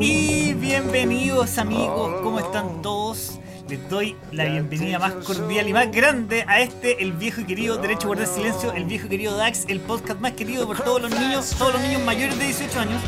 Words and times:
Y 0.00 0.54
bienvenidos 0.54 1.58
amigos, 1.58 2.22
¿cómo 2.22 2.40
están 2.40 2.80
todos? 2.80 3.38
Les 3.68 3.86
doy 3.90 4.16
la 4.32 4.46
bienvenida 4.46 4.98
más 4.98 5.12
cordial 5.12 5.68
y 5.68 5.74
más 5.74 5.92
grande 5.92 6.46
a 6.48 6.62
este, 6.62 7.02
el 7.02 7.12
viejo 7.12 7.42
y 7.42 7.44
querido 7.44 7.76
Derecho 7.76 8.04
a 8.04 8.06
Guardar 8.06 8.26
Silencio, 8.26 8.72
el 8.72 8.86
viejo 8.86 9.06
y 9.06 9.08
querido 9.10 9.36
DAX, 9.36 9.66
el 9.68 9.80
podcast 9.80 10.20
más 10.20 10.32
querido 10.32 10.66
por 10.66 10.80
todos 10.80 11.02
los 11.02 11.10
niños, 11.10 11.54
todos 11.58 11.74
los 11.74 11.82
niños 11.82 12.02
mayores 12.02 12.38
de 12.38 12.46
18 12.46 12.80
años 12.80 13.02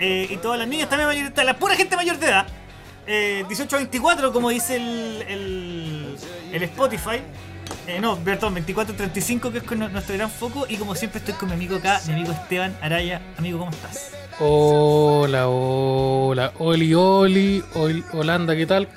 eh, 0.00 0.28
y 0.28 0.36
todas 0.36 0.58
las 0.58 0.68
niñas 0.68 0.90
también 0.90 1.08
mayores, 1.08 1.34
de 1.34 1.44
la 1.44 1.56
pura 1.58 1.76
gente 1.76 1.96
mayor 1.96 2.18
de 2.18 2.26
edad. 2.26 2.46
Eh, 3.06 3.42
18 3.48 3.76
a 3.76 3.78
24, 3.78 4.34
como 4.34 4.50
dice 4.50 4.76
el, 4.76 5.24
el, 5.26 6.16
el 6.52 6.62
Spotify. 6.62 7.22
Eh, 7.86 8.00
no, 8.02 8.18
perdón, 8.18 8.52
24 8.52 8.92
a 8.92 8.96
35, 8.98 9.50
que 9.50 9.58
es 9.58 9.64
con 9.64 9.78
nuestro 9.78 10.14
gran 10.14 10.30
foco. 10.30 10.66
Y 10.68 10.76
como 10.76 10.94
siempre, 10.94 11.20
estoy 11.20 11.32
con 11.32 11.48
mi 11.48 11.54
amigo 11.54 11.76
acá, 11.76 12.02
mi 12.06 12.12
amigo 12.12 12.32
Esteban 12.32 12.76
Araya. 12.82 13.22
Amigo, 13.38 13.58
¿cómo 13.58 13.70
estás? 13.70 14.23
Hola, 14.40 15.48
hola, 15.48 16.52
Oli, 16.58 16.92
Oli, 16.94 17.62
Ol- 17.74 18.04
Holanda, 18.12 18.56
¿qué 18.56 18.66
tal? 18.66 18.88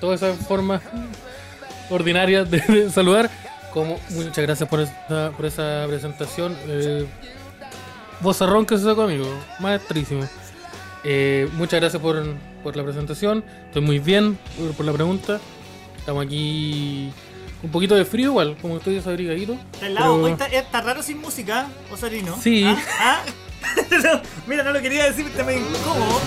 Todas 0.00 0.22
esas 0.22 0.36
formas 0.46 0.82
ordinarias 1.90 2.50
de, 2.50 2.58
de 2.60 2.90
saludar. 2.90 3.30
Como, 3.72 3.98
muchas 4.10 4.38
gracias 4.44 4.68
por 4.68 4.80
esa, 4.80 5.30
por 5.36 5.46
esa 5.46 5.84
presentación. 5.88 6.56
Eh, 6.68 7.06
vozarrón 8.20 8.66
que 8.66 8.76
se 8.76 8.84
sacó, 8.84 9.02
amigo. 9.02 9.26
Maestrísimo. 9.58 10.22
Eh, 11.02 11.48
muchas 11.54 11.80
gracias 11.80 12.00
por, 12.00 12.22
por 12.62 12.76
la 12.76 12.84
presentación. 12.84 13.42
Estoy 13.66 13.82
muy 13.82 13.98
bien 13.98 14.38
por, 14.58 14.72
por 14.74 14.86
la 14.86 14.92
pregunta. 14.92 15.40
Estamos 15.98 16.24
aquí 16.26 17.10
un 17.62 17.70
poquito 17.70 17.94
de 17.94 18.04
frío 18.04 18.26
igual, 18.30 18.56
como 18.60 18.76
estoy 18.76 18.96
desabrigadito. 18.96 19.54
Está 19.72 19.86
helado, 19.86 20.12
pero- 20.14 20.24
hoy 20.24 20.32
está, 20.32 20.46
está 20.46 20.80
raro 20.82 21.02
sin 21.02 21.18
música, 21.20 21.66
Osarino. 21.90 22.36
Sí. 22.40 22.64
¿Ah? 22.64 22.76
¿Ah? 23.00 23.22
No, 24.02 24.20
mira, 24.46 24.62
no 24.64 24.72
lo 24.72 24.80
quería 24.80 25.04
decir, 25.04 25.26
está 25.26 25.44
medio 25.44 25.60
incómodo. 25.60 26.20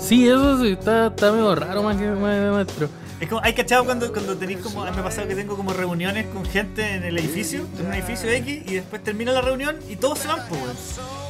Sí, 0.00 0.26
eso 0.26 0.60
sí, 0.62 0.70
está, 0.72 1.08
está 1.08 1.32
medio 1.32 1.54
raro 1.54 1.82
más 1.82 1.96
que 1.96 2.06
ma- 2.06 2.50
maestro. 2.52 2.88
Es 3.20 3.28
como, 3.28 3.42
hay 3.42 3.52
cachado 3.52 3.84
cuando, 3.84 4.12
cuando 4.12 4.36
tenéis 4.36 4.60
como, 4.60 4.84
me 4.84 4.90
ha 4.90 5.02
pasado 5.02 5.26
que 5.26 5.34
tengo 5.34 5.56
como 5.56 5.72
reuniones 5.72 6.26
con 6.26 6.44
gente 6.46 6.94
en 6.94 7.02
el 7.02 7.18
edificio, 7.18 7.66
en 7.78 7.86
un 7.86 7.94
edificio 7.94 8.30
X, 8.30 8.62
y 8.66 8.74
después 8.74 9.02
termina 9.02 9.32
la 9.32 9.40
reunión 9.40 9.76
y 9.88 9.96
todos 9.96 10.20
se 10.20 10.28
van, 10.28 10.40
pues. 10.48 10.60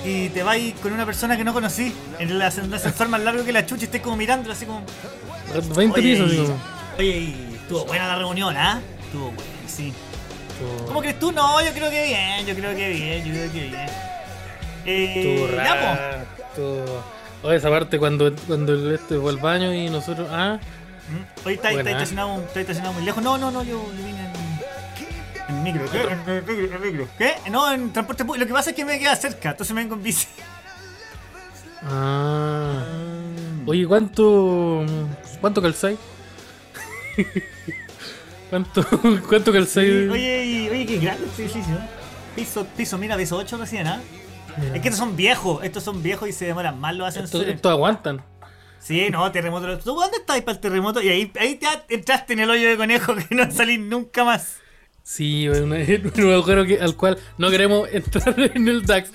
Y 0.05 0.29
te 0.29 0.43
vais 0.43 0.75
con 0.83 0.92
una 0.92 1.07
persona 1.07 1.37
que 1.37 1.45
no 1.45 1.55
conocí, 1.55 1.92
en 2.19 2.29
el 2.31 2.41
ascensor 2.42 3.09
más 3.09 3.23
largo 3.23 3.42
que 3.45 3.53
la 3.53 3.65
chucha, 3.65 3.83
y 3.83 3.85
estés 3.87 4.03
como 4.03 4.17
mirándola 4.17 4.53
así 4.55 4.67
como. 4.67 4.83
20 5.75 5.98
Oye, 5.98 6.13
pisos, 6.13 6.33
y-. 6.33 6.98
Oye, 6.98 7.09
y 7.19 7.55
estuvo 7.63 7.87
buena 7.87 8.07
la 8.07 8.17
reunión, 8.17 8.55
¿ah? 8.57 8.81
Estuvo 9.07 9.25
buena, 9.31 9.42
sí. 9.67 9.92
¿Cómo 10.87 11.01
crees 11.01 11.19
tú? 11.19 11.33
No, 11.33 11.61
yo 11.65 11.73
creo 11.73 11.89
que 11.89 12.05
bien, 12.05 12.45
yo 12.47 12.55
creo 12.55 12.77
que 12.77 12.89
bien, 12.91 13.25
yo 13.25 13.33
creo 13.33 13.53
que 13.53 13.61
bien. 13.61 13.87
Eh, 14.91 15.14
Estuvo 15.44 15.56
ya, 15.56 16.25
estuvo- 16.48 17.05
Oye, 17.42 17.56
esa 17.56 17.69
parte 17.70 17.98
cuando, 17.98 18.33
cuando 18.47 18.72
el 18.72 18.95
este 18.95 19.19
fue 19.19 19.30
al 19.30 19.36
baño 19.39 19.72
y 19.75 19.89
nosotros. 19.91 20.28
Ah, 20.30 20.58
Mm, 21.11 21.47
Hoy 21.47 21.55
está, 21.55 21.69
está 21.70 21.83
Buena. 21.83 21.91
estacionado, 21.92 22.41
está 22.42 22.61
estacionado 22.61 22.92
muy 22.95 23.03
lejos. 23.05 23.22
No, 23.22 23.39
no, 23.39 23.50
no, 23.50 23.62
yo, 23.62 23.83
yo 23.97 24.05
vine 24.05 24.20
en, 25.48 25.56
en 25.56 25.62
micro. 25.62 25.91
¿Qué? 25.91 26.00
En, 26.03 26.11
en 26.28 26.45
micro, 26.47 26.77
en 26.77 26.83
micro. 26.83 27.08
¿Qué? 27.17 27.34
No, 27.50 27.72
en 27.72 27.92
transporte 27.95 28.27
público. 28.27 28.41
Lo 28.45 28.47
que 28.47 28.53
pasa 28.53 28.70
es 28.70 28.77
que 28.77 28.84
me 28.84 28.98
queda 28.98 29.17
cerca, 29.17 29.53
entonces 29.53 29.75
me 29.75 29.80
vengo 29.80 29.95
en 29.95 30.03
bici. 30.03 30.27
ah. 31.84 32.83
Oye, 33.67 33.86
¿cuánto. 33.86 34.84
¿Cuánto 35.41 35.62
calzáis? 35.62 35.98
¿Cuánto, 38.50 38.84
cuánto 39.28 39.52
calzáis? 39.52 40.11
Oye, 40.11 40.69
oye, 40.70 40.86
qué 40.86 40.98
grande 40.98 41.25
este 41.27 41.45
edificio. 41.45 41.75
¿eh? 41.75 41.89
Piso, 42.36 42.67
piso, 42.77 42.98
mira, 42.98 43.17
piso 43.17 43.36
8 43.36 43.56
recién, 43.58 43.86
¿ah? 43.86 44.01
Es 44.74 44.80
que 44.83 44.89
estos 44.89 44.98
son 44.98 45.17
viejos, 45.17 45.63
estos 45.64 45.83
son 45.83 46.02
viejos 46.02 46.29
y 46.29 46.33
se 46.33 46.46
demoran 46.46 46.79
más 46.80 46.95
los 46.96 47.08
Estos, 47.08 47.24
ascensores. 47.24 47.55
estos 47.57 47.73
aguantan. 47.73 48.23
Sí, 48.80 49.08
no, 49.11 49.30
terremoto. 49.33 49.79
¿Tú 49.79 49.95
dónde 49.95 50.19
estabas 50.19 50.42
para 50.42 50.55
el 50.55 50.61
terremoto? 50.61 51.02
Y 51.02 51.08
ahí, 51.08 51.33
ahí 51.39 51.57
te 51.57 51.95
entraste 51.95 52.33
en 52.35 52.41
el 52.41 52.51
hoyo 52.51 52.69
de 52.69 52.77
conejo 52.77 53.14
que 53.29 53.35
no 53.35 53.51
salís 53.51 53.80
nunca 53.80 54.24
más. 54.24 54.57
Sí, 55.02 55.48
un, 55.48 55.73
un 56.24 56.33
agujero 56.33 56.64
que, 56.67 56.80
al 56.80 56.95
cual 56.96 57.19
no 57.39 57.51
queremos 57.51 57.89
entrar 57.92 58.35
en 58.39 58.69
el 58.69 58.85
DAX. 58.86 59.11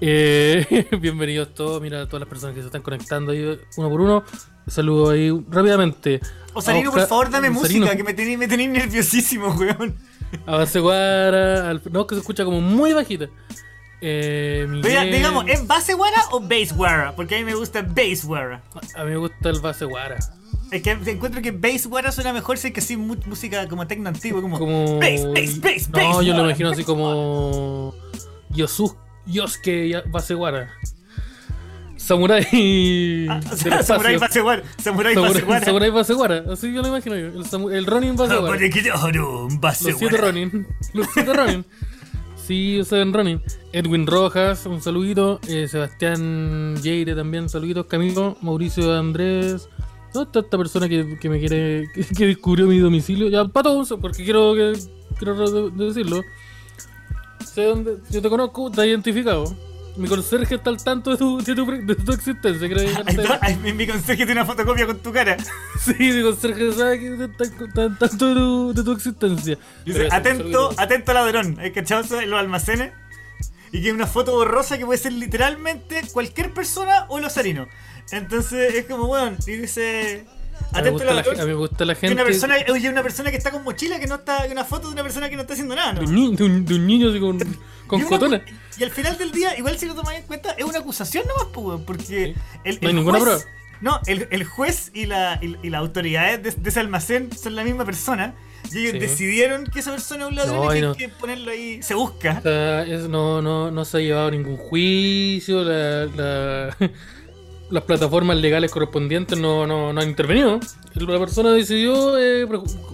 Eh, 0.00 0.86
bienvenidos 1.00 1.54
todos, 1.54 1.82
mira 1.82 2.02
a 2.02 2.06
todas 2.06 2.20
las 2.20 2.28
personas 2.28 2.54
que 2.54 2.60
se 2.60 2.66
están 2.66 2.82
conectando 2.82 3.32
ahí 3.32 3.58
uno 3.76 3.90
por 3.90 4.00
uno. 4.00 4.24
Saludo 4.66 5.10
ahí 5.10 5.30
rápidamente. 5.48 6.20
Osarino, 6.54 6.90
por 6.90 7.00
Oscar- 7.00 7.08
favor, 7.08 7.30
dame 7.30 7.48
Osarino, 7.48 7.80
música, 7.86 7.96
que 7.96 8.04
me 8.04 8.14
tenéis 8.14 8.38
me 8.38 8.46
tenéis 8.48 8.70
nerviosísimo, 8.70 9.48
weón. 9.54 9.96
A 10.46 10.64
guara, 10.78 11.70
al- 11.70 11.82
no, 11.90 12.06
que 12.06 12.14
se 12.14 12.20
escucha 12.20 12.44
como 12.44 12.60
muy 12.60 12.92
bajita. 12.92 13.28
Eh, 14.00 14.66
Miguel- 14.68 15.10
digamos, 15.12 15.44
¿es 15.48 15.66
base 15.66 15.94
guara 15.94 16.22
o 16.30 16.40
base 16.40 16.72
guara? 16.74 17.14
Porque 17.16 17.34
a 17.36 17.38
mí 17.38 17.44
me 17.44 17.54
gusta 17.54 17.82
base 17.82 18.22
guara. 18.24 18.62
A 18.94 19.04
mí 19.04 19.10
me 19.10 19.16
gusta 19.16 19.48
el 19.50 19.60
base 19.60 19.84
guara. 19.84 20.16
Es 20.70 20.82
que 20.82 20.90
encuentro 20.90 21.40
que 21.42 21.50
base 21.50 21.88
guara 21.88 22.12
suena 22.12 22.32
mejor 22.32 22.58
si 22.58 22.68
es 22.68 22.72
que 22.74 22.80
así 22.80 22.96
música 22.96 23.66
como 23.68 23.86
tecno 23.86 24.08
antiguo, 24.10 24.42
como, 24.42 24.58
Como. 24.58 24.98
base, 24.98 25.26
base, 25.26 25.58
base, 25.60 25.86
base. 25.90 26.08
No, 26.08 26.22
yo 26.22 26.34
lo 26.34 26.44
imagino 26.44 26.70
así 26.70 26.84
como. 26.84 27.94
Yosu, 28.50 28.94
Yosuke 29.26 29.88
ya- 29.88 30.02
base 30.06 30.34
guara. 30.34 30.70
Samurai. 31.96 32.46
Ah, 33.28 33.40
base 34.20 34.40
guara. 34.40 34.62
Samurai 34.82 35.14
base 35.90 36.14
Samurai. 36.14 36.42
Así 36.52 36.72
yo 36.72 36.82
lo 36.82 36.88
imagino 36.88 37.16
yo. 37.16 37.26
El, 37.28 37.74
el 37.74 37.86
Ronin 37.86 38.16
base 38.16 38.36
guara. 38.36 38.46
Samurai 38.58 38.70
Kidoru, 38.70 39.48
base 39.60 39.90
Los 39.90 39.98
siete. 39.98 40.16
Ronin. 40.16 40.66
Los 40.94 41.06
siete 41.12 41.32
Ronin. 41.32 41.64
Sí, 42.48 42.80
seven 42.82 43.12
Ronin. 43.12 43.42
Edwin 43.74 44.06
Rojas, 44.06 44.64
un 44.64 44.80
saludito. 44.80 45.38
Eh, 45.48 45.68
Sebastián 45.68 46.76
Yeire 46.80 47.14
también, 47.14 47.50
saluditos. 47.50 47.84
Camilo, 47.84 48.38
Mauricio 48.40 48.90
Andrés. 48.96 49.68
¿Dónde 50.14 50.28
está 50.28 50.40
esta 50.40 50.56
persona 50.56 50.88
que, 50.88 51.18
que 51.18 51.28
me 51.28 51.40
quiere. 51.40 51.90
Que, 52.16 52.26
descubrió 52.26 52.66
mi 52.66 52.78
domicilio? 52.78 53.28
Ya, 53.28 53.44
pato, 53.44 53.84
porque 54.00 54.24
quiero 54.24 54.54
que. 54.54 54.78
Quiero 55.18 55.68
decirlo. 55.68 56.22
Sé 57.44 57.64
dónde. 57.64 57.98
Yo 58.08 58.22
te 58.22 58.30
conozco, 58.30 58.70
te 58.70 58.80
he 58.80 58.86
identificado. 58.86 59.54
Mi 59.98 60.08
conserje 60.08 60.54
está 60.54 60.70
al 60.70 60.82
tanto 60.82 61.10
de 61.10 61.16
tu, 61.16 61.42
de 61.42 61.54
tu, 61.54 61.66
de 61.66 61.94
tu 61.96 62.12
existencia, 62.12 62.68
creo. 62.68 62.88
Ay, 63.04 63.18
ay, 63.40 63.56
mi, 63.56 63.72
mi 63.72 63.86
conserje 63.86 64.24
tiene 64.24 64.40
una 64.40 64.46
fotocopia 64.46 64.86
con 64.86 64.98
tu 64.98 65.12
cara. 65.12 65.36
Sí, 65.80 65.94
mi 65.98 66.22
conserje 66.22 66.72
sabe 66.72 67.00
que 67.00 67.24
está, 67.24 67.82
al 67.82 67.98
tanto 67.98 68.28
de 68.28 68.34
tu, 68.34 68.72
de 68.74 68.82
tu 68.84 68.92
existencia. 68.92 69.58
Dice, 69.84 70.06
eso, 70.06 70.14
atento, 70.14 70.42
saludito. 70.42 70.74
atento 70.80 71.12
ladrón. 71.12 71.56
¿Hay 71.58 71.72
cachado 71.72 72.02
eso 72.02 72.20
en 72.20 72.30
los 72.30 72.38
almacenes? 72.38 72.92
Y 73.72 73.82
que 73.82 73.88
es 73.88 73.94
una 73.94 74.06
foto 74.06 74.32
borrosa 74.32 74.78
que 74.78 74.86
puede 74.86 74.98
ser 74.98 75.12
literalmente 75.12 76.02
cualquier 76.12 76.54
persona 76.54 77.06
o 77.08 77.18
el 77.18 77.24
osarino. 77.24 77.66
Entonces 78.12 78.74
es 78.74 78.86
como, 78.86 79.08
bueno, 79.08 79.36
y 79.46 79.52
dice. 79.52 80.26
A 80.72 80.78
Atento 80.78 80.90
gusta 80.92 81.04
la, 81.06 81.14
ladrón. 81.14 81.40
a 81.40 81.42
mí 81.44 81.48
me 81.48 81.54
gusta 81.54 81.84
la 81.84 81.94
gente. 81.94 82.14
una 82.14 82.24
persona, 82.24 82.56
oye, 82.70 82.88
una 82.88 83.02
persona 83.02 83.30
que 83.30 83.36
está 83.36 83.50
con 83.50 83.64
mochila, 83.64 83.98
que 83.98 84.06
no 84.06 84.16
está, 84.16 84.46
una 84.50 84.64
foto 84.64 84.88
de 84.88 84.92
una 84.94 85.02
persona 85.02 85.28
que 85.30 85.36
no 85.36 85.42
está 85.42 85.54
haciendo 85.54 85.74
nada, 85.74 85.92
¿no? 85.94 86.00
de, 86.00 86.06
un 86.06 86.36
de 86.36 86.44
un, 86.44 86.64
de 86.64 86.74
un 86.74 86.86
niño 86.86 87.08
así 87.10 87.20
con, 87.20 87.38
con 87.86 87.98
Y 88.00 88.02
una- 88.02 88.08
cotona. 88.10 88.42
Y 88.78 88.84
al 88.84 88.90
final 88.90 89.16
del 89.18 89.32
día, 89.32 89.56
igual 89.58 89.78
si 89.78 89.86
lo 89.86 89.94
tomáis 89.94 90.20
en 90.20 90.26
cuenta, 90.26 90.52
es 90.52 90.64
una 90.64 90.78
acusación 90.78 91.24
nomás, 91.26 91.46
pues, 91.52 91.80
porque 91.86 92.34
el, 92.64 92.74
No 92.80 92.80
hay 92.82 92.90
el 92.90 92.96
ninguna 92.96 93.18
juez- 93.18 93.22
prueba. 93.24 93.42
No, 93.80 94.00
el, 94.06 94.26
el 94.32 94.44
juez 94.44 94.90
y, 94.92 95.06
la, 95.06 95.38
y, 95.40 95.56
y 95.62 95.70
las 95.70 95.78
autoridades 95.80 96.42
de, 96.42 96.50
de 96.62 96.68
ese 96.68 96.80
almacén 96.80 97.30
son 97.36 97.54
la 97.54 97.62
misma 97.64 97.84
persona. 97.84 98.34
Y 98.72 98.78
ellos 98.80 98.92
Sí. 98.94 98.98
decidieron 98.98 99.66
que 99.66 99.78
esa 99.78 99.92
persona 99.92 100.24
es 100.24 100.30
un 100.30 100.34
ladrón 100.36 100.56
No, 100.66 100.72
y 100.72 100.74
que 100.74 100.80
no. 100.82 100.94
que 100.94 101.08
ponerlo 101.08 101.50
ahí. 101.52 101.80
Se 101.82 101.94
busca. 101.94 102.36
O 102.40 102.42
sea, 102.42 102.82
es- 102.82 103.08
no, 103.08 103.40
no, 103.40 103.70
no 103.70 103.84
se 103.84 103.96
ha 103.98 104.00
llevado 104.00 104.30
ningún 104.32 104.56
juicio. 104.56 105.62
la- 105.62 106.06
la- 106.06 106.76
las 107.70 107.84
plataformas 107.84 108.36
legales 108.38 108.70
correspondientes 108.70 109.38
no, 109.38 109.66
no, 109.66 109.92
no 109.92 110.00
han 110.00 110.08
intervenido. 110.08 110.60
La 110.94 111.18
persona 111.18 111.50
decidió 111.52 112.18
eh, 112.18 112.46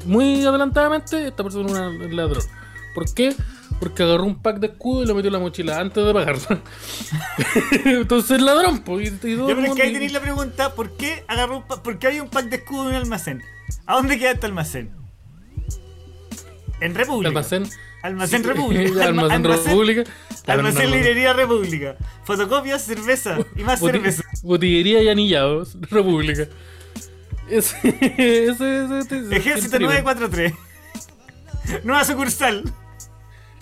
muy 0.07 0.45
adelantadamente: 0.45 1.29
esta 1.29 1.43
persona 1.43 1.91
es 1.91 2.01
un 2.01 2.17
ladrón. 2.17 2.45
¿Por 2.95 3.13
qué? 3.13 3.35
Porque 3.81 4.03
agarró 4.05 4.25
un 4.25 4.41
pack 4.41 4.59
de 4.59 4.69
escudo 4.69 5.03
y 5.03 5.07
lo 5.07 5.15
metió 5.15 5.29
en 5.29 5.33
la 5.33 5.39
mochila 5.41 5.81
antes 5.81 6.05
de 6.05 6.13
pagarlo. 6.13 6.61
Entonces, 7.85 8.41
ladrón, 8.41 8.81
pues. 8.81 9.11
Y, 9.11 9.33
y 9.33 9.37
todo 9.37 9.49
Ya, 9.49 9.55
el 9.55 9.61
pero 9.61 9.73
es 9.73 9.75
que 9.75 9.83
ahí 9.83 9.93
tenéis 9.93 10.13
la 10.13 10.21
pregunta: 10.21 10.75
¿por 10.75 10.97
qué 10.97 11.25
agarró 11.27 11.59
un 11.59 11.65
¿Por 11.65 11.99
qué 11.99 12.07
hay 12.09 12.21
un 12.21 12.29
pack 12.29 12.47
de 12.47 12.57
escudo 12.57 12.83
en 12.83 12.89
un 12.89 12.95
almacén? 12.95 13.43
¿A 13.87 13.95
dónde 13.95 14.19
queda 14.19 14.33
este 14.33 14.47
almacén? 14.47 14.91
En 16.81 16.95
República. 16.95 17.29
Almacén. 17.29 17.65
Almacén 18.05 18.43
Sí, 18.43 18.49
República. 18.49 19.05
Almacén 19.07 19.33
Alma- 19.47 19.57
República. 19.57 20.05
Almacén 20.47 20.75
No, 20.75 20.83
no, 20.83 20.91
no. 20.91 20.95
Librería 20.97 21.33
República. 21.33 21.97
Fotocopias, 22.25 22.83
cerveza 22.85 23.39
y 23.57 23.63
más 23.63 23.81
cerveza. 23.81 24.23
Botillería 24.43 25.03
y 25.03 25.09
anillados, 25.09 25.77
República. 25.91 26.47
Ese, 27.51 27.77
ese, 28.17 28.85
ese, 29.01 29.37
Ejército 29.37 29.77
siempre 29.77 29.99
igual. 29.99 30.17
943. 30.17 30.53
Nueva 31.85 32.05
sucursal. 32.05 32.65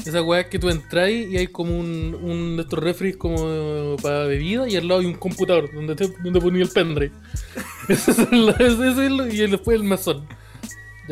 Esa 0.05 0.23
weá 0.23 0.41
es 0.43 0.47
que 0.49 0.59
tú 0.59 0.71
entras 0.71 1.11
y 1.11 1.37
hay 1.37 1.47
como 1.49 1.77
un, 1.79 2.17
un 2.21 2.57
de 2.57 2.63
estos 2.63 2.79
refris 2.79 3.17
como 3.17 3.97
para 4.03 4.25
bebida 4.27 4.69
y 4.69 4.77
al 4.77 4.87
lado 4.89 5.01
hay 5.01 5.07
un 5.07 5.15
computador 5.15 5.69
donde 5.73 5.95
te 5.97 6.09
donde 6.23 6.41
ponía 6.41 6.63
el 6.65 6.69
pendrive. 6.69 7.13
ese 7.89 8.11
es 8.13 8.19
el, 8.19 8.49
ese 8.51 8.91
es 8.91 8.99
el- 8.99 9.33
y 9.33 9.51
después 9.51 9.77
el 9.77 9.85
mesón. 9.85 10.27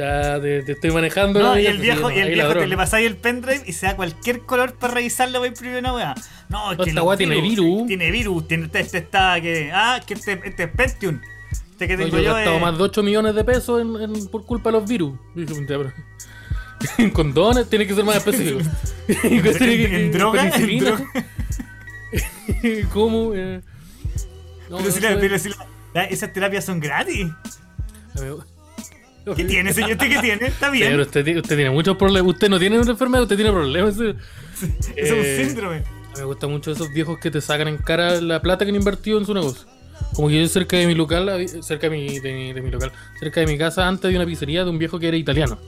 Ya 0.00 0.40
te, 0.40 0.62
te 0.62 0.72
estoy 0.72 0.90
manejando. 0.92 1.40
No, 1.40 1.58
y 1.58 1.66
el 1.66 1.72
pues, 1.76 1.82
viejo, 1.82 2.08
sí, 2.08 2.14
y 2.16 2.18
el 2.20 2.30
viejo 2.32 2.54
te 2.54 2.66
le 2.66 2.76
pasáis 2.76 3.06
el 3.06 3.16
pendrive 3.16 3.62
y 3.66 3.72
se 3.74 3.84
da 3.84 3.96
cualquier 3.96 4.40
color 4.40 4.74
para 4.78 4.94
revisarlo 4.94 5.40
para 5.40 5.48
imprimir 5.48 5.76
una 5.78 5.92
weá. 5.94 6.14
No, 6.48 6.72
es 6.72 6.78
No, 6.78 6.84
que 6.84 6.90
esta 6.90 7.02
weá 7.02 7.18
tiene 7.18 7.38
virus. 7.40 7.86
Tiene 7.86 8.10
virus, 8.10 8.48
tiene 8.48 8.64
este, 8.64 8.80
este 8.80 8.98
está 8.98 9.38
que. 9.42 9.70
Ah, 9.74 10.00
que 10.06 10.14
este, 10.14 10.40
este 10.42 10.62
es 10.62 10.70
Pentium. 10.70 11.20
Este 11.72 11.86
que 11.86 11.96
No, 11.98 12.04
tengo 12.04 12.16
yo 12.18 12.22
he 12.22 12.32
gastado 12.32 12.56
es- 12.56 12.62
más 12.62 12.78
de 12.78 12.84
8 12.84 13.02
millones 13.02 13.34
de 13.34 13.44
pesos 13.44 13.80
en, 13.82 13.96
en- 14.00 14.26
por 14.28 14.46
culpa 14.46 14.70
de 14.70 14.78
los 14.78 14.88
virus. 14.88 15.18
Condones 17.12 17.68
tiene 17.68 17.86
que 17.86 17.94
ser 17.94 18.04
más 18.04 18.16
específico. 18.16 18.60
en, 19.08 19.94
en 19.94 20.12
droga, 20.12 20.48
en 20.48 20.78
droga. 20.78 21.04
¿Cómo? 22.92 23.32
Eh, 23.34 23.60
no, 24.70 24.78
Pero 24.78 24.90
si, 24.90 25.00
la- 25.00 25.08
eso 25.10 25.16
es- 25.16 25.20
pero 25.20 25.38
si 25.38 25.48
la- 25.50 25.66
la- 25.94 26.04
esas 26.04 26.32
terapias 26.32 26.64
son 26.64 26.80
gratis. 26.80 27.26
Amigo. 28.16 28.44
¿Qué 29.36 29.44
tiene, 29.44 29.72
señor? 29.72 29.92
¿Usted 29.92 30.08
qué 30.08 30.18
tiene? 30.20 30.46
Está 30.46 30.70
bien. 30.70 30.88
Pero 30.90 31.02
usted, 31.02 31.24
tiene- 31.24 31.40
usted 31.40 31.56
tiene 31.56 31.70
muchos 31.70 31.96
problemas. 31.96 32.32
Usted 32.32 32.48
no 32.48 32.58
tiene 32.58 32.78
una 32.78 32.90
enfermedad, 32.90 33.22
usted 33.22 33.36
tiene 33.36 33.52
problemas. 33.52 33.94
sí. 33.96 34.14
Eso 34.96 35.14
es 35.14 35.26
eh, 35.26 35.38
un 35.42 35.46
síndrome. 35.48 35.76
A 35.76 35.80
mí 35.80 36.18
me 36.18 36.24
gustan 36.24 36.50
mucho 36.50 36.72
esos 36.72 36.92
viejos 36.92 37.18
que 37.18 37.30
te 37.30 37.40
sacan 37.40 37.68
en 37.68 37.76
cara 37.78 38.20
la 38.20 38.40
plata 38.42 38.64
que 38.64 38.70
han 38.70 38.76
invertido 38.76 39.18
en 39.18 39.26
su 39.26 39.34
negocio. 39.34 39.66
Como 40.14 40.28
que 40.28 40.40
yo 40.40 40.48
cerca 40.48 40.76
de 40.76 40.86
mi 40.86 40.94
local, 40.94 41.28
había- 41.28 41.48
cerca 41.62 41.88
de 41.88 41.96
mi, 41.96 42.18
de, 42.18 42.32
mi- 42.32 42.52
de 42.52 42.60
mi 42.62 42.70
local, 42.70 42.90
cerca 43.20 43.40
de 43.40 43.46
mi 43.46 43.56
casa, 43.58 43.86
antes 43.86 44.10
de 44.10 44.16
una 44.16 44.26
pizzería 44.26 44.64
de 44.64 44.70
un 44.70 44.78
viejo 44.78 44.98
que 44.98 45.08
era 45.08 45.16
italiano. 45.16 45.58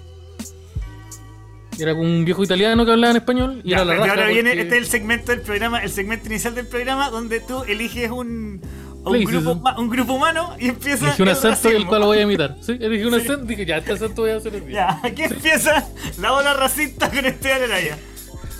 Era 1.78 1.94
un 1.94 2.24
viejo 2.24 2.44
italiano 2.44 2.84
que 2.84 2.92
hablaba 2.92 3.12
en 3.12 3.16
español 3.16 3.60
y 3.64 3.70
Ya, 3.70 3.76
era 3.76 3.84
la 3.86 3.94
raja. 3.96 4.10
ahora 4.10 4.26
viene, 4.28 4.52
este 4.52 4.76
es 4.76 4.82
el 4.82 4.86
segmento 4.86 5.32
del 5.32 5.40
programa, 5.40 5.78
el 5.82 5.90
segmento 5.90 6.26
inicial 6.26 6.54
del 6.54 6.66
programa, 6.66 7.08
donde 7.08 7.40
tú 7.40 7.62
eliges 7.64 8.10
un, 8.10 8.60
un, 9.04 9.24
grupo, 9.24 9.60
un 9.78 9.88
grupo 9.90 10.12
humano 10.14 10.56
y 10.58 10.68
empieza 10.68 11.06
Elegí 11.06 11.22
un 11.22 11.28
el 11.28 11.34
acento 11.34 11.68
el 11.68 11.86
cual 11.86 12.00
lo 12.02 12.06
voy 12.08 12.18
a 12.18 12.22
imitar. 12.22 12.56
¿Sí? 12.60 12.72
Elegí 12.80 13.04
un 13.04 13.14
Sí. 13.14 13.20
acento 13.20 13.44
dije, 13.46 13.66
ya, 13.66 13.78
este 13.78 13.92
acento 13.92 14.22
voy 14.22 14.30
a 14.30 14.36
hacer 14.36 14.54
el 14.54 14.66
día. 14.66 14.98
Ya, 15.02 15.08
aquí 15.08 15.22
empieza 15.22 15.88
la 16.20 16.32
ola 16.32 16.54
racista 16.54 17.10
con 17.10 17.24
este 17.24 17.52
Araya. 17.52 17.98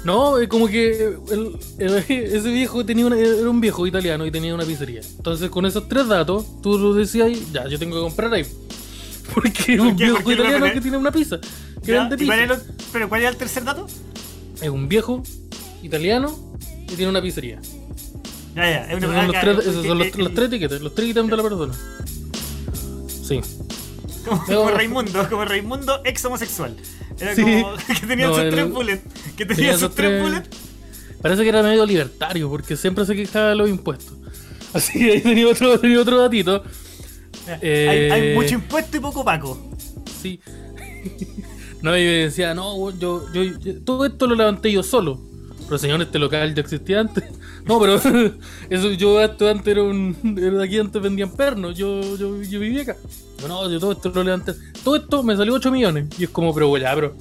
No, 0.04 0.38
es 0.38 0.48
como 0.48 0.66
que 0.66 1.14
el- 1.30 1.56
el- 1.78 1.94
ese 2.08 2.50
viejo 2.50 2.84
tenía 2.84 3.06
una- 3.06 3.16
era 3.16 3.48
un 3.48 3.60
viejo 3.60 3.86
italiano 3.86 4.26
y 4.26 4.32
tenía 4.32 4.52
una 4.52 4.64
pizzería. 4.64 5.00
Entonces, 5.16 5.48
con 5.48 5.64
esos 5.64 5.88
tres 5.88 6.08
datos, 6.08 6.44
tú 6.60 6.76
lo 6.76 6.92
decías, 6.94 7.30
ya, 7.52 7.68
yo 7.68 7.78
tengo 7.78 7.94
que 7.96 8.02
comprar 8.02 8.34
ahí. 8.34 8.44
Porque 9.34 9.74
es 9.74 9.80
un 9.80 9.96
viejo 9.96 10.14
¿Por 10.16 10.24
qué 10.24 10.36
no 10.36 10.42
italiano 10.44 10.72
que 10.74 10.80
tiene 10.80 10.96
una 10.96 11.12
pizza. 11.12 11.38
Ya, 11.82 12.00
vende 12.00 12.16
¿y 12.16 12.18
pizza. 12.18 12.32
cuál 12.32 12.40
es 12.40 12.48
lo- 12.48 12.74
¿Pero 12.92 13.08
cuál 13.08 13.22
es 13.22 13.28
el 13.28 13.36
tercer 13.36 13.62
dato? 13.64 13.86
Es 14.60 14.68
un 14.68 14.88
viejo 14.88 15.22
italiano 15.84 16.36
y 16.84 16.94
tiene 16.96 17.08
una 17.08 17.22
pizzería. 17.22 17.60
Ya, 18.54 18.62
ya, 18.70 18.92
es 18.92 19.02
una 19.02 19.06
Esos 19.06 19.14
son, 19.16 19.26
los 19.26 19.40
tres, 19.40 19.58
esos 19.66 19.86
son 19.86 19.98
los, 19.98 20.34
tres 20.34 20.48
etiquetas, 20.48 20.80
los 20.82 20.94
tres 20.94 21.08
ítems 21.08 21.30
de 21.30 21.36
la 21.36 21.42
persona. 21.42 21.74
Sí. 23.26 23.40
Como, 24.24 24.44
como 24.44 24.70
Raimundo, 24.70 25.28
como 25.28 25.44
Raimundo 25.44 26.00
ex 26.04 26.24
homosexual. 26.24 26.76
Era 27.18 27.34
Sí. 27.34 27.42
como 27.42 27.74
que 28.00 28.06
tenía 28.06 28.26
No, 28.26 28.34
sus 28.34 28.42
el- 28.44 28.50
tres 28.50 28.70
bullets. 28.70 29.02
Que 29.36 29.46
tenía, 29.46 29.56
tenía 29.56 29.72
sus 29.78 29.94
tres 29.94 30.10
tres- 30.10 30.22
bullets. 30.22 30.48
Parece 31.22 31.42
que 31.42 31.48
era 31.48 31.62
medio 31.62 31.86
libertario 31.86 32.48
porque 32.50 32.76
siempre 32.76 33.06
se 33.06 33.14
quejaba 33.14 33.50
de 33.50 33.54
los 33.56 33.68
impuestos. 33.70 34.14
Así 34.74 34.98
que 34.98 35.12
ahí 35.12 35.20
tenía 35.20 35.48
otro, 35.48 35.78
tenía 35.78 36.00
otro 36.00 36.18
datito. 36.20 36.62
Eh, 37.60 38.10
Hay, 38.12 38.20
hay 38.28 38.34
mucho 38.34 38.54
impuesto 38.54 38.96
y 38.96 39.00
poco 39.00 39.24
paco. 39.24 39.58
Sí. 40.20 40.40
No, 41.82 41.90
y 41.98 42.00
me 42.04 42.10
decía, 42.12 42.54
no, 42.54 42.90
yo, 42.96 43.24
yo, 43.34 43.42
yo- 43.42 43.82
todo 43.82 44.06
esto 44.06 44.28
lo 44.28 44.36
levanté 44.36 44.70
yo 44.70 44.84
solo. 44.84 45.18
Pero 45.66 45.78
señor, 45.78 46.02
este 46.02 46.18
local 46.18 46.54
ya 46.54 46.60
existía 46.62 47.00
antes. 47.00 47.24
No, 47.64 47.78
pero 47.78 47.94
eso 48.70 48.90
yo 48.90 49.22
esto 49.22 49.48
antes 49.48 49.68
era 49.68 49.84
un. 49.84 50.16
Era 50.36 50.64
aquí 50.64 50.78
antes 50.80 51.00
vendían 51.00 51.30
pernos. 51.30 51.78
Yo, 51.78 52.00
yo, 52.16 52.42
yo 52.42 52.58
vivía 52.58 52.82
acá. 52.82 52.96
Yo, 53.40 53.46
no, 53.46 53.70
yo 53.70 53.78
todo 53.78 53.92
esto 53.92 54.10
lo 54.12 54.24
levanté. 54.24 54.54
Todo 54.82 54.96
esto 54.96 55.22
me 55.22 55.36
salió 55.36 55.54
8 55.54 55.70
millones. 55.70 56.06
Y 56.18 56.24
es 56.24 56.30
como, 56.30 56.52
pero 56.52 56.76
ya, 56.76 56.92
pero. 56.92 57.14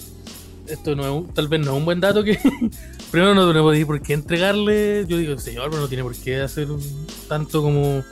Esto 0.66 0.96
no 0.96 1.04
es 1.04 1.10
un- 1.12 1.32
tal 1.34 1.48
vez 1.48 1.60
no 1.60 1.74
es 1.74 1.78
un 1.78 1.86
buen 1.86 2.00
dato 2.00 2.24
que. 2.24 2.40
Primero 3.12 3.36
no 3.36 3.48
tenemos 3.48 3.78
por 3.86 4.02
qué 4.02 4.14
entregarle. 4.14 5.06
Yo 5.08 5.18
digo, 5.18 5.38
señor, 5.38 5.70
pero 5.70 5.84
no 5.84 5.88
tiene 5.88 6.02
por 6.04 6.16
qué 6.16 6.42
hacer 6.42 6.72
un 6.72 6.82
tanto 7.28 7.62
como. 7.62 8.04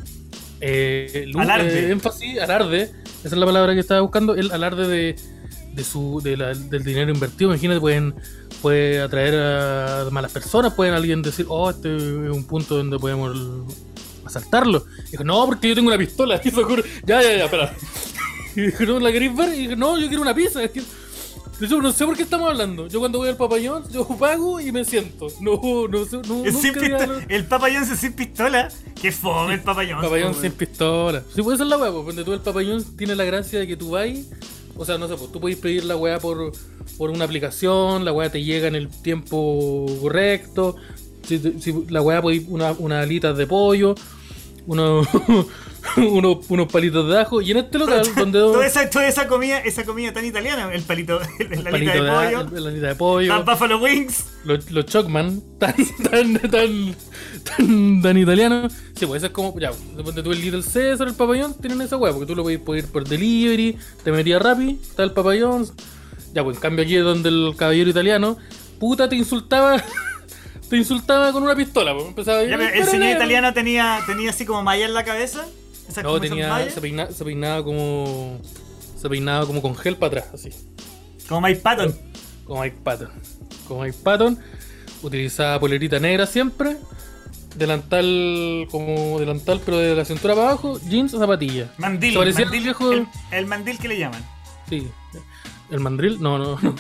Eh, 0.62 1.26
lu- 1.34 1.40
Alarde. 1.40 1.88
eh, 1.88 1.92
énfasis, 1.92 2.40
alarde. 2.40 2.92
Esa 3.24 3.28
es 3.28 3.34
la 3.38 3.46
palabra 3.48 3.74
que 3.74 3.80
estaba 3.80 4.02
buscando. 4.02 4.36
El 4.36 4.52
alarde 4.52 4.88
de, 4.88 5.16
de 5.74 5.84
su, 5.84 6.22
de 6.24 6.38
la- 6.38 6.54
del 6.54 6.84
dinero 6.84 7.12
invertido. 7.12 7.50
Imagínate, 7.50 7.80
pueden, 7.80 8.14
puede 8.62 9.02
atraer 9.02 9.36
a 9.36 10.10
malas 10.12 10.32
personas. 10.32 10.74
Pueden 10.74 10.94
alguien 10.94 11.22
decir, 11.22 11.46
oh, 11.50 11.70
este 11.70 11.96
es 11.96 12.32
un 12.32 12.44
punto 12.44 12.78
donde 12.78 13.00
podemos 13.00 13.36
asaltarlo. 14.26 14.86
Y 15.08 15.12
dijo, 15.12 15.24
no, 15.24 15.46
porque 15.46 15.70
yo 15.70 15.76
tengo 15.76 15.88
una 15.88 15.98
pistola. 15.98 16.42
Y 16.50 16.50
ocurre, 16.50 16.84
ya, 17.06 17.22
ya, 17.22 17.38
ya, 17.38 17.46
espera. 17.46 17.74
Y 18.56 18.62
dijo, 18.62 18.84
no, 18.86 19.00
¿la 19.00 19.12
queréis 19.12 19.36
ver? 19.36 19.54
Y 19.54 19.68
dijo, 19.68 19.76
no, 19.76 19.98
yo 19.98 20.08
quiero 20.08 20.24
una 20.24 20.34
pizza. 20.34 20.60
Yo 21.62 21.82
no 21.82 21.92
sé 21.92 22.06
por 22.06 22.16
qué 22.16 22.24
estamos 22.24 22.50
hablando. 22.50 22.88
Yo 22.88 23.00
cuando 23.00 23.20
voy 23.20 23.30
al 23.30 23.36
papayón, 23.36 23.84
yo 23.92 24.08
pago 24.08 24.60
y 24.62 24.72
me 24.72 24.86
siento. 24.86 25.28
No, 25.42 25.88
no 25.90 26.06
sé, 26.06 26.18
no, 26.28 26.46
Es 26.46 26.54
nunca 26.54 26.80
pistola. 26.80 27.26
El 27.28 27.46
papayón 27.46 27.86
sin 27.86 28.14
pistola. 28.14 28.70
Que 29.00 29.12
fome 29.12 29.56
el 29.56 29.62
papayón. 29.62 30.02
Papayón 30.02 30.34
sin 30.34 30.54
pistola. 30.54 31.24
Sí, 31.34 31.42
puede 31.42 31.58
ser 31.58 31.68
la 31.68 31.78
pues, 31.78 31.94
donde 31.94 32.24
tú 32.24 32.34
el 32.34 32.40
papayón 32.40 32.84
tiene 32.96 33.16
la 33.16 33.26
gracia 33.26 33.60
de 33.60 33.68
que 33.68 33.76
tú 33.76 33.92
vas. 33.92 34.08
O 34.80 34.86
sea, 34.86 34.98
no 34.98 35.10
sé, 35.10 35.16
pues 35.18 35.30
tú 35.30 35.42
puedes 35.42 35.58
pedir 35.58 35.84
la 35.84 35.98
weá 35.98 36.20
por, 36.20 36.54
por 36.98 37.10
una 37.10 37.26
aplicación, 37.26 38.06
la 38.06 38.14
weá 38.14 38.32
te 38.32 38.42
llega 38.42 38.70
en 38.70 38.76
el 38.76 38.88
tiempo 38.88 39.86
correcto. 40.02 40.78
Si, 41.26 41.86
la 41.90 42.02
weá 42.02 42.22
puede 42.22 42.46
una, 42.48 42.72
unas 42.72 43.04
alitas 43.04 43.38
de 43.38 43.46
pollo, 43.46 43.94
unos, 44.68 45.06
unos, 45.98 46.38
unos 46.50 46.72
palitos 46.72 47.10
de 47.10 47.20
ajo. 47.20 47.42
Y 47.42 47.52
en 47.52 47.58
este 47.58 47.78
local, 47.78 48.08
donde 48.16 48.40
Toda 48.40 48.66
esa, 48.66 48.90
toda 48.90 49.08
esa 49.08 49.28
comida, 49.28 49.60
esa 49.60 49.86
comida 49.86 50.14
tan 50.14 50.26
italiana, 50.26 50.74
el 50.74 50.84
palito, 50.84 51.20
el 51.40 51.64
la 51.64 51.72
palito 51.72 51.92
de 51.92 52.02
de, 52.02 52.10
pollo, 52.12 52.60
la 52.60 52.70
de 52.70 52.96
pollo, 52.96 53.36
las 53.36 53.46
buffalo 53.46 53.80
wings. 53.80 54.26
los, 54.44 54.72
los 54.72 54.86
Chocman, 54.86 55.42
tan, 55.60 55.76
tan, 56.10 56.40
tan, 56.40 56.96
tan, 57.44 58.02
tan 58.02 58.18
italianos. 58.18 58.74
Sí, 58.96 59.06
pues 59.06 59.20
eso 59.20 59.28
es 59.28 59.32
como, 59.32 59.58
ya, 59.60 59.72
donde 59.96 60.24
tú 60.24 60.32
el 60.32 60.42
Little 60.42 60.64
César, 60.64 61.08
el 61.08 61.16
papayón, 61.16 61.54
tienen 61.56 61.82
esa 61.82 61.98
weá, 61.98 62.12
porque 62.12 62.28
tú 62.28 62.36
lo 62.36 62.44
podés 62.44 62.60
pedir 62.60 62.88
por 62.88 63.08
delivery, 63.08 63.78
te 64.04 64.12
metías 64.12 64.42
Rappi, 64.42 64.80
está 64.82 65.04
el 65.04 65.12
papayón. 65.12 65.68
Ya, 66.34 66.44
pues 66.44 66.58
en 66.58 66.62
cambio 66.62 66.84
aquí 66.84 66.96
es 66.96 67.04
donde 67.04 67.30
el 67.30 67.56
caballero 67.58 67.90
italiano, 67.90 68.38
puta, 68.80 69.10
te 69.10 69.16
insultaba, 69.16 69.84
te 70.70 70.78
insultaba 70.78 71.32
con 71.32 71.44
una 71.44 71.56
pistola, 71.56 71.94
pues 71.94 72.08
empezaba 72.08 72.40
a 72.40 72.44
Ya, 72.44 72.58
pero 72.58 72.74
el 72.74 72.86
señor 72.86 73.10
italiano 73.10 73.54
tenía, 73.54 74.00
tenía 74.06 74.30
así 74.30 74.46
como 74.46 74.62
malla 74.64 74.86
en 74.86 74.94
la 74.94 75.04
cabeza. 75.04 75.46
Esas 75.90 76.04
No, 76.04 76.20
tenía, 76.22 76.70
se, 76.70 76.80
peina- 76.80 77.12
se 77.12 77.26
peinaba 77.26 77.64
como, 77.64 78.40
se 78.96 79.10
peinaba 79.10 79.46
como 79.46 79.62
con 79.62 79.76
gel 79.76 79.96
para 79.98 80.20
atrás, 80.22 80.34
así. 80.34 80.50
Como 81.28 81.42
Mike 81.42 81.60
Patton. 81.62 81.96
Como 82.46 82.62
Mike 82.62 82.78
Patton. 82.84 83.10
Como 83.68 83.82
Mike 83.84 83.98
Patton. 84.04 84.40
Utilizaba 85.02 85.60
polerita 85.60 86.00
negra 86.00 86.26
siempre. 86.26 86.78
Delantal 87.56 88.68
como 88.70 89.20
delantal, 89.20 89.60
pero 89.66 89.78
de 89.78 89.96
la 89.96 90.06
cintura 90.06 90.36
para 90.36 90.50
abajo. 90.50 90.80
Jeans 90.88 91.14
o 91.14 91.20
zapatillas. 91.20 91.70
Mandil. 91.78 92.16
Parecía 92.16 92.46
mandil 92.46 92.60
al 92.60 92.64
viejo- 92.64 92.92
el, 92.94 93.08
el 93.32 93.46
mandil 93.48 93.78
que 93.80 93.88
le 93.88 93.98
llaman. 94.00 94.24
Sí. 94.70 94.88
¿El 95.72 95.80
mandril? 95.80 96.22
No, 96.22 96.38
no, 96.38 96.60
no. 96.62 96.76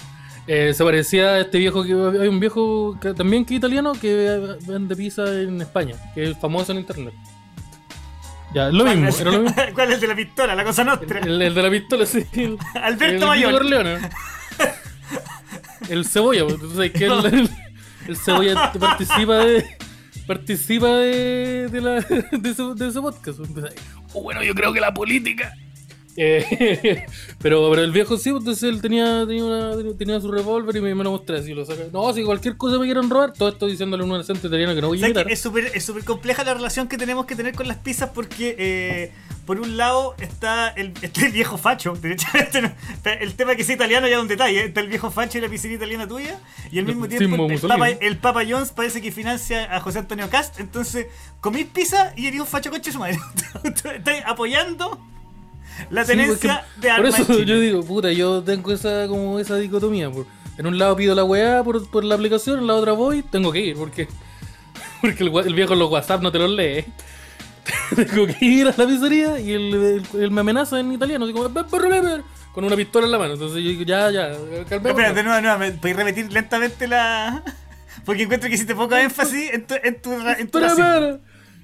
Eh, 0.47 0.73
se 0.73 0.83
parecía 0.83 1.29
a 1.35 1.39
este 1.41 1.59
viejo 1.59 1.83
que 1.83 1.91
hay 1.93 2.27
un 2.27 2.39
viejo 2.39 2.97
que, 2.99 3.13
también 3.13 3.45
que 3.45 3.53
es 3.55 3.57
italiano 3.59 3.93
que 3.93 4.57
vende 4.67 4.95
pizza 4.95 5.31
en 5.41 5.61
España, 5.61 5.95
que 6.15 6.31
es 6.31 6.37
famoso 6.39 6.71
en 6.71 6.79
internet. 6.79 7.13
Ya, 8.53 8.69
lo 8.69 8.83
mismo, 8.85 9.07
era 9.09 9.31
lo 9.31 9.39
mismo. 9.41 9.55
¿Cuál 9.75 9.89
es 9.89 9.95
el 9.95 10.01
de 10.01 10.07
la 10.07 10.15
pistola? 10.15 10.55
La 10.55 10.63
cosa 10.63 10.83
nostra. 10.83 11.19
El, 11.19 11.41
el 11.41 11.53
de 11.53 11.63
la 11.63 11.69
pistola, 11.69 12.05
sí. 12.05 12.25
El, 12.33 12.57
Alberto 12.81 13.23
el 13.23 13.27
Mayor. 13.27 13.51
Corleone. 13.53 13.99
El 15.89 16.05
cebolla, 16.05 16.45
tú 16.47 16.69
sabes 16.71 16.91
que 16.91 17.05
el, 17.05 17.25
el- 17.25 17.49
el 18.07 18.17
cebolla 18.17 18.71
participa 18.73 19.37
de. 19.37 19.65
Participa 20.27 20.87
de, 20.97 21.67
de, 21.69 21.81
la, 21.81 21.91
de, 22.31 22.49
ese, 22.49 22.63
de 22.75 22.87
ese 22.87 23.01
podcast. 23.01 23.39
Entonces, 23.39 23.73
oh, 24.13 24.21
bueno, 24.21 24.43
yo 24.43 24.53
creo 24.53 24.71
que 24.73 24.79
la 24.79 24.93
política. 24.93 25.53
Eh, 26.21 27.05
pero, 27.41 27.69
pero 27.69 27.81
el 27.81 27.91
viejo 27.93 28.17
sí, 28.17 28.29
entonces 28.29 28.63
él 28.63 28.81
tenía, 28.81 29.25
tenía, 29.25 29.45
una- 29.45 29.93
tenía 29.97 30.19
su 30.19 30.29
revólver 30.29 30.75
y 30.75 30.81
me, 30.81 30.93
me 30.93 31.03
lo 31.05 31.11
mostré 31.11 31.37
así. 31.39 31.53
Lo 31.53 31.63
saca. 31.65 31.83
No, 31.93 32.11
si 32.13 32.23
cualquier 32.23 32.57
cosa 32.57 32.77
me 32.77 32.85
quieren 32.85 33.09
robar, 33.09 33.31
todo 33.31 33.47
esto 33.47 33.67
diciéndole 33.67 34.03
a 34.03 34.05
un 34.05 34.13
acento 34.15 34.47
italiano 34.47 34.75
que 34.75 34.81
no 34.81 34.87
voy 34.89 34.97
a 34.97 35.01
¿Sabes 35.01 35.15
imitar. 35.15 35.31
Es 35.31 35.39
súper 35.39 35.71
es 35.73 35.85
súper 35.85 36.03
compleja 36.03 36.43
la 36.43 36.53
relación 36.53 36.89
que 36.89 36.97
tenemos 36.97 37.25
que 37.25 37.35
tener 37.37 37.55
con 37.55 37.69
las 37.69 37.77
pizzas 37.77 38.09
porque 38.13 38.55
eh, 38.59 39.11
por 39.45 39.61
un 39.61 39.77
lado 39.77 40.15
está 40.19 40.67
el, 40.69 40.91
está 41.01 41.25
el 41.25 41.31
viejo 41.31 41.57
facho, 41.57 41.93
el 42.03 43.33
tema 43.35 43.55
que 43.55 43.63
sea 43.63 43.75
italiano 43.75 44.07
ya 44.07 44.15
es 44.17 44.21
un 44.21 44.27
detalle, 44.27 44.65
está 44.65 44.81
el 44.81 44.87
viejo 44.87 45.11
facho 45.11 45.37
y 45.37 45.41
la 45.41 45.47
pizzería 45.47 45.77
italiana 45.77 46.05
tuya 46.07 46.37
y 46.71 46.79
al 46.79 46.85
mismo 46.85 47.07
tiempo 47.07 47.47
el. 47.49 47.59
Papa, 47.61 47.89
el 47.89 48.17
Papa 48.17 48.41
Jones 48.47 48.71
parece 48.71 49.01
que 49.01 49.11
financia 49.13 49.73
a 49.73 49.79
José 49.79 49.99
Antonio 49.99 50.29
Cast, 50.29 50.59
entonces 50.59 51.07
comís 51.39 51.65
pizza 51.67 52.13
y 52.17 52.27
eres 52.27 52.41
un 52.41 52.47
facho 52.47 52.69
coche 52.71 52.91
su 52.91 52.99
madre. 52.99 53.17
Estáis 53.63 54.23
apoyando 54.25 54.99
la 55.89 56.05
tenencia 56.05 56.65
de 56.77 56.87
Por 56.89 56.91
armas. 56.97 57.19
eso 57.19 57.31
en 57.33 57.39
Chile. 57.39 57.45
yo 57.47 57.59
digo, 57.59 57.83
puta, 57.83 58.11
yo 58.11 58.41
tengo 58.43 58.71
esa 58.71 59.07
como 59.07 59.39
esa 59.39 59.55
dicotomía. 59.57 60.09
por- 60.11 60.25
en 60.57 60.67
un 60.67 60.77
lado 60.77 60.95
pido 60.97 61.15
la 61.15 61.23
weá 61.23 61.63
por, 61.63 61.89
por 61.89 62.03
la 62.03 62.15
aplicación, 62.15 62.59
en 62.59 62.67
la 62.67 62.75
otra 62.75 62.91
voy, 62.91 63.23
tengo 63.23 63.51
que 63.51 63.59
ir, 63.59 63.75
porque 63.77 64.07
porque 65.01 65.23
el, 65.23 65.53
viejo 65.53 65.73
en 65.73 65.79
los 65.79 65.89
WhatsApp 65.89 66.21
no 66.21 66.31
te 66.31 66.39
los 66.39 66.49
lee. 66.51 66.85
tengo 67.95 68.27
que 68.27 68.45
ir 68.45 68.67
a 68.67 68.73
la 68.75 68.87
pizzería 68.87 69.39
y 69.39 69.51
él, 69.53 69.73
él- 70.13 70.21
él 70.21 70.31
me 70.31 70.41
amenaza 70.41 70.79
en 70.79 70.91
italiano, 70.91 71.25
con 72.51 72.63
una 72.65 72.75
pistola 72.75 73.05
en 73.05 73.11
la 73.11 73.17
mano. 73.19 73.33
Entonces 73.33 73.63
yo 73.63 73.69
digo, 73.69 73.83
ya, 73.83 74.09
ya, 74.11 74.31
calmémonos. 74.67 74.99
Espera, 74.99 75.13
de 75.13 75.23
nuevo, 75.23 75.35
de 75.35 75.41
nuevo, 75.43 75.59
¿me 75.59 75.71
podéis 75.71 75.95
repetir 75.97 76.31
lentamente 76.33 76.87
la. 76.87 77.43
Porque 78.05 78.23
encuentro 78.23 78.49
que 78.49 78.55
hiciste 78.55 78.75
poco 78.75 78.95
énfasis 78.95 79.53
en 79.53 79.67
tu, 79.67 79.75
en 79.83 80.01
tu, 80.01 80.17
ra- 80.19 80.33
en 80.33 80.49
tu. 80.49 80.59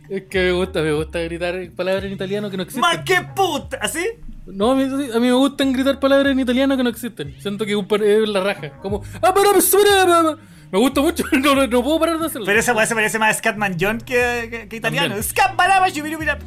Es 0.09 0.23
que 0.23 0.39
me 0.39 0.51
gusta, 0.51 0.81
me 0.81 0.93
gusta 0.93 1.19
gritar 1.19 1.55
palabras 1.75 2.05
en 2.05 2.13
italiano 2.13 2.49
que 2.49 2.57
no 2.57 2.63
existen. 2.63 2.81
¡Más 2.81 2.99
que 2.99 3.21
puta! 3.35 3.77
¿Así? 3.81 4.05
No, 4.45 4.71
a 4.71 4.75
mí, 4.75 4.83
a 4.83 5.19
mí 5.19 5.27
me 5.27 5.33
gustan 5.33 5.73
gritar 5.73 5.99
palabras 5.99 6.31
en 6.31 6.39
italiano 6.39 6.77
que 6.77 6.83
no 6.83 6.89
existen. 6.89 7.35
Siento 7.39 7.65
que 7.65 7.73
es 7.73 8.29
la 8.29 8.41
raja. 8.41 8.69
Como. 8.81 9.03
"Ah, 9.21 9.33
pero, 9.33 9.51
pero, 9.53 9.59
pero, 9.71 10.05
pero". 10.05 10.55
Me 10.71 10.79
gusta 10.79 11.01
mucho, 11.01 11.23
no, 11.31 11.55
no, 11.55 11.67
no 11.67 11.83
puedo 11.83 11.99
parar 11.99 12.19
de 12.19 12.25
hacerlo. 12.25 12.45
Pero 12.45 12.59
esa 12.59 12.73
weá 12.73 12.85
se 12.85 12.95
parece 12.95 13.17
más 13.19 13.35
a 13.35 13.39
Scatman 13.39 13.77
John 13.79 13.99
que, 13.99 14.47
que, 14.51 14.67
que 14.67 14.75
italiano. 14.75 15.07
También. 15.09 15.23
Scat 15.23 15.55
baraba, 15.55 15.89
shubirubira. 15.89 16.37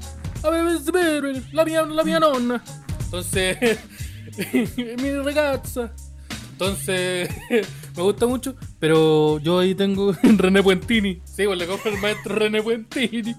A 0.43 0.51
ver, 0.51 0.65
pero, 0.93 1.21
pero, 1.23 1.41
la 1.53 1.65
mia, 1.65 1.83
la 1.83 2.05
mia 2.05 2.21
nonna. 2.21 2.63
Entonces, 3.05 3.79
mi 5.03 5.13
ragazza. 5.25 5.93
Entonces, 6.61 7.31
me 7.97 8.03
gusta 8.03 8.27
mucho. 8.27 8.57
Pero 8.81 9.39
yo 9.39 9.61
ahí 9.61 9.77
tengo 9.77 10.13
René 10.23 10.61
Puentini. 10.61 11.21
Sí, 11.25 11.45
pues 11.47 11.57
le 11.57 11.67
compro 11.67 11.93
el 11.93 12.01
maestro 12.01 12.35
René 12.35 12.61
Puentini. 12.63 13.37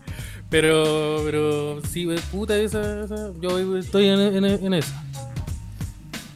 Pero, 0.50 1.22
pero, 1.26 1.82
sí, 1.86 2.06
pues, 2.06 2.22
puta, 2.22 2.58
esa, 2.58 3.04
esa. 3.04 3.32
Yo 3.42 3.78
estoy 3.78 4.08
en, 4.08 4.20
en, 4.22 4.46
en 4.46 4.74
esa. 4.74 5.04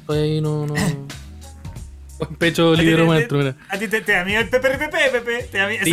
Estoy 0.02 0.20
ahí, 0.20 0.42
no, 0.42 0.68
no. 0.68 0.74
Buen 2.20 2.36
pecho 2.36 2.75
líder 2.75 3.06
maestro, 3.06 3.40
mira. 3.40 3.56
A 3.70 3.78
ti 3.78 3.88
te, 3.88 4.02
te 4.02 4.12
da 4.12 4.24
miedo 4.24 4.42
el 4.42 4.50
Pepe 4.50 4.78
Pepe 4.78 5.10
Pepe. 5.10 5.44
Te 5.44 5.58
da 5.58 5.68
miedo. 5.68 5.84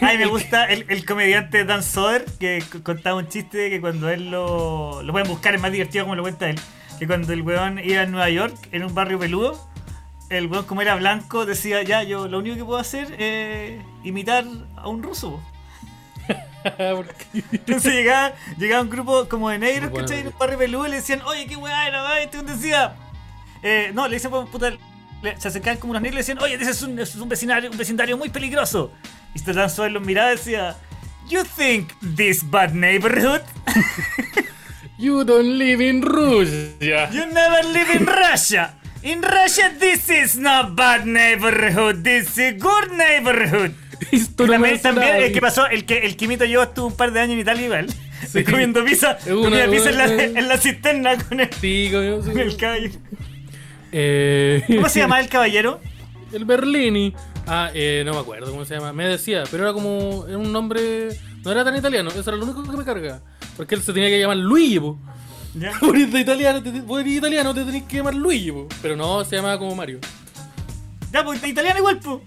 Ay, 0.00 0.18
me 0.18 0.26
gusta 0.26 0.66
el, 0.66 0.84
el 0.88 1.04
comediante 1.04 1.64
Dan 1.64 1.82
Soder 1.82 2.24
que 2.38 2.62
contaba 2.82 3.16
un 3.16 3.28
chiste 3.28 3.58
de 3.58 3.70
que 3.70 3.80
cuando 3.80 4.08
él 4.10 4.30
lo. 4.30 5.02
Lo 5.02 5.12
pueden 5.12 5.28
buscar, 5.28 5.54
es 5.54 5.60
más 5.60 5.72
divertido 5.72 6.04
como 6.04 6.14
lo 6.14 6.22
cuenta 6.22 6.48
él. 6.48 6.56
Que 6.98 7.06
cuando 7.06 7.32
el 7.32 7.42
weón 7.42 7.78
iba 7.78 8.02
a 8.02 8.06
Nueva 8.06 8.28
York, 8.30 8.56
en 8.72 8.84
un 8.84 8.94
barrio 8.94 9.18
peludo, 9.18 9.68
el 10.30 10.46
weón, 10.46 10.64
como 10.64 10.82
era 10.82 10.96
blanco, 10.96 11.46
decía: 11.46 11.82
Ya, 11.82 12.02
yo 12.02 12.28
lo 12.28 12.38
único 12.38 12.56
que 12.56 12.64
puedo 12.64 12.78
hacer 12.78 13.14
es 13.20 13.80
imitar 14.04 14.44
a 14.76 14.88
un 14.88 15.02
ruso. 15.02 15.40
Entonces 17.52 17.94
llegaba, 17.94 18.32
llegaba 18.58 18.82
un 18.82 18.90
grupo 18.90 19.28
como 19.28 19.48
de 19.48 19.58
negros, 19.58 19.90
Bueno, 19.90 20.06
¿cachai? 20.06 20.20
En 20.22 20.26
un 20.28 20.38
barrio 20.38 20.58
peludo 20.58 20.86
y 20.86 20.90
le 20.90 20.96
decían: 20.96 21.22
Oye, 21.22 21.46
qué 21.46 21.56
weá 21.56 21.86
era. 21.88 22.20
Este 22.20 22.38
weón 22.38 22.46
decía: 22.48 22.96
eh, 23.62 23.90
No, 23.94 24.08
le 24.08 24.16
dicen, 24.16 24.30
puta. 24.50 24.70
le- 25.22 25.40
se 25.40 25.48
acercaban 25.48 25.78
como 25.78 25.92
unos 25.92 26.02
negros 26.02 26.14
y 26.14 26.16
le 26.16 26.20
decían: 26.20 26.38
Oye, 26.42 26.54
ese 26.62 26.70
es 26.72 26.82
un, 26.82 26.98
ese 26.98 27.12
es 27.16 27.16
un, 27.22 27.28
vecindario, 27.28 27.70
un 27.70 27.78
vecindario 27.78 28.16
muy 28.18 28.28
peligroso. 28.28 28.92
Y 29.34 29.38
este 29.38 29.52
Dan 29.52 29.70
Soder 29.70 29.92
los 29.92 30.02
miraba 30.02 30.32
y 30.32 30.36
decía: 30.36 30.76
You 31.28 31.42
think 31.56 31.90
this 32.16 32.48
bad 32.48 32.72
neighborhood? 32.72 33.40
You 34.98 35.24
don't 35.24 35.58
live 35.58 35.80
in 35.80 36.02
Russia. 36.02 37.08
You 37.12 37.26
never 37.32 37.62
live 37.72 37.90
in 37.94 38.04
Russia. 38.06 38.74
In 39.02 39.22
Russia, 39.22 39.70
this 39.78 40.08
is 40.10 40.36
not 40.36 40.74
bad 40.74 41.06
neighborhood. 41.06 42.02
This 42.02 42.36
is 42.36 42.60
good 42.60 42.90
neighborhood. 42.96 43.72
Esto 44.12 44.44
Y 44.44 44.46
no 44.46 44.52
también, 44.54 44.80
también 44.82 45.16
el 45.16 45.32
que 45.32 45.40
pasó, 45.40 45.66
el 45.66 45.84
que 45.84 45.98
el 45.98 46.16
Quimito 46.16 46.44
yo 46.44 46.62
estuvo 46.64 46.88
un 46.88 46.96
par 46.96 47.12
de 47.12 47.20
años 47.20 47.34
en 47.34 47.40
Italia 47.40 47.64
igual. 47.66 47.86
Sí. 48.26 48.42
Comiendo 48.50 48.84
pizza, 48.84 49.18
una- 49.28 49.66
pizza 49.70 49.90
en 49.90 49.96
la, 49.96 50.04
en 50.40 50.48
la 50.48 50.58
cisterna 50.58 51.16
con 51.16 51.40
el, 51.40 51.50
sí. 51.60 51.90
con 51.92 52.38
el 52.38 52.56
caballero. 52.56 52.94
Eh, 53.92 54.62
¿Cómo 54.66 54.88
se 54.88 54.98
llama 54.98 55.20
el 55.20 55.28
caballero? 55.28 55.80
El 56.32 56.44
Berlini. 56.44 57.14
Ah, 57.46 57.70
eh, 57.72 58.02
no 58.04 58.12
me 58.14 58.20
acuerdo 58.20 58.50
cómo 58.50 58.64
se 58.64 58.74
llama. 58.74 58.92
Me 58.92 59.06
decía, 59.06 59.44
pero 59.50 59.62
era 59.64 59.72
como. 59.72 60.26
Era 60.26 60.36
un 60.38 60.52
nombre. 60.52 61.08
No 61.44 61.52
era 61.52 61.64
tan 61.64 61.76
italiano, 61.76 62.10
eso 62.10 62.28
era 62.28 62.36
lo 62.36 62.44
único 62.44 62.62
que 62.68 62.76
me 62.76 62.84
carga. 62.84 63.20
Porque 63.58 63.74
él 63.74 63.82
se 63.82 63.92
tenía 63.92 64.08
que 64.08 64.18
llamar 64.18 64.38
Luigi, 64.38 64.80
po. 64.80 64.98
¿Ya? 65.54 65.72
De 65.80 66.20
italiano, 66.20 66.62
te, 66.62 66.70
eres 66.70 67.12
italiano, 67.12 67.52
te 67.52 67.64
tenés 67.64 67.82
que 67.82 67.96
llamar 67.98 68.14
Luigi, 68.14 68.50
po. 68.52 68.66
Pero 68.80 68.96
no, 68.96 69.22
se 69.26 69.36
llamaba 69.36 69.58
como 69.58 69.74
Mario. 69.74 69.98
Ya, 71.12 71.22
pues 71.24 71.44
italiano 71.44 71.78
igual, 71.78 71.98
pues. 71.98 72.20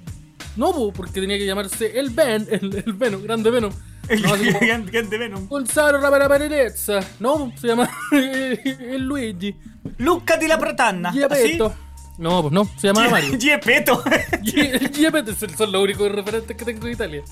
No, 0.56 0.72
po, 0.74 0.92
porque 0.94 1.22
tenía 1.22 1.38
que 1.38 1.46
llamarse 1.48 1.98
el 2.00 2.10
Ben, 2.12 2.46
el, 2.52 2.84
el 2.86 2.94
Venom, 2.94 3.24
grande 3.24 3.50
Venom. 3.50 3.72
El 4.10 4.22
No, 4.22 4.30
como, 4.38 4.60
gigante 4.60 5.18
Venom. 5.18 5.48
Gonzalo 5.48 6.00
la 6.02 6.28
perezza. 6.30 7.00
No, 7.20 7.38
po, 7.38 7.54
se 7.60 7.68
llama 7.68 7.90
el 8.12 9.02
Luigi. 9.08 9.56
Luca 9.98 10.38
di 10.38 10.48
la 10.48 10.60
Pratanna. 10.60 11.10
¿Así? 11.10 11.20
Giepeto. 11.20 11.74
No, 12.18 12.42
pues 12.42 12.54
no, 12.54 12.66
se 12.78 12.88
llamaba 12.88 13.10
Mario. 13.10 13.40
Giepeto. 13.40 14.04
Gie- 14.44 14.94
Giepeto 14.94 15.34
son 15.34 15.72
los 15.72 15.82
únicos 15.84 16.12
referentes 16.12 16.56
que 16.56 16.66
tengo 16.66 16.86
de 16.86 16.92
Italia. 16.92 17.24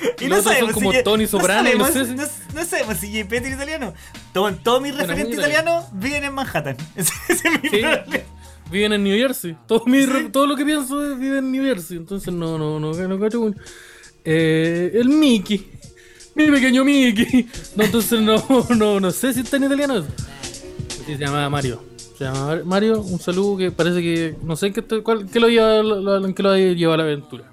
Y 0.20 0.26
otros 0.26 0.44
son 0.44 0.72
como 0.72 0.92
Ye- 0.92 1.02
Tony 1.02 1.26
Soprano, 1.26 1.68
No 1.70 1.78
no 1.78 1.84
sabemos, 1.86 1.92
sé 1.92 2.06
si- 2.06 2.14
no, 2.54 2.60
no 2.60 2.64
sabemos 2.66 2.96
si 2.98 3.08
Gepetto 3.12 3.46
es 3.48 3.54
italiano. 3.54 3.94
Todo- 4.32 4.52
Todos 4.56 4.82
mis 4.82 4.92
Bueno, 4.92 5.06
referentes 5.06 5.38
italianos 5.38 5.84
viven 5.92 6.24
en 6.24 6.34
Manhattan. 6.34 6.76
Ese, 6.96 7.12
ese 7.28 7.48
es 7.48 7.62
mi 7.62 7.68
Sí, 7.68 7.80
viven 8.70 8.92
en 8.92 9.04
New 9.04 9.16
Jersey. 9.16 9.56
Todo, 9.66 9.84
mi 9.86 10.04
re- 10.06 10.28
todo 10.30 10.46
lo 10.46 10.56
que 10.56 10.64
pienso 10.64 11.04
es 11.12 11.18
vive 11.18 11.38
en 11.38 11.50
New 11.52 11.64
Jersey. 11.64 11.96
Entonces 11.96 12.32
no, 12.32 12.58
no, 12.58 12.78
no, 12.80 12.92
no 12.92 13.20
cacho. 13.20 13.52
Eh, 14.24 14.90
el 14.94 15.08
Mickey. 15.08 15.70
Mi 16.34 16.50
pequeño 16.50 16.84
Mickey. 16.84 17.48
No, 17.76 17.84
entonces 17.84 18.20
no, 18.20 18.36
no, 18.76 19.00
no 19.00 19.10
sé 19.10 19.32
si 19.34 19.40
está 19.40 19.56
en 19.56 19.64
italiano. 19.64 20.02
Sí, 21.06 21.14
se 21.14 21.18
llama 21.18 21.48
Mario. 21.48 21.82
Se 22.16 22.24
llama 22.24 22.60
Mario, 22.64 23.00
un 23.00 23.18
saludo 23.20 23.56
que 23.56 23.70
parece 23.70 24.00
que. 24.00 24.36
No 24.42 24.56
sé 24.56 24.66
en 24.68 24.72
qué, 24.74 24.82
cuál- 25.02 25.28
qué 25.30 25.40
lo 25.40 25.48
lleva, 25.48 25.82
lo- 25.82 26.24
en 26.26 26.34
qué 26.34 26.42
lo 26.42 26.56
lleva 26.56 26.96
la 26.96 27.04
aventura. 27.04 27.44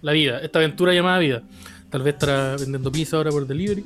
La 0.00 0.12
vida, 0.12 0.38
esta 0.40 0.58
aventura 0.60 0.92
llamada 0.94 1.18
vida. 1.18 1.42
Tal 1.90 2.02
vez 2.02 2.14
estará 2.14 2.56
vendiendo 2.56 2.92
pizza 2.92 3.16
ahora 3.16 3.30
por 3.30 3.46
delivery. 3.46 3.84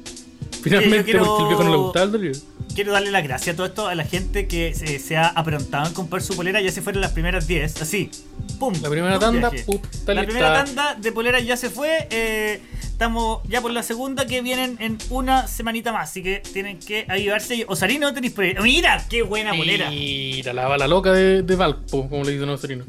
Finalmente, 0.63 1.05
quiero- 1.05 1.25
porque 1.25 1.43
el 1.43 1.49
viejo 1.49 1.65
no 1.65 1.71
le 1.71 1.77
gustaba 1.77 2.05
el 2.07 2.13
delivery. 2.13 2.41
Quiero 2.75 2.93
darle 2.93 3.11
las 3.11 3.23
gracias 3.23 3.55
a 3.55 3.57
todo 3.57 3.67
esto 3.67 3.87
a 3.87 3.95
la 3.95 4.05
gente 4.05 4.47
que 4.49 4.75
se, 4.75 4.99
se 4.99 5.17
ha 5.17 5.27
aprontado 5.29 5.87
en 5.89 5.93
comprar 5.95 6.23
su 6.23 6.35
polera. 6.35 6.61
Ya 6.61 6.73
se 6.73 6.81
fueron 6.83 7.03
las 7.03 7.13
primeras 7.13 7.47
10. 7.47 7.83
Así. 7.83 8.11
¡Pum! 8.59 8.73
La 8.83 8.89
primera 8.89 9.19
tanda, 9.19 9.51
puta, 9.67 9.89
La 10.15 10.23
lista. 10.23 10.27
primera 10.27 10.65
tanda 10.65 10.95
de 10.95 11.13
poleras 11.13 11.45
ya 11.45 11.57
se 11.57 11.69
fue. 11.71 12.07
eh, 12.11 12.61
estamos 12.81 13.41
ya 13.49 13.61
por 13.61 13.73
la 13.73 13.83
segunda 13.83 14.27
que 14.27 14.41
vienen 14.43 14.77
en 14.81 14.97
una 15.11 15.47
semanita 15.49 15.93
más. 15.93 16.11
Así 16.11 16.23
que 16.23 16.43
tienen 16.53 16.79
que 16.79 17.05
ayudarse. 17.09 17.65
Osarino 17.69 18.13
tenéis 18.15 18.39
ahí. 18.39 18.55
Mira, 18.63 19.05
qué 19.11 19.23
buena 19.23 19.53
polera. 19.55 19.91
Mira, 19.91 20.53
la 20.55 20.67
bala 20.69 20.87
loca 20.89 21.13
de, 21.13 21.43
de 21.43 21.57
Valpo, 21.57 22.09
como 22.09 22.25
le 22.25 22.33
dicen 22.33 22.49
a 22.49 22.53
Osorino. 22.53 22.85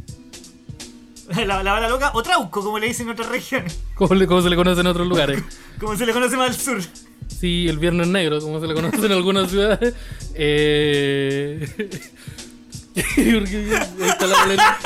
La, 1.35 1.63
la 1.63 1.71
bala 1.73 1.89
loca 1.89 2.11
o 2.13 2.21
trauco, 2.23 2.63
como 2.63 2.79
le 2.79 2.87
dicen 2.87 3.07
en 3.07 3.13
otras 3.13 3.29
regiones. 3.29 3.79
Como, 3.95 4.13
le- 4.15 4.27
como 4.27 4.41
se 4.41 4.49
le 4.49 4.55
conoce 4.55 4.81
en 4.81 4.87
otros 4.87 5.07
lugares. 5.07 5.41
Como 5.79 5.95
se 5.97 6.05
le 6.05 6.13
conoce 6.13 6.37
más 6.37 6.49
al 6.49 6.55
sur. 6.55 6.81
Sí, 7.27 7.67
el 7.67 7.77
Viernes 7.79 8.07
Negro, 8.07 8.39
como 8.39 8.59
se 8.61 8.67
le 8.67 8.73
conoce 8.73 9.05
en 9.05 9.11
algunas 9.11 9.49
ciudades. 9.49 9.93
Eh... 10.35 11.67
ahí 12.95 14.07
está 14.07 14.27
la 14.27 14.37
bolerita. 14.43 14.77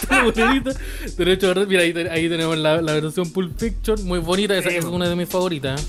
está 0.00 0.16
la 0.16 0.22
bolerita. 0.24 0.70
Derecho 1.16 1.50
a. 1.50 1.54
Mira, 1.66 1.82
ahí, 1.82 1.94
ahí 2.10 2.28
tenemos 2.28 2.58
la, 2.58 2.82
la 2.82 2.92
versión 2.94 3.30
Pulp 3.32 3.58
Fiction, 3.58 4.04
muy 4.04 4.18
bonita. 4.18 4.56
Esa 4.56 4.68
es 4.70 4.84
una 4.84 5.08
de 5.08 5.16
mis 5.16 5.28
favoritas. 5.28 5.82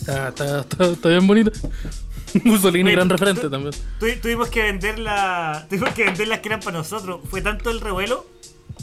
Está, 0.00 0.28
está, 0.28 0.60
está, 0.60 0.86
está 0.86 1.08
bien 1.08 1.26
bonita. 1.26 1.50
Mussolini, 2.44 2.92
gran 2.92 3.08
referente 3.08 3.48
también. 3.48 3.72
Tu- 3.98 4.20
tuvimos 4.20 4.48
que 4.48 4.62
vender 4.62 4.98
la. 4.98 5.66
Tuvimos 5.70 5.90
que 5.90 6.04
vender 6.04 6.28
las 6.28 6.40
que 6.40 6.48
eran 6.48 6.60
para 6.60 6.78
nosotros. 6.78 7.20
Fue 7.30 7.40
tanto 7.42 7.70
el 7.70 7.80
revuelo 7.80 8.26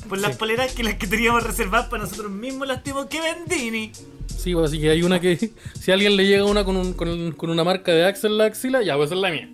por 0.09 0.17
las 0.19 0.33
Sí. 0.33 0.37
poleras 0.37 0.73
que 0.73 0.83
las 0.83 0.95
que 0.95 1.07
teníamos 1.07 1.43
reservadas 1.43 1.87
para 1.87 2.03
nosotros 2.03 2.31
mismos 2.31 2.67
las 2.67 2.83
tuvimos 2.83 3.07
que 3.07 3.19
vendini. 3.21 3.91
Sí, 4.37 4.53
pues, 4.53 4.67
así 4.69 4.79
que 4.79 4.89
hay 4.89 5.03
una 5.03 5.19
que. 5.19 5.51
Si 5.81 5.91
a 5.91 5.93
alguien 5.93 6.15
le 6.15 6.25
llega 6.27 6.43
una 6.45 6.63
con, 6.63 6.77
un- 6.77 6.93
con, 6.93 7.07
un- 7.09 7.31
con 7.31 7.49
una 7.49 7.63
marca 7.63 7.91
de 7.91 8.05
Axe 8.05 8.27
en 8.27 8.37
la 8.37 8.45
axila, 8.45 8.81
ya, 8.83 8.95
pues 8.95 9.07
esa 9.07 9.15
es 9.15 9.21
la 9.21 9.29
mía. 9.31 9.49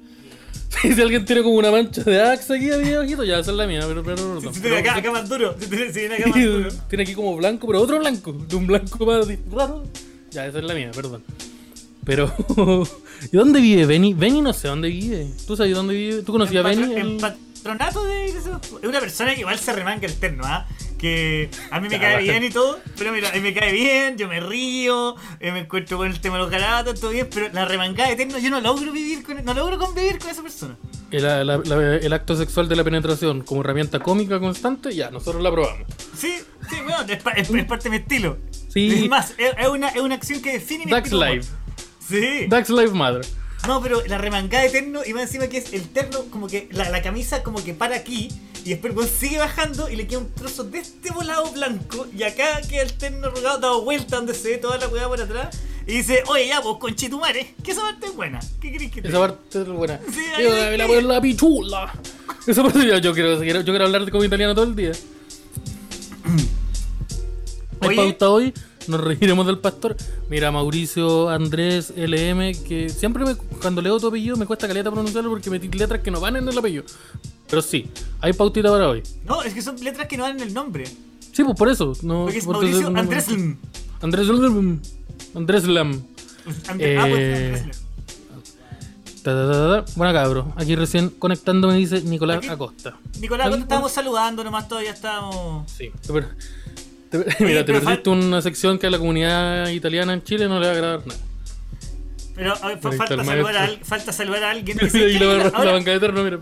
si 0.82 1.00
alguien 1.02 1.24
tiene 1.26 1.44
como 1.44 1.56
una 1.56 1.70
mancha 1.72 2.04
de 2.04 2.20
Axe 2.22 2.56
aquí 2.56 2.72
abajito, 2.72 3.24
ya 3.24 3.40
esa 3.40 3.52
es 3.52 3.58
la 3.58 3.68
mía. 3.68 3.82
Pero, 3.88 4.04
pero, 4.04 4.18
no, 4.36 4.42
Si 4.42 4.60
pero- 4.60 4.76
tiene 4.76 4.78
acá, 4.90 4.96
acá 4.96 5.12
más 5.12 5.30
duro. 5.30 5.56
Si 5.60 5.68
tiene, 5.68 5.88
si 5.88 5.94
tiene 6.00 6.16
acá 6.16 6.28
más 6.28 6.44
duro. 6.44 6.70
tiene 6.90 7.04
aquí 7.04 7.14
como 7.14 7.36
blanco, 7.38 7.68
pero 7.68 7.80
otro 7.82 8.00
blanco. 8.00 8.34
De 8.34 8.56
un 8.56 8.66
blanco 8.68 9.06
más 9.06 9.28
raro. 9.52 9.84
Ya, 10.32 10.48
esa 10.48 10.58
es 10.58 10.64
la 10.64 10.74
mía, 10.74 10.90
perdón. 10.94 11.24
Pero. 12.06 12.34
¿Y 13.32 13.38
dónde 13.38 13.62
vive 13.62 13.86
Benny? 13.86 14.14
Benny 14.14 14.42
no 14.42 14.54
sé 14.54 14.68
dónde 14.68 14.90
vive. 14.90 15.28
¿Tú 15.48 15.56
sabes 15.56 15.74
dónde 15.76 15.94
vive? 15.94 16.22
¿Tú 16.24 16.32
conocías 16.34 16.66
a 16.66 16.72
En 16.74 16.80
Benny? 16.82 16.96
En 16.96 17.18
patronato 17.20 18.04
de. 18.06 18.26
Es 18.26 18.46
una 18.84 19.00
persona 19.00 19.34
que 19.34 19.42
igual 19.42 19.58
se 19.58 19.72
remanga 19.74 20.06
el 20.06 20.16
terno, 20.16 20.44
¿ah? 20.46 20.66
Que 20.98 21.50
a 21.70 21.82
mí 21.82 21.90
me 21.90 22.00
cae 22.00 22.22
bien 22.24 22.42
y 22.46 22.50
todo, 22.50 22.80
pero 22.98 23.12
mira, 23.12 23.30
a 23.30 23.34
mí 23.34 23.42
me 23.42 23.54
cae 23.54 23.74
bien, 23.74 24.18
yo 24.18 24.30
me 24.30 24.40
río, 24.40 25.16
eh, 25.42 25.52
me 25.52 25.60
encuentro 25.60 25.98
con 25.98 26.08
el 26.10 26.22
tema 26.22 26.38
de 26.38 26.44
los 26.44 26.50
garatos, 26.50 26.98
todo 26.98 27.12
bien, 27.12 27.28
pero 27.34 27.50
la 27.52 27.66
remangada 27.66 28.10
de 28.10 28.16
terno 28.16 28.40
yo 28.40 28.50
no 28.50 28.62
logro 28.62 28.90
vivir 28.94 29.22
con, 29.22 29.44
no 29.44 29.54
logro 29.54 29.78
convivir 29.78 30.18
con 30.18 30.30
esa 30.30 30.42
persona. 30.42 30.78
el, 31.12 31.24
la- 31.24 31.44
la- 31.44 31.96
el 31.98 32.14
acto 32.14 32.38
sexual 32.38 32.70
de 32.70 32.78
la 32.78 32.86
penetración 32.86 33.42
como 33.42 33.60
herramienta 33.62 34.00
cómica 34.00 34.40
constante, 34.40 34.96
ya, 34.96 35.12
nosotros 35.12 35.44
la 35.44 35.52
probamos. 35.52 35.86
Sí, 36.18 36.36
sí, 36.70 36.76
bueno, 36.86 37.02
es, 37.02 37.20
es- 37.36 37.50
es 37.54 37.66
parte 37.66 37.84
de 37.84 37.90
mi 37.90 37.98
estilo. 37.98 38.38
Sí. 38.70 39.04
Es 39.04 39.10
más, 39.10 39.34
es, 39.38 39.68
una, 39.68 39.90
es 39.90 40.00
una 40.02 40.16
acción 40.16 40.42
que 40.42 40.54
define 40.54 40.86
mi 40.86 40.92
Dax 40.92 41.08
estilo. 41.08 41.26
Live. 41.26 41.46
Sí. 42.08 42.48
Dax 42.48 42.70
Live 42.70 42.92
Mother. 42.92 43.26
No, 43.68 43.82
pero 43.82 44.04
la 44.08 44.18
remangada 44.18 44.64
de 44.64 44.70
terno 44.70 45.02
y 45.06 45.14
más 45.14 45.24
encima 45.24 45.48
que 45.48 45.58
es 45.58 45.72
el 45.74 45.88
terno, 45.90 46.26
como 46.30 46.48
que 46.48 46.68
la, 46.72 46.90
la 46.90 47.02
camisa 47.02 47.44
como 47.44 47.64
que 47.64 47.74
para 47.74 47.96
aquí 47.96 48.28
Y 48.66 48.72
después 48.72 48.94
weón 48.94 49.10
sigue 49.10 49.38
bajando 49.38 49.90
y 49.90 49.96
le 49.96 50.06
queda 50.06 50.20
un 50.20 50.32
trozo 50.34 50.66
de 50.66 50.80
este 50.80 51.12
volado 51.12 51.50
blanco. 51.52 52.08
Y 52.18 52.24
acá 52.24 52.62
queda 52.68 52.82
el 52.84 52.94
terno 52.94 53.28
arrugado 53.28 53.60
dado 53.60 53.82
vuelta 53.84 54.18
donde 54.18 54.34
se 54.34 54.52
ve 54.52 54.58
toda 54.58 54.78
la 54.78 54.88
weá 54.90 55.08
por 55.08 55.22
atrás. 55.22 55.58
Y 55.86 55.98
dice, 55.98 56.24
oye 56.28 56.48
ya, 56.48 56.62
pues 56.62 56.78
conchetumare, 56.80 57.56
que 57.62 57.72
esa 57.72 57.82
parte 57.82 58.06
es 58.08 58.16
buena. 58.16 58.40
¿Qué 58.62 58.72
querés 58.72 58.92
que 58.92 59.02
te 59.02 59.10
Esa 59.10 59.20
parte 59.20 59.62
es 59.62 59.68
buena. 59.68 60.00
Sí, 60.14 60.22
Yo 60.42 60.78
la 60.78 60.88
por 60.88 61.04
la 61.04 61.22
pichula. 61.22 61.94
Esa 62.48 62.64
parte 62.64 62.86
yo, 62.86 62.98
yo 62.98 63.14
quiero, 63.14 63.44
yo 63.44 63.64
quiero 63.64 63.86
hablar 63.86 64.10
como 64.10 64.24
italiano 64.24 64.56
todo 64.56 64.66
el 64.66 64.76
día. 64.76 64.92
Hay 67.82 67.90
Oye. 67.90 67.98
pauta 67.98 68.30
hoy, 68.30 68.54
nos 68.88 69.02
reiremos 69.02 69.46
del 69.46 69.60
pastor. 69.60 69.96
Mira, 70.30 70.52
Mauricio 70.52 71.30
Andrés 71.30 71.94
LM, 71.96 72.54
que 72.68 72.90
siempre 72.90 73.26
me- 73.26 73.36
cuando 73.36 73.82
leo 73.82 74.00
tu 74.00 74.08
apellido 74.08 74.36
me 74.38 74.46
cuesta 74.46 74.68
caleta 74.68 74.92
pronunciarlo 74.92 75.30
porque 75.30 75.50
metí 75.50 75.68
letras 75.70 76.02
que 76.02 76.12
no 76.12 76.20
van 76.20 76.36
en 76.36 76.48
el 76.48 76.58
apellido. 76.58 76.84
Pero 77.50 77.62
sí, 77.62 77.88
hay 78.22 78.34
pautita 78.34 78.70
para 78.70 78.90
hoy. 78.90 79.04
No, 79.26 79.44
es 79.44 79.54
que 79.54 79.62
son 79.62 79.76
letras 79.84 80.08
que 80.08 80.18
no 80.18 80.24
dan 80.24 80.40
el 80.40 80.54
nombre. 80.54 80.86
Sí, 81.32 81.44
pues 81.44 81.58
por 81.58 81.70
eso. 81.70 81.94
No, 82.04 82.24
Porque 82.24 82.38
es 82.40 82.46
porque- 82.46 82.66
Mauricio 82.68 82.90
no- 82.90 83.00
Andrés 83.00 83.28
Lm. 83.30 83.58
Andrés 84.02 84.28
Lam. 84.28 84.80
Andrés 85.36 85.64
Lam. 85.68 86.04
Ah, 86.46 86.52
pues, 86.68 86.80
Eh, 86.82 86.98
Andrés. 86.98 87.78
Buena 89.96 90.12
cabro. 90.14 90.52
Aquí 90.58 90.76
recién 90.76 91.10
conectando 91.10 91.70
me 91.70 91.76
dice 91.76 92.02
Nicolás 92.02 92.40
Aquí- 92.40 92.50
Acosta. 92.50 92.98
Nicolás, 93.22 93.48
cuando 93.48 93.64
estábamos 93.64 93.92
saludando, 93.94 94.44
nomás 94.44 94.68
todavía 94.68 94.92
estábamos. 94.92 95.72
Sí. 95.72 95.92
Te 96.06 96.12
per- 96.12 96.36
te 97.20 97.36
mira, 97.44 97.66
te 97.66 97.74
pero 97.74 97.86
perdiste 97.86 98.10
una 98.10 98.42
sección 98.42 98.78
que 98.80 98.88
a 98.88 98.90
la 98.90 98.98
comunidad 99.00 99.68
italiana 99.70 100.14
en 100.14 100.24
Chile 100.24 100.48
no 100.48 100.60
le 100.60 100.68
va 100.68 100.72
a 100.74 100.76
agradar 100.76 101.08
nada. 101.08 101.20
Pero 102.36 102.54
a 102.64 102.68
ver, 102.68 102.80
falta, 102.80 103.08
saludar 103.24 103.58
a, 103.58 103.86
falta 103.86 104.12
saludar 104.12 104.44
a 104.44 104.52
alguien. 104.52 104.78
que 104.80 104.90
se- 104.90 105.10
y 105.12 105.20
la, 105.20 105.36
la, 105.36 105.72
banca 105.72 105.92
de 105.92 105.98
eterno, 105.98 106.24
mira. 106.24 106.38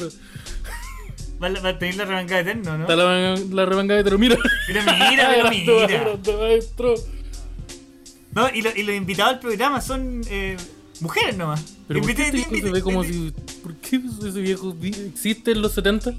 va, 1.41 1.47
a- 1.47 1.61
va 1.61 1.69
a 1.69 1.79
pedir 1.79 1.95
la 1.95 2.05
rebanca 2.05 2.35
de 2.35 2.41
eterno, 2.41 2.77
¿no? 2.77 2.83
Está 2.83 2.95
la, 2.95 3.35
la 3.35 3.65
rebanca 3.65 3.93
de 3.95 3.99
eterno, 4.01 4.17
mira. 4.19 4.37
Pero 4.67 4.81
mira, 4.83 5.29
pero 5.35 5.49
mira. 5.49 5.87
grande, 5.87 6.37
maestro. 6.37 6.95
No, 8.33 8.49
y, 8.53 8.61
lo- 8.61 8.75
y 8.75 8.83
los 8.83 8.95
invitados 8.95 9.33
al 9.33 9.39
programa 9.39 9.81
son 9.81 10.21
eh, 10.29 10.55
mujeres 11.01 11.35
nomás. 11.35 11.61
Pero 11.89 11.99
¿por 12.01 12.15
qué 12.15 12.23
Invité- 12.23 12.37
este 12.39 12.43
se 12.43 12.49
invité- 12.55 12.71
ve 12.71 12.81
como 12.81 13.03
invité- 13.03 13.33
si... 13.47 13.59
¿Por 13.61 13.75
qué 13.75 14.01
ese 14.29 14.39
viejo 14.39 14.71
vi- 14.73 14.95
existe 15.13 15.51
en 15.51 15.61
los 15.61 15.73
70? 15.73 16.13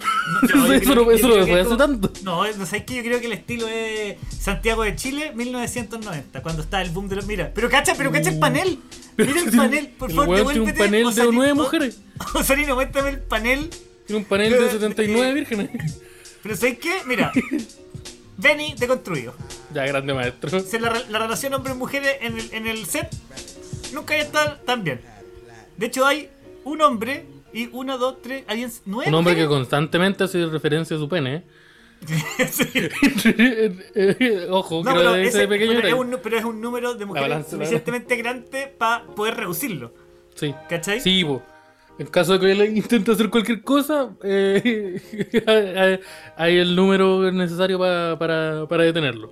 No, 0.54 0.72
eso 0.72 0.94
no, 0.94 1.10
eso 1.10 1.28
no 1.28 1.46
fue 1.46 1.60
hace 1.60 1.76
tanto. 1.76 2.12
No, 2.22 2.44
no 2.46 2.66
sabes 2.66 2.84
que 2.84 2.94
yo 2.96 3.02
creo 3.02 3.20
que 3.20 3.26
el 3.26 3.32
estilo 3.32 3.68
es 3.68 4.16
Santiago 4.38 4.82
de 4.82 4.96
Chile, 4.96 5.32
1990, 5.34 6.42
cuando 6.42 6.62
está 6.62 6.80
el 6.82 6.90
boom 6.90 7.08
de 7.08 7.16
los. 7.16 7.26
Mira, 7.26 7.50
pero 7.54 7.68
cacha, 7.68 7.94
pero 7.96 8.10
cacha 8.10 8.30
el 8.30 8.38
panel. 8.38 8.78
Pero 9.16 9.30
Mira 9.34 9.42
el 9.44 9.56
panel, 9.56 9.88
por 9.88 10.10
favor, 10.12 10.36
tiene 10.36 10.42
un 10.42 10.66
devuélvete. 10.66 10.78
panel 10.78 11.14
de 11.14 11.32
nueve 11.32 11.54
mujeres. 11.54 11.98
Osarino, 12.34 12.74
muéstrame 12.74 13.10
el 13.10 13.18
panel. 13.20 13.70
Tiene 14.06 14.22
un 14.22 14.24
panel 14.24 14.52
de 14.52 14.70
79 14.70 15.34
vírgenes. 15.34 15.70
Pero 16.42 16.56
¿sabes 16.56 16.78
qué? 16.78 17.02
Mira, 17.06 17.32
Benny 18.36 18.74
deconstruido. 18.78 19.34
Ya, 19.74 19.84
grande 19.84 20.14
maestro. 20.14 20.50
La, 20.80 21.02
la 21.10 21.18
relación 21.18 21.54
hombres-mujeres 21.54 22.16
en 22.22 22.38
el, 22.38 22.54
en 22.54 22.66
el 22.66 22.86
set 22.86 23.08
nunca 23.92 24.14
había 24.14 24.24
estado 24.24 24.56
tan 24.64 24.82
bien. 24.82 25.00
De 25.76 25.86
hecho, 25.86 26.06
hay 26.06 26.28
un 26.64 26.80
hombre 26.82 27.26
y 27.52 27.68
uno, 27.72 27.98
dos, 27.98 28.22
tres, 28.22 28.44
habían 28.48 28.70
nueve. 28.86 29.08
Un 29.08 29.14
hombre 29.14 29.34
que 29.34 29.42
mujeres. 29.42 29.58
constantemente 29.58 30.24
hace 30.24 30.46
referencia 30.46 30.96
a 30.96 31.00
su 31.00 31.08
pene, 31.08 31.44
¿eh? 32.08 32.90
Ojo, 34.50 34.82
No, 34.84 34.92
pero, 34.94 35.02
lo 35.04 35.14
ese- 35.16 35.28
ese 35.40 35.48
pequeño 35.48 35.72
pero 35.76 35.88
es 35.88 35.94
un, 35.94 36.10
nu- 36.10 36.18
pero 36.22 36.38
es 36.38 36.44
un 36.44 36.60
número 36.60 36.94
de 36.94 37.06
mujeres 37.06 37.46
suficientemente 37.48 38.16
grande 38.16 38.72
para 38.78 39.04
poder 39.04 39.36
reducirlo. 39.36 39.92
Sí. 40.34 40.54
¿Cachai? 40.68 41.00
Sí, 41.00 41.24
po. 41.24 41.42
En 41.98 42.06
caso 42.06 42.32
de 42.32 42.40
que 42.40 42.52
él 42.52 42.76
intente 42.78 43.12
hacer 43.12 43.28
cualquier 43.28 43.62
cosa, 43.62 44.10
eh, 44.22 46.00
hay- 46.36 46.56
el 46.58 46.74
número 46.74 47.30
necesario 47.30 47.78
pa- 47.78 48.16
para, 48.18 48.66
para 48.66 48.84
detenerlo. 48.84 49.30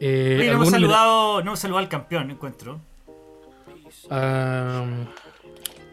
Eh, 0.00 0.36
Oye, 0.40 0.48
no 0.48 0.54
hemos 0.56 0.70
saludado, 0.70 1.36
no 1.40 1.46
hemos 1.50 1.60
saludado 1.60 1.82
al 1.84 1.88
campeón, 1.88 2.30
encuentro. 2.30 2.80
a 4.10 4.84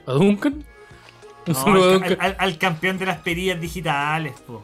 Duncan. 0.07 0.65
Un 1.48 1.53
No, 1.53 1.63
saludo 1.63 1.93
al, 1.93 2.00
Duncan. 2.00 2.17
al- 2.19 2.36
al 2.39 2.57
campeón 2.57 2.98
de 2.98 3.05
las 3.05 3.18
perillas 3.20 3.59
digitales, 3.59 4.33
po. 4.46 4.63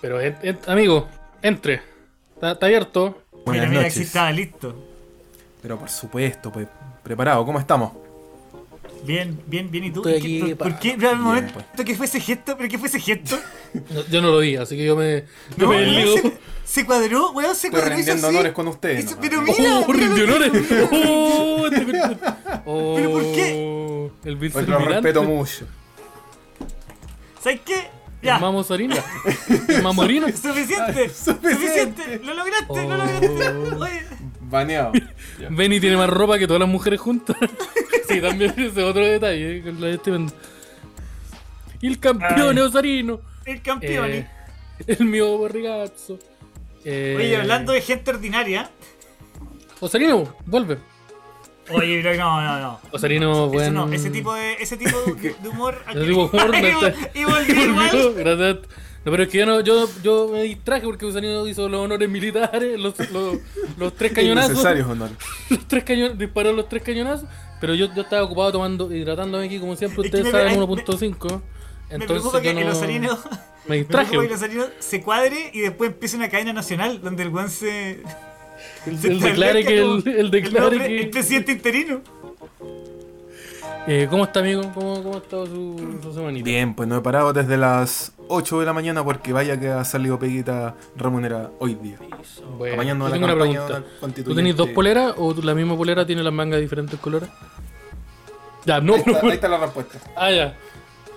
Pero, 0.00 0.20
en- 0.20 0.36
en- 0.42 0.58
amigo, 0.66 1.08
entre. 1.42 1.82
Está, 2.34 2.52
está 2.52 2.66
abierto. 2.66 3.22
Buenas 3.44 3.68
mira, 3.68 3.68
mira 3.68 3.84
que 3.84 3.90
sí 3.90 3.98
noches. 4.00 4.06
estaba 4.08 4.30
listo. 4.32 4.84
Pero 5.62 5.78
por 5.78 5.88
supuesto, 5.88 6.52
pues, 6.52 6.68
preparado, 7.02 7.44
¿cómo 7.44 7.58
estamos? 7.58 7.92
Bien, 9.04 9.40
bien, 9.46 9.70
bien. 9.70 9.84
¿Y 9.84 9.90
tú? 9.90 10.00
Estoy 10.06 10.14
¿Y 10.16 10.20
qué- 10.20 10.44
aquí, 10.44 10.54
¿Por, 10.54 10.58
por 10.68 10.72
pa- 10.72 10.80
qué? 10.80 10.94
Pero 10.96 11.08
al 11.10 11.14
Bien, 11.16 11.26
momento 11.26 11.54
pues. 11.74 11.86
que 11.86 11.94
fue 11.94 12.06
ese 12.06 12.20
gesto, 12.20 12.56
¿pero 12.56 12.68
qué 12.68 12.78
fue 12.78 12.88
ese 12.88 13.00
gesto? 13.00 13.38
No, 13.90 14.04
yo 14.10 14.22
no 14.22 14.30
lo 14.30 14.38
vi, 14.38 14.56
así 14.56 14.76
que 14.76 14.84
yo 14.84 14.96
me, 14.96 15.24
yo 15.56 15.66
No, 15.66 15.68
me 15.68 16.04
se, 16.04 16.32
se 16.64 16.86
cuadró, 16.86 17.32
weón, 17.32 17.54
se 17.54 17.68
Estoy 17.68 17.80
cuadró. 17.82 17.96
así. 17.96 18.24
honores 18.24 18.52
con 18.52 18.66
ustedes. 18.68 19.04
Nomás. 19.04 19.18
pero 19.20 19.42
mira, 19.42 19.54
¡Oh, 19.86 19.92
mira 19.92 20.06
rindió 20.06 20.26
lo 20.26 20.38
que- 20.38 20.48
honores! 20.48 20.88
¡Oh! 20.92 21.66
este 21.70 22.02
oh, 22.64 22.94
¿Pero 22.96 23.10
por 23.12 23.22
qué? 23.22 24.10
El 24.24 24.36
Pues 24.36 24.38
Vincent 24.40 24.68
lo 24.68 24.78
respeto 24.78 25.22
mucho. 25.22 25.66
¿Sabes 27.42 27.60
qué? 27.64 27.88
Ya. 28.20 28.38
Mamo 28.40 28.64
Sarina. 28.64 28.96
El 29.68 29.82
Mamorino. 29.82 30.26
Suficiente, 30.28 31.08
suficiente. 31.10 32.20
Lo 32.24 32.34
lograste, 32.34 32.66
lo 32.88 32.96
lograste. 32.96 33.48
Oh. 33.48 33.82
Oye, 33.84 34.02
Baneado. 34.48 34.92
Benny 35.50 35.80
tiene 35.80 35.96
más 35.96 36.08
ropa 36.10 36.38
que 36.38 36.46
todas 36.46 36.60
las 36.60 36.68
mujeres 36.68 37.00
juntas. 37.00 37.36
sí, 38.08 38.20
también 38.20 38.50
ese 38.52 38.66
es 38.66 38.78
otro 38.78 39.04
detalle. 39.04 39.58
eh, 39.58 39.62
con 39.62 39.80
la 39.80 39.86
de 39.88 39.94
este 39.94 40.10
vendo. 40.10 40.32
Y 41.80 41.86
el 41.86 41.98
campeón 42.00 42.58
Osarino. 42.58 43.20
el 43.44 43.62
campeón. 43.62 44.10
Eh, 44.10 44.28
el 44.86 45.04
mío 45.06 45.36
Borrigazzo. 45.38 46.18
Eh, 46.84 47.14
Oye, 47.16 47.36
hablando 47.36 47.72
de 47.72 47.80
gente 47.80 48.10
ordinaria. 48.10 48.70
Osarino, 49.80 50.34
vuelve. 50.46 50.78
Oye, 51.70 52.00
pero 52.02 52.16
no, 52.16 52.40
no, 52.40 52.58
no. 52.60 52.80
Osarino, 52.92 53.30
Eso 53.32 53.48
bueno. 53.48 53.86
no, 53.86 53.92
ese 53.92 54.10
tipo 54.10 54.34
de, 54.34 54.54
ese 54.54 54.76
tipo 54.76 54.98
de, 55.02 55.34
de 55.40 55.48
humor. 55.48 55.84
Ese 55.90 56.00
tipo 56.06 56.28
de 56.28 56.42
humor 56.42 56.94
y 57.14 57.24
volvió 57.24 57.64
igual. 57.64 58.62
No, 59.04 59.12
pero 59.12 59.22
es 59.22 59.28
que 59.28 59.38
yo, 59.38 59.46
no, 59.46 59.60
yo, 59.60 59.88
yo 60.02 60.28
me 60.32 60.42
distraje 60.42 60.84
porque 60.84 61.06
Osarino 61.06 61.46
hizo 61.46 61.68
los 61.68 61.80
honores 61.80 62.08
militares, 62.10 62.78
los, 62.78 62.98
los, 63.10 63.38
los 63.78 63.94
tres 63.94 64.12
cañonazos. 64.14 64.50
Innecesarios 64.50 64.86
honores. 64.90 65.16
Los 65.50 65.66
tres 65.68 65.84
cañon, 65.84 66.18
disparó 66.18 66.52
los 66.52 66.68
tres 66.68 66.82
cañonazos, 66.82 67.28
pero 67.60 67.74
yo, 67.74 67.92
yo 67.94 68.02
estaba 68.02 68.22
ocupado 68.24 68.52
tomando, 68.52 68.92
hidratándome 68.94 69.46
aquí, 69.46 69.58
como 69.60 69.76
siempre, 69.76 70.04
Es 70.04 70.10
que 70.10 70.16
ustedes 70.18 70.24
me- 70.34 70.38
saben, 70.50 70.58
me- 70.60 70.66
1.5. 70.66 71.40
Me 71.90 72.04
preocupa 72.06 72.38
Entonces 72.38 72.40
que 72.42 72.50
el 72.50 72.66
no... 72.66 72.72
osarino. 72.72 73.18
Me 73.64 73.70
Me 73.70 73.76
distraje. 73.78 74.08
preocupa 74.10 74.20
que 74.20 74.26
el 74.26 74.32
osarino 74.38 74.64
se 74.78 75.00
cuadre 75.02 75.50
y 75.54 75.60
después 75.60 75.90
empiece 75.90 76.16
una 76.16 76.28
cadena 76.28 76.52
nacional 76.52 77.00
donde 77.00 77.22
el 77.22 77.30
guan 77.30 77.48
se. 77.50 78.02
El, 78.86 78.98
se 78.98 79.08
el 79.08 79.20
declare 79.20 79.64
que 79.64 79.78
el, 79.78 80.06
el 80.06 80.30
declare 80.30 80.76
nombre- 80.76 80.86
que... 80.88 81.00
El 81.02 81.10
presidente 81.10 81.52
interino. 81.52 82.00
Eh, 83.86 84.06
¿Cómo 84.10 84.24
está, 84.24 84.40
amigo? 84.40 84.62
¿Cómo, 84.74 85.02
cómo 85.02 85.14
ha 85.14 85.18
estado 85.18 85.46
su, 85.46 85.98
su 86.02 86.12
semanita? 86.12 86.44
Bien, 86.44 86.74
pues 86.74 86.86
no 86.88 86.98
he 86.98 87.00
parado 87.00 87.32
desde 87.32 87.56
las 87.56 88.12
8 88.28 88.60
de 88.60 88.66
la 88.66 88.72
mañana 88.72 89.02
porque 89.04 89.32
vaya 89.32 89.58
que 89.58 89.68
ha 89.68 89.84
salido 89.84 90.18
peguita 90.18 90.74
remunerada 90.96 91.50
hoy 91.58 91.74
día. 91.74 91.98
Bueno, 92.58 92.74
Apañando 92.74 93.04
yo 93.06 93.08
la 93.08 93.14
tengo 93.14 93.26
una 93.26 93.34
pregunta. 93.34 93.84
¿Tú 94.24 94.34
tenés 94.34 94.56
dos 94.56 94.68
poleras 94.70 95.14
o 95.16 95.34
la 95.42 95.54
misma 95.54 95.76
polera 95.76 96.04
tiene 96.06 96.22
las 96.22 96.32
mangas 96.32 96.56
de 96.56 96.62
diferentes 96.62 96.98
colores? 97.00 97.28
Ya, 98.64 98.80
no, 98.80 98.94
Ahí 98.94 99.00
está, 99.06 99.12
no. 99.22 99.28
ahí 99.28 99.34
está 99.34 99.48
la 99.48 99.58
respuesta. 99.58 99.98
Ah, 100.16 100.30
ya. 100.30 100.56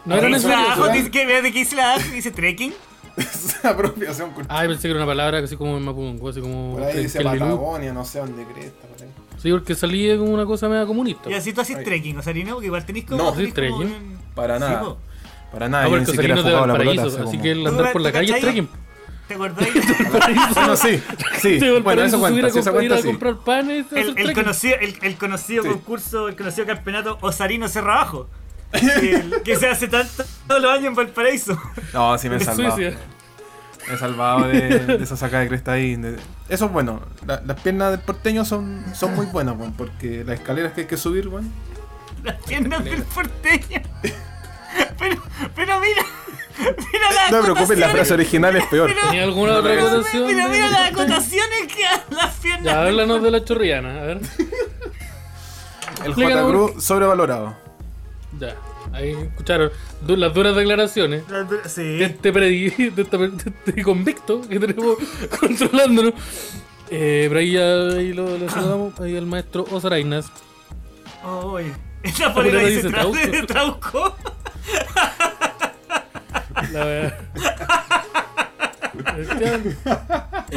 No 0.06 0.14
Ahí 0.16 0.20
era 0.20 0.30
necesario. 0.30 0.88
dice 0.94 1.12
que 1.12 1.26
de 1.42 1.52
qué 1.52 1.60
dice 1.60 1.76
la 1.76 1.98
dice 1.98 2.32
trekking. 2.32 2.74
Es 3.18 3.66
apropiación 3.66 4.32
cultural. 4.32 4.58
Ah, 4.58 4.66
pensé 4.68 4.84
que 4.84 4.92
era 4.92 5.00
una 5.00 5.06
palabra 5.06 5.40
así 5.40 5.58
como 5.58 5.76
en 5.76 5.84
Mapungo, 5.84 6.30
así 6.30 6.40
como. 6.40 6.74
Por 6.76 6.84
ahí 6.84 6.94
que- 6.94 7.00
dice 7.00 7.18
que. 7.20 7.24
Patagonia, 7.26 7.92
no 7.94 8.06
sé 8.06 8.20
dónde 8.20 8.46
cresta, 8.46 8.88
por 8.88 9.02
ahí. 9.06 9.12
Sí, 9.38 9.52
porque 9.52 9.76
salía 9.76 10.18
como 10.18 10.32
una 10.34 10.46
cosa 10.46 10.70
media 10.70 10.86
comunista. 10.86 11.30
Y 11.30 11.34
así 11.34 11.52
tú 11.52 11.60
haces 11.62 11.84
trekking, 11.84 12.18
osarino, 12.18 12.54
porque 12.54 12.68
igual 12.68 12.86
tenés 12.86 13.04
como. 13.06 13.18
No, 13.22 13.34
como 13.34 13.54
trekking. 13.54 13.82
un- 13.82 14.18
Para 14.34 14.56
Sí, 14.56 14.62
nada. 14.62 14.96
Para 15.52 15.68
nada, 15.70 15.86
Ah, 15.86 15.90
yo 15.90 15.98
ni 16.00 16.06
siquiera 16.06 16.36
de 16.36 16.42
jugado 16.42 16.66
la 16.68 16.74
pelota. 16.78 17.02
Valparaíso, 17.02 17.08
hace 17.08 17.28
así 17.28 17.32
como- 17.38 17.44
que 17.44 17.52
el 17.52 17.68
andar 17.68 17.92
por 17.92 18.02
la 18.02 18.10
¿Tú 18.10 18.14
calle 18.14 18.34
es 18.36 18.42
trekking. 18.42 18.70
¿Te 19.28 19.34
acordáis? 19.36 19.74
Bueno, 20.56 20.76
sí, 20.76 21.04
sí. 21.42 21.58
Bueno, 21.60 21.74
Valparaíso 21.76 22.16
eso 22.18 22.20
cuenta, 22.20 22.50
sí, 22.50 22.60
esa 22.60 22.72
cuenta 22.72 22.98
sí. 22.98 23.04
comprar 23.08 23.38
panes 23.38 23.86
el, 23.92 24.18
el 24.18 24.34
conocido, 24.34 24.76
el, 24.82 24.98
el 25.02 25.18
conocido 25.18 25.64
Sí. 25.64 25.70
concurso, 25.70 26.28
el 26.28 26.36
conocido 26.36 26.68
campeonato 26.68 27.18
Osarino 27.22 27.68
Cerra 27.68 27.96
Abajo. 28.02 28.30
que, 28.72 29.26
que 29.44 29.56
se 29.58 29.68
hace 29.68 29.88
tanto 29.88 30.24
todos 30.48 30.62
los 30.62 30.72
años 30.72 30.86
en 30.86 30.96
Valparaíso. 30.96 31.58
No, 31.94 32.18
sí 32.18 32.30
me 32.30 32.38
he 32.38 32.40
salvado. 32.40 32.78
Me 32.78 33.96
he 33.96 33.98
salvado 33.98 34.48
de, 34.48 34.80
de 34.80 35.04
esa 35.04 35.18
sacada 35.18 35.44
de 35.44 35.50
cresta 35.50 35.74
ahí. 35.74 35.96
de- 35.96 36.18
Eso 36.50 36.66
es 36.66 36.72
bueno. 36.72 37.02
La- 37.26 37.42
las 37.46 37.60
piernas 37.62 37.92
del 37.92 38.00
porteño 38.02 38.46
son, 38.46 38.84
son 38.94 39.16
muy 39.16 39.26
buenas, 39.28 39.56
porque 39.78 40.24
las 40.26 40.40
escaleras 40.40 40.74
que 40.74 40.82
hay 40.82 40.88
que 40.88 40.98
subir, 40.98 41.28
weón. 41.30 41.52
Las 42.24 42.36
piernas 42.46 42.84
del 42.84 43.04
porteño. 43.04 43.82
Pero, 45.00 45.22
pero 45.56 45.80
mira, 45.80 46.06
mira 46.60 47.12
las 47.14 47.32
No 47.32 47.38
te 47.40 47.44
preocupes, 47.52 47.78
la 47.80 47.90
frase 47.90 48.14
original 48.14 48.56
es 48.56 48.66
peor. 48.68 48.90
Pero- 48.94 49.08
¿Tenía 49.08 49.24
alguna 49.24 49.54
No 49.54 49.60
otra 49.60 49.74
me- 49.74 49.82
acotación? 49.82 50.28
Mira, 50.28 50.48
las 50.70 50.92
acotaciones 50.92 51.68
que 51.76 51.86
hacen 51.88 52.16
las 52.18 52.36
piernas. 52.36 52.64
Ya, 52.66 52.82
háblanos 52.84 53.24
de 53.24 53.32
la 53.32 53.44
chorrillana, 53.44 54.00
a 54.02 54.06
ver. 54.06 54.18
El 56.04 56.08
Explícanos 56.08 56.44
J. 56.44 56.50
Cruz 56.74 56.84
sobrevalorado. 56.84 57.56
Ya. 58.40 58.56
Ahí 58.94 59.12
escucharon 59.12 59.72
du- 60.02 60.16
las 60.18 60.34
duras 60.34 60.56
declaraciones 60.56 61.24
Sí. 61.68 61.82
de 61.84 62.06
este, 62.06 62.34
predi- 62.34 62.94
de 62.94 63.02
este, 63.04 63.18
de 63.18 63.52
este 63.68 63.84
convicto 63.84 64.42
que 64.42 64.60
tenemos 64.60 64.98
controlándonos. 65.40 66.14
Eh, 66.90 67.26
pero 67.30 67.40
ahí, 67.40 67.52
ya- 67.54 67.98
ahí 67.98 68.14
lo, 68.14 68.38
lo 68.38 68.50
saludamos, 68.50 69.00
ahí 69.00 69.16
el 69.16 69.26
maestro 69.26 69.66
Osarainas. 69.72 70.28
Oye. 71.24 71.72
Esta 72.04 72.34
polera 72.34 72.60
polera 72.60 72.70
dice 72.70 72.88
dice 72.88 73.44
Trauco. 73.48 73.48
Trauco. 73.48 74.16
La 76.72 76.86
verdad. 76.86 77.20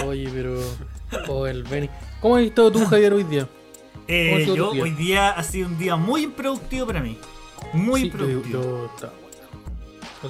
Oye, 0.07 0.29
pero. 0.33 0.59
Oh, 1.29 1.47
el 1.47 1.63
Benny. 1.65 1.89
¿Cómo 2.21 2.37
has 2.37 2.43
estado 2.45 2.73
tú, 2.73 2.85
Javier, 2.87 3.13
hoy 3.13 3.25
día? 3.25 3.47
¿Cómo 3.47 4.05
ha 4.09 4.09
Eh, 4.09 4.47
yo 4.55 4.73
día? 4.73 4.83
hoy 4.83 4.91
día 4.91 5.31
ha 5.31 5.43
sido 5.43 5.69
un 5.69 5.79
día 5.79 5.97
muy 5.97 6.23
improductivo 6.25 6.87
para 6.87 7.01
mí. 7.01 7.19
Muy 7.73 8.03
Sí, 8.03 8.11
yo, 8.11 8.17
productivo. 8.19 8.63
yo. 8.63 8.91
Puta, 8.95 9.13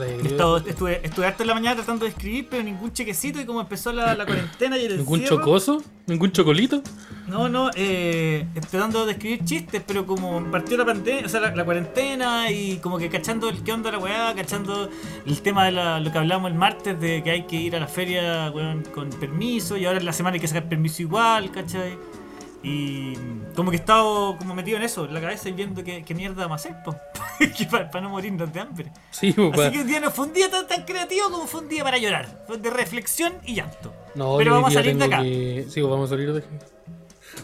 He 0.02 0.16
yo- 0.22 0.28
estado- 0.30 0.56
estuve, 0.58 1.00
estuve 1.04 1.26
harto 1.26 1.42
en 1.42 1.48
la 1.48 1.54
mañana 1.54 1.76
tratando 1.76 2.04
de 2.04 2.10
escribir, 2.10 2.46
pero 2.50 2.62
ningún 2.62 2.92
chequecito. 2.92 3.40
Y 3.40 3.44
como 3.44 3.60
empezó 3.60 3.92
la, 3.92 4.14
la 4.14 4.26
cuarentena 4.26 4.76
y 4.78 4.84
el 4.86 4.96
¿Ningún 4.98 5.20
encierro, 5.20 5.38
chocoso? 5.42 5.82
¿Ningún 6.06 6.32
chocolito? 6.32 6.82
No, 7.28 7.48
no, 7.48 7.70
eh, 7.74 8.46
tratando 8.70 9.06
de 9.06 9.12
escribir 9.12 9.44
chistes, 9.44 9.82
pero 9.86 10.04
como 10.06 10.42
partió 10.50 10.76
la 10.76 10.84
pandemia, 10.84 11.24
o 11.24 11.28
sea, 11.28 11.40
la, 11.40 11.54
la 11.56 11.64
cuarentena 11.64 12.50
y 12.50 12.76
como 12.78 12.98
que 12.98 13.08
cachando 13.08 13.48
el 13.48 13.62
qué 13.62 13.72
onda 13.72 13.90
la 13.90 13.98
weá, 13.98 14.34
cachando 14.34 14.90
el 15.24 15.40
tema 15.40 15.64
de 15.64 15.72
la- 15.72 16.00
lo 16.00 16.12
que 16.12 16.18
hablamos 16.18 16.50
el 16.50 16.56
martes 16.58 17.00
de 17.00 17.22
que 17.22 17.30
hay 17.30 17.42
que 17.44 17.56
ir 17.56 17.74
a 17.76 17.80
la 17.80 17.86
feria 17.86 18.50
weón, 18.54 18.82
con 18.94 19.08
permiso 19.10 19.76
y 19.78 19.86
ahora 19.86 19.98
en 20.00 20.04
la 20.04 20.12
semana 20.12 20.34
hay 20.34 20.40
que 20.40 20.48
sacar 20.48 20.68
permiso 20.68 21.00
igual, 21.00 21.50
¿cachai? 21.50 21.96
Y 22.64 23.12
como 23.54 23.70
que 23.70 23.76
he 23.76 23.80
estado 23.80 24.38
como 24.38 24.54
metido 24.54 24.78
en 24.78 24.84
eso, 24.84 25.04
en 25.04 25.12
la 25.12 25.20
cabeza 25.20 25.50
y 25.50 25.52
viendo 25.52 25.84
qué, 25.84 26.02
qué 26.02 26.14
mierda 26.14 26.46
a 26.46 26.54
hacer, 26.54 26.74
para, 27.70 28.00
no 28.00 28.08
morirnos 28.08 28.50
de 28.50 28.58
hambre. 28.60 28.90
Sí, 29.10 29.28
Así 29.52 29.70
que 29.70 29.80
un 29.82 29.86
día 29.86 30.00
no 30.00 30.10
fue 30.10 30.26
un 30.26 30.32
día 30.32 30.50
tan, 30.50 30.66
tan 30.66 30.84
creativo 30.84 31.28
como 31.30 31.46
fue 31.46 31.60
un 31.60 31.68
día 31.68 31.84
para 31.84 31.98
llorar. 31.98 32.44
Fue 32.46 32.56
de 32.56 32.70
reflexión 32.70 33.34
y 33.44 33.54
llanto. 33.54 33.92
No, 34.14 34.38
pero 34.38 34.52
vamos 34.52 34.70
a 34.70 34.74
salir 34.74 34.96
de 34.96 35.04
acá. 35.04 35.22
que- 35.22 35.66
Sí, 35.68 35.82
vamos 35.82 36.10
a 36.10 36.14
salir 36.14 36.32
de. 36.32 36.42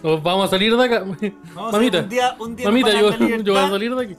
Nos 0.02 0.22
vamos 0.22 0.46
a 0.46 0.48
salir 0.48 0.74
de 0.74 0.84
acá. 0.84 1.00
Vamos 1.00 1.18
a 1.22 1.76
Mamita, 1.76 1.98
salir 1.98 2.02
un 2.02 2.08
día, 2.08 2.36
un 2.38 2.56
día 2.56 2.66
mamita, 2.66 2.90
yo, 2.92 3.08
a 3.08 3.16
yo 3.42 3.52
voy 3.52 3.62
a 3.62 3.68
salir 3.70 3.94
de 3.94 4.04
aquí. 4.04 4.16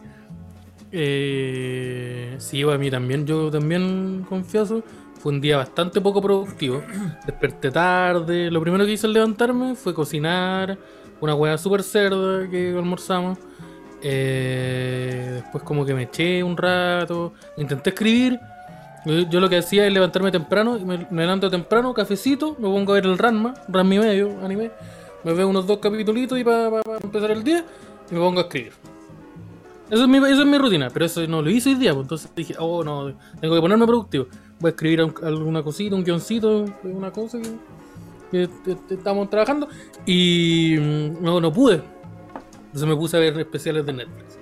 Eh, 0.91 2.35
sí, 2.37 2.61
a 2.61 2.77
mí 2.77 2.91
también, 2.91 3.25
yo 3.25 3.49
también 3.49 4.25
confieso, 4.27 4.83
fue 5.21 5.31
un 5.31 5.41
día 5.41 5.57
bastante 5.57 6.01
poco 6.01 6.21
productivo. 6.21 6.81
Desperté 7.25 7.71
tarde, 7.71 8.49
lo 8.49 8.61
primero 8.61 8.85
que 8.85 8.93
hice 8.93 9.07
al 9.07 9.13
levantarme 9.13 9.75
fue 9.75 9.93
cocinar 9.93 10.77
una 11.19 11.35
hueá 11.35 11.57
super 11.57 11.83
cerda 11.83 12.49
que 12.49 12.69
almorzamos. 12.75 13.37
Eh, 14.03 15.41
después 15.43 15.63
como 15.63 15.85
que 15.85 15.93
me 15.93 16.03
eché 16.03 16.43
un 16.43 16.57
rato, 16.57 17.33
intenté 17.57 17.91
escribir. 17.91 18.39
Yo, 19.05 19.39
lo 19.39 19.49
que 19.49 19.57
hacía 19.57 19.87
es 19.87 19.93
levantarme 19.93 20.31
temprano, 20.31 20.77
y 20.77 20.85
me, 20.85 21.07
me 21.09 21.23
levanto 21.23 21.49
temprano, 21.49 21.91
cafecito, 21.93 22.55
me 22.59 22.67
pongo 22.67 22.91
a 22.91 22.95
ver 22.95 23.05
el 23.05 23.17
Ranma, 23.17 23.55
Ranma 23.67 23.95
y 23.95 23.99
medio, 23.99 24.39
anime. 24.43 24.71
Me 25.23 25.33
veo 25.33 25.47
unos 25.47 25.65
dos 25.67 25.79
capítulos 25.79 26.39
y 26.39 26.43
para 26.43 26.81
empezar 27.03 27.31
el 27.31 27.43
día 27.43 27.63
y 28.09 28.13
me 28.13 28.19
pongo 28.19 28.39
a 28.39 28.43
escribir. 28.43 28.90
Eso 29.91 30.03
es, 30.03 30.07
mi, 30.07 30.17
esa 30.17 30.29
es 30.41 30.45
mi 30.45 30.57
rutina, 30.57 30.89
pero 30.89 31.05
eso 31.05 31.25
no 31.27 31.41
lo 31.41 31.49
hice 31.49 31.69
hoy 31.69 31.75
día, 31.75 31.93
pues 31.93 32.05
entonces 32.05 32.31
dije, 32.33 32.55
oh 32.57 32.83
no, 32.83 33.13
tengo 33.41 33.53
que 33.55 33.61
ponerme 33.61 33.85
productivo. 33.85 34.25
Voy 34.59 34.69
a 34.69 34.71
escribir 34.71 35.03
un- 35.03 35.13
alguna 35.21 35.61
cosita, 35.61 35.95
un 35.95 36.03
guioncito, 36.03 36.65
una 36.83 37.11
cosa 37.11 37.37
que, 38.31 38.49
estamos 38.89 39.29
trabajando 39.29 39.67
y 40.05 40.75
mm, 40.79 41.21
no, 41.21 41.41
no 41.41 41.51
pude. 41.51 41.81
Entonces 42.67 42.87
me 42.87 42.95
puse 42.95 43.17
a 43.17 43.19
ver 43.19 43.37
especiales 43.39 43.85
de 43.85 43.91
Netflix. 43.93 44.39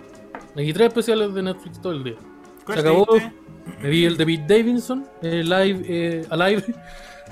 Me 0.56 0.62
vi 0.62 0.72
tres 0.72 0.88
especiales 0.90 1.34
de 1.34 1.42
Netflix 1.42 1.82
todo 1.82 1.94
el 1.94 2.04
día. 2.04 2.16
¿Cuál 2.66 2.78
Se 2.78 2.82
acabó. 2.88 3.08
viste? 3.12 3.34
Me 3.82 3.90
vi 3.90 4.06
el 4.06 4.18
de 4.18 4.26
Pete 4.28 4.46
Davidson, 4.58 5.08
eh, 5.24 5.44
live, 5.44 5.86
eh, 5.88 6.26
Alive 6.30 6.64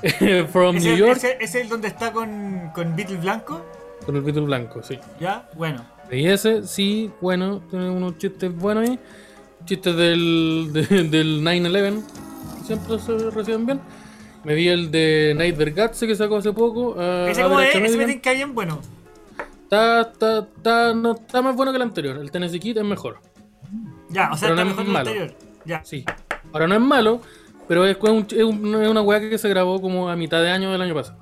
from 0.51 0.75
¿Ese, 0.77 0.89
New 0.89 0.97
York, 0.97 1.17
ese- 1.17 1.37
ese 1.39 1.43
es 1.59 1.63
el 1.65 1.69
donde 1.69 1.87
está 1.89 2.11
con, 2.11 2.71
con 2.73 2.95
Beatle 2.95 3.17
Blanco? 3.17 3.63
con 4.05 4.15
el 4.15 4.21
Beatle 4.21 4.43
blanco, 4.43 4.81
sí. 4.83 4.97
¿Ya? 5.19 5.49
Bueno. 5.55 5.83
Y 6.11 6.25
ese, 6.27 6.65
sí, 6.65 7.11
bueno, 7.21 7.61
tiene 7.69 7.89
unos 7.89 8.17
chistes 8.17 8.55
buenos 8.55 8.89
ahí. 8.89 8.99
Chistes 9.65 9.95
del, 9.95 10.69
de- 10.73 11.03
del 11.09 11.41
9-11, 11.41 12.03
siempre 12.65 12.99
se 12.99 13.17
reciben 13.31 13.65
bien. 13.65 13.81
Me 14.43 14.55
vi 14.55 14.69
el 14.69 14.89
de 14.91 15.33
Night 15.35 15.57
Vergatze 15.57 16.07
que 16.07 16.15
sacó 16.15 16.37
hace 16.37 16.53
poco. 16.53 16.95
ah, 16.97 17.25
ese 17.29 17.43
como 17.43 17.59
es, 17.59 17.75
ese 17.75 17.97
me 17.97 18.05
tinca 18.05 18.31
bien 18.31 18.55
bueno. 18.55 18.79
Está, 19.63 20.01
está, 20.01 20.39
está, 20.39 20.93
no, 20.93 21.11
está 21.15 21.41
más 21.41 21.55
bueno 21.55 21.71
que 21.73 21.75
el 21.75 21.81
anterior. 21.81 22.17
El 22.17 22.31
Tennessee 22.31 22.59
Kid 22.59 22.77
es 22.77 22.85
mejor. 22.85 23.19
Ya, 24.09 24.31
o 24.31 24.37
sea, 24.37 24.47
Pero 24.49 24.53
está 24.53 24.55
no 24.55 24.61
es 24.61 24.67
mejor 24.67 24.75
que 24.75 24.81
el 24.89 24.93
malo. 24.93 25.09
anterior. 25.09 25.35
Ya. 25.65 25.83
Sí. 25.83 26.05
Ahora 26.53 26.67
no 26.67 26.75
es 26.75 26.81
malo, 26.81 27.19
pero 27.67 27.85
es, 27.85 27.97
un- 28.01 28.25
es 28.31 28.43
un- 28.43 28.81
es 28.81 28.87
una 28.87 29.01
weá 29.01 29.19
que 29.19 29.37
se 29.37 29.49
grabó 29.49 29.81
como 29.81 30.07
a 30.07 30.15
mitad 30.15 30.41
de 30.41 30.49
año 30.51 30.71
del 30.71 30.81
año 30.81 30.93
pasado. 30.93 31.17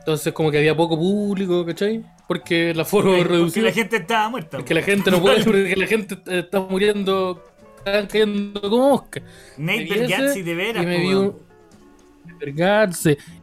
Entonces 0.00 0.34
como 0.34 0.50
que 0.50 0.58
había 0.58 0.76
poco 0.76 0.96
público, 0.98 1.64
¿cachai? 1.64 2.04
Porque 2.28 2.70
el 2.70 2.78
aforo 2.80 3.08
Porque 3.08 3.24
reducido. 3.24 3.66
la 3.66 3.72
gente 3.72 3.96
estaba 3.96 4.28
muerta. 4.28 4.58
Porque 4.58 4.74
la 4.74 4.82
gente 4.82 5.10
no 5.10 5.20
puede, 5.20 5.42
porque 5.44 5.74
la 5.74 5.86
gente 5.86 6.18
está 6.26 6.60
muriendo, 6.60 7.42
están 7.78 8.06
cayendo 8.06 8.60
como 8.60 8.90
mosca. 8.90 9.22
Nate 9.56 9.86
Bergazzi, 9.86 10.42
de 10.42 10.54
veras. 10.54 10.82
Y 10.84 10.86
me 10.86 10.98
vi 10.98 11.14
un. 11.14 11.34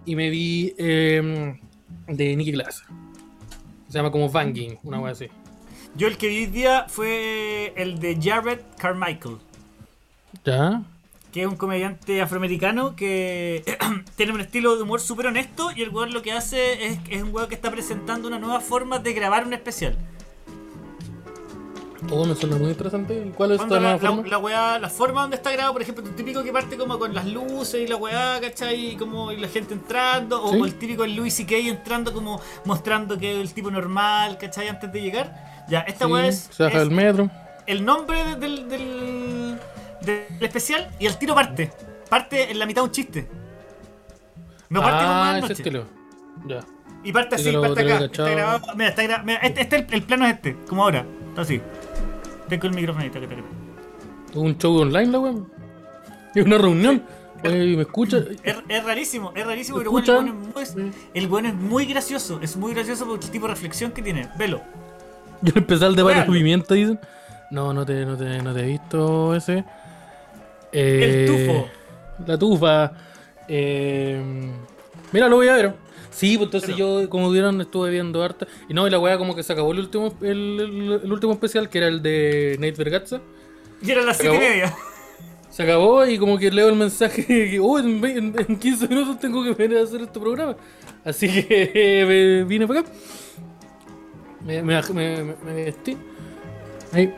Y 0.05 0.15
me 0.15 0.29
vi 0.29 0.73
eh, 0.77 1.57
de 2.07 2.35
Nicky 2.35 2.51
Glass. 2.51 2.83
Se 3.89 3.97
llama 3.97 4.11
como 4.11 4.29
Vanging, 4.29 4.77
una 4.83 4.99
wea 4.99 5.11
así. 5.13 5.27
Yo 5.95 6.07
el 6.07 6.17
que 6.17 6.27
vi 6.27 6.39
hoy 6.39 6.45
día 6.47 6.85
fue 6.87 7.73
el 7.75 7.99
de 7.99 8.17
Jared 8.21 8.59
Carmichael. 8.77 9.37
¿Ya? 10.43 10.83
Que 11.35 11.41
es 11.41 11.47
un 11.47 11.57
comediante 11.57 12.21
afroamericano 12.21 12.95
que 12.95 13.77
tiene 14.15 14.31
un 14.31 14.39
estilo 14.39 14.77
de 14.77 14.83
humor 14.83 15.01
súper 15.01 15.27
honesto 15.27 15.69
y 15.75 15.81
el 15.81 15.89
weón 15.89 16.13
lo 16.13 16.21
que 16.21 16.31
hace 16.31 16.85
es, 16.87 16.97
es 17.09 17.21
un 17.23 17.35
weón 17.35 17.49
que 17.49 17.55
está 17.55 17.69
presentando 17.69 18.29
una 18.29 18.39
nueva 18.39 18.61
forma 18.61 18.99
de 18.99 19.11
grabar 19.11 19.45
un 19.45 19.51
especial. 19.53 19.97
Todo 22.07 22.21
Oh, 22.21 22.25
me 22.25 22.35
suena 22.35 22.55
muy 22.57 22.69
interesante. 22.69 23.25
¿Y 23.27 23.31
¿Cuál 23.31 23.51
es 23.53 23.59
esta 23.61 23.73
la, 23.75 23.79
nueva 23.81 23.93
la, 24.01 24.09
forma? 24.11 24.27
la 24.29 24.37
weá, 24.37 24.79
la 24.79 24.89
forma 24.89 25.21
donde 25.23 25.35
está 25.35 25.51
grabado, 25.51 25.73
por 25.73 25.81
ejemplo, 25.81 26.03
un 26.05 26.15
típico 26.15 26.41
que 26.43 26.53
parte 26.53 26.77
como 26.77 26.97
con 26.99 27.13
las 27.13 27.25
luces 27.25 27.81
y 27.81 27.87
la 27.87 27.95
weá, 27.97 28.39
¿cachai? 28.39 28.91
Y 28.91 28.95
como 28.95 29.31
y 29.33 29.37
la 29.37 29.47
gente 29.49 29.73
entrando, 29.73 30.41
o, 30.41 30.51
Sí. 30.53 30.59
o 30.61 30.65
el 30.65 30.75
típico 30.75 31.03
el 31.03 31.15
Louis 31.17 31.33
C.K. 31.33 31.55
entrando 31.57 32.13
como 32.13 32.39
mostrando 32.63 33.17
que 33.17 33.33
es 33.33 33.37
el 33.39 33.53
tipo 33.53 33.71
normal, 33.71 34.37
¿cachai? 34.37 34.67
Antes 34.69 34.89
de 34.93 35.01
llegar. 35.01 35.65
Ya, 35.67 35.79
esta 35.81 36.05
Sí, 36.05 36.11
weá 36.11 36.27
es, 36.27 36.47
se 36.51 36.63
baja 36.63 36.77
es 36.77 36.83
del 36.87 36.91
metro. 36.95 37.29
el 37.65 37.83
nombre 37.83 38.23
de- 38.23 38.35
del, 38.35 38.69
del, 38.69 39.59
del 40.01 40.25
especial 40.41 40.89
y 40.99 41.05
el 41.05 41.17
tiro 41.17 41.35
parte. 41.35 41.71
Parte 42.09 42.51
en 42.51 42.59
la 42.59 42.65
mitad 42.65 42.81
de 42.81 42.85
un 42.87 42.91
chiste. 42.91 43.27
No 44.69 44.81
parte 44.81 44.99
ah, 45.01 45.07
buenas 45.07 45.35
ese 45.37 45.41
noches. 45.41 45.59
estilo. 45.59 45.85
Ya. 46.47 46.59
Y 47.03 47.11
parte 47.11 47.37
Sí, 47.37 47.43
así, 47.43 47.51
lo- 47.51 47.61
parte 47.61 47.83
lo 47.83 47.95
acá. 47.95 48.05
Está 48.05 48.29
grabado. 48.29 48.61
Mira, 48.75 48.89
está 48.89 49.03
gra- 49.03 49.23
mira, 49.23 49.39
este, 49.39 49.61
este 49.61 49.75
es 49.77 49.85
el, 49.87 49.93
el 49.93 50.03
plano 50.03 50.25
es 50.25 50.33
este, 50.35 50.55
como 50.67 50.83
ahora. 50.83 51.05
Está 51.29 51.41
así. 51.41 51.61
Tengo 52.49 52.67
el 52.67 52.73
micrófono 52.73 53.03
ahí, 53.03 53.09
taca, 53.11 53.27
taca. 53.27 53.41
Un 54.35 54.57
show 54.57 54.75
online, 54.77 55.07
la 55.11 55.19
weón. 55.19 55.51
Es 56.33 56.45
una 56.45 56.57
reunión. 56.57 57.03
Oye, 57.43 57.75
¿me 57.75 57.83
escucha? 57.83 58.17
Es, 58.43 58.55
es 58.67 58.83
rarísimo, 58.83 59.31
es 59.35 59.45
rarísimo, 59.45 59.77
¿Me 59.77 59.83
pero 59.83 59.91
bueno, 59.91 60.13
el 60.19 60.31
bueno 60.33 60.59
es 60.61 60.75
muy, 60.75 60.91
el 61.13 61.27
bueno 61.27 61.47
es 61.49 61.53
muy 61.53 61.85
gracioso. 61.85 62.39
Es 62.41 62.55
muy 62.57 62.73
gracioso 62.73 63.05
por 63.05 63.19
el 63.21 63.29
tipo 63.29 63.45
de 63.47 63.53
reflexión 63.53 63.91
que 63.91 64.01
tiene. 64.01 64.27
Velo. 64.37 64.61
Yo 65.41 65.51
el 65.55 65.61
especial 65.61 65.95
de 65.95 66.01
varios 66.03 66.27
movimientos 66.27 66.75
dicen. 66.75 66.99
No, 67.51 67.71
no 67.71 67.85
te, 67.85 68.03
no 68.05 68.17
te, 68.17 68.41
no 68.41 68.53
te 68.53 68.61
he 68.61 68.65
visto 68.65 69.35
ese. 69.35 69.63
Eh, 70.77 71.25
El 71.25 71.25
tufo. 71.47 71.69
La 72.27 72.37
tufa. 72.37 72.91
Eh, 73.47 74.21
mira, 75.11 75.27
lo 75.29 75.37
voy 75.37 75.47
a 75.47 75.53
ver. 75.55 75.73
Sí, 76.11 76.37
pues 76.37 76.47
entonces 76.47 76.75
yo, 76.77 77.09
como 77.09 77.29
vieron, 77.29 77.59
estuve 77.61 77.89
viendo 77.91 78.23
harta. 78.23 78.47
Y 78.69 78.73
no, 78.73 78.87
y 78.87 78.89
la 78.89 78.99
weá 78.99 79.17
como 79.17 79.35
que 79.35 79.43
se 79.43 79.51
acabó 79.53 79.71
el 79.73 79.79
último, 79.79 80.13
el, 80.21 80.59
el- 80.59 81.01
el 81.03 81.11
último 81.11 81.33
especial, 81.33 81.69
que 81.69 81.77
era 81.79 81.87
el 81.87 82.01
de 82.01 82.55
Nate 82.59 82.71
Vergatza. 82.83 83.19
Y 83.81 83.91
era 83.91 84.01
las 84.01 84.17
7 84.17 84.35
y 84.35 84.39
media. 84.39 84.73
Se 85.49 85.63
acabó 85.63 86.05
y 86.05 86.17
como 86.17 86.37
que 86.37 86.51
leo 86.51 86.67
el 86.69 86.75
mensaje 86.75 87.25
que 87.27 87.59
oh, 87.61 87.79
en, 87.79 88.03
en- 88.05 88.35
en 88.47 88.57
15 88.59 88.87
minutos 88.87 89.19
tengo 89.19 89.43
que 89.43 89.53
venir 89.53 89.77
a 89.77 89.83
hacer 89.83 90.01
este 90.01 90.19
programa. 90.19 90.55
Así 91.03 91.27
que 91.27 92.05
me 92.07 92.43
vine 92.45 92.65
para 92.67 92.79
acá. 92.81 92.89
Me, 94.45 94.61
me, 94.63 94.81
me, 94.93 95.23
me- 95.23 95.35
me 95.45 95.53
vestí. 95.65 95.97
Ahí. 96.93 97.13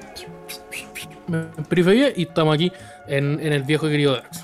Me 1.28 1.44
periferia 1.68 2.14
y 2.16 2.24
estamos 2.24 2.56
aquí 2.56 2.72
en, 3.08 3.40
en 3.40 3.54
el 3.54 3.64
viejo 3.64 3.88
y 3.88 3.92
querido 3.92 4.14
Dax. 4.14 4.44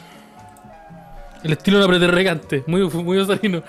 El 1.43 1.51
estilo 1.51 1.79
de 1.79 1.97
una 1.97 2.07
regante, 2.07 2.63
muy, 2.67 2.89
muy 2.89 3.17
osarino. 3.17 3.63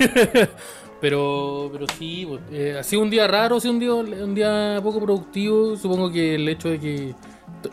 pero, 1.00 1.68
pero 1.72 1.86
sí, 1.98 2.24
pues, 2.26 2.40
eh, 2.52 2.76
ha 2.78 2.82
sido 2.82 3.02
un 3.02 3.10
día 3.10 3.26
raro, 3.26 3.56
ha 3.56 3.60
sido 3.60 3.74
un 3.74 3.80
día, 3.80 3.94
un 3.94 4.34
día 4.34 4.80
poco 4.82 4.98
productivo. 5.00 5.76
Supongo 5.76 6.10
que 6.10 6.36
el 6.36 6.48
hecho 6.48 6.70
de 6.70 6.80
que 6.80 7.14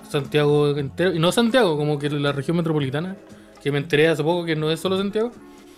Santiago 0.10 0.76
entero, 0.78 1.14
y 1.14 1.20
no 1.20 1.32
Santiago, 1.32 1.78
como 1.78 1.98
que 1.98 2.10
la 2.10 2.34
región 2.34 2.58
metropolitana, 2.58 3.16
que 3.64 3.72
me 3.72 3.78
enteré 3.78 4.10
hace 4.10 4.24
poco 4.24 4.46
que 4.46 4.58
no 4.58 4.70
es 4.70 4.82
solo 4.82 4.98
Santiago, 4.98 5.32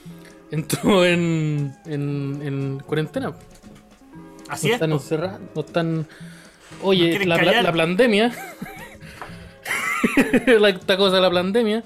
entró 0.51 1.05
en, 1.05 1.75
en, 1.85 2.41
en 2.43 2.79
cuarentena. 2.79 3.33
Así 4.47 4.67
no 4.67 4.71
es. 4.71 4.75
están 4.75 4.91
encerrados, 4.91 5.41
no 5.53 5.61
están. 5.61 6.07
Oye, 6.81 7.25
la, 7.27 7.37
la 7.37 7.71
pandemia. 7.71 8.31
la, 10.59 10.69
esta 10.69 10.97
cosa 10.97 11.15
de 11.17 11.21
la 11.21 11.31
pandemia. 11.31 11.83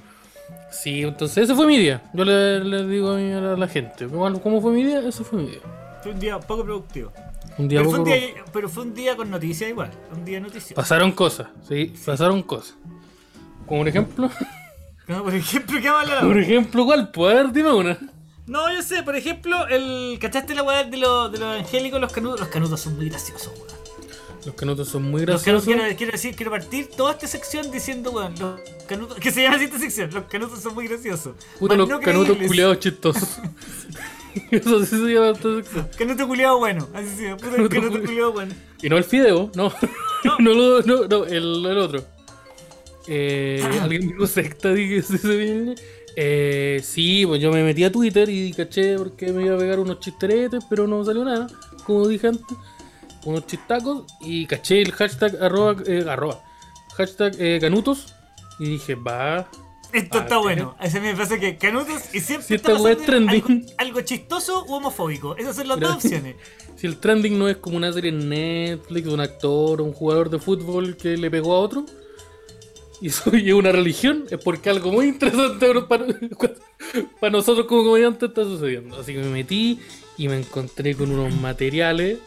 Sí, 0.71 1.01
entonces 1.03 1.43
ese 1.45 1.55
fue 1.55 1.67
mi 1.67 1.77
día. 1.77 2.01
Yo 2.13 2.25
le, 2.25 2.63
le 2.63 2.87
digo 2.87 3.11
a, 3.11 3.17
mi- 3.17 3.31
a 3.31 3.39
la, 3.41 3.53
a 3.53 3.57
la 3.57 3.67
gente, 3.67 4.07
¿cómo, 4.07 4.41
cómo 4.41 4.61
fue 4.61 4.71
mi 4.71 4.83
día? 4.83 4.99
Ese 5.07 5.23
fue 5.23 5.39
mi 5.41 5.49
día. 5.49 5.59
Fue 6.01 6.11
un 6.11 6.19
día 6.19 6.39
poco 6.39 6.63
productivo. 6.63 7.11
Un 7.57 7.67
día 7.67 7.79
Pero 7.79 7.89
fue, 7.91 7.99
un 7.99 8.05
día, 8.05 8.15
pero 8.51 8.69
fue 8.69 8.83
un 8.83 8.93
día 8.95 9.15
con 9.15 9.29
noticias 9.29 9.69
igual. 9.69 9.91
Un 10.11 10.25
día 10.25 10.37
de 10.37 10.41
noticias. 10.41 10.73
Pasaron 10.73 11.11
cosas, 11.11 11.47
sí, 11.67 11.93
pasaron 12.05 12.41
cosas. 12.41 12.75
Como 13.67 13.81
un 13.81 13.87
ejemplo. 13.87 14.29
No, 15.05 15.21
por 15.21 15.35
ejemplo, 15.35 15.81
¿qué 15.81 15.87
hablar 15.89 16.21
Por 16.25 16.37
ejemplo, 16.39 16.85
¿cuál? 16.85 17.11
Pues 17.11 17.33
a 17.33 17.43
ver, 17.43 17.51
dime 17.51 17.73
una. 17.73 17.97
No, 18.47 18.73
yo 18.73 18.81
sé, 18.81 19.03
por 19.03 19.17
ejemplo, 19.17 19.67
el. 19.67 20.17
¿Cachaste 20.21 20.55
la 20.55 20.63
weá 20.63 20.85
de, 20.85 20.95
los 20.95 21.29
de 21.29 21.39
los 21.39 21.59
angélicos? 21.59 21.99
Los 21.99 22.13
canudos. 22.13 22.39
Los 22.39 22.47
canudos 22.47 22.79
son 22.79 22.95
muy 22.95 23.09
graciosos, 23.09 23.51
weón. 23.53 23.82
Los 24.45 24.55
canutos 24.55 24.89
son 24.89 25.03
muy 25.03 25.25
Los 25.25 25.41
canudos, 25.43 25.65
graciosos. 25.65 25.65
quiero, 25.83 25.97
quiero 25.97 26.11
decir, 26.11 26.35
quiero 26.35 26.51
partir 26.51 26.89
toda 26.89 27.13
esta 27.13 27.27
sección 27.27 27.71
diciendo, 27.71 28.11
weón, 28.11 28.33
los 28.39 28.59
canudos. 28.87 29.17
Que 29.19 29.31
se 29.31 29.41
llama 29.43 29.55
así 29.55 29.65
esta 29.65 29.79
sección. 29.79 30.09
Los 30.13 30.25
canudos 30.25 30.59
son 30.61 30.73
muy 30.73 30.87
graciosos. 30.87 31.35
Puta, 31.59 31.75
Más 31.75 31.79
los 31.79 31.89
no 31.89 31.99
canutos 32.01 32.37
culiados 32.37 32.79
chistosos. 32.79 33.37
Eso 34.51 34.79
sí 34.85 34.97
se 34.97 35.13
llama 35.13 35.29
esta 35.29 35.55
sección. 35.55 35.87
Canuto 35.97 36.27
culiado 36.27 36.57
bueno. 36.57 36.87
Así 36.93 37.07
se 37.15 37.23
llama. 37.23 37.37
Puta, 37.37 37.51
Canuto 37.51 37.69
canuto 37.75 38.01
culiado 38.01 38.31
bueno. 38.33 38.53
Y 38.81 38.89
no 38.89 38.97
el 38.97 39.03
fideo, 39.03 39.51
no. 39.55 39.71
no, 40.39 40.53
lo- 40.53 40.81
no, 40.81 41.07
no, 41.07 41.25
el, 41.25 41.65
el 41.65 41.77
otro. 41.77 42.03
Eh, 43.07 43.63
Alguien 43.81 44.07
dijo 44.09 44.25
secta, 44.27 44.73
dije, 44.73 45.01
se 45.01 45.35
viene. 45.37 45.75
Eh, 46.15 46.81
sí, 46.83 47.25
pues 47.25 47.41
yo 47.41 47.51
me 47.51 47.63
metí 47.63 47.83
a 47.83 47.91
Twitter 47.91 48.29
y 48.29 48.51
caché 48.53 48.97
porque 48.97 49.31
me 49.31 49.45
iba 49.45 49.55
a 49.55 49.57
pegar 49.57 49.79
unos 49.79 49.99
chisteretes, 49.99 50.63
pero 50.69 50.85
no 50.87 51.03
salió 51.03 51.23
nada, 51.25 51.47
como 51.85 52.07
dije 52.07 52.27
antes. 52.27 52.45
Unos 53.25 53.47
chistacos 53.47 54.05
y 54.21 54.45
caché 54.45 54.81
el 54.81 54.91
hashtag 54.91 55.41
arroba, 55.41 55.75
eh, 55.85 56.05
arroba 56.07 56.43
hashtag 56.95 57.35
eh, 57.39 57.59
canutos 57.59 58.13
y 58.59 58.65
dije, 58.65 58.95
va. 58.95 59.49
Esto 59.91 60.19
está 60.19 60.37
bueno. 60.37 60.75
Esa 60.81 60.99
me 60.99 61.15
pasa 61.15 61.39
que 61.39 61.57
canutos 61.57 62.13
y 62.13 62.19
siempre 62.19 62.47
Si 62.47 62.55
está 62.55 62.71
es 62.71 63.05
trending. 63.05 63.43
Algo, 63.43 63.71
algo 63.77 64.01
chistoso 64.01 64.65
u 64.65 64.73
homofóbico. 64.73 65.35
Esas 65.37 65.55
son 65.55 65.67
las 65.67 65.79
dos 65.79 65.95
opciones. 65.95 66.35
Si 66.75 66.87
el 66.87 66.97
trending 66.97 67.37
no 67.37 67.47
es 67.47 67.57
como 67.57 67.77
una 67.77 67.93
serie 67.93 68.09
en 68.09 68.27
Netflix, 68.27 69.05
de 69.05 69.13
un 69.13 69.19
actor 69.19 69.79
o 69.79 69.83
un 69.85 69.93
jugador 69.93 70.31
de 70.31 70.39
fútbol 70.39 70.97
que 70.97 71.15
le 71.15 71.29
pegó 71.29 71.53
a 71.53 71.59
otro, 71.59 71.85
y 72.99 73.09
soy 73.11 73.51
una 73.51 73.71
religión, 73.71 74.25
es 74.31 74.43
porque 74.43 74.71
algo 74.71 74.91
muy 74.91 75.05
interesante 75.05 75.67
para, 75.87 76.05
para 77.19 77.31
nosotros 77.31 77.67
como 77.67 77.83
comediantes 77.83 78.27
está 78.27 78.43
sucediendo. 78.43 78.99
Así 78.99 79.13
que 79.13 79.19
me 79.19 79.29
metí 79.29 79.79
y 80.17 80.27
me 80.27 80.39
encontré 80.39 80.95
con 80.95 81.11
unos 81.11 81.33
materiales 81.39 82.17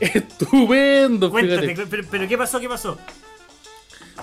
estupendos. 0.14 1.30
Cuéntate, 1.30 1.86
pero, 1.88 2.04
pero 2.10 2.28
¿qué 2.28 2.38
pasó? 2.38 2.58
¿Qué 2.60 2.68
pasó? 2.68 2.98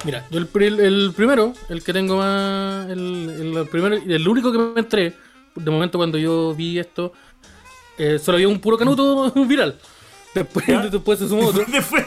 Mira, 0.03 0.25
yo 0.29 0.39
el, 0.39 0.79
el 0.79 1.13
primero, 1.15 1.53
el 1.69 1.83
que 1.83 1.93
tengo 1.93 2.17
más. 2.17 2.89
El, 2.89 3.55
el, 3.57 3.67
primero, 3.67 3.97
y 3.97 4.13
el 4.13 4.27
único 4.27 4.51
que 4.51 4.57
me 4.59 4.79
entré, 4.79 5.13
de 5.55 5.71
momento 5.71 5.97
cuando 5.97 6.17
yo 6.17 6.53
vi 6.53 6.77
esto, 6.77 7.13
eh, 7.97 8.19
solo 8.19 8.35
había 8.37 8.47
un 8.47 8.59
puro 8.59 8.77
canuto 8.77 9.31
viral. 9.47 9.79
Después, 10.35 10.65
después 10.91 11.17
se 11.19 11.27
sumó 11.27 11.47
otro. 11.47 11.63
Después, 11.71 12.05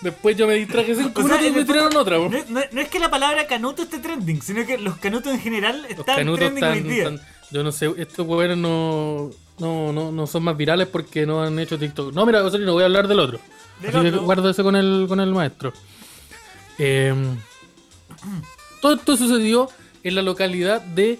Después 0.00 0.36
yo 0.36 0.48
me 0.48 0.54
distraje 0.54 0.96
cinco 0.96 1.20
O 1.22 1.28
sea, 1.28 1.36
minutos 1.36 1.56
y 1.56 1.60
me 1.60 1.64
tiraron 1.64 1.96
otra. 1.96 2.18
no, 2.18 2.36
es- 2.36 2.50
no 2.50 2.58
es- 2.58 2.72
no 2.72 2.80
es 2.80 2.88
que 2.88 2.98
la 2.98 3.08
palabra 3.08 3.46
canuto 3.46 3.82
esté 3.84 3.98
trending, 4.00 4.42
sino 4.42 4.66
que 4.66 4.76
los 4.76 4.96
canutos 4.96 5.32
en 5.32 5.38
general 5.38 5.82
Los 5.82 5.90
están 6.00 6.16
canutos 6.16 6.38
trending 6.40 6.64
hoy 6.64 6.78
están, 6.78 6.88
día. 6.88 7.02
están- 7.04 7.20
Yo 7.52 7.62
no 7.62 7.70
sé, 7.70 7.92
estos 7.98 8.26
weones 8.26 8.58
no, 8.58 9.30
no, 9.58 9.92
no, 9.92 10.10
no 10.12 10.26
son 10.26 10.44
más 10.44 10.56
virales 10.56 10.88
porque 10.88 11.26
no 11.26 11.42
han 11.42 11.58
hecho 11.58 11.78
TikTok. 11.78 12.12
No, 12.12 12.26
mira, 12.26 12.42
Osorino, 12.44 12.72
voy 12.72 12.82
a 12.82 12.86
hablar 12.86 13.08
del 13.08 13.20
otro. 13.20 13.38
Así 13.80 14.00
que 14.00 14.10
guardo 14.10 14.48
ese 14.50 14.62
con 14.62 14.76
el, 14.76 15.06
con 15.08 15.20
el 15.20 15.32
maestro. 15.32 15.72
Eh, 16.78 17.14
todo 18.80 18.94
esto 18.94 19.16
sucedió 19.16 19.68
en 20.02 20.14
la 20.14 20.22
localidad 20.22 20.80
de 20.80 21.18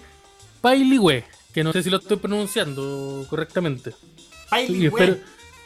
Pailigüe, 0.61 1.25
que 1.53 1.63
no 1.63 1.71
sé 1.71 1.83
si 1.83 1.89
lo 1.89 1.97
estoy 1.97 2.17
pronunciando 2.17 3.25
correctamente. 3.29 3.91
Y 3.91 4.49
Pailigüe. 4.49 4.87
espero, 4.87 5.17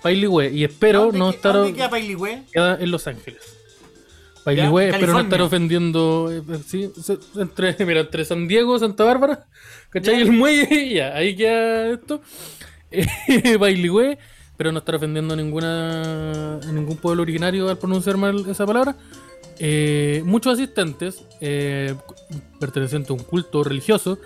Pailigüe, 0.02 0.52
y 0.52 0.64
espero 0.64 1.00
¿Dónde 1.06 1.20
no 1.20 1.30
estar 1.32 1.54
¿Dónde 1.54 1.74
queda 1.74 1.90
Pailigüe? 1.90 2.44
queda 2.52 2.78
en 2.80 2.92
Los 2.92 3.08
Ángeles. 3.08 3.57
Pailigüe, 4.48 4.84
Ya, 4.88 4.90
espero 4.92 5.12
no 5.12 5.20
estar 5.20 5.42
ofendiendo. 5.42 6.32
eh, 6.32 6.60
sí, 6.66 6.90
entre, 7.36 7.76
mira, 7.86 8.00
entre 8.00 8.24
San 8.24 8.48
Diego, 8.48 8.80
Santa 8.80 9.04
Bárbara, 9.04 9.46
¿cachai? 9.90 10.16
Ya. 10.16 10.22
El 10.22 10.32
muelle, 10.32 10.74
y 10.86 10.94
ya, 10.96 11.14
ahí 11.14 11.36
queda 11.36 11.90
esto. 11.92 12.22
Eh, 12.90 13.58
Pailigüe, 13.60 14.18
pero 14.56 14.72
no 14.72 14.80
estar 14.80 14.96
ofendiendo 14.96 15.34
a 15.34 15.38
ninguna 15.38 16.60
a 16.60 16.72
ningún 16.72 16.96
pueblo 16.96 17.24
originario 17.24 17.68
al 17.70 17.78
pronunciar 17.78 18.16
mal 18.16 18.46
esa 18.50 18.66
palabra. 18.66 18.96
Eh, 19.60 20.22
muchos 20.24 20.54
asistentes, 20.54 21.26
eh, 21.42 21.94
pertenecientes 22.58 23.10
a 23.10 23.14
un 23.16 23.24
culto 23.24 23.66
religioso, 23.66 24.18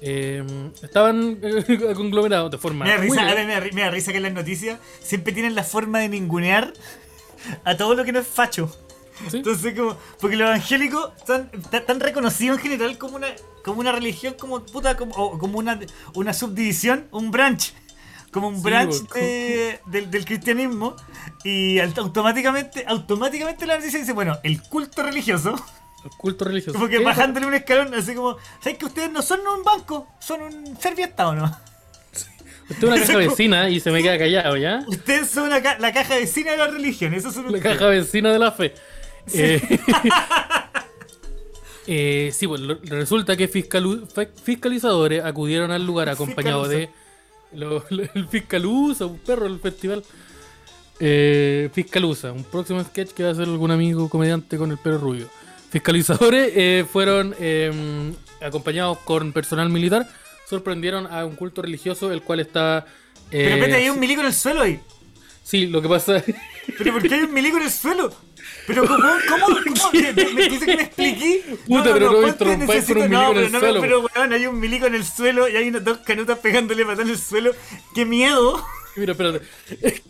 eh, 0.00 0.44
estaban 0.84 1.36
eh, 1.42 1.94
conglomerados 1.96 2.52
de 2.52 2.58
forma 2.58 2.84
Me 2.84 2.92
da, 2.92 2.98
risa, 2.98 3.28
ahora 3.28 3.44
me, 3.44 3.54
da, 3.54 3.60
me 3.72 3.80
da 3.80 3.90
risa 3.90 4.12
que 4.12 4.18
en 4.18 4.22
las 4.22 4.32
noticias 4.32 4.78
siempre 5.00 5.32
tienen 5.32 5.56
la 5.56 5.64
forma 5.64 5.98
de 5.98 6.08
ningunear 6.08 6.72
a 7.64 7.76
todo 7.76 7.96
lo 7.96 8.04
que 8.04 8.12
no 8.12 8.20
es 8.20 8.26
facho. 8.28 8.70
¿Sí? 9.30 9.38
Entonces, 9.38 9.74
como, 9.78 9.96
porque 10.20 10.36
los 10.36 10.48
evangélicos 10.48 11.12
están 11.16 11.50
tan, 11.86 12.00
reconocidos 12.00 12.58
en 12.58 12.62
general 12.62 12.98
como 12.98 13.16
una, 13.16 13.28
como 13.64 13.80
una 13.80 13.92
religión, 13.92 14.34
como 14.38 14.64
puta, 14.64 14.96
como, 14.96 15.38
como 15.38 15.58
una, 15.58 15.78
una 16.14 16.32
subdivisión, 16.32 17.06
un 17.10 17.30
branch. 17.30 17.72
Como 18.30 18.48
un 18.48 18.56
Sí, 18.56 18.62
branch 18.62 18.94
de- 19.14 19.80
del, 19.86 20.10
del 20.10 20.24
cristianismo. 20.26 20.94
Y 21.44 21.78
automáticamente, 21.78 22.84
automáticamente 22.86 23.66
la 23.66 23.76
noticia 23.78 24.00
dice, 24.00 24.12
bueno, 24.12 24.38
el 24.42 24.60
culto 24.62 25.02
religioso. 25.02 25.54
El 26.04 26.10
culto 26.10 26.44
religioso. 26.44 26.78
Como 26.78 26.88
que 26.90 26.98
bajándole 26.98 27.46
un 27.46 27.54
escalón, 27.54 27.92
así 27.94 28.14
como, 28.14 28.36
¿sabes 28.62 28.78
que 28.78 28.84
ustedes 28.84 29.10
no 29.10 29.22
son 29.22 29.40
un 29.40 29.64
banco? 29.64 30.06
Son 30.20 30.42
un 30.42 30.76
serviestado, 30.78 31.34
¿no? 31.34 31.44
Usted 32.70 32.76
es 32.76 32.84
una 32.84 32.96
caja 33.06 33.16
vecina 33.16 33.70
y 33.70 33.80
se 33.80 33.90
me 33.90 34.02
queda 34.02 34.18
callado, 34.18 34.56
¿ya? 34.58 34.84
Ustedes 34.86 35.30
son 35.30 35.44
una 35.44 35.62
ca- 35.62 35.78
la 35.78 35.92
caja 35.92 36.16
vecina 36.16 36.50
de 36.52 36.58
la 36.58 36.66
religión, 36.68 37.14
eso 37.14 37.32
son 37.32 37.44
La 37.50 37.52
ustedes. 37.56 37.76
caja 37.78 37.86
vecina 37.90 38.30
de 38.30 38.38
la 38.38 38.52
fe. 38.52 38.74
Eh, 39.34 39.78
eh, 41.86 42.30
sí, 42.34 42.46
pues 42.46 42.60
lo- 42.60 42.78
resulta 42.84 43.36
que 43.36 43.48
fiscalizadores 43.48 45.24
acudieron 45.24 45.70
al 45.70 45.84
lugar 45.86 46.08
acompañados 46.08 46.68
de 46.68 46.90
lo- 47.52 47.84
lo- 47.90 48.02
el 48.14 48.28
Fiscalusa, 48.28 49.06
un 49.06 49.18
perro 49.18 49.44
del 49.44 49.58
festival. 49.60 50.02
Eh, 51.00 51.70
Fiscalusa, 51.72 52.32
un 52.32 52.44
próximo 52.44 52.82
sketch 52.82 53.12
que 53.12 53.22
va 53.22 53.30
a 53.30 53.32
hacer 53.32 53.44
algún 53.44 53.70
amigo 53.70 54.08
comediante 54.08 54.58
con 54.58 54.70
el 54.70 54.78
pelo 54.78 54.98
rubio. 54.98 55.28
Fiscalizadores 55.70 56.52
eh, 56.56 56.84
fueron 56.90 57.34
eh, 57.38 58.12
acompañados 58.40 58.98
con 58.98 59.32
personal 59.32 59.68
militar, 59.70 60.08
sorprendieron 60.48 61.06
a 61.06 61.24
un 61.24 61.36
culto 61.36 61.62
religioso 61.62 62.10
el 62.12 62.22
cual 62.22 62.40
está... 62.40 62.86
eh, 63.30 63.44
Pero 63.44 63.54
espérate, 63.56 63.74
hay 63.82 63.88
un 63.90 64.00
milico 64.00 64.20
en 64.22 64.26
el 64.28 64.34
suelo 64.34 64.62
ahí. 64.62 64.80
Sí, 65.44 65.66
lo 65.66 65.80
que 65.80 65.88
pasa 65.88 66.22
¿Pero 66.76 66.92
por 66.92 67.02
qué 67.08 67.14
hay 67.14 67.22
un 67.22 67.32
milico 67.32 67.56
en 67.58 67.62
el 67.64 67.70
suelo? 67.70 68.12
¿Pero 68.66 68.86
cómo? 68.86 68.98
¿Cómo? 69.28 69.46
¿Cómo? 69.46 69.92
¿Me, 69.92 70.12
me 70.34 70.48
dice 70.48 70.66
que 70.66 70.76
me 70.76 70.82
expliqué? 70.82 71.44
Puta, 71.66 71.92
pero 71.92 72.12
no 72.12 72.18
me 72.20 72.26
ponte, 72.32 72.44
interrumpáis 72.44 72.84
por 72.84 72.96
un 72.98 73.02
milico 73.08 73.22
en 73.22 73.34
pero 73.34 73.46
el 73.46 73.52
no, 73.52 73.60
suelo, 73.60 73.80
Pero, 73.80 74.00
weón, 74.14 74.32
hay 74.32 74.46
un 74.46 74.60
milico 74.60 74.86
en 74.86 74.94
el 74.94 75.04
suelo 75.04 75.48
y 75.48 75.56
hay 75.56 75.68
unas 75.68 75.84
dos 75.84 75.98
canutas 75.98 76.38
pegándole 76.38 76.84
patas 76.84 77.04
en 77.06 77.10
el 77.10 77.18
suelo. 77.18 77.52
¡Qué 77.94 78.04
miedo! 78.04 78.62
Mira, 78.96 79.12
espérate. 79.12 79.42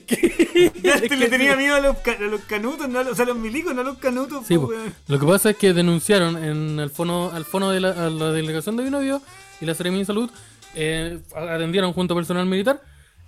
Ya 0.83 0.94
es 0.94 1.03
que 1.03 1.16
le 1.16 1.29
tenía 1.29 1.55
miedo 1.57 1.74
a 1.77 1.81
los, 1.81 1.98
ca- 1.98 2.16
a 2.18 2.22
los 2.22 2.40
canutos, 2.42 2.88
no 2.88 3.01
a 3.01 3.03
los, 3.05 3.12
o 3.12 3.14
sea, 3.16 3.24
a 3.24 3.29
los 3.29 3.37
milicos, 3.37 3.74
no 3.74 3.83
a 3.83 3.85
los 3.85 3.98
canutos. 3.98 4.46
Sí, 4.46 4.57
po, 4.57 4.72
lo 5.07 5.18
que 5.18 5.27
pasa 5.27 5.51
es 5.51 5.57
que 5.57 5.72
denunciaron 5.74 6.42
en 6.42 6.81
el 6.81 6.88
fono, 6.90 7.31
al 7.33 7.44
fono 7.44 7.70
de 7.70 7.81
la, 7.81 7.90
a 7.90 8.09
la 8.11 8.33
delegación 8.33 8.77
de 8.77 8.85
Binovio 8.85 9.20
y 9.61 9.66
la 9.66 9.74
Seremia 9.74 10.01
de 10.01 10.05
Salud, 10.07 10.31
eh, 10.74 11.18
atendieron 11.37 11.92
junto 11.92 12.14
a 12.14 12.16
personal 12.16 12.46
militar, 12.46 12.81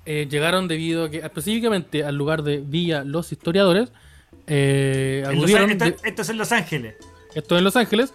eh, 0.07 0.27
llegaron 0.31 0.67
debido 0.67 1.05
a 1.05 1.11
que 1.11 1.19
específicamente 1.19 2.03
al 2.05 2.17
lugar 2.17 2.43
de 2.43 2.63
Villa 2.65 3.05
Los 3.05 3.31
Historiadores, 3.33 3.91
eh, 4.51 5.23
Los 5.25 5.37
acudieron, 5.37 5.71
esto, 5.71 5.85
esto 6.05 6.23
es 6.23 6.29
en 6.29 6.37
Los 6.37 6.53
Ángeles. 6.53 6.97
esto 7.35 7.57
en 7.57 7.65
Los 7.65 7.77
Ángeles, 7.77 8.13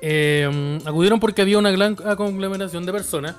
eh, 0.00 0.80
acudieron 0.84 1.20
porque 1.20 1.42
había 1.42 1.58
una 1.58 1.70
gran 1.70 1.94
conglomeración 1.94 2.84
de 2.84 2.92
personas, 2.92 3.36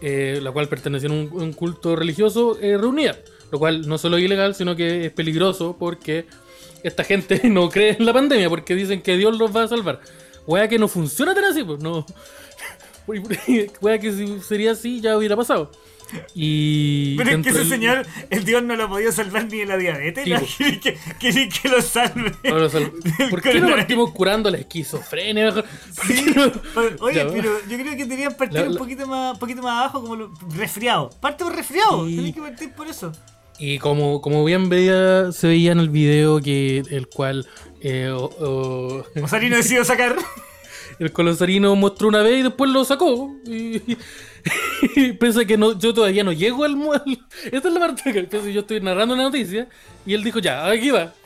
eh, 0.00 0.40
la 0.42 0.52
cual 0.52 0.68
pertenecían 0.68 1.12
a 1.12 1.14
un, 1.16 1.28
un 1.32 1.52
culto 1.52 1.96
religioso 1.96 2.58
eh, 2.60 2.78
reunida, 2.78 3.18
lo 3.50 3.58
cual 3.58 3.86
no 3.86 3.98
solo 3.98 4.16
es 4.16 4.24
ilegal, 4.24 4.54
sino 4.54 4.74
que 4.74 5.06
es 5.06 5.12
peligroso 5.12 5.76
porque 5.78 6.26
esta 6.82 7.04
gente 7.04 7.40
no 7.50 7.68
cree 7.68 7.96
en 7.98 8.06
la 8.06 8.12
pandemia, 8.12 8.48
porque 8.48 8.74
dicen 8.74 9.02
que 9.02 9.16
Dios 9.16 9.36
los 9.36 9.54
va 9.54 9.64
a 9.64 9.68
salvar. 9.68 10.00
Wea 10.46 10.68
que 10.68 10.78
no 10.78 10.88
funciona 10.88 11.34
tan 11.34 11.44
así, 11.44 11.62
pues 11.62 11.80
no. 11.82 12.06
Wea 13.80 13.98
que 13.98 14.12
si 14.12 14.40
sería 14.40 14.72
así 14.72 15.00
ya 15.00 15.16
hubiera 15.16 15.36
pasado. 15.36 15.70
Y. 16.34 17.16
Pero 17.16 17.30
es 17.30 17.42
que 17.42 17.50
ese 17.50 17.58
del- 17.60 17.68
señor, 17.68 18.06
el 18.30 18.44
Dios 18.44 18.62
no 18.62 18.76
lo 18.76 18.84
ha 18.84 18.88
podido 18.88 19.12
salvar 19.12 19.44
ni 19.50 19.58
de 19.58 19.66
la 19.66 19.76
diabetes. 19.76 20.24
Quiere 20.56 20.80
que, 20.80 20.96
quiere 21.18 21.48
que 21.48 21.68
lo 21.68 21.82
salve. 21.82 22.32
No 22.44 22.58
lo 22.58 22.68
sal- 22.70 22.92
¿Por 23.30 23.42
qué 23.42 23.60
no 23.60 23.68
partimos 23.68 24.10
curando 24.12 24.50
la 24.50 24.58
esquizofrenia? 24.58 25.52
Oye, 27.00 27.14
Ya, 27.16 27.28
pero 27.28 27.58
yo 27.68 27.76
creo 27.78 27.90
que 27.96 28.04
deberían 28.04 28.34
partir 28.34 28.60
La- 28.60 28.68
un 28.70 28.76
poquito 28.76 29.06
más, 29.06 29.38
poquito 29.38 29.62
más 29.62 29.78
abajo, 29.78 30.00
como 30.02 30.16
lo- 30.16 30.32
resfriado. 30.56 31.10
Parte 31.20 31.44
por 31.44 31.54
resfriado. 31.54 32.06
Tienes 32.06 32.34
que 32.34 32.40
partir 32.40 32.72
por 32.72 32.88
eso. 32.88 33.12
Y 33.58 33.78
como, 33.78 34.20
como 34.20 34.44
bien 34.44 34.68
veía, 34.68 35.32
se 35.32 35.48
veía 35.48 35.72
en 35.72 35.80
el 35.80 35.88
video 35.88 36.40
que 36.40 36.78
el 36.90 37.08
cual 37.08 37.46
eh, 37.80 38.08
o- 38.10 38.24
o- 38.24 39.04
Osarino 39.22 39.56
decidió 39.56 39.84
sacar. 39.84 40.16
el 41.00 41.12
colosarino 41.12 41.74
mostró 41.76 42.08
una 42.08 42.22
vez 42.22 42.38
y 42.40 42.42
después 42.42 42.70
lo 42.70 42.84
sacó. 42.84 43.34
Y, 43.46 43.76
y 43.92 43.98
piensa 45.20 45.44
que 45.44 45.56
no, 45.56 45.78
yo 45.78 45.92
todavía 45.94 46.24
no 46.24 46.32
llego 46.32 46.64
al, 46.64 46.76
mu- 46.76 46.92
al- 46.92 47.26
Esta 47.50 47.68
es 47.68 47.74
la 47.74 47.80
parte 47.80 48.12
que 48.12 48.52
yo 48.52 48.60
estoy 48.60 48.80
narrando 48.80 49.14
una 49.14 49.24
noticia 49.24 49.68
y 50.06 50.14
él 50.14 50.22
dijo, 50.24 50.38
ya, 50.38 50.66
aquí 50.66 50.90
va. 50.90 51.12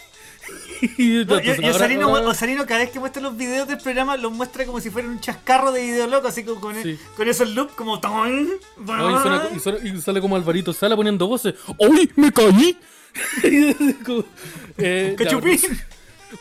Y 0.83 0.89
No, 0.89 0.97
y, 0.99 1.21
entonces 1.23 1.59
y 1.61 1.65
ahora- 1.65 1.77
Osarino, 1.77 2.09
ahora- 2.09 2.27
Osarino 2.29 2.67
cada 2.67 2.81
vez 2.81 2.91
que 2.91 2.99
muestra 2.99 3.23
los 3.23 3.37
videos 3.37 3.69
del 3.69 3.79
programa 3.79 4.17
los 4.17 4.33
muestra 4.33 4.67
como 4.67 4.81
si 4.81 4.91
fuera 4.91 5.07
un 5.09 5.21
chascarro 5.21 5.71
de 5.71 5.81
video 5.83 6.07
loco, 6.09 6.27
así 6.27 6.43
como 6.43 6.61
con, 6.61 6.83
Sí. 6.83 6.99
con 7.17 7.29
esos 7.29 7.49
loops 7.51 7.73
como 7.75 8.01
ton, 8.01 8.49
No, 8.79 9.11
y, 9.11 9.23
suena- 9.23 9.49
y 9.57 9.61
suena- 9.61 9.79
y 9.89 10.01
sale 10.01 10.21
como 10.21 10.35
Alvarito 10.35 10.73
Sala 10.73 10.97
poniendo 10.97 11.29
voces. 11.29 11.55
¡Uy, 11.79 12.11
me 12.17 12.33
caí! 12.33 12.77
Como, 14.07 14.25
eh, 14.79 15.15
Cachupín. 15.19 15.61
Oiga, 15.63 15.87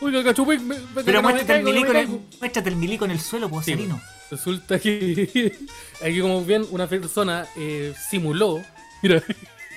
me- 0.00 0.58
me- 0.58 1.02
Pero 1.04 1.22
me 1.22 1.28
muéstrate 1.32 1.58
el, 1.60 1.64
milico 1.64 1.90
en 1.90 1.96
el, 1.96 2.08
muéstrate 2.40 2.68
el 2.68 2.76
milico 2.76 3.04
en 3.04 3.10
el 3.12 3.20
suelo, 3.20 3.48
pues, 3.48 3.64
Sí, 3.66 3.72
Osarino. 3.72 4.00
Resulta 4.30 4.78
que 4.78 5.52
aquí 6.02 6.20
como 6.20 6.42
bien 6.44 6.66
una 6.70 6.86
persona 6.86 7.46
eh, 7.56 7.94
simuló. 8.10 8.62
Mira, 9.02 9.22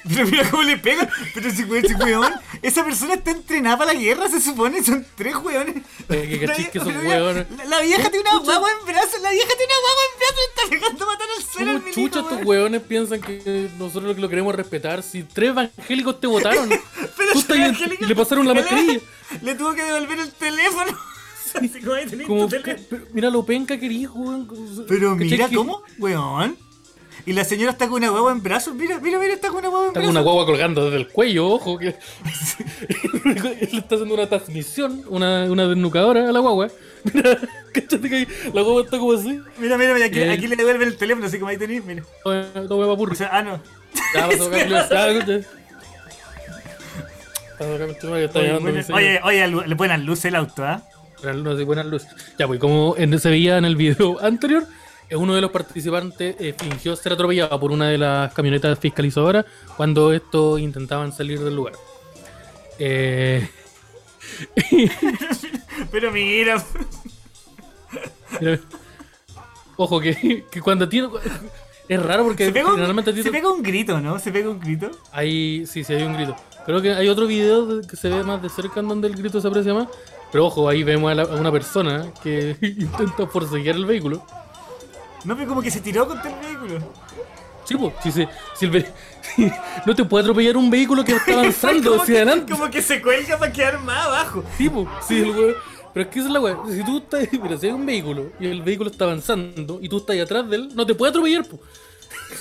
Pero 0.08 0.28
mira 0.28 0.48
cómo 0.52 0.62
le 0.62 0.78
pega. 0.78 1.10
Pero 1.34 1.50
si, 1.50 1.64
we- 1.64 1.82
si 1.82 1.96
weón, 1.96 2.32
esa 2.62 2.86
persona 2.86 3.16
está 3.16 3.32
entrenada 3.32 3.76
para 3.80 3.94
la 3.94 4.00
guerra, 4.00 4.30
se 4.30 4.40
supone, 4.40 4.84
son 4.84 5.04
tres 5.16 5.36
weones. 5.38 5.78
Eh, 6.10 6.28
que 6.40 6.46
cachis 6.46 6.70
que 6.70 6.80
mira, 6.80 7.00
weones. 7.00 7.48
La, 7.58 7.66
la 7.66 7.82
vieja 7.82 8.10
tiene 8.12 8.30
una 8.30 8.38
guagua 8.38 8.70
en 8.80 8.86
brazos, 8.86 9.20
la 9.24 9.32
vieja 9.32 9.48
tiene 9.58 9.74
una 9.74 9.82
guagua 9.82 10.04
en 10.12 10.20
brazos 10.20 10.38
y 10.38 10.48
está 10.48 10.70
pegando 10.70 11.04
a 11.06 11.08
matar 11.08 11.28
al 11.36 11.44
suelo 11.44 11.72
al 11.72 11.78
¿cómo 11.78 11.86
milico. 11.90 12.02
chucha 12.08 12.20
estos 12.20 12.32
weón. 12.34 12.48
hueones 12.48 12.82
piensan 12.84 13.20
que 13.20 13.70
nosotros 13.80 14.16
lo 14.20 14.30
queremos 14.30 14.54
respetar? 14.54 15.02
Si 15.02 15.24
tres 15.24 15.50
evangélicos 15.50 16.20
te 16.22 16.28
votaron, 16.28 16.70
Le 18.08 18.16
pasaron 18.16 18.48
la 18.48 18.54
mascarilla. 18.54 19.00
Le 19.42 19.56
tuvo 19.56 19.74
que 19.74 19.84
devolver 19.84 20.20
el 20.20 20.32
teléfono. 20.32 20.98
Así 21.56 21.80
como 21.82 21.94
ahí 21.94 22.06
tenés 22.06 22.28
Como, 22.28 22.44
tu 22.44 22.50
teléfono. 22.50 22.86
pero 22.90 23.06
mira 23.14 23.30
lo 23.30 23.46
penca 23.46 23.78
que 23.80 23.86
eres, 23.86 24.10
weón. 24.14 24.48
Pero 24.88 25.14
¿Cachai 25.14 25.30
mira 25.30 25.50
que 25.50 25.56
cómo, 25.56 25.84
weón. 26.00 26.58
Y 27.26 27.34
la 27.34 27.44
señora 27.44 27.72
está 27.72 27.88
con 27.88 27.98
una 28.04 28.10
guagua 28.10 28.32
en 28.34 28.44
brazos. 28.44 28.76
Mira, 28.76 29.00
mira, 29.00 29.18
mira, 29.18 29.34
está 29.34 29.48
con 29.48 29.60
una 29.60 29.70
guagua 29.70 29.86
en 29.86 29.90
Está 29.90 30.00
brazos. 30.00 30.14
con 30.14 30.18
una 30.18 30.22
guagua 30.22 30.46
colgando 30.46 30.86
desde 30.86 30.98
el 30.98 31.08
cuello, 31.08 31.48
ojo. 31.48 31.78
Que... 31.80 31.96
Él 33.26 33.70
le 33.72 33.80
está 33.80 33.96
haciendo 33.96 34.14
una 34.14 34.28
transmisión, 34.28 35.04
una, 35.08 35.46
una 35.46 35.68
desnucadora 35.68 36.30
a 36.30 36.32
la 36.32 36.40
guagua. 36.40 36.70
Mira, 37.14 37.40
cachate 37.74 38.10
que 38.10 38.16
ahí 38.16 38.28
la 38.54 38.62
guagua 38.62 38.84
está 38.84 39.00
como 39.00 39.14
así. 39.14 39.40
Mira, 39.58 39.78
mira, 39.78 39.94
mira, 39.94 40.06
aquí, 40.06 40.48
le 40.48 40.56
devuelven 40.56 40.88
el 40.90 40.98
teléfono, 40.98 41.26
así 41.26 41.40
como 41.40 41.50
ahí 41.50 41.58
tenés, 41.58 41.84
mira. 41.86 42.04
Tome 42.24 42.44
tome 42.68 42.86
papurri. 42.86 43.14
O 43.14 43.16
sea, 43.16 43.30
ah, 43.32 43.42
no. 43.42 43.62
Ya, 44.14 44.28
vas 44.28 45.46
Oye, 48.40 48.54
oye, 48.94 49.20
oye, 49.24 49.48
lu- 49.48 49.64
le 49.66 49.76
ponen 49.76 50.06
luz 50.06 50.26
el 50.26 50.36
auto, 50.36 50.64
¿ah? 50.66 50.82
Buenas 51.22 51.42
luces, 51.44 51.66
buenas 51.66 51.86
luces. 51.86 52.10
Ya, 52.38 52.46
pues 52.48 52.60
como 52.60 52.96
en- 52.98 53.18
se 53.20 53.30
veía 53.30 53.58
en 53.58 53.66
el 53.66 53.76
video 53.76 54.20
anterior, 54.24 54.66
eh, 55.10 55.16
uno 55.16 55.34
de 55.36 55.42
los 55.42 55.52
participantes 55.52 56.36
eh, 56.40 56.54
fingió 56.58 56.96
ser 56.96 57.14
atropellado 57.14 57.60
por 57.60 57.72
una 57.72 57.90
de 57.90 57.98
las 57.98 58.34
camionetas 58.34 58.78
fiscalizadoras 58.80 59.46
cuando 59.78 60.12
estos 60.14 60.60
intentaban 60.60 61.12
salir 61.12 61.40
del 61.40 61.56
lugar. 61.56 61.74
Eh, 62.80 63.48
Pero 65.92 66.12
mira, 66.12 66.62
ojo, 69.78 70.00
que, 70.00 70.46
que 70.52 70.62
cuando 70.62 70.88
tiene... 70.90 71.10
Es 71.88 72.02
raro 72.02 72.24
porque 72.24 72.48
se 72.48 72.52
pega, 72.52 72.66
un, 72.70 72.72
generalmente 72.74 73.14
se 73.22 73.30
pega 73.32 73.52
un 73.52 73.62
grito, 73.62 74.02
¿no? 74.02 74.18
Se 74.18 74.32
pega 74.32 74.50
un 74.50 74.60
grito. 74.60 74.90
Hay, 75.12 75.68
sí, 75.68 75.84
sí, 75.84 75.94
hay 75.94 76.02
un 76.02 76.14
grito. 76.16 76.36
Creo 76.66 76.82
que 76.82 76.94
hay 76.94 77.08
otro 77.10 77.28
video 77.28 77.66
de- 77.66 77.88
que 77.88 77.96
se 77.96 78.10
ve 78.10 78.24
más 78.24 78.42
de 78.42 78.50
cerca 78.50 78.80
en 78.80 78.88
donde 78.88 79.08
el 79.08 79.16
grito 79.16 79.40
se 79.40 79.48
aprecia 79.48 79.74
más. 79.74 79.88
Pero 80.32 80.48
ojo, 80.48 80.68
ahí 80.68 80.84
vemos 80.84 81.12
a, 81.12 81.16
la- 81.16 81.24
a 81.24 81.36
una 81.36 81.52
persona 81.52 82.08
que 82.24 82.58
intenta 82.62 83.28
forcejear 83.28 83.76
el 83.76 83.86
vehículo. 83.86 84.26
No, 85.24 85.36
pero 85.36 85.48
como 85.50 85.62
que 85.62 85.72
se 85.72 85.82
tiró 85.82 86.08
contra 86.08 86.30
el 86.32 86.40
vehículo. 86.46 86.80
Sí, 87.66 87.76
pues, 87.76 87.94
si, 88.04 88.12
se- 88.12 88.30
si 88.56 88.66
el 88.66 88.72
ve- 88.72 88.92
no 89.86 89.96
te 89.96 90.06
puede 90.06 90.24
atropellar 90.24 90.56
un 90.58 90.70
vehículo 90.70 91.04
que 91.04 91.14
está 91.14 91.34
avanzando 91.34 91.96
hacia 92.02 92.06
que, 92.06 92.22
adelante. 92.22 92.52
como 92.54 92.70
que 92.70 92.82
se 92.82 93.02
cuelga 93.02 93.38
para 93.38 93.52
quedar 93.52 93.80
más 93.82 94.06
abajo. 94.06 94.44
Sí, 94.58 94.70
pues, 94.70 94.88
sí, 95.08 95.20
el 95.22 95.30
weón- 95.36 95.56
Pero 95.94 96.04
es 96.08 96.14
que 96.14 96.20
esa 96.20 96.28
es 96.28 96.34
la 96.34 96.40
weá. 96.42 96.58
Si 96.70 96.84
tú 96.84 96.98
estás, 96.98 97.28
mira, 97.42 97.58
si 97.58 97.68
hay 97.68 97.72
un 97.74 97.86
vehículo 97.86 98.32
y 98.40 98.48
el 98.48 98.62
vehículo 98.62 98.90
está 98.92 99.06
avanzando 99.06 99.80
y 99.82 99.88
tú 99.90 99.98
estás 99.98 100.20
atrás 100.20 100.48
de 100.50 100.58
él, 100.58 100.70
no 100.76 100.86
te 100.86 100.94
puede 100.94 101.10
atropellar, 101.12 101.46
pues. 101.46 101.62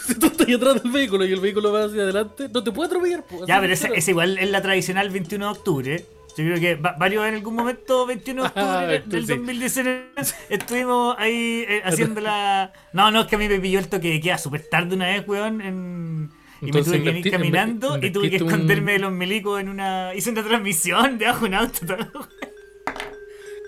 Si 0.06 0.14
tú 0.18 0.26
estás 0.26 0.46
atrás 0.54 0.82
del 0.82 0.92
vehículo 0.92 1.24
y 1.26 1.32
el 1.32 1.40
vehículo 1.40 1.72
va 1.72 1.84
hacia 1.84 2.02
adelante, 2.02 2.48
no 2.52 2.62
te 2.64 2.72
puede 2.72 2.86
atropellar, 2.88 3.24
pues. 3.28 3.42
Ya, 3.46 3.60
pero 3.60 3.74
claro. 3.76 3.94
esa 3.94 4.10
igual 4.10 4.38
es 4.38 4.50
la 4.50 4.62
tradicional 4.62 5.10
21 5.10 5.44
de 5.46 5.50
octubre. 5.52 6.06
Yo 6.36 6.44
creo 6.44 6.58
que 6.58 6.74
va- 6.74 6.96
varios 6.98 7.24
en 7.26 7.34
algún 7.34 7.54
momento, 7.54 8.06
21 8.06 8.42
de 8.42 8.48
octubre 8.48 8.66
Ah, 8.68 8.86
del 9.06 9.26
sí. 9.26 9.34
2019, 9.36 10.04
estuvimos 10.50 11.14
ahí 11.18 11.64
eh, 11.68 11.80
haciendo 11.84 12.20
la... 12.20 12.72
No, 12.92 13.10
no, 13.12 13.20
es 13.20 13.26
que 13.28 13.36
a 13.36 13.38
mí 13.38 13.48
me 13.48 13.60
pilló 13.60 13.78
el 13.78 13.86
toque 13.88 14.10
de 14.10 14.20
queda 14.20 14.36
súper 14.38 14.62
tarde 14.68 14.96
una 14.96 15.06
vez, 15.06 15.26
weón, 15.28 15.60
en... 15.60 16.30
Y 16.60 16.66
Entonces, 16.66 16.92
me 16.94 16.98
tuve 16.98 17.12
que 17.12 17.18
ir 17.18 17.24
invertí- 17.26 17.30
caminando 17.30 17.98
y 18.02 18.10
tuve 18.10 18.30
que 18.30 18.42
un- 18.42 18.48
esconderme 18.50 18.92
de 18.92 18.98
los 18.98 19.12
milicos 19.12 19.60
en 19.60 19.68
una... 19.68 20.12
Hice 20.14 20.30
una 20.30 20.42
transmisión 20.42 21.18
debajo 21.18 21.40
de 21.42 21.46
un 21.46 21.54
auto. 21.54 21.86
todo, 21.86 21.96
weón. 21.98 22.28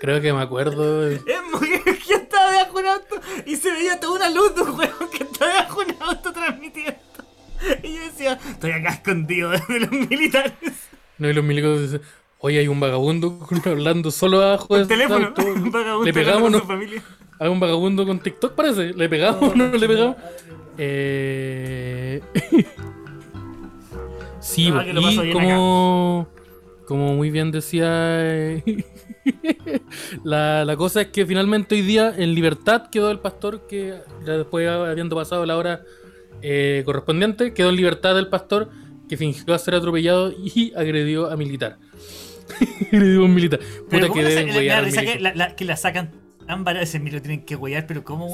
Creo 0.01 0.21
que 0.21 0.31
me 0.33 0.41
acuerdo. 0.41 1.07
Es 1.09 1.21
muy 1.51 1.69
estaba 2.47 2.51
debajo 2.51 2.77
de 2.77 2.83
un 2.83 2.89
auto 2.89 3.21
y 3.45 3.55
se 3.55 3.71
veía 3.71 3.99
toda 3.99 4.15
una 4.15 4.29
luz 4.29 4.55
de 4.55 4.61
un 4.61 4.79
weón 4.79 5.09
que 5.11 5.23
estaba 5.23 5.51
debajo 5.51 5.85
de 5.85 5.91
un 5.91 6.03
auto 6.03 6.33
transmitiendo. 6.33 6.99
Y 7.83 7.95
yo 7.95 8.01
decía, 8.01 8.39
estoy 8.51 8.71
acá 8.71 8.89
escondido 8.89 9.49
de 9.51 9.79
los 9.79 9.91
militares. 9.91 10.89
No, 11.17 11.29
y 11.29 11.33
los 11.33 11.43
milicos 11.43 11.81
dicen, 11.81 12.01
oye, 12.39 12.59
hay 12.59 12.67
un 12.67 12.79
vagabundo 12.79 13.39
hablando 13.65 14.11
solo 14.11 14.43
abajo 14.43 14.75
de 14.75 14.81
El 14.81 14.87
teléfono. 14.87 15.27
auto. 15.27 15.41
Un 15.45 15.71
vagabundo 15.71 16.05
Le 16.05 16.13
pegamos, 16.13 16.51
¿no? 16.51 16.59
con 16.59 16.67
su 16.67 16.67
familia. 16.67 17.03
Hay 17.39 17.49
un 17.49 17.59
vagabundo 17.59 18.05
con 18.05 18.19
TikTok, 18.19 18.53
parece. 18.53 18.93
¿Le 18.93 19.09
pegamos 19.09 19.55
no, 19.55 19.67
le 19.67 19.87
pegamos? 19.87 20.15
Eh... 20.77 22.21
sí, 24.39 24.71
pasó 24.71 25.23
y 25.23 25.33
como, 25.33 26.27
como 26.87 27.15
muy 27.15 27.29
bien 27.31 27.51
decía... 27.51 28.63
la, 30.23 30.65
la 30.65 30.75
cosa 30.75 31.01
es 31.01 31.07
que 31.07 31.25
finalmente 31.25 31.75
hoy 31.75 31.81
día 31.81 32.13
en 32.15 32.33
libertad 32.33 32.89
quedó 32.89 33.11
el 33.11 33.19
pastor 33.19 33.67
que 33.67 33.95
ya 34.25 34.33
después 34.37 34.67
habiendo 34.67 35.15
pasado 35.15 35.45
la 35.45 35.57
hora 35.57 35.81
eh, 36.41 36.83
correspondiente, 36.85 37.53
quedó 37.53 37.69
en 37.69 37.75
libertad 37.75 38.17
el 38.17 38.27
pastor 38.27 38.69
que 39.09 39.17
fingió 39.17 39.57
ser 39.57 39.75
atropellado 39.75 40.31
y 40.31 40.73
agredió 40.75 41.29
a 41.31 41.37
militar. 41.37 41.77
agredió 42.91 43.21
a 43.21 43.25
un 43.25 43.35
militar. 43.35 43.59
Puta 43.89 44.07
¿cómo 44.07 44.13
que 44.13 44.23
deben 44.23 44.47
la- 44.47 44.81
la 44.81 45.01
que, 45.01 45.19
la, 45.19 45.55
que 45.55 45.65
la 45.65 45.75
sacan 45.77 46.11
varias 46.59 46.93
veces, 46.93 47.21
tienen 47.21 47.43
que 47.43 47.55
huear, 47.55 47.85
pero 47.87 48.03
¿cómo, 48.03 48.27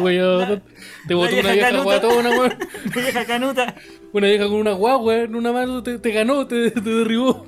weón? 0.00 0.62
Te 1.08 1.14
botó 1.14 1.36
una 1.36 1.52
vieja 1.52 1.82
guatona, 1.82 2.30
weón. 2.30 2.54
La 2.94 3.02
vieja 3.02 3.24
canuta. 3.24 3.74
Una 4.12 4.28
vieja 4.28 4.44
con 4.44 4.54
una 4.54 4.72
guagua 4.72 5.22
en 5.22 5.34
una 5.34 5.52
mano 5.52 5.82
te, 5.82 5.98
te 5.98 6.12
ganó, 6.12 6.46
te, 6.46 6.70
te 6.70 6.80
derribó. 6.80 7.46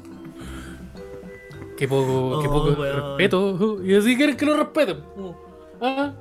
Qué 1.76 1.88
poco, 1.88 2.38
qué 2.40 2.48
Oh, 2.48 2.52
poco 2.52 2.70
weón. 2.80 2.96
respeto. 3.16 3.80
Y 3.84 3.94
así 3.94 4.16
quieren 4.16 4.36
que 4.36 4.46
lo 4.46 4.56
respeten. 4.56 4.98
Ah. 5.80 6.14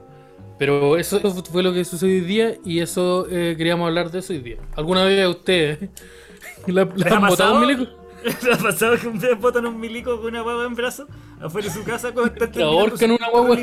Pero 0.58 0.98
eso 0.98 1.20
fue 1.52 1.64
lo 1.64 1.74
que 1.74 1.84
sucedió 1.86 2.16
hoy 2.16 2.22
día 2.22 2.56
y 2.64 2.80
eso 2.80 3.28
eh, 3.30 3.56
queríamos 3.58 3.88
hablar 3.88 4.12
de 4.12 4.20
eso 4.20 4.34
hoy 4.34 4.40
día. 4.40 4.58
¿Alguna 4.76 5.04
vez 5.06 5.24
a 5.26 5.30
ustedes 5.30 5.90
la, 6.68 6.86
la 6.86 6.94
¿Les 6.96 7.12
ha 7.12 7.18
han 7.18 7.28
botado 7.28 7.56
un 7.56 7.62
milico? 7.62 7.92
¿Le 8.44 8.54
ha 8.54 8.58
pasado 8.58 8.98
que 8.98 9.08
día 9.20 9.36
botan 9.36 9.66
un 9.66 9.80
milico 9.80 10.18
con 10.18 10.28
una 10.28 10.42
guagua 10.42 10.66
en 10.66 10.76
brazo 10.76 11.08
afuera 11.42 11.68
de 11.68 11.74
su 11.74 11.84
casa 11.84 12.12
cuando 12.14 12.34
están 12.34 12.52
La 12.60 12.66
ahorcan 12.66 13.12
una 13.12 13.30
guagua. 13.30 13.58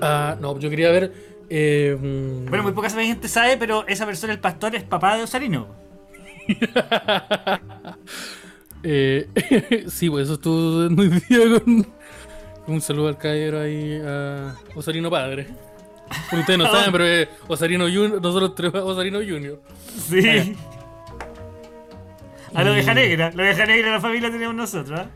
Ah, 0.00 0.36
no, 0.40 0.58
yo 0.58 0.68
quería 0.70 0.90
ver. 0.90 1.12
eh, 1.48 1.96
mm, 1.98 2.46
Bueno, 2.48 2.64
muy 2.64 2.72
poca 2.72 2.90
gente 3.06 3.28
sabe, 3.28 3.56
pero 3.56 3.86
esa 3.86 4.04
persona, 4.06 4.32
el 4.32 4.40
pastor, 4.40 4.74
es 4.76 4.84
papá 4.84 5.16
de 5.16 5.22
Osarino. 5.22 5.68
Eh, 8.88 9.26
sí, 9.88 10.08
pues 10.08 10.24
eso 10.26 10.34
estuvo 10.34 10.88
día 11.28 11.60
con 11.60 11.86
un 12.68 12.80
saludo 12.80 13.08
al 13.08 13.18
caballero 13.18 13.60
ahí 13.60 14.00
a 14.04 14.54
Osarino 14.76 15.10
Padre. 15.10 15.48
Ustedes 16.32 16.56
no 16.58 16.70
saben, 16.70 16.92
pero 16.92 17.04
es 17.04 17.28
Osarino 17.48 17.84
Junior, 17.86 18.22
nosotros 18.22 18.74
a 18.74 18.84
Osarino 18.84 19.18
Junior. 19.18 19.60
Sí. 20.08 20.54
A 22.54 22.62
la 22.62 22.70
Y- 22.70 22.72
oveja 22.74 22.94
negra. 22.94 23.32
La 23.34 23.42
oveja 23.42 23.66
negra 23.66 23.86
de 23.88 23.92
la 23.94 24.00
familia 24.00 24.30
tenemos 24.30 24.54
nosotros, 24.54 25.00
¿ah? 25.00 25.06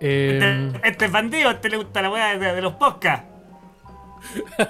Eh, 0.00 0.70
Este, 0.74 0.88
este 0.88 1.04
es 1.06 1.12
bandido, 1.12 1.48
a 1.50 1.52
este 1.52 1.68
le 1.68 1.76
gusta 1.76 2.00
la 2.02 2.10
weá 2.10 2.38
de, 2.38 2.54
de 2.54 2.62
los 2.62 2.72
podcasts. 2.74 3.26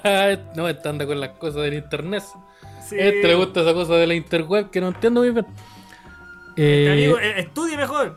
no, 0.56 0.68
este 0.68 0.88
anda 0.88 1.06
con 1.06 1.20
las 1.20 1.30
cosas 1.38 1.62
del 1.62 1.74
internet. 1.74 2.24
Sí. 2.88 2.96
Este 2.98 3.28
le 3.28 3.34
gusta 3.36 3.60
esa 3.60 3.74
cosa 3.74 3.94
de 3.94 4.06
la 4.08 4.14
interweb 4.14 4.70
que 4.70 4.80
no 4.80 4.88
entiendo 4.88 5.20
muy 5.20 5.30
bien. 5.30 5.46
Este 6.56 6.84
Eh, 6.86 6.92
amigo, 6.92 7.18
eh, 7.18 7.40
estudie 7.40 7.76
mejor. 7.76 8.16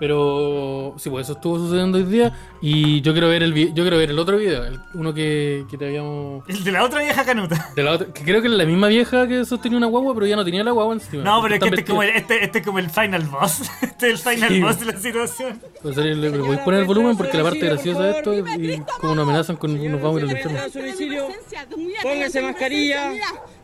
Pero 0.00 0.94
sí, 0.96 1.10
pues 1.10 1.26
eso 1.26 1.32
estuvo 1.32 1.58
sucediendo 1.58 1.98
hoy 1.98 2.04
día. 2.04 2.32
Y 2.62 3.00
yo 3.00 3.10
quiero 3.12 3.28
ver 3.28 3.42
el 3.42 3.52
yo 3.74 3.82
quiero 3.82 3.96
ver 3.98 4.10
el 4.10 4.18
otro 4.20 4.36
video, 4.36 4.64
el- 4.64 4.78
uno 4.94 5.12
que, 5.12 5.64
que 5.68 5.76
te 5.76 5.86
habíamos. 5.86 6.48
El 6.48 6.62
de 6.62 6.70
la 6.70 6.84
otra 6.84 7.00
vieja 7.02 7.24
canuta. 7.24 7.72
de 7.74 7.82
la 7.82 7.90
otra- 7.92 8.06
que 8.12 8.22
creo 8.22 8.40
que 8.40 8.46
es 8.46 8.54
la 8.54 8.64
misma 8.64 8.86
vieja 8.86 9.26
que 9.26 9.44
sostenía 9.44 9.76
una 9.76 9.88
guagua, 9.88 10.14
pero 10.14 10.26
ya 10.26 10.36
no 10.36 10.44
tenía 10.44 10.62
la 10.62 10.70
guagua 10.70 10.94
encima. 10.94 11.24
No, 11.24 11.42
pero 11.42 11.54
es 11.56 11.60
que 11.60 11.68
este 11.70 11.80
es, 11.80 11.86
como 11.88 12.02
el, 12.04 12.10
este, 12.10 12.44
este 12.44 12.58
es 12.60 12.64
como 12.64 12.78
el 12.78 12.90
final 12.90 13.24
boss. 13.24 13.62
Este 13.82 14.10
es 14.12 14.24
el 14.24 14.34
final 14.34 14.48
Sí. 14.50 14.60
boss 14.62 14.78
de 14.78 14.86
la 14.86 14.98
situación. 15.00 15.60
Pues, 15.82 15.96
le, 15.96 16.14
le- 16.14 16.30
le 16.30 16.38
podéis 16.38 16.60
poner 16.60 16.80
el 16.82 16.86
volumen 16.86 17.16
porque 17.16 17.36
la 17.36 17.42
parte 17.42 17.58
graciosa 17.66 18.02
de 18.04 18.10
esto 18.12 18.32
es 18.34 18.44
y 18.56 18.80
como 19.00 19.16
nos 19.16 19.24
amenazan 19.24 19.56
con 19.56 19.74
nos 19.74 20.00
vamos 20.00 20.22
a 20.22 20.26
ir 20.26 20.30
al 20.30 21.68
Póngase 22.04 22.40
mascarilla. 22.40 23.10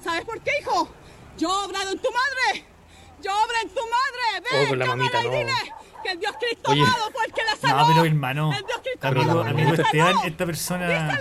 ¿Sabes 0.03 0.25
por 0.25 0.41
qué, 0.41 0.51
hijo? 0.61 0.89
Yo 1.39 1.49
he 1.49 1.67
obrado 1.67 1.91
en 1.93 1.99
tu 1.99 2.09
madre. 2.11 2.65
Yo 3.23 3.31
obro 3.33 3.55
en 3.63 3.69
tu 3.71 3.81
madre. 3.81 4.41
Ve, 4.51 4.65
Oh, 4.65 4.69
con 4.69 4.79
la 4.79 4.87
cámara 4.87 4.97
mamita, 5.13 5.21
y 5.23 5.29
no. 5.29 5.33
dile 5.39 5.73
que 6.03 6.11
el 6.11 6.21
Dios 6.21 6.35
Cristo 6.39 6.71
Oye. 6.73 6.83
amado 6.83 7.11
fue 7.13 7.25
el 7.27 7.33
que 7.33 7.43
la 7.45 7.57
sanó. 7.57 7.81
No, 7.81 7.87
pero 7.95 8.05
hermano, 8.05 8.53
El 8.53 8.67
Dios 8.67 8.81
Cristo 8.83 9.07
amigo, 9.09 9.31
amado 9.31 9.41
amigo 9.49 9.73
que 9.75 9.83
Esteban, 9.83 10.15
esta 10.27 10.47
persona. 10.47 10.87
Dígalo. 10.87 11.21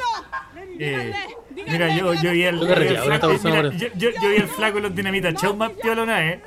Eh, 0.80 1.14
Díganle, 1.52 1.72
mira, 1.72 1.86
díganle 1.88 1.98
yo, 1.98 2.14
yo 2.16 2.32
vi 2.32 2.44
el, 2.44 2.60
Yo 2.60 2.66
yo 2.66 2.68
vi 2.68 2.72
el 2.72 2.74
carreteaba, 2.74 3.04
flaco, 4.56 4.78
en 4.78 4.84
los 4.84 4.96
dinamitas 4.96 5.34
show 5.36 5.56
más 5.56 5.72
piola 5.72 6.04
una 6.04 6.18
vez. 6.20 6.42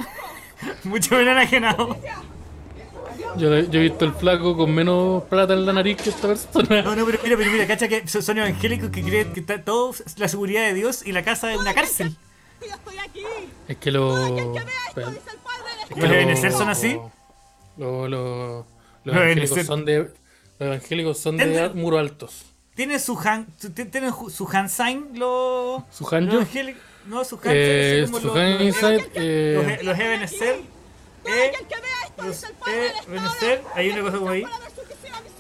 Mucho 0.85 1.15
menos 1.17 1.33
enajenado. 1.33 1.97
Yo, 3.39 3.51
yo 3.61 3.81
he 3.81 3.83
visto 3.83 4.05
el 4.05 4.13
flaco 4.15 4.57
con 4.57 4.75
menos 4.75 5.23
plata 5.25 5.53
en 5.55 5.65
la 5.67 5.73
nariz 5.73 5.97
que 5.99 6.11
esta 6.11 6.29
persona. 6.29 6.83
No, 6.83 6.97
no, 6.97 7.07
pero 7.07 7.19
mira, 7.23 7.37
pero 7.37 7.51
mira, 7.51 7.67
cacha 7.67 7.87
que 7.89 8.07
son 8.09 8.23
son 8.23 8.39
evangélicos 8.39 8.91
que 8.91 9.03
creen 9.03 9.33
que 9.33 9.41
está 9.41 9.63
todo 9.63 9.95
la 10.17 10.29
seguridad 10.29 10.63
de 10.63 10.75
Dios 10.75 11.07
y 11.07 11.13
la 11.13 11.23
casa 11.23 11.53
es 11.53 11.59
una 11.59 11.73
cárcel. 11.75 12.17
Yo 12.69 12.75
estoy 12.75 12.99
aquí. 12.99 13.23
Es 13.69 13.77
que 13.77 13.91
lo. 13.91 14.15
Aquel 14.17 14.37
que 14.37 14.43
vea 14.43 14.59
esto, 14.89 15.01
espera, 15.01 15.11
dice 15.11 15.31
el 15.33 15.39
Padre 15.39 15.77
de 15.77 15.83
es 15.83 15.89
que 15.89 15.95
¿Los 16.01 16.09
lo- 16.09 16.15
Ebenezer 16.15 16.53
son 16.53 16.69
así? 16.69 16.99
lo- 17.77 18.09
lo- 18.09 18.59
los 18.59 18.67
Los 19.05 19.17
evangélicos 19.17 19.67
son 19.67 19.85
de. 19.85 19.99
Los 19.99 20.13
evangélicos 20.69 21.19
son 21.19 21.37
de 21.37 21.71
muro 21.75 21.99
altos. 21.99 22.47
¿Tienen 22.75 23.01
su 23.01 23.19
han, 23.19 23.47
su- 23.59 23.71
tienen 23.71 24.13
hand 24.53 24.69
sign 24.69 25.19
los 25.19 25.83
¿Su 25.91 26.07
hand 26.15 26.27
los 26.27 26.35
yo? 26.35 26.41
evangélicos? 26.41 26.83
No, 27.07 27.25
su 27.25 27.37
hand 27.37 27.45
Eh, 27.55 28.05
sign, 28.07 28.21
su 28.21 28.27
los- 28.27 28.37
hand 28.37 28.61
los- 28.61 28.83
los- 28.83 29.13
eh, 29.17 29.79
los 29.83 29.99
Ebenezer. 29.99 30.61
Eh, 31.25 31.53
los. 32.19 32.45
Ebenezer. 33.09 33.63
Hay 33.75 33.91
una 33.91 34.01
cosa 34.03 34.19
como 34.19 34.31
ahí. 34.31 34.45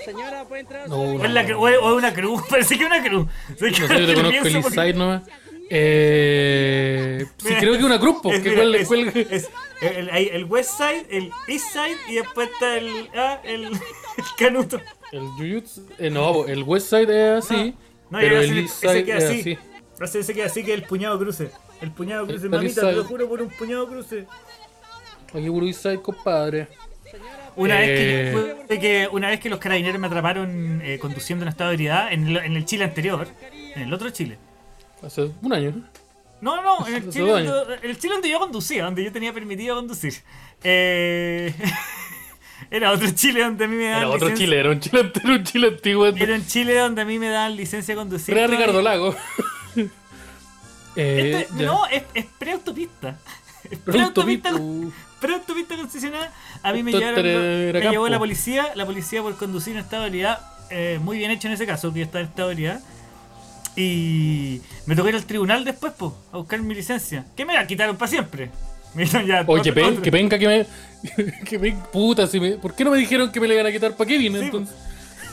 Señora, 0.04 0.44
puede 0.44 0.60
entrar. 0.60 0.88
No, 0.88 0.96
O 0.96 1.68
es, 1.68 1.78
una 1.80 2.14
cruz, 2.14 2.42
parece 2.50 2.76
que 2.78 2.84
es 2.84 2.86
una 2.90 3.02
cruz. 3.02 3.26
Sé 3.58 3.72
que 3.72 3.80
No 3.80 3.88
sé, 3.88 3.98
yo 4.00 4.06
te 4.06 4.06
lo 4.06 4.14
conozco 4.14 4.30
pienso 4.30 4.48
el 4.48 4.62
porque- 4.62 4.80
inside 4.80 4.94
nomás. 4.94 5.22
Eh, 5.68 7.26
creo 7.58 7.76
que 7.78 7.84
una 7.84 7.98
cruz, 7.98 8.18
porque 8.22 8.54
cuál 8.54 8.74
es- 8.74 9.48
el, 9.80 10.08
el 10.08 10.44
west 10.44 10.70
side, 10.78 11.06
el 11.10 11.30
east 11.48 11.72
side 11.72 11.96
y 12.08 12.14
después 12.16 12.48
está 12.52 12.78
el, 12.78 13.08
ah, 13.14 13.40
el, 13.44 13.64
el 13.66 14.24
canuto. 14.38 14.80
El 15.12 15.20
Jujutsu. 15.20 15.86
Eh, 15.98 16.10
no, 16.10 16.46
el 16.46 16.62
West 16.64 16.88
Side 16.90 17.36
es 17.38 17.44
así. 17.44 17.74
No, 18.10 18.18
pero 18.18 18.42
y 18.42 18.48
el 18.48 18.58
East 18.58 18.80
Side 18.80 19.04
queda 19.04 19.18
es 19.18 19.24
así. 19.24 19.40
así. 19.40 19.58
Ese, 20.00 20.18
ese 20.20 20.34
queda 20.34 20.46
así 20.46 20.64
que 20.64 20.74
el 20.74 20.82
puñado 20.82 21.18
cruce. 21.18 21.50
El 21.80 21.90
puñado 21.92 22.26
cruce, 22.26 22.48
mamita, 22.48 22.80
te 22.80 22.92
lo 22.92 23.04
juro 23.04 23.28
por 23.28 23.40
un 23.42 23.48
puñado 23.50 23.86
cruce. 23.86 24.26
Aquí 25.32 25.48
puro 25.48 25.66
East 25.66 25.82
Side, 25.82 26.00
compadre. 26.02 26.68
Una, 27.54 27.76
vez 27.78 27.88
Eh. 27.88 28.78
que, 28.80 29.08
una 29.12 29.28
vez 29.28 29.40
que 29.40 29.48
los 29.48 29.58
carabineros 29.60 30.00
me 30.00 30.06
atraparon 30.08 30.80
eh, 30.84 30.98
conduciendo 30.98 31.44
en 31.44 31.48
estado 31.48 31.70
de 31.70 31.74
ebriedad 31.74 32.12
en 32.12 32.28
en 32.36 32.56
el 32.56 32.64
Chile 32.66 32.84
anterior, 32.84 33.28
en 33.76 33.82
el 33.82 33.92
otro 33.94 34.10
Chile. 34.10 34.38
Hace 35.02 35.30
un 35.42 35.52
año. 35.52 35.74
No, 36.40 36.56
no, 36.56 36.62
no, 36.80 36.86
en 36.86 36.94
el 36.96 37.10
Chile, 37.10 37.30
donde, 37.44 37.74
el 37.82 37.98
Chile 37.98 38.14
donde 38.14 38.28
yo 38.30 38.38
conducía, 38.38 38.84
donde 38.84 39.04
yo 39.04 39.12
tenía 39.12 39.32
permitido 39.32 39.76
conducir. 39.76 40.14
Eh, 40.62 41.54
era 42.70 42.92
otro 42.92 43.10
Chile 43.10 43.42
donde 43.42 43.64
a 43.64 43.68
mí 43.68 43.76
me 43.76 43.84
daban 43.84 43.98
Era 44.02 44.08
otro 44.10 44.28
licencia- 44.28 44.44
Chile, 44.46 44.58
era 44.60 44.70
un 44.70 44.80
Chile 44.80 45.00
entero, 45.04 45.34
un 45.34 45.44
Chile 45.44 45.68
antiguo. 45.68 46.06
Era 46.06 46.34
un 46.34 46.46
Chile 46.46 46.76
donde 46.78 47.02
a 47.02 47.04
mí 47.04 47.18
me 47.18 47.28
daban 47.28 47.56
licencia 47.56 47.94
de 47.94 47.98
conducir. 47.98 48.36
Era 48.36 48.46
Ricardo. 48.46 48.82
Lago. 48.82 49.14
eh, 50.96 51.46
Este- 51.50 51.64
no, 51.64 51.86
es, 51.86 52.02
es 52.14 52.26
preautopista. 52.38 53.18
Preautopista, 53.84 54.50
autopista, 54.50 54.96
preautopista 55.20 55.76
concesionada. 55.76 56.32
A 56.62 56.72
mí 56.72 56.82
me 56.82 56.92
llevaron, 56.92 57.26
era- 57.26 57.42
era 57.44 57.80
me 57.80 57.90
llevó 57.90 58.08
la 58.08 58.18
policía, 58.18 58.72
la 58.74 58.86
policía 58.86 59.22
por 59.22 59.36
conducir 59.36 59.74
en 59.74 59.80
estado 59.80 60.02
de 60.02 60.08
ebriedad. 60.08 60.40
eh, 60.70 60.98
muy 61.02 61.18
bien 61.18 61.30
hecho 61.30 61.48
en 61.48 61.54
ese 61.54 61.66
caso, 61.66 61.92
que 61.92 62.00
yo 62.00 62.04
estaba 62.04 62.22
en 62.22 62.28
estado 62.28 62.48
de 62.48 62.52
ebriedad. 62.54 62.80
Y 63.76 64.60
me 64.86 64.96
tocó 64.96 65.08
ir 65.10 65.14
al 65.16 65.26
tribunal 65.26 65.64
después, 65.64 65.92
po, 65.92 66.16
a 66.32 66.38
buscar 66.38 66.60
mi 66.62 66.74
licencia. 66.74 67.24
Que 67.36 67.44
me 67.44 67.54
la 67.54 67.66
quitaron 67.66 67.96
para 67.96 68.10
siempre. 68.10 68.50
Me 68.94 69.04
ya, 69.04 69.44
Oye, 69.46 69.62
que, 69.62 69.72
pen- 69.74 70.00
que 70.00 70.10
penca 70.10 70.38
que 70.38 70.46
me. 70.48 70.66
que 71.44 71.58
pen- 71.58 71.82
puta, 71.92 72.26
si 72.26 72.40
me, 72.40 72.52
¿por 72.52 72.74
qué 72.74 72.82
no 72.82 72.90
me 72.90 72.96
dijeron 72.96 73.30
que 73.30 73.38
me 73.40 73.46
le 73.46 73.52
iban 73.54 73.66
a 73.66 73.70
quitar? 73.72 73.94
¿Para 73.94 74.08
qué 74.08 74.16
vine 74.16 74.38
Sí, 74.38 74.44
entonces? 74.46 74.74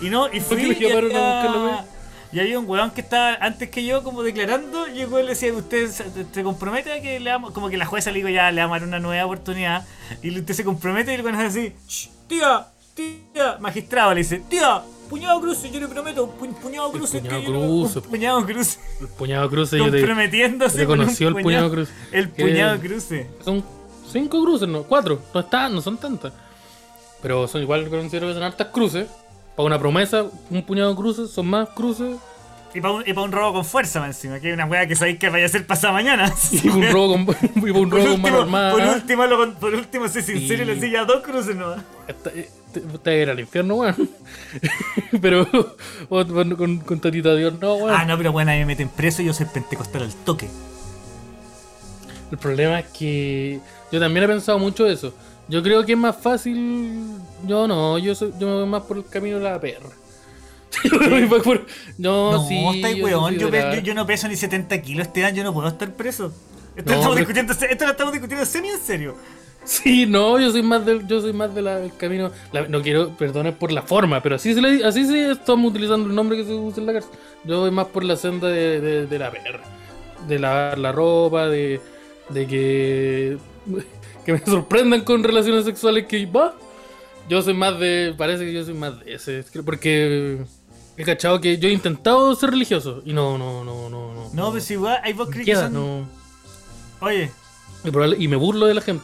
Y 0.01 0.09
no, 0.09 0.27
y 0.27 0.41
¿Por 0.41 0.57
fui 0.59 0.67
me 0.67 0.77
y 0.77 0.85
a 0.91 0.97
había- 0.97 1.01
buscar 1.01 1.49
la 1.49 1.63
wea? 1.63 1.85
Y 2.33 2.39
había 2.41 2.59
un 2.59 2.67
weón 2.69 2.91
que 2.91 2.99
estaba 2.99 3.35
antes 3.35 3.69
que 3.69 3.85
yo 3.85 4.03
como 4.03 4.21
declarando 4.23 4.89
y 4.89 4.99
el 5.01 5.07
weón 5.07 5.27
le 5.27 5.29
decía, 5.33 5.53
usted 5.53 5.89
se, 5.89 6.43
compromete 6.43 6.91
a 6.91 7.01
que 7.01 7.19
le 7.21 7.29
damos, 7.29 7.51
como 7.51 7.69
que 7.69 7.77
la 7.77 7.85
jueza 7.85 8.09
le 8.11 8.17
digo 8.17 8.27
ya, 8.27 8.51
le 8.51 8.59
vamos 8.59 8.75
a 8.75 8.79
dar 8.79 8.87
una 8.89 8.99
nueva 8.99 9.23
oportunidad. 9.25 9.85
Y 10.21 10.37
usted 10.37 10.53
se 10.55 10.65
compromete 10.65 11.11
y 11.11 11.15
el 11.15 11.21
weón 11.21 11.35
hace 11.35 11.47
así, 11.47 11.73
"Shh, 11.87 12.09
tía, 12.27 12.67
tía, 12.95 13.57
magistrado 13.61 14.13
le 14.13 14.21
dice, 14.21 14.41
tía, 14.49 14.81
puñado 15.13 15.41
cruce, 15.41 15.69
yo 15.71 15.79
le 15.79 15.87
prometo, 15.87 16.27
pu- 16.39 16.53
puñado 16.55 16.87
El 16.91 16.97
cruce. 16.97 17.19
puñado 17.19 17.39
que 17.41 17.45
yo 17.47 17.53
no- 17.53 17.59
cruce. 17.59 17.99
un 17.99 18.05
puñado 18.05 18.45
cruce. 18.45 18.79
El 19.01 19.07
puñado 19.09 19.49
cruce 19.49 19.77
yo 19.77 19.85
te. 19.85 19.91
comprometiéndose 19.91 20.77
te 20.77 20.85
con 20.85 20.99
un 20.99 21.05
conoció 21.05 21.27
el 21.27 21.35
puñado 21.35 21.71
cruce. 21.71 21.91
El 22.11 22.29
puñado 22.29 22.79
cruce. 22.79 23.27
Son 23.45 23.63
cinco 24.11 24.41
cruces, 24.43 24.67
no, 24.67 24.83
cuatro. 24.83 25.19
No 25.33 25.39
están, 25.41 25.73
no 25.75 25.81
son 25.81 25.97
tantas. 25.97 26.33
Pero 27.21 27.47
son 27.47 27.61
igual 27.61 27.87
considero 27.89 28.27
que 28.27 28.33
son 28.33 28.43
hartas 28.43 28.67
cruces. 28.69 29.07
Para 29.55 29.67
una 29.67 29.77
promesa, 29.77 30.25
un 30.49 30.63
puñado 30.63 30.89
de 30.89 30.95
cruces, 30.95 31.29
son 31.29 31.45
más 31.47 31.69
cruces. 31.69 32.17
Y 32.73 32.81
para 32.81 32.95
un, 32.95 33.03
y 33.05 33.13
pa' 33.13 33.21
un 33.21 33.31
robo 33.31 33.53
con 33.53 33.65
fuerza 33.65 33.99
más 33.99 34.09
encima, 34.15 34.39
que 34.39 34.47
hay 34.47 34.53
una 34.53 34.65
weá 34.65 34.87
que 34.87 34.95
sabéis 34.95 35.19
que 35.19 35.29
vaya 35.29 35.45
a 35.45 35.49
ser 35.49 35.67
pasada 35.67 35.93
mañana. 35.93 36.33
Y 36.51 36.67
un 36.69 36.89
robo 36.91 37.13
con, 37.13 37.35
y 37.67 37.69
un 37.69 37.91
robo 37.91 38.03
con 38.03 38.21
mano 38.21 38.37
último, 38.37 38.37
armada. 38.41 38.71
por 38.71 38.81
último, 38.81 39.25
lo 39.27 39.53
por 39.59 39.75
último, 39.75 40.07
sé 40.07 40.23
sincero 40.23 40.63
y 40.63 40.65
le 40.65 40.73
decía 40.75 41.01
ya 41.01 41.05
dos 41.05 41.21
cruces 41.21 41.55
nomás. 41.55 41.83
Te, 42.73 42.81
te 42.81 43.09
va 43.11 43.15
a 43.17 43.21
ir 43.21 43.29
al 43.29 43.39
infierno, 43.39 43.75
weón. 43.75 44.09
Pero 45.21 45.47
con, 46.09 46.55
con, 46.55 46.77
con 46.79 46.99
tatita 46.99 47.35
Dios, 47.35 47.53
no, 47.61 47.75
weón. 47.75 47.95
Ah, 47.97 48.05
no, 48.05 48.17
pero 48.17 48.31
bueno, 48.31 48.51
ahí 48.51 48.59
me 48.59 48.65
meten 48.65 48.89
preso 48.89 49.21
y 49.21 49.25
yo 49.25 49.33
soy 49.33 49.45
pentecostal 49.45 50.03
al 50.03 50.13
toque. 50.25 50.49
El 52.31 52.37
problema 52.37 52.79
es 52.79 52.87
que 52.87 53.59
yo 53.91 53.99
también 53.99 54.23
he 54.25 54.27
pensado 54.27 54.57
mucho 54.59 54.87
eso. 54.87 55.13
Yo 55.47 55.61
creo 55.61 55.85
que 55.85 55.91
es 55.93 55.97
más 55.97 56.15
fácil. 56.17 57.03
Yo 57.45 57.67
no, 57.67 57.97
yo, 57.99 58.15
soy, 58.15 58.33
yo 58.39 58.47
me 58.47 58.53
voy 58.55 58.65
más 58.65 58.83
por 58.83 58.97
el 58.97 59.05
camino 59.05 59.37
de 59.37 59.43
la 59.43 59.59
perra. 59.59 59.89
Por- 61.43 61.65
No, 61.99 62.31
No, 62.31 62.47
sí. 62.47 62.65
estáis 62.75 62.97
yo 62.97 63.03
weón, 63.05 63.35
yo, 63.35 63.49
yo, 63.49 63.79
yo 63.79 63.93
no 63.93 64.07
peso 64.07 64.27
ni 64.27 64.35
70 64.35 64.81
kilos 64.81 65.07
este 65.07 65.23
año, 65.23 65.37
yo 65.37 65.43
no 65.43 65.53
puedo 65.53 65.67
estar 65.67 65.91
preso. 65.93 66.33
Esto, 66.75 66.89
No, 66.89 66.95
estamos 66.97 67.17
discutiendo, 67.17 67.53
esto 67.53 67.85
lo 67.85 67.91
estamos 67.91 68.13
discutiendo 68.13 68.45
semi 68.47 68.69
en 68.69 68.79
serio. 68.79 69.15
Sí, 69.65 70.05
no, 70.05 70.39
yo 70.39 70.51
soy 70.51 70.61
más 70.61 70.85
del, 70.85 71.07
yo 71.07 71.21
soy 71.21 71.31
más 71.33 71.53
del 71.55 71.91
camino. 71.97 72.31
la- 72.51 72.67
no 72.67 72.81
quiero, 72.81 73.09
perdones 73.17 73.55
por 73.55 73.71
la 73.71 73.81
forma, 73.81 74.21
pero 74.21 74.35
así 74.35 74.53
se 74.53 74.61
le, 74.61 74.83
así 74.85 75.05
sí 75.05 75.17
estamos 75.17 75.71
utilizando 75.71 76.07
el 76.09 76.15
nombre 76.15 76.37
que 76.37 76.43
se 76.45 76.53
usa 76.53 76.81
en 76.81 76.87
la 76.87 76.93
cárcel. 76.93 77.11
Yo 77.45 77.59
voy 77.61 77.71
más 77.71 77.87
por 77.87 78.03
la 78.03 78.15
senda 78.17 78.47
de, 78.49 78.81
de- 78.81 79.07
de 79.07 79.19
la 79.19 79.31
perra. 79.31 79.61
De 80.27 80.39
lavar 80.39 80.77
la 80.79 80.91
ropa, 80.91 81.47
de, 81.47 81.79
de 82.29 82.47
que, 82.47 83.37
que 84.25 84.33
me 84.33 84.39
sorprendan 84.45 85.01
con 85.01 85.23
relaciones 85.23 85.65
sexuales 85.65 86.05
que 86.07 86.25
va. 86.25 86.55
Yo 87.29 87.41
soy 87.41 87.53
más 87.53 87.79
de. 87.79 88.13
Parece 88.17 88.43
que 88.45 88.53
yo 88.53 88.65
soy 88.65 88.73
más 88.73 88.99
de 88.99 89.13
ese. 89.13 89.45
Porque 89.63 90.39
he 90.97 91.03
cachado 91.05 91.39
que 91.39 91.57
yo 91.57 91.69
he 91.69 91.71
intentado 91.71 92.35
ser 92.35 92.51
religioso. 92.51 93.01
Y 93.05 93.13
no, 93.13 93.37
no, 93.37 93.63
no, 93.63 93.89
no. 93.89 94.13
No, 94.13 94.29
No, 94.33 94.51
pues 94.51 94.69
igual 94.71 94.99
hay 95.03 95.13
vos 95.13 95.29
crees 95.29 95.45
que 95.45 95.55
son... 95.55 95.73
no. 95.73 96.07
Oye, 96.99 97.31
Y, 97.85 97.91
probable- 97.91 98.17
y 98.19 98.27
me 98.27 98.35
burlo 98.35 98.65
de 98.65 98.73
la 98.73 98.81
gente. 98.81 99.03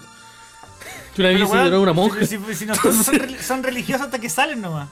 Yo 1.20 1.48
una 1.50 1.64
vez 1.64 1.74
una 1.74 1.94
monja. 1.94 2.20
si, 2.26 2.38
si- 2.38 2.56
si 2.56 2.66
no 2.66 2.76
son, 2.76 2.94
son 3.04 3.16
son 3.42 3.64
religiosos 3.64 4.06
hasta 4.06 4.20
que 4.20 4.30
salen 4.30 4.62
nomás. 4.62 4.88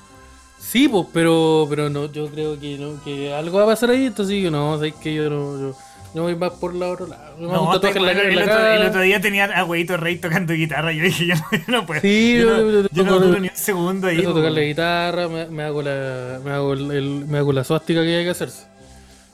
Sí, 0.59 0.88
pues, 0.88 1.05
pero, 1.13 1.65
pero 1.69 1.89
no, 1.89 2.11
yo 2.11 2.28
creo 2.30 2.59
que, 2.59 2.78
no, 2.78 3.01
que 3.03 3.34
algo 3.34 3.57
va 3.57 3.63
a 3.63 3.67
pasar 3.67 3.89
ahí, 3.91 4.07
entonces 4.07 4.41
yo 4.41 4.51
no, 4.51 4.75
sabes 4.75 4.95
que 4.95 5.13
yo 5.13 5.30
no, 5.30 5.59
yo, 5.59 5.78
yo 6.13 6.23
voy 6.23 6.36
más 6.36 6.51
por 6.53 6.73
la 6.75 6.88
otro 6.89 7.07
lado. 7.07 7.38
Yo 7.39 7.47
No, 7.47 7.53
el, 7.73 7.78
otro, 7.78 7.93
cara. 7.93 8.75
el 8.75 8.88
otro 8.88 9.01
día 9.01 9.21
tenía 9.21 9.45
a 9.45 9.63
Huevito 9.63 9.95
Rey 9.95 10.17
tocando 10.17 10.53
guitarra 10.53 10.91
y 10.91 10.97
yo 10.97 11.03
dije, 11.03 11.25
yo 11.28 11.36
no, 11.36 11.43
yo 11.51 11.63
no 11.67 11.86
puedo. 11.86 12.01
Sí, 12.01 12.38
yo, 12.39 12.45
no, 12.57 12.57
yo- 12.71 12.82
yo 12.82 12.88
yo 12.91 13.03
no 13.03 13.19
duro 13.19 13.39
ni 13.39 13.47
un 13.49 13.55
segundo 13.55 14.07
ahí. 14.07 14.21
Po. 14.23 14.34
tocar 14.34 14.51
la 14.51 14.61
guitarra, 14.61 15.28
me, 15.30 15.45
me 15.45 15.63
hago 15.63 15.82
la, 15.82 16.39
me 16.43 16.51
hago 16.51 16.73
el- 16.73 17.25
me 17.28 17.38
hago 17.38 17.53
la 17.53 17.63
suástica 17.63 18.01
que 18.03 18.17
hay 18.17 18.23
que 18.25 18.32
hacerse. 18.32 18.65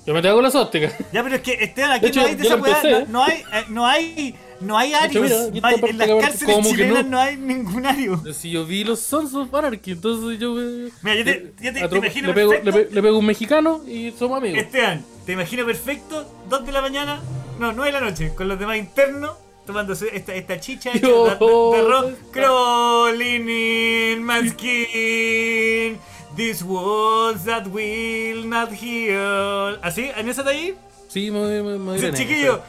Yo 0.05 0.13
me 0.13 0.21
te 0.21 0.27
hago 0.27 0.41
la 0.41 0.51
suástica. 0.51 0.91
Ya, 1.13 1.23
pero 1.23 1.35
es 1.35 1.41
que 1.41 1.53
Esteban, 1.53 1.91
aquí 1.91 2.07
hecho, 2.07 2.21
no 2.21 2.27
hay 2.27 2.35
de 2.35 2.43
esa 2.45 2.55
weá, 2.57 2.81
no, 2.83 3.05
no 3.07 3.23
hay, 3.23 3.37
eh, 3.53 3.65
no 3.69 3.85
hay, 3.87 4.35
no 4.59 4.77
hay 4.77 4.89
hecho, 4.93 5.23
arios. 5.23 5.23
mira, 5.23 5.45
aquí 5.47 5.61
no 5.61 5.67
hay- 5.67 5.75
está 5.75 5.87
en 5.87 5.97
las 5.97 6.25
cárceles 6.25 6.67
chilenas 6.67 7.03
no. 7.05 7.09
no. 7.11 7.19
hay 7.19 7.37
ningún 7.37 7.85
ario. 7.85 8.21
Si 8.33 8.51
yo 8.51 8.65
vi 8.65 8.83
los 8.83 8.99
Sons 8.99 9.33
of 9.33 9.53
Anarchy, 9.53 9.91
entonces 9.91 10.39
yo 10.39 10.51
me, 10.53 10.89
Mira, 11.03 11.15
yo 11.15 11.23
te- 11.23 11.53
yo 11.61 11.89
te- 11.89 11.97
imagino 11.97 12.27
le, 12.27 12.33
pego, 12.33 12.51
le, 12.51 12.59
perfecto. 12.59 12.89
pe- 12.89 12.95
le 12.95 13.01
pego 13.01 13.17
un 13.17 13.25
mexicano 13.25 13.81
y 13.87 14.11
somos 14.11 14.37
amigos. 14.39 14.59
Esteban, 14.59 15.05
te 15.25 15.31
imagino 15.31 15.65
perfecto, 15.65 16.29
2 16.49 16.65
de 16.65 16.71
la 16.73 16.81
mañana, 16.81 17.21
no, 17.59 17.71
9 17.71 17.91
de 17.93 17.99
la 17.99 18.05
noche, 18.05 18.33
con 18.35 18.49
los 18.49 18.59
demás 18.59 18.77
internos, 18.77 19.31
tomando 19.65 19.95
su- 19.95 20.03
esta, 20.07 20.35
esta 20.35 20.59
chicha 20.59 20.91
de, 20.91 20.99
de- 20.99 21.07
de. 21.07 22.15
Crawling 22.31 23.47
in 23.49 24.25
my 24.25 24.49
skin. 24.49 25.97
These 26.36 26.63
walls 26.63 27.43
that 27.45 27.67
will 27.67 28.47
not 28.49 28.69
heal. 28.71 29.77
¿Así? 29.81 30.09
¿En 30.15 30.27
esa 30.29 30.41
de 30.43 30.51
ahí? 30.51 30.75
Sí, 31.07 31.29
me, 31.29 31.61
me, 31.61 31.77
me 31.77 31.93
Sí, 31.93 31.99
iré 31.99 32.07
en 32.09 32.15
chiquillo, 32.15 32.61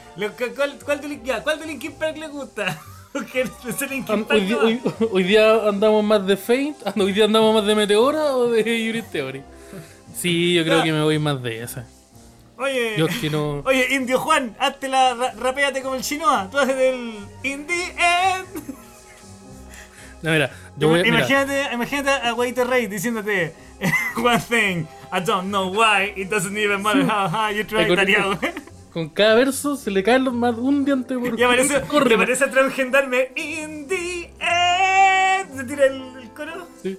¿cuál, 0.57 0.79
cuál, 0.85 1.01
de, 1.01 1.09
Lin- 1.09 1.23
ya, 1.25 1.43
¿cuál 1.43 1.59
de 1.61 1.67
Linkin 1.67 1.93
Park 1.93 2.19
le 2.19 2.29
gusta? 2.29 2.79
Porque 3.12 3.49
ese 3.67 3.87
Linkin 3.87 4.15
An- 4.15 4.25
Park 4.27 4.41
Hoy, 4.41 4.47
di- 4.47 4.53
no- 4.53 4.61
hoy- 4.61 4.81
hoy 5.12 5.23
día 5.23 5.67
andamos 5.69 6.05
más 6.05 6.27
de 6.27 6.37
Faint, 6.37 6.77
hoy 7.01 7.12
día 7.12 7.25
andamos 7.25 7.55
más 7.55 7.65
de 7.67 7.75
Meteora 7.75 8.37
o 8.37 8.51
de 8.51 8.62
Yuri 8.87 9.01
Theory. 9.03 9.43
Sí, 10.15 10.53
yo 10.55 10.62
creo 10.65 10.83
que 10.83 10.93
me 10.93 11.03
voy 11.03 11.19
más 11.19 11.43
de 11.43 11.62
esa. 11.62 11.87
Oye, 12.59 12.95
Yo 12.99 13.07
es 13.07 13.17
que 13.19 13.31
no. 13.31 13.62
oye, 13.65 13.95
Indio 13.95 14.21
Juan, 14.21 14.55
hazte 14.61 14.89
la, 14.89 15.15
ra- 15.15 15.33
rapéate 15.39 15.83
como 15.83 15.95
el 15.97 16.03
chinoa. 16.03 16.49
Tú 16.51 16.59
haces 16.59 16.77
el 16.77 17.15
In 17.43 17.67
the 17.67 17.83
End. 17.99 18.77
No, 20.25 20.31
mira, 20.33 20.51
yo 20.79 20.89
voy 20.89 21.01
a. 21.01 21.03
mira, 21.03 21.18
imagínate, 21.18 21.75
imagínate 21.75 22.11
a 22.11 22.31
Guaito 22.33 22.64
Rey 22.64 22.87
diciéndote 22.87 23.53
One 24.16 24.39
thing, 24.41 24.87
I 25.12 25.20
don't 25.20 25.49
know 25.51 25.68
why, 25.70 26.14
it 26.16 26.31
doesn't 26.31 26.57
even 26.57 26.83
matter 26.83 27.05
how 27.05 27.29
hard 27.29 27.57
you 27.57 27.64
try. 27.64 27.83
Eh, 27.83 28.55
con- 28.95 29.11
cada 29.11 29.35
verso 29.35 29.77
se 29.77 29.91
le 29.91 30.03
caen 30.03 30.25
los 30.25 30.33
más 30.33 30.55
un 30.57 30.85
diente 30.87 31.18
por 31.18 31.39
Y 31.39 31.43
aparece, 31.43 31.75
y 32.09 32.12
aparece 32.14 32.45
atrás 32.45 32.64
un 32.64 32.70
gendarme 32.72 33.33
In 33.37 33.87
the 33.87 34.31
End. 34.41 35.57
Se 35.59 35.64
tira 35.64 35.85
el, 35.87 36.03
el 36.22 36.29
coro. 36.31 36.68
Sí. 36.83 36.99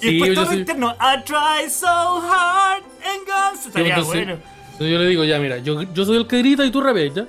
Sí, 0.00 0.10
después 0.12 0.34
todo 0.34 0.46
soy- 0.46 0.58
interno. 0.60 0.92
I 0.98 1.22
try 1.26 1.68
so 1.68 1.86
hard 1.86 2.82
and 3.04 3.26
guns. 3.26 3.66
Estaría 3.66 3.98
bueno. 4.00 4.32
entonces 4.32 4.90
yo 4.90 4.98
le 4.98 5.06
digo, 5.08 5.24
ya, 5.24 5.38
mira, 5.38 5.58
yo, 5.58 5.82
yo 5.82 6.04
soy 6.06 6.16
el 6.16 6.26
que 6.26 6.38
grita 6.38 6.64
y 6.64 6.70
tú 6.70 6.80
rapeas, 6.80 7.14
¿ya? 7.14 7.26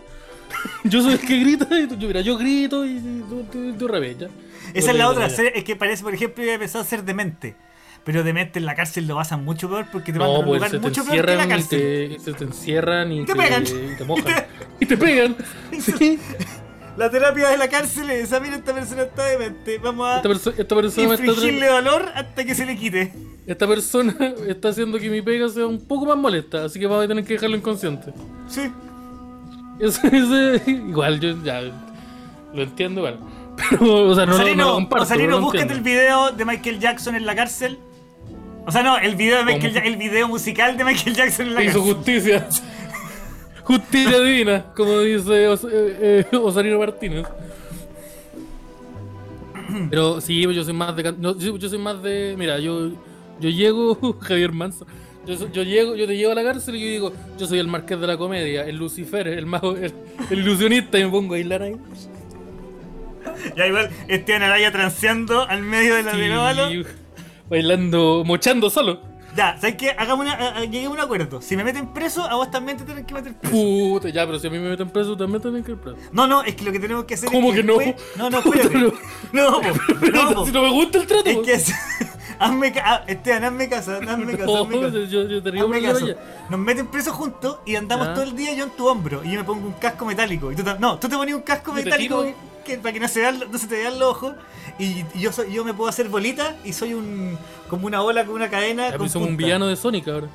yo 0.86 1.02
soy 1.02 1.14
el 1.14 1.20
que 1.20 1.38
grita 1.40 1.68
y 1.78 1.88
tú, 1.88 1.98
yo, 1.98 2.08
mira, 2.08 2.22
yo 2.22 2.38
grito 2.38 2.86
y 2.86 2.98
tú, 3.28 3.44
tú, 3.52 3.74
tú 3.78 3.88
rapeas, 3.90 4.20
¿ya? 4.20 4.28
Esa 4.74 4.92
es 4.92 4.98
la 4.98 5.10
otra, 5.10 5.30
ser- 5.30 5.54
es 5.56 5.64
que 5.64 5.76
parece, 5.76 6.04
por 6.04 6.14
ejemplo, 6.14 6.44
yo 6.44 6.52
he 6.52 6.54
empezado 6.56 6.84
a 6.84 6.88
ser 6.88 7.04
demente. 7.04 7.56
Pero 8.04 8.24
demente 8.24 8.58
en 8.58 8.66
la 8.66 8.74
cárcel 8.74 9.06
lo 9.08 9.16
pasan 9.16 9.46
mucho 9.46 9.70
peor 9.70 9.86
porque 9.92 10.12
te 10.12 10.18
mandan 10.18 10.30
a 10.30 10.34
No, 10.34 10.40
un 10.40 10.46
pues 10.48 10.58
lugar 10.60 10.72
te 10.72 10.80
mucho 10.80 11.06
peor 11.06 11.24
que 11.26 11.36
la 11.36 11.46
y 11.46 11.48
cárcel. 11.50 12.18
te, 12.18 12.20
se 12.20 12.34
te 12.34 12.44
encierran 12.46 13.12
y 13.12 13.26
Te 13.26 13.36
pegan. 13.36 13.64
y 13.64 13.96
te 13.98 14.04
mojan. 14.06 14.46
Y 14.80 14.86
te 14.88 14.98
pegan. 14.98 15.36
Sí. 15.80 16.20
La 16.98 17.10
terapia 17.10 17.48
de 17.50 17.58
la 17.58 17.70
cárcel 17.70 18.10
es 18.10 18.26
esa, 18.26 18.40
mira, 18.42 18.58
esta 18.58 18.74
persona 18.74 19.04
está 19.04 19.24
demente. 19.26 19.78
Vamos 19.78 20.06
a 20.08 20.18
Esta, 20.18 20.30
perso- 20.30 20.54
esta 20.58 20.76
persona 20.76 21.08
me 21.08 21.14
está 21.16 21.26
infligirle 21.26 21.68
dolor 21.68 22.10
hasta 22.14 22.44
que 22.44 22.54
se 22.54 22.66
le 22.66 22.76
quite. 22.76 23.14
Esta 23.48 23.66
persona 23.66 24.14
está 24.48 24.70
haciendo 24.70 25.00
que 25.00 25.10
mi 25.10 25.22
pega 25.22 25.48
sea 25.48 25.68
un 25.68 25.88
poco 25.88 26.06
más 26.06 26.18
molesta, 26.18 26.66
así 26.66 26.80
que 26.80 26.88
vamos 26.88 27.06
a 27.06 27.08
tener 27.08 27.24
que 27.24 27.36
dejarlo 27.36 27.56
inconsciente. 27.56 28.12
Sí. 28.48 28.70
Eso, 29.80 30.06
eso- 30.08 30.70
igual, 30.70 31.20
yo 31.22 31.42
ya 31.44 31.62
lo 32.54 32.62
entiendo, 32.62 33.00
igual. 33.02 33.20
Pero, 33.70 34.10
o 34.10 34.16
sea, 34.16 34.26
no, 34.26 34.38
lo- 34.38 34.56
no, 34.56 34.74
comparto. 34.74 35.08
Pero 35.16 35.28
lo 35.28 35.42
búscate 35.42 35.74
el 35.74 35.82
video 35.82 36.32
de 36.32 36.46
Michael 36.46 36.80
Jackson 36.80 37.16
en 37.16 37.26
la 37.26 37.36
cárcel. 37.36 37.78
O 38.66 38.72
sea, 38.72 38.84
no, 38.84 38.98
el 38.98 39.16
video 39.16 39.38
de 39.40 39.46
Michael. 39.46 39.74
Ja- 39.74 39.80
el 39.84 39.98
video 39.98 40.28
musical 40.28 40.78
de 40.78 40.84
Michael 40.84 41.16
Jackson 41.16 41.48
en 41.48 41.56
la 41.56 41.64
hizo 41.64 41.80
cárcel. 41.80 41.96
justicia. 41.96 42.48
Justicia 43.64 44.20
divina, 44.20 44.66
como 44.76 45.00
dice 45.00 45.48
Os- 45.48 45.64
eh, 45.66 46.26
eh, 46.32 46.36
Osarino 46.38 46.80
Martínez. 46.80 47.26
Pero 49.90 50.20
sí, 50.20 50.44
pues 50.44 50.56
yo 50.56 50.64
soy 50.64 50.74
más 50.74 50.96
de. 50.96 51.14
no, 51.18 51.38
yo, 51.38 51.70
soy 51.70 51.78
más 51.80 52.02
de. 52.04 52.36
Mira, 52.38 52.60
yo, 52.60 52.90
yo 53.40 53.50
llego. 53.50 54.18
Javier 54.22 54.52
Manso. 54.52 54.86
Yo, 55.26 55.48
yo 55.52 55.62
llego, 55.64 55.96
yo 55.96 56.08
te 56.08 56.18
llevo 56.18 56.32
a 56.32 56.36
la 56.36 56.44
cárcel 56.44 56.76
y 56.76 56.80
yo 56.82 56.88
digo, 56.88 57.14
yo 57.38 57.46
soy 57.46 57.60
el 57.60 57.68
marqués 57.68 58.00
de 58.02 58.08
la 58.08 58.18
comedia, 58.18 58.66
el 58.66 58.76
Lucifer, 58.78 59.28
el 59.28 59.46
mago, 59.46 59.76
el, 59.78 59.94
el 60.32 60.40
ilusionista, 60.40 60.98
y 60.98 61.06
me 61.06 61.12
pongo 61.12 61.36
a 61.36 61.38
bailar 61.38 61.62
ahí. 61.62 61.76
Ya 63.56 63.68
igual, 63.68 63.90
Esteban 64.08 64.44
Araya 64.44 64.72
transeando 64.72 65.48
al 65.48 65.62
medio 65.62 65.96
de 65.96 66.04
la. 66.04 66.12
Sí, 66.70 66.84
bailando, 67.50 68.24
mochando 68.26 68.70
solo. 68.70 69.02
Ya, 69.34 69.56
¿sabes 69.62 69.78
qué? 69.78 69.92
Hagamos 69.98 70.26
una, 70.26 70.34
a- 70.34 70.60
lleguemos 70.66 70.98
a 70.98 71.00
un 71.02 71.06
acuerdo. 71.06 71.42
Si 71.42 71.56
me 71.56 71.64
meten 71.64 71.94
preso, 71.94 72.24
a 72.26 72.36
vos 72.36 72.52
también 72.52 72.78
te 72.78 72.84
tienen 72.84 73.06
que 73.06 73.14
meter 73.14 73.34
preso. 73.34 73.56
Puta, 73.56 74.10
ya, 74.10 74.26
pero 74.26 74.38
si 74.40 74.48
a 74.48 74.50
mí 74.50 74.60
me 74.60 74.70
meten 74.70 74.90
preso, 74.90 75.16
también 75.16 75.42
tienen 75.42 75.64
que 75.64 75.72
ir 75.72 75.78
preso. 75.78 75.98
No, 76.12 76.28
no, 76.28 76.44
es 76.44 76.54
que 76.56 76.66
lo 76.66 76.72
que 76.74 76.80
tenemos 76.80 77.06
que 77.06 77.14
hacer 77.14 77.30
¿Cómo 77.32 77.50
es 77.52 77.56
que 77.56 77.64
no? 77.64 77.78
después- 77.78 77.96
No, 78.18 78.30
no, 78.30 78.42
Puta, 78.42 78.60
espérate. 78.62 78.92
pero- 79.32 79.50
No, 79.50 79.62
po, 79.62 80.06
no, 80.12 80.34
po. 80.34 80.46
si 80.46 80.52
no 80.52 80.62
me 80.64 80.70
gusta 80.72 80.98
el 80.98 81.08
trato. 81.08 81.30
Es 81.30 81.38
que 81.40 81.54
es- 81.54 81.74
hazme 82.40 82.74
ca- 82.74 82.84
ah, 82.86 83.04
Esteban, 83.08 83.46
hazme 83.46 83.70
caso, 83.70 83.92
hazme 83.96 84.36
caso, 84.38 84.46
No, 84.54 84.64
hazme 84.64 84.82
caso. 84.82 84.98
yo, 85.06 85.28
yo 85.30 85.42
te 85.42 85.50
Hazme 85.62 85.82
caso. 85.82 86.08
Nos 86.50 86.60
meten 86.60 86.88
presos 86.88 87.14
juntos 87.14 87.60
y 87.66 87.76
andamos 87.78 88.14
todo 88.14 88.24
el 88.24 88.36
día 88.36 88.54
yo 88.54 88.66
en 88.66 88.72
tu 88.72 88.86
hombro 88.88 89.24
y 89.24 89.32
yo 89.32 89.40
me 89.40 89.46
pongo 89.46 89.66
un 89.66 89.74
casco 89.74 90.06
metálico. 90.06 90.52
Y 90.52 90.56
tú, 90.58 90.64
no, 90.78 91.00
tú 91.00 91.08
te 91.08 91.16
ponías 91.16 91.38
un 91.38 91.44
casco 91.44 91.72
metálico. 91.72 92.26
Que, 92.64 92.78
para 92.78 92.94
que 92.94 93.00
no 93.00 93.08
se, 93.08 93.20
vean, 93.22 93.44
no 93.52 93.58
se 93.58 93.68
te 93.68 93.76
vean 93.78 94.00
los 94.00 94.10
ojos 94.10 94.36
y, 94.80 95.04
y 95.14 95.20
yo 95.20 95.32
soy, 95.32 95.54
yo 95.54 95.64
me 95.66 95.74
puedo 95.74 95.90
hacer 95.90 96.10
bolita 96.10 96.56
y 96.64 96.74
soy 96.74 96.94
un 96.94 97.38
como 97.70 97.88
una 97.88 98.00
bola 98.02 98.26
con 98.26 98.36
una 98.36 98.50
cadena 98.50 98.90
Ya, 98.90 98.98
con 98.98 99.24
un 99.24 99.38
villano 99.38 99.68
de 99.68 99.76
Sonic 99.76 100.08
ahora. 100.08 100.28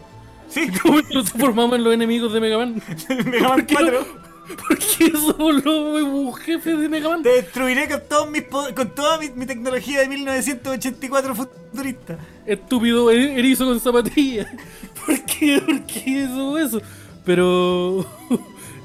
Sí, 0.48 0.68
¿Cómo 0.82 1.00
nos 1.00 1.08
transformamos 1.08 1.76
en 1.76 1.84
los 1.84 1.92
enemigos 1.94 2.32
de 2.32 2.40
Mega 2.40 2.58
Man? 2.58 2.80
Mega 3.26 3.48
Man 3.48 3.66
4. 3.70 4.26
¿Por 4.68 4.78
qué 4.78 5.10
somos 5.10 5.64
los 5.64 6.38
jefes 6.38 6.78
de 6.78 6.88
Mega 6.88 7.08
Man? 7.08 7.22
Te 7.24 7.30
destruiré 7.30 7.88
con, 7.88 8.00
todos 8.08 8.30
mis 8.30 8.44
con 8.44 8.94
toda 8.94 9.18
mi, 9.18 9.28
mi 9.30 9.44
tecnología 9.44 10.00
de 10.00 10.08
1984 10.08 11.34
futurista. 11.34 12.16
Estúpido 12.46 13.10
er- 13.10 13.36
erizo 13.38 13.64
con 13.66 13.80
zapatillas. 13.80 14.46
¿Por 15.04 15.20
qué? 15.24 15.60
¿Por 15.66 15.82
qué 15.86 16.24
eso? 16.24 16.58
eso? 16.58 16.80
Pero. 17.24 18.06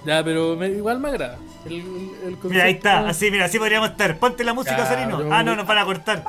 ya, 0.04 0.24
pero 0.24 0.56
me- 0.56 0.70
igual 0.70 1.00
me 1.00 1.10
agrada. 1.10 1.38
El, 1.66 1.74
el, 1.74 2.38
Mira, 2.44 2.64
ahí 2.66 2.74
está, 2.74 3.08
así, 3.08 3.30
mira, 3.32 3.46
así 3.46 3.60
podríamos 3.60 3.92
estar. 3.92 4.18
Ponte 4.18 4.44
la 4.44 4.54
música, 4.54 4.86
Sarino. 4.86 5.18
pero- 5.18 5.34
Ah, 5.34 5.44
no, 5.44 5.56
no, 5.56 5.66
para 5.66 5.86
cortar. 5.86 6.24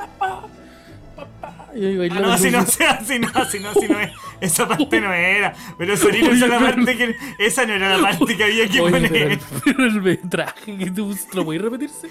Y 1.75 1.85
ahí 1.85 2.09
Ah, 2.11 2.19
no, 2.19 2.31
así 2.31 2.51
no, 2.51 2.59
así 2.59 2.77
no, 3.19 3.29
así 3.33 3.59
no, 3.59 3.69
así 3.69 3.87
no 3.87 3.99
es. 3.99 4.11
Esa 4.41 4.67
parte 4.67 5.01
no 5.01 5.11
era. 5.11 5.55
Pero 5.77 5.97
Sarino, 5.97 6.29
esa, 6.31 6.47
la 6.47 6.59
parte 6.59 6.95
que, 6.97 7.15
esa 7.39 7.65
no 7.65 7.73
era 7.73 7.97
la 7.97 8.01
parte 8.09 8.37
que 8.37 8.43
había 8.43 8.67
que 8.67 8.79
Oye, 8.81 8.91
poner. 8.91 9.11
pero, 9.11 9.29
el, 9.31 9.39
pero 9.65 9.83
el 9.85 10.01
metraje 10.01 10.77
que 10.77 10.91
tú 10.91 11.17
¿lo 11.33 11.45
podéis 11.45 11.63
repetirse? 11.63 12.09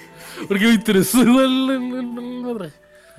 Porque 0.48 0.64
me 0.64 0.72
interesó 0.74 1.22
igual 1.22 1.70
el, 1.70 1.70
el- 1.70 1.94
el 1.94 2.42
metraje. 2.44 2.72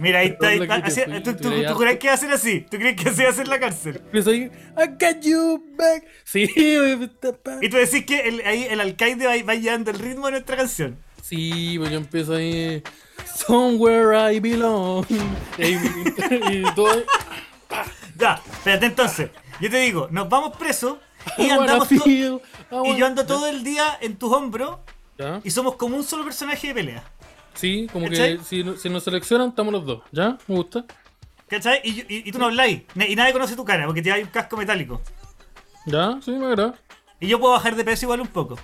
Mira, 0.03 0.19
ahí 0.19 0.27
está. 0.27 0.47
ahí 0.49 0.59
Perdón, 0.59 0.77
está, 0.77 0.87
que 0.89 0.93
te 0.95 1.01
así- 1.01 1.11
fui, 1.11 1.23
¿tú, 1.23 1.33
tú, 1.49 1.49
tú 1.73 1.77
crees 1.79 1.99
que 1.99 2.07
va 2.09 2.13
a 2.13 2.17
ser 2.17 2.31
así? 2.31 2.61
¿Tú 2.69 2.77
crees 2.77 3.01
que 3.01 3.09
así 3.09 3.23
va 3.23 3.29
a 3.29 3.33
ser 3.33 3.47
la 3.47 3.59
cárcel? 3.59 3.95
Empieza 4.05 4.29
ahí, 4.29 4.51
I 4.77 4.87
got 4.99 5.21
you 5.23 5.63
back. 5.77 6.03
Sí, 6.25 6.47
pa- 7.43 7.57
Y 7.61 7.69
tú 7.69 7.77
decís 7.77 8.05
que 8.05 8.19
el, 8.27 8.41
ahí 8.45 8.67
el 8.69 8.79
alcaide 8.81 9.25
va, 9.25 9.33
va 9.47 9.55
llevando 9.55 9.89
el 9.91 9.99
ritmo 9.99 10.25
de 10.27 10.31
nuestra 10.33 10.57
canción. 10.57 10.97
Sí, 11.21 11.75
pues 11.79 11.89
yo 11.89 11.97
empiezo 11.97 12.35
ahí. 12.35 12.83
Somewhere 13.47 14.33
I 14.35 14.39
belong. 14.39 15.05
Y, 15.57 16.63
todo. 16.75 17.03
Ya, 18.17 18.41
espérate 18.51 18.85
entonces. 18.87 19.29
Yo 19.59 19.69
te 19.69 19.77
digo, 19.77 20.07
nos 20.11 20.29
vamos 20.29 20.55
presos 20.57 20.97
y 21.37 21.49
andamos 21.49 21.87
feel, 21.87 22.41
y 22.85 22.95
yo 22.97 23.05
ando 23.05 23.25
todo 23.25 23.47
el 23.47 23.63
día 23.63 23.97
en 24.01 24.17
tus 24.17 24.31
hombros 24.33 24.79
¿Ya? 25.17 25.39
y 25.43 25.51
somos 25.51 25.75
como 25.75 25.95
un 25.95 26.03
solo 26.03 26.23
personaje 26.25 26.67
de 26.67 26.73
pelea. 26.73 27.03
Sí, 27.53 27.87
como 27.91 28.07
¿Cachai? 28.09 28.37
que 28.37 28.43
si, 28.43 28.63
si 28.77 28.89
nos 28.89 29.03
seleccionan, 29.03 29.49
estamos 29.49 29.71
los 29.73 29.85
dos. 29.85 30.01
¿Ya? 30.11 30.37
Me 30.47 30.55
gusta. 30.55 30.85
¿Cachai? 31.47 31.81
Y, 31.83 32.01
y, 32.01 32.05
y 32.27 32.31
tú 32.31 32.39
no 32.39 32.45
habláis. 32.45 32.81
Y 33.07 33.15
nadie 33.15 33.33
conoce 33.33 33.55
tu 33.55 33.63
cara 33.63 33.85
porque 33.85 34.01
te 34.01 34.11
hay 34.11 34.23
un 34.23 34.29
casco 34.29 34.57
metálico. 34.57 35.01
¿Ya? 35.85 36.19
Sí, 36.21 36.31
me 36.31 36.47
agrada. 36.47 36.75
Y 37.19 37.27
yo 37.27 37.39
puedo 37.39 37.53
bajar 37.53 37.75
de 37.75 37.83
peso 37.83 38.05
igual 38.05 38.21
un 38.21 38.27
poco. 38.27 38.57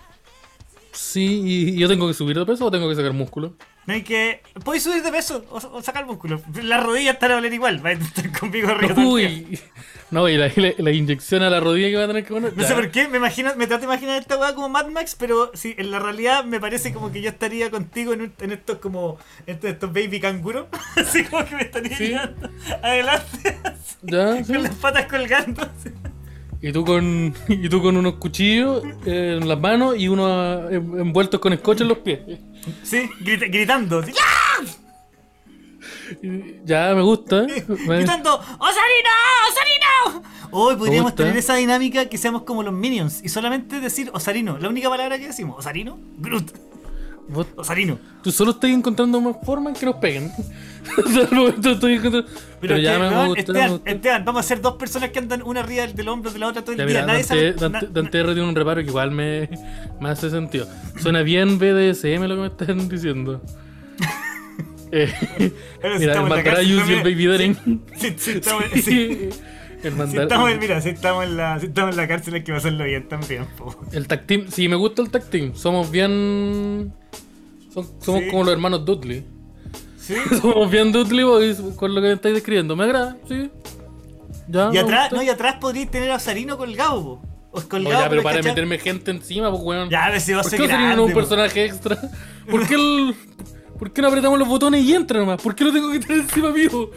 Sí, 0.92 1.42
y, 1.46 1.70
y 1.76 1.78
yo 1.78 1.88
tengo 1.88 2.08
que 2.08 2.14
subir 2.14 2.38
de 2.38 2.46
peso 2.46 2.66
o 2.66 2.72
tengo 2.72 2.90
que 2.90 2.96
sacar 2.96 3.14
músculo. 3.14 3.54
No 3.86 3.93
hay 3.95 4.03
que. 4.03 4.41
Podéis 4.63 4.84
subir 4.84 5.01
de 5.01 5.11
peso 5.11 5.43
o, 5.49 5.55
o 5.57 5.82
sacar 5.82 6.05
músculo. 6.05 6.41
Las 6.61 6.84
rodillas 6.84 7.15
están 7.15 7.32
a 7.32 7.36
valer 7.36 7.53
igual. 7.53 7.84
Va 7.84 7.89
a 7.89 7.93
estar 7.93 8.32
conmigo 8.39 8.69
arriba. 8.69 8.93
Uy. 9.03 9.59
No, 10.11 10.27
y 10.27 10.38
la, 10.38 10.51
la- 10.55 10.73
la 10.77 10.91
inyección 10.91 11.43
a 11.43 11.49
la 11.51 11.59
rodilla 11.59 11.88
que 11.89 11.95
va 11.95 12.03
a 12.05 12.07
tener 12.07 12.23
que 12.25 12.34
poner. 12.34 12.55
No 12.57 12.63
sé 12.63 12.73
por 12.73 12.89
qué, 12.91 13.07
me 13.07 13.17
imagino, 13.17 13.51
me 13.55 13.67
trato 13.67 13.82
de 13.82 13.86
imaginar 13.86 14.19
esta 14.19 14.38
weá 14.38 14.55
como 14.55 14.67
Mad 14.69 14.88
Max, 14.88 15.15
pero 15.17 15.51
sí, 15.53 15.75
en 15.77 15.91
la 15.91 15.99
realidad 15.99 16.43
me 16.45 16.59
parece 16.59 16.91
como 16.93 17.11
que 17.11 17.21
yo 17.21 17.30
estaría 17.30 17.69
contigo 17.71 18.13
en, 18.13 18.21
un- 18.21 18.34
en 18.39 18.51
estos 18.51 18.80
como 18.80 19.17
en 19.47 19.59
estos 19.61 19.93
baby 19.93 20.19
canguros. 20.19 20.65
Así 20.95 21.23
como 21.25 21.45
que 21.45 21.55
me 21.55 21.61
estaría 21.63 21.95
Sí. 21.97 22.15
adelante, 22.82 23.57
así, 23.63 23.95
Ya, 24.03 24.43
sí. 24.43 24.53
con 24.53 24.63
las 24.63 24.75
patas 24.75 25.05
colgando. 25.05 25.61
así. 25.63 25.89
Y 26.62 26.72
tú 26.74 26.84
con 26.84 27.34
y 27.47 27.70
tú 27.70 27.82
con 27.82 27.95
unos 27.97 28.16
cuchillos 28.16 28.84
eh, 29.05 29.38
en 29.41 29.47
las 29.47 29.60
manos 29.60 29.95
y 29.97 30.07
unos 30.10 30.72
en- 30.72 30.99
envueltos 30.99 31.39
con 31.39 31.53
escocho 31.53 31.84
en 31.84 31.89
los 31.89 31.99
pies. 31.99 32.20
Sí, 32.84 33.10
grita- 33.22 33.47
gritando. 33.47 33.99
así, 33.99 34.12
Y 36.22 36.66
Ya 36.66 36.93
me 36.95 37.01
gusta. 37.01 37.43
¿eh? 37.43 37.66
Gritando, 37.68 38.36
¡Osarino! 38.36 39.10
¡Osarino! 39.49 40.24
Hoy 40.51 40.76
podríamos 40.76 41.14
tener 41.16 41.38
esa 41.38 41.55
dinámica 41.55 42.07
que 42.07 42.18
seamos 42.18 42.41
como 42.43 42.64
los 42.64 42.74
Minions 42.74 43.24
y 43.24 43.30
solamente 43.30 43.80
decir 43.80 44.10
Osarino. 44.14 44.57
La 44.57 44.68
única 44.70 44.89
palabra 44.89 45.18
que 45.20 45.28
decimos, 45.28 45.57
¿Osarino? 45.60 45.97
Groot. 46.18 46.51
Vos- 47.30 47.47
Osarino. 47.55 47.99
tú 48.23 48.32
solo 48.32 48.51
estás 48.51 48.69
encontrando 48.71 49.21
más 49.21 49.36
formas 49.45 49.73
en 49.75 49.80
que 49.80 49.86
nos 49.86 49.95
peguen. 49.95 50.32
Estoy 50.97 51.93
encontrando- 51.93 52.25
Pero, 52.59 52.77
ya 52.77 52.93
que, 52.93 52.99
me 52.99 53.07
gusta, 53.09 53.27
me 53.34 53.39
Esteban, 53.39 53.69
gusta. 53.71 53.91
Esteban, 53.91 54.25
vamos 54.25 54.39
a 54.39 54.47
ser 54.47 54.61
dos 54.61 54.73
personas 54.75 55.09
que 55.11 55.19
andan 55.19 55.43
una 55.43 55.59
arriba 55.59 55.86
del 55.88 56.07
hombro 56.09 56.32
de 56.32 56.39
la 56.39 56.47
otra 56.47 56.61
todo 56.63 56.71
el 56.73 56.77
Ya, 56.80 56.86
día. 56.86 57.01
mira, 57.03 57.05
Nadie 57.05 57.23
Dante, 57.23 57.27
sabe. 57.27 57.53
Dante, 57.53 57.86
na- 57.86 57.91
Dante 57.93 58.19
R 58.19 58.34
tiene 58.34 58.49
un 58.49 58.55
reparo 58.55 58.82
que 58.82 58.88
igual 58.88 59.11
me, 59.11 59.49
me 60.01 60.09
hace 60.09 60.30
sentido. 60.30 60.67
Suena 60.99 61.21
bien 61.21 61.59
BDSM 61.59 62.23
lo 62.27 62.36
que 62.36 62.41
me 62.41 62.47
están 62.47 62.89
diciendo. 62.89 63.41
Eh, 64.91 65.07
si 65.19 65.43
mira, 65.43 65.53
el 65.84 66.01
estamos 66.01 66.30
Mandarayus 66.32 66.89
y 66.89 66.93
el. 66.93 66.99
Baby 67.03 67.25
Doren. 67.25 67.57
Sí, 67.95 68.15
sí, 68.17 68.32
estamos, 68.32 68.63
sí. 68.84 69.30
El 69.84 69.91
Si 69.91 69.97
Mandar- 69.97 70.23
estamos, 70.23 70.49
en- 70.49 70.59
mira, 70.59 70.82
si 70.82 70.89
estamos 70.89 71.23
en 71.25 71.38
la, 71.38 71.59
si 71.59 71.67
estamos 71.67 71.91
en 71.91 71.97
la 71.97 72.07
cárcel 72.07 72.34
hay 72.34 72.43
que 72.43 72.51
pasarlo 72.51 72.84
bien 72.86 73.07
también. 73.07 73.45
po. 73.55 73.75
El 73.91 74.07
tag 74.07 74.25
team, 74.25 74.47
sí, 74.49 74.67
me 74.67 74.75
gusta 74.75 75.03
el 75.03 75.11
tag 75.11 75.30
team. 75.30 75.53
Somos 75.53 75.91
bien. 75.91 76.91
Son- 77.74 77.88
somos 78.01 78.22
Sí. 78.22 78.30
como 78.30 78.43
los 78.43 78.53
hermanos 78.53 78.86
Dudley. 78.86 79.26
¿Sí? 79.97 80.15
Somos 80.41 80.72
bien 80.72 80.91
Dudley 80.91 81.24
Boys 81.24 81.57
con 81.76 81.93
lo 81.93 82.01
que 82.01 82.07
me 82.07 82.13
estáis 82.13 82.34
describiendo. 82.34 82.76
Me 82.76 82.86
agrada, 82.86 83.15
sí. 83.28 83.51
Ya. 84.47 84.72
Y 84.74 84.78
atrás, 84.80 85.11
no, 85.11 85.22
y 85.22 85.30
atrás 85.30 85.57
podríais 85.61 85.91
tener 85.91 86.09
a 86.09 86.15
Osarino 86.15 86.57
colgado, 86.57 87.03
po. 87.03 87.22
O 87.51 87.61
No, 87.80 87.89
ya, 87.89 88.09
pero 88.09 88.24
para 88.24 88.41
meterme 88.41 88.78
gente 88.80 89.11
encima, 89.11 89.49
pues 89.51 89.61
weón. 89.63 89.89
Ya, 89.89 90.09
ver 90.09 90.22
si 90.22 90.34
va 90.34 90.39
a 90.39 90.41
¿Por 90.43 90.49
ser 90.51 90.59
qué 90.59 90.65
Osarino 90.65 90.89
no 90.89 90.95
grande, 90.95 91.13
un 91.13 91.13
personaje 91.13 91.65
extra? 91.65 91.97
¿Por 92.49 92.67
qué 92.67 92.76
el. 92.76 93.15
¿Por 93.78 93.91
qué 93.93 94.01
no 94.01 94.07
apretamos 94.07 94.38
los 94.39 94.47
botones 94.47 94.84
y 94.84 94.93
entra 94.93 95.20
nomás? 95.20 95.41
¿Por 95.41 95.53
qué 95.55 95.63
lo 95.63 95.72
tengo 95.72 95.91
que 95.91 95.99
tener 95.99 96.22
encima 96.22 96.51
mío? 96.51 96.89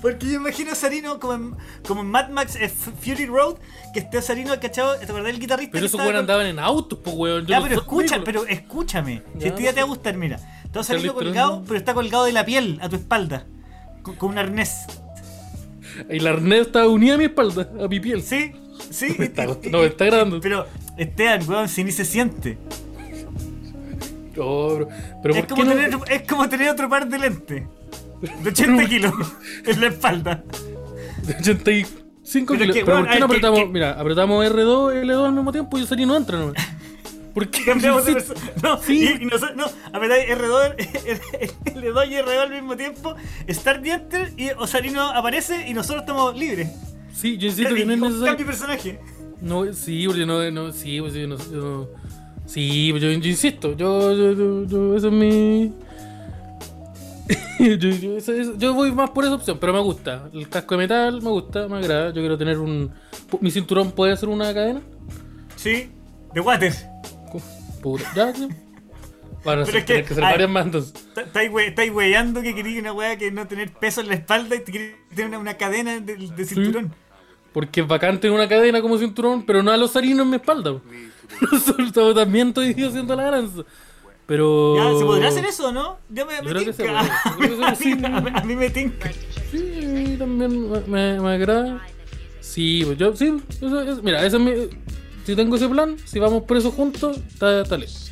Porque 0.00 0.26
yo 0.26 0.34
imagino 0.34 0.72
a 0.72 0.74
Sarino 0.74 1.18
como 1.20 1.34
en, 1.34 1.54
como 1.86 2.00
en 2.02 2.06
Mad 2.10 2.30
Max 2.30 2.56
eh, 2.56 2.68
Fury 2.68 3.26
Road, 3.26 3.56
que 3.92 4.00
esté 4.00 4.20
Sarino, 4.22 4.58
¿cachado? 4.60 4.96
¿Te 4.98 5.04
acordás 5.04 5.26
del 5.26 5.38
guitarrista? 5.40 5.72
Pero 5.72 5.86
esos 5.86 6.00
con- 6.00 6.14
andaban 6.16 6.46
en 6.46 6.58
autos, 6.58 6.98
pues 7.02 7.14
weón. 7.16 7.46
Ya, 7.46 7.58
no 7.60 7.64
pero 7.66 7.80
escucha, 7.80 8.20
pero 8.24 8.46
escúchame. 8.46 9.22
Si 9.34 9.40
Ya, 9.40 9.48
este 9.48 9.60
día 9.60 9.70
no 9.70 9.74
te 9.74 9.80
va 9.80 9.86
a 9.86 9.88
gustar, 9.88 10.16
mira. 10.16 10.40
Está 10.64 10.82
Sarino 10.82 11.14
colgado, 11.14 11.56
¿no? 11.60 11.64
pero 11.64 11.76
está 11.78 11.94
colgado 11.94 12.24
de 12.24 12.32
la 12.32 12.44
piel 12.44 12.78
a 12.82 12.88
tu 12.88 12.96
espalda. 12.96 13.46
Con, 14.02 14.16
con 14.16 14.30
un 14.30 14.38
arnés. 14.38 14.72
Y 16.10 16.18
la 16.20 16.30
arnés 16.30 16.62
está 16.62 16.88
unida 16.88 17.14
a 17.14 17.18
mi 17.18 17.24
espalda, 17.24 17.68
a 17.82 17.86
mi 17.88 18.00
piel. 18.00 18.22
¿Sí? 18.22 18.52
¿Sí? 18.90 19.14
Me 19.18 19.26
está- 19.26 19.46
no, 19.46 19.78
me 19.80 19.86
está 19.86 20.04
grabando. 20.06 20.40
Pero, 20.40 20.66
Esteban, 20.96 21.48
weón, 21.48 21.68
si 21.68 21.84
ni 21.84 21.92
se 21.92 22.04
siente. 22.04 22.58
Oh, 24.36 24.74
bro. 24.74 24.88
pero 25.22 25.34
Es 25.34 25.40
¿por 25.46 25.48
como, 25.50 25.62
qué 25.62 25.68
no? 25.68 25.74
tener, 25.98 26.12
es 26.12 26.28
como 26.28 26.48
tener 26.48 26.68
otro 26.70 26.88
par 26.88 27.08
de 27.08 27.18
lentes. 27.18 27.62
De 28.42 28.50
80 28.50 28.86
kilos 28.86 29.12
en 29.66 29.80
la 29.80 29.86
espalda. 29.88 30.44
De 31.26 31.34
85 31.36 32.54
Pero 32.54 32.60
kilos. 32.60 32.76
que, 32.76 32.84
pero 32.84 32.98
¿por 32.98 33.08
qué 33.08 33.20
no 33.20 33.26
que- 33.28 33.32
apretamos? 33.34 33.58
que- 33.60 33.66
Mira, 33.66 33.92
apretamos 33.92 34.44
R2 34.46 34.94
y 35.02 35.06
L2 35.06 35.26
al 35.26 35.32
mismo 35.32 35.52
tiempo 35.52 35.78
y 35.78 35.82
Osarino 35.82 36.08
no 36.12 36.16
entra 36.16 36.38
nomás. 36.38 36.54
¿Por 37.34 37.48
qué? 37.48 37.64
Cambiamos 37.64 38.04
de. 38.06 38.22
No, 38.62 38.80
Sí. 38.80 39.10
y, 39.18 39.22
y 39.24 39.26
nosotros, 39.26 39.56
no, 39.56 39.64
apretáis 39.92 40.28
R2, 40.30 40.76
L2 41.74 42.08
y 42.08 42.14
R2 42.14 42.38
al 42.40 42.50
mismo 42.50 42.76
tiempo. 42.76 43.16
Start 43.48 43.82
the 43.82 43.90
enter 43.92 44.32
y 44.36 44.50
Osarino 44.50 45.02
aparece 45.10 45.68
y 45.68 45.74
nosotros 45.74 46.02
estamos 46.02 46.36
libres. 46.38 46.68
Sí, 47.12 47.36
yo 47.36 47.48
insisto 47.48 47.74
que 47.74 47.84
no 47.84 47.92
es 47.92 47.98
necesario. 47.98 48.26
Cambio 48.26 48.46
personaje. 48.46 49.00
No, 49.40 49.72
sí, 49.72 50.04
porque 50.06 50.24
no, 50.26 50.48
no, 50.52 50.72
sí, 50.72 51.00
pues 51.00 51.12
yo 51.14 51.26
no, 51.26 51.36
yo 51.36 51.60
no- 51.60 51.88
sí, 52.46 52.88
pues 52.92 53.02
yo, 53.02 53.10
yo 53.10 53.28
insisto, 53.28 53.76
yo, 53.76 54.12
yo, 54.16 54.32
yo, 54.32 54.64
yo- 54.66 54.96
eso 54.96 55.08
es 55.08 55.12
mi, 55.12 55.72
yo, 57.78 57.88
yo- 57.90 58.16
eso- 58.16 58.32
eso- 58.32 58.56
yo 58.58 58.74
voy 58.74 58.92
más 58.92 59.10
por 59.10 59.24
esa 59.24 59.34
opción, 59.34 59.58
pero 59.60 59.72
me 59.72 59.80
gusta, 59.80 60.28
el 60.32 60.48
casco 60.48 60.74
de 60.74 60.78
metal 60.78 61.22
me 61.22 61.30
gusta, 61.30 61.68
me 61.68 61.76
agrada, 61.78 62.08
yo 62.08 62.20
quiero 62.20 62.36
tener 62.38 62.58
un, 62.58 62.90
mi 63.40 63.50
cinturón 63.50 63.92
puede 63.92 64.16
ser 64.16 64.28
una 64.28 64.52
cadena, 64.54 64.80
Sí, 65.56 65.90
de 66.32 66.40
water. 66.40 66.72
puta, 67.82 68.04
ya. 68.14 68.32
Van 69.44 69.60
a 69.60 69.64
Pero 69.64 69.76
es 69.78 69.84
que- 69.84 69.92
tener 69.92 70.04
que 70.06 70.14
ser 70.14 70.24
ay. 70.24 70.42
entonces. 70.42 70.94
Está- 70.94 71.20
Estáis 71.22 71.50
we- 71.52 71.66
estáis 71.66 71.92
weyando 71.92 72.40
que 72.40 72.54
queréis 72.54 72.80
una 72.80 72.92
wea 72.94 73.16
que 73.18 73.30
no 73.30 73.46
tener 73.46 73.70
peso 73.72 74.00
en 74.00 74.08
la 74.08 74.14
espalda 74.14 74.56
y 74.56 74.60
te 74.60 74.72
queréis 74.72 74.94
tener 75.14 75.26
una, 75.28 75.38
una 75.38 75.54
cadena 75.58 76.00
de, 76.00 76.16
de 76.16 76.44
cinturón. 76.46 76.94
Porque 77.52 77.82
es 77.82 77.86
bacán 77.86 78.18
tener 78.20 78.34
una 78.34 78.48
cadena 78.48 78.80
como 78.80 78.96
cinturón, 78.96 79.44
pero 79.44 79.62
no 79.62 79.70
a 79.70 79.76
los 79.76 79.94
harinos 79.96 80.20
en 80.24 80.30
mi 80.30 80.36
espalda. 80.36 80.72
Nosotros 81.52 82.14
también 82.14 82.48
estoy 82.48 82.70
haciendo 82.72 83.14
la 83.14 83.22
ganancia. 83.24 83.64
Pero. 84.26 84.76
Ya, 84.76 84.98
¿se 84.98 85.04
podrá 85.04 85.28
hacer 85.28 85.44
eso, 85.44 85.72
no? 85.72 85.98
Ya 86.08 86.24
me, 86.24 86.40
me 86.40 86.48
Yo 86.48 86.54
creo 86.54 86.64
tinca. 86.74 87.02
Yo 87.02 87.36
creo 87.36 87.58
que 87.58 87.64
a, 88.06 88.20
mí, 88.20 88.30
a 88.34 88.44
me 88.44 88.70
tinca. 88.70 89.10
Sí, 89.50 89.80
a 89.84 89.86
mí 89.88 90.16
también 90.16 90.70
me, 90.70 90.80
me, 90.80 91.20
me 91.20 91.32
agrada. 91.34 91.86
Sí, 92.40 92.82
pues 92.84 92.98
yo, 92.98 93.14
sí, 93.16 93.36
eso 93.60 93.80
es- 93.82 94.02
mira, 94.02 94.24
ese 94.24 94.36
es 94.36 94.42
mi. 94.42 94.52
Si 95.24 95.34
tengo 95.34 95.56
ese 95.56 95.68
plan, 95.68 95.96
si 96.04 96.18
vamos 96.18 96.42
por 96.44 96.56
eso 96.56 96.70
juntos, 96.70 97.18
está, 97.28 97.62
está 97.62 97.76
listo. 97.76 98.10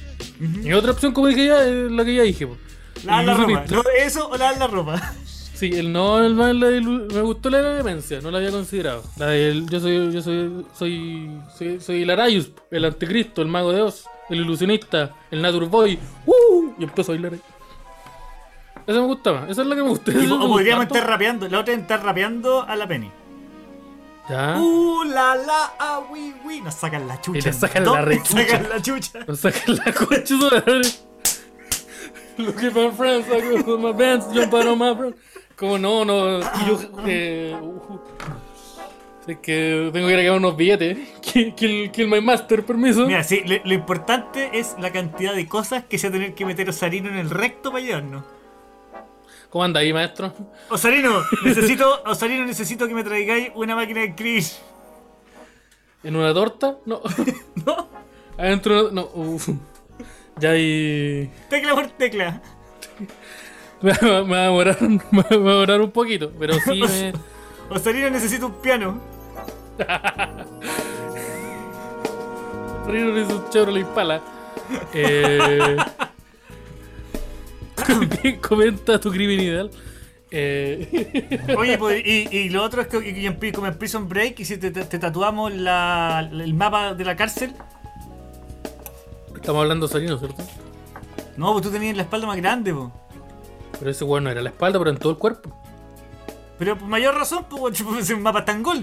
Y 0.62 0.72
otra 0.72 0.92
opción, 0.92 1.12
como 1.12 1.26
dije 1.28 1.46
ya, 1.46 1.64
es 1.64 1.90
la 1.90 2.04
que 2.04 2.14
ya 2.14 2.22
dije. 2.22 2.46
po. 2.46 2.56
Lavar 3.04 3.24
la 3.24 3.34
ropa. 3.34 3.64
No, 3.70 3.82
eso 3.98 4.28
o 4.28 4.36
lavar 4.36 4.58
la 4.58 4.66
ropa. 4.66 5.14
Sí, 5.62 5.70
el 5.78 5.92
no, 5.92 6.18
el, 6.18 6.32
el- 6.40 6.58
la 6.58 6.70
ilu- 6.70 7.12
me 7.14 7.20
gustó 7.20 7.48
la 7.48 7.58
de 7.62 7.76
demencia, 7.76 8.20
no 8.20 8.32
la 8.32 8.38
había 8.38 8.50
considerado. 8.50 9.04
La 9.16 9.26
del, 9.26 9.68
yo 9.70 9.78
soy, 9.78 10.10
yo 10.12 10.20
soy, 10.20 10.66
soy, 10.76 11.30
soy, 11.56 11.80
soy 11.80 12.02
el 12.02 12.10
Arayus, 12.10 12.50
el 12.68 12.84
anticristo, 12.84 13.42
el 13.42 13.46
mago 13.46 13.70
de 13.72 13.80
Oz, 13.82 14.06
el 14.28 14.40
ilusionista, 14.40 15.14
el 15.30 15.40
Nature 15.40 15.66
Boy. 15.66 16.00
¡Uh! 16.26 16.72
Y 16.80 16.82
empezó 16.82 17.12
a 17.12 17.14
bailar 17.14 17.34
ahí. 17.34 17.40
Esa 18.88 18.98
me 19.02 19.06
gusta 19.06 19.32
más, 19.34 19.50
esa 19.50 19.62
es 19.62 19.68
la 19.68 19.76
que 19.76 19.82
me 19.84 19.88
gusta. 19.90 20.10
o 20.10 20.14
me 20.16 20.46
podríamos 20.48 20.86
estar 20.86 21.06
rapeando. 21.08 21.48
La 21.48 21.60
otra 21.60 21.74
es 21.74 21.80
estar 21.80 22.02
rapeando 22.02 22.62
a 22.62 22.74
la 22.74 22.88
Penny. 22.88 23.12
Ya. 24.28 24.56
Uh, 24.60 25.04
la, 25.04 25.36
la, 25.36 25.74
ah, 25.78 26.00
oui, 26.10 26.34
oui. 26.44 26.60
Nos 26.60 26.74
sacan 26.74 27.06
la 27.06 27.20
chucha. 27.20 27.38
Y 27.38 27.42
le 27.42 27.52
sacan 27.52 27.84
No, 27.84 27.94
la 27.94 28.02
rechucha. 28.02 28.44
sacan 28.48 28.68
la 28.68 28.82
chucha. 28.82 29.18
Nos 29.28 29.38
sacan 29.38 29.76
la 29.76 29.92
concha 29.92 30.34
de 30.34 30.50
la 30.50 30.50
madre. 30.66 30.90
Look 32.38 32.56
at 32.64 32.72
my 32.74 32.90
friends, 32.90 33.28
I 33.28 33.40
go 33.62 33.76
with 33.76 33.80
my 33.80 33.92
bands, 33.92 34.26
jump 34.34 34.52
out 34.54 34.66
on 34.66 34.78
my 34.78 34.92
friends. 34.96 35.14
Como 35.57 35.78
no, 35.78 36.05
no. 36.05 36.40
yo, 36.66 36.78
eh, 37.07 37.57
uh, 37.61 37.98
es 39.26 39.38
que 39.38 39.90
tengo 39.92 40.09
que 40.09 40.22
ir 40.22 40.28
a 40.28 40.34
unos 40.34 40.57
billetes. 40.57 40.98
Kill, 41.20 41.55
kill, 41.55 41.90
kill 41.90 42.09
my 42.09 42.20
master, 42.20 42.64
permiso. 42.64 43.07
Mira, 43.07 43.22
sí, 43.22 43.42
lo, 43.44 43.57
lo 43.64 43.74
importante 43.74 44.59
es 44.59 44.74
la 44.80 44.90
cantidad 44.90 45.34
de 45.34 45.46
cosas 45.46 45.84
que 45.84 45.98
se 45.98 46.09
va 46.09 46.16
a 46.16 46.18
tener 46.18 46.34
que 46.34 46.44
meter 46.44 46.68
Osarino 46.68 47.09
en 47.09 47.16
el 47.16 47.30
recto 47.30 47.70
para 47.70 47.84
llevarnos. 47.84 48.24
¿Cómo 49.50 49.64
anda 49.64 49.80
ahí, 49.80 49.92
maestro? 49.92 50.32
Osarino, 50.70 51.22
necesito, 51.44 52.03
Osarino, 52.07 52.44
necesito 52.46 52.88
que 52.88 52.94
me 52.94 53.05
traigáis 53.05 53.50
una 53.55 53.76
máquina 53.76 54.00
de 54.00 54.07
escribir. 54.07 54.44
¿En 56.03 56.16
una 56.16 56.32
torta? 56.32 56.78
No. 56.86 57.03
¿No? 57.66 57.88
Adentro, 58.38 58.90
no. 58.90 59.11
uf. 59.14 59.50
Ya 60.38 60.53
hay. 60.53 61.30
Tecla 61.50 61.74
por 61.74 61.86
tecla. 61.88 62.42
Me 63.83 63.93
va, 63.93 64.39
a 64.39 64.43
demorar, 64.45 64.80
me 65.11 65.22
va 65.22 65.26
a 65.28 65.35
demorar 65.35 65.80
un 65.80 65.91
poquito, 65.91 66.30
pero 66.39 66.55
sí 66.61 66.80
me. 66.89 67.12
Osarino, 67.68 68.11
necesito 68.11 68.47
un 68.47 68.55
piano. 68.61 69.01
Rino 72.87 73.16
es 73.16 73.28
un 73.28 73.49
Chevrolet 73.51 73.80
Impala. 73.83 74.20
Eh, 74.95 75.76
comenta 78.41 79.01
tu 79.01 79.11
crimen 79.11 79.41
ideal. 79.41 79.70
Eh, 80.30 81.41
Oye, 81.59 81.76
pues, 81.76 82.03
y, 82.07 82.28
y 82.30 82.49
lo 82.49 82.62
otro 82.62 82.80
es 82.83 82.89
que 82.89 83.09
y 83.11 83.26
en 83.26 83.53
como 83.53 83.66
en 83.66 83.76
Prison 83.76 84.09
Break, 84.09 84.41
y 84.41 84.45
si 84.45 84.57
te, 84.57 84.70
te- 84.70 84.85
te 84.85 84.99
tatuamos 84.99 85.53
la- 85.53 86.26
el 86.33 86.55
mapa 86.55 86.95
de 86.95 87.05
la 87.05 87.16
cárcel, 87.16 87.53
estamos 89.35 89.62
hablando 89.62 89.87
de 89.87 89.93
Sarino, 89.93 90.18
¿cierto? 90.18 90.43
no, 91.37 91.53
pues 91.53 91.64
tú 91.64 91.70
tenías 91.70 91.97
la 91.97 92.03
espalda 92.05 92.26
más 92.26 92.37
grande, 92.37 92.72
pues. 92.72 92.89
Pero 93.78 93.90
ese 93.90 94.04
weón 94.04 94.24
no 94.24 94.30
era 94.30 94.42
la 94.42 94.50
espalda, 94.50 94.78
pero 94.78 94.90
en 94.90 94.96
todo 94.98 95.12
el 95.12 95.18
cuerpo. 95.18 95.56
Pero 96.58 96.78
por 96.78 96.88
mayor 96.88 97.14
razón, 97.14 97.46
pues, 97.48 97.82
pues, 97.82 97.98
ese 98.04 98.16
mapa 98.16 98.44
tan 98.44 98.62
gol. 98.62 98.82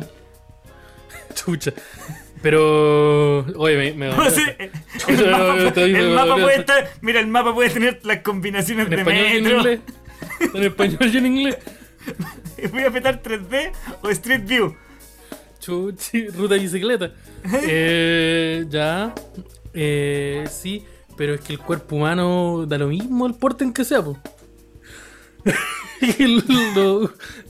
Chucha. 1.34 1.72
Pero. 2.42 3.46
Oye, 3.58 3.78
me. 3.78 3.94
me 3.94 4.08
No 4.16 4.30
sé, 4.30 4.72
el 5.08 5.32
mapa, 5.32 5.82
el 5.82 6.10
mapa 6.12 6.36
puede 6.36 6.56
estar. 6.60 6.90
Mira, 7.02 7.20
el 7.20 7.28
mapa 7.28 7.54
puede 7.54 7.70
tener 7.70 8.00
las 8.04 8.20
combinaciones 8.20 8.86
en 8.86 8.90
de 8.92 8.96
español 8.98 9.26
y 9.26 9.38
en 9.38 9.44
metro. 9.44 9.58
inglés. 9.60 9.80
En 10.54 10.64
español 10.64 11.10
y 11.14 11.18
en 11.18 11.26
inglés. 11.26 11.58
Voy 12.72 12.84
a 12.84 12.88
apretar 12.88 13.22
3D 13.22 13.72
o 14.02 14.10
Street 14.10 14.44
View. 14.46 14.76
Chuchi, 15.60 16.28
ruta 16.30 16.56
de 16.56 16.62
bicicleta. 16.62 17.12
Eh, 17.64 18.66
ya. 18.70 19.14
Eh, 19.74 20.46
sí, 20.50 20.86
pero 21.18 21.34
es 21.36 21.42
que 21.42 21.54
el 21.54 21.60
cuerpo 21.60 21.98
humano 21.98 22.66
da 22.66 22.78
lo 22.78 22.88
mismo 22.88 23.28
el 23.28 23.36
porte 23.36 23.64
en 23.64 23.74
que 23.74 23.84
sea, 23.84 24.02
po. 24.02 24.18
El- 26.20 26.44
lo- 26.76 27.10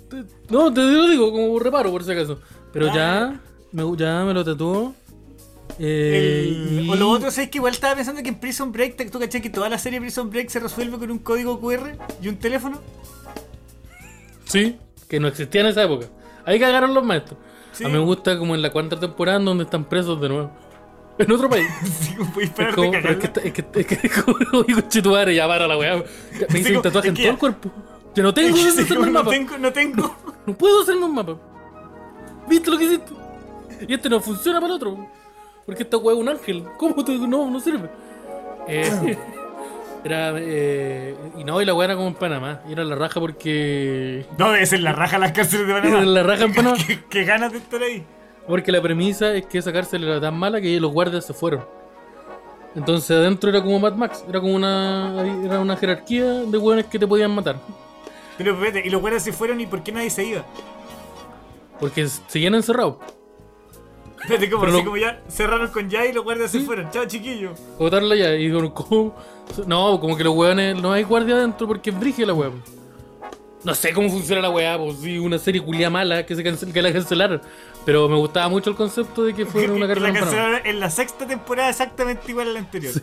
te- 0.10 0.26
no, 0.50 0.74
te 0.74 0.82
lo 0.82 1.08
digo 1.08 1.32
como 1.32 1.60
reparo 1.60 1.92
por 1.92 2.04
si 2.04 2.12
acaso. 2.12 2.40
Pero 2.74 2.94
ya, 2.94 3.40
me, 3.72 3.84
ya 3.98 4.24
me 4.26 4.34
lo 4.34 4.44
tatuó. 4.44 4.94
Eh, 5.78 6.48
El- 6.50 6.86
y- 6.86 6.90
O 6.90 6.96
lo 6.96 7.10
otro 7.10 7.30
es 7.30 7.36
que 7.36 7.58
igual 7.58 7.74
estaba 7.74 7.96
pensando 7.96 8.22
que 8.24 8.30
en 8.30 8.40
Prison 8.40 8.72
Break, 8.72 9.10
tú 9.12 9.20
caché 9.20 9.42
que 9.42 9.50
toda 9.50 9.70
la 9.70 9.78
serie 9.78 10.00
Prison 10.02 10.30
Break 10.30 10.50
se 10.50 10.60
resuelve 10.60 10.98
con 10.98 11.10
un 11.12 11.20
código 11.20 11.60
QR 11.60 11.96
y 12.22 12.28
un 12.28 12.38
teléfono. 12.38 12.80
Sí, 14.46 14.78
que 15.08 15.20
no 15.20 15.28
existía 15.28 15.62
en 15.62 15.68
esa 15.68 15.84
época. 15.84 16.08
Ahí 16.46 16.60
cagaron 16.60 16.94
los 16.94 17.04
maestros. 17.04 17.38
Sí. 17.72 17.84
A 17.86 17.88
mí 17.88 17.94
me 17.94 18.00
gusta 18.00 18.38
como 18.38 18.56
en 18.56 18.62
la 18.62 18.72
cuarta 18.72 19.00
temporada 19.00 19.40
donde 19.40 19.64
están 19.64 19.86
presos 19.88 20.20
de 20.20 20.30
nuevo. 20.30 20.52
En 21.20 21.32
otro 21.32 21.50
país. 21.50 21.68
Sí, 21.84 22.16
Es 22.42 22.50
parar 22.52 22.76
como, 22.76 22.92
de 22.92 23.00
pero 23.02 23.14
es 23.14 23.30
que, 23.30 23.48
es 23.48 23.54
que, 23.54 23.80
es 23.82 23.86
que, 23.88 24.10
como, 24.22 24.66
ya 25.30 25.48
para 25.48 25.68
la 25.68 25.78
weá. 25.78 26.04
Me 26.50 26.60
hice 26.60 26.76
un 26.78 26.82
tatuaje 26.82 27.10
es 27.10 27.12
en 27.12 27.16
que 27.16 27.22
todo 27.24 27.32
el 27.34 27.38
cuerpo. 27.38 27.70
Yo 28.16 28.24
no 28.24 28.34
tengo 28.34 28.58
Es 28.58 28.66
que 28.66 28.76
que 28.76 28.82
hacerme 28.82 29.06
no 29.08 29.12
mapa. 29.12 29.30
tengo, 29.30 29.58
no 29.58 29.72
tengo. 29.74 30.16
No 30.46 30.58
puedo 30.58 30.82
hacerme 30.82 31.06
un 31.06 31.14
mapa. 31.14 31.36
¿Viste 32.48 32.72
lo 32.72 32.78
que 32.78 32.86
hiciste? 32.86 33.12
Y 33.88 33.94
este 33.94 34.10
no 34.10 34.20
funciona 34.20 34.60
para 34.60 34.74
el 34.74 34.78
otro. 34.78 35.08
Porque 35.66 35.84
esta 35.84 35.98
weá 35.98 36.16
es 36.16 36.22
un 36.22 36.30
ángel. 36.30 36.64
¿Cómo 36.78 37.04
te, 37.06 37.16
no, 37.18 37.50
no 37.52 37.60
sirve? 37.60 37.90
Eh, 38.68 39.18
era. 40.04 40.34
Eh, 40.38 41.16
y 41.38 41.44
no, 41.44 41.62
y 41.62 41.66
la 41.66 41.74
weá 41.76 41.86
era 41.86 41.96
como 41.96 42.08
en 42.08 42.16
Panamá. 42.16 42.62
Y 42.68 42.72
era 42.72 42.84
la 42.84 42.96
raja 42.96 43.20
porque. 43.20 44.26
No, 44.40 44.52
debe 44.52 44.66
ser 44.66 44.80
la 44.80 44.94
raja 44.94 45.20
las 45.20 45.34
cárceles 45.34 45.68
de 45.68 45.74
Era 45.74 45.82
Panamá. 45.84 46.06
la 46.06 46.24
raja 46.24 46.44
en 46.46 46.54
Panamá. 46.56 46.78
Qué, 46.88 47.00
qué 47.10 47.24
ganas 47.26 47.52
de 47.52 47.60
estar 47.60 47.84
ahí. 47.84 48.04
Porque 48.50 48.72
la 48.72 48.82
premisa 48.82 49.34
es 49.36 49.46
que 49.46 49.60
esa 49.60 49.72
cárcel 49.72 50.04
era 50.04 50.20
tan 50.20 50.36
mala 50.38 50.60
que 50.60 50.80
los 50.80 50.92
guardias 50.92 51.26
se 51.26 51.34
fueron. 51.34 51.64
Entonces 52.76 53.12
adentro 53.16 53.50
era 53.50 53.62
como 53.62 53.80
Mad 53.80 53.94
Max. 53.94 54.26
Era 54.28 54.42
como 54.42 54.56
una. 54.56 55.24
Era 55.46 55.60
una 55.60 55.78
jerarquía 55.78 56.26
de 56.26 56.58
weones 56.58 56.86
que 56.88 56.98
te 57.00 57.06
podían 57.08 57.32
matar. 57.32 57.58
Pero 58.38 58.54
espérate, 58.54 58.88
y 58.88 58.90
los 58.90 59.02
guardias 59.02 59.24
se 59.24 59.32
fueron 59.34 59.62
y 59.62 59.68
¿por 59.68 59.84
qué 59.84 59.92
nadie 59.92 60.10
se 60.10 60.24
iba? 60.24 60.44
Porque 61.80 62.08
seguían 62.28 62.56
encerrados. 62.56 62.96
Espérate, 64.22 64.50
como 64.50 64.66
así 64.66 64.74
lo- 64.78 64.84
como 64.84 64.98
ya 64.98 65.22
cerraron 65.30 65.68
con 65.70 65.90
ya 65.90 66.06
y 66.06 66.14
los 66.14 66.24
guardias 66.24 66.52
se 66.52 66.60
fueron. 66.62 66.90
Chao, 66.92 67.06
chiquillo. 67.06 67.52
botarla 67.78 68.16
ya 68.16 68.34
y 68.36 68.52
con 68.52 68.70
¿cómo? 68.72 69.16
No, 69.66 70.00
como 70.00 70.18
que 70.18 70.24
los 70.24 70.36
weones 70.36 70.82
no 70.82 70.92
hay 70.92 71.04
guardia 71.04 71.36
adentro 71.36 71.68
porque 71.68 71.90
es 71.92 72.20
la 72.20 72.34
weá. 72.34 72.52
No 73.64 73.76
sé 73.76 73.92
cómo 73.94 74.10
funciona 74.10 74.42
la 74.42 74.50
weá, 74.50 74.78
pues 74.78 74.98
sí, 75.00 75.18
una 75.18 75.38
serie 75.38 75.62
culia 75.62 75.90
mala 75.90 76.26
que 76.26 76.34
se 76.36 76.44
cancel, 76.44 76.72
que 76.72 76.82
la 76.82 76.94
cancelaron. 76.94 77.42
Pero 77.90 78.08
me 78.08 78.18
gustaba 78.18 78.48
mucho 78.50 78.70
el 78.70 78.76
concepto 78.76 79.24
de 79.24 79.34
que 79.34 79.48
fuera 79.48 79.74
una 79.74 79.88
Que 79.88 79.96
carrera 79.96 80.14
la 80.14 80.20
cancelaron 80.20 80.62
en 80.64 80.80
la 80.80 80.92
sexta 80.92 81.26
temporada 81.26 81.72
exactamente 81.72 82.22
igual 82.30 82.50
a 82.50 82.52
la 82.52 82.60
anterior. 82.60 82.94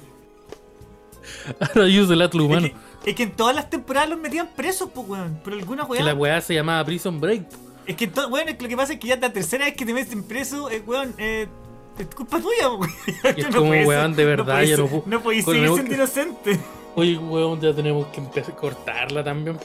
Ahora 1.58 1.88
yo 1.88 2.04
el 2.04 2.22
Es 2.22 2.34
humano. 2.34 2.68
que, 3.02 3.10
es 3.10 3.16
que 3.16 3.22
en 3.24 3.32
todas 3.32 3.56
las 3.56 3.68
temporadas 3.68 4.08
los 4.10 4.20
metían 4.20 4.48
presos, 4.54 4.88
pues, 4.94 5.08
weón. 5.08 5.40
Por 5.42 5.54
alguna 5.54 5.84
Que 5.86 5.90
weá. 5.90 6.02
la 6.04 6.14
weá 6.14 6.40
se 6.40 6.54
llamaba 6.54 6.84
Prison 6.84 7.20
Break. 7.20 7.42
Es 7.84 7.96
que, 7.96 8.06
weón, 8.30 8.48
es 8.48 8.54
que 8.54 8.62
lo 8.62 8.68
que 8.68 8.76
pasa 8.76 8.92
es 8.92 9.00
que 9.00 9.08
ya 9.08 9.16
la 9.16 9.32
tercera 9.32 9.64
vez 9.64 9.74
que 9.74 9.84
te 9.84 9.92
meten 9.92 10.22
preso, 10.22 10.70
eh, 10.70 10.80
weón, 10.86 11.12
eh, 11.18 11.48
es 11.98 12.06
culpa 12.14 12.38
tuya, 12.40 12.68
weón. 12.70 12.88
Y 13.36 13.40
es 13.40 13.46
como, 13.48 13.66
puedes 13.70 13.88
weón, 13.88 14.06
ser- 14.14 14.16
de 14.16 14.24
verdad, 14.24 14.54
puedes 14.54 14.70
ya 14.70 14.76
no 14.76 14.86
puedo- 14.86 15.02
No 15.06 15.20
podéis 15.20 15.44
seguir 15.44 15.68
siendo 15.68 15.84
que- 15.88 15.94
inocente. 15.96 16.60
Oye, 16.94 17.18
weón, 17.18 17.60
ya 17.60 17.74
tenemos 17.74 18.06
que 18.06 18.20
empezar 18.20 18.52
a 18.54 18.56
cortarla 18.56 19.24
también. 19.24 19.58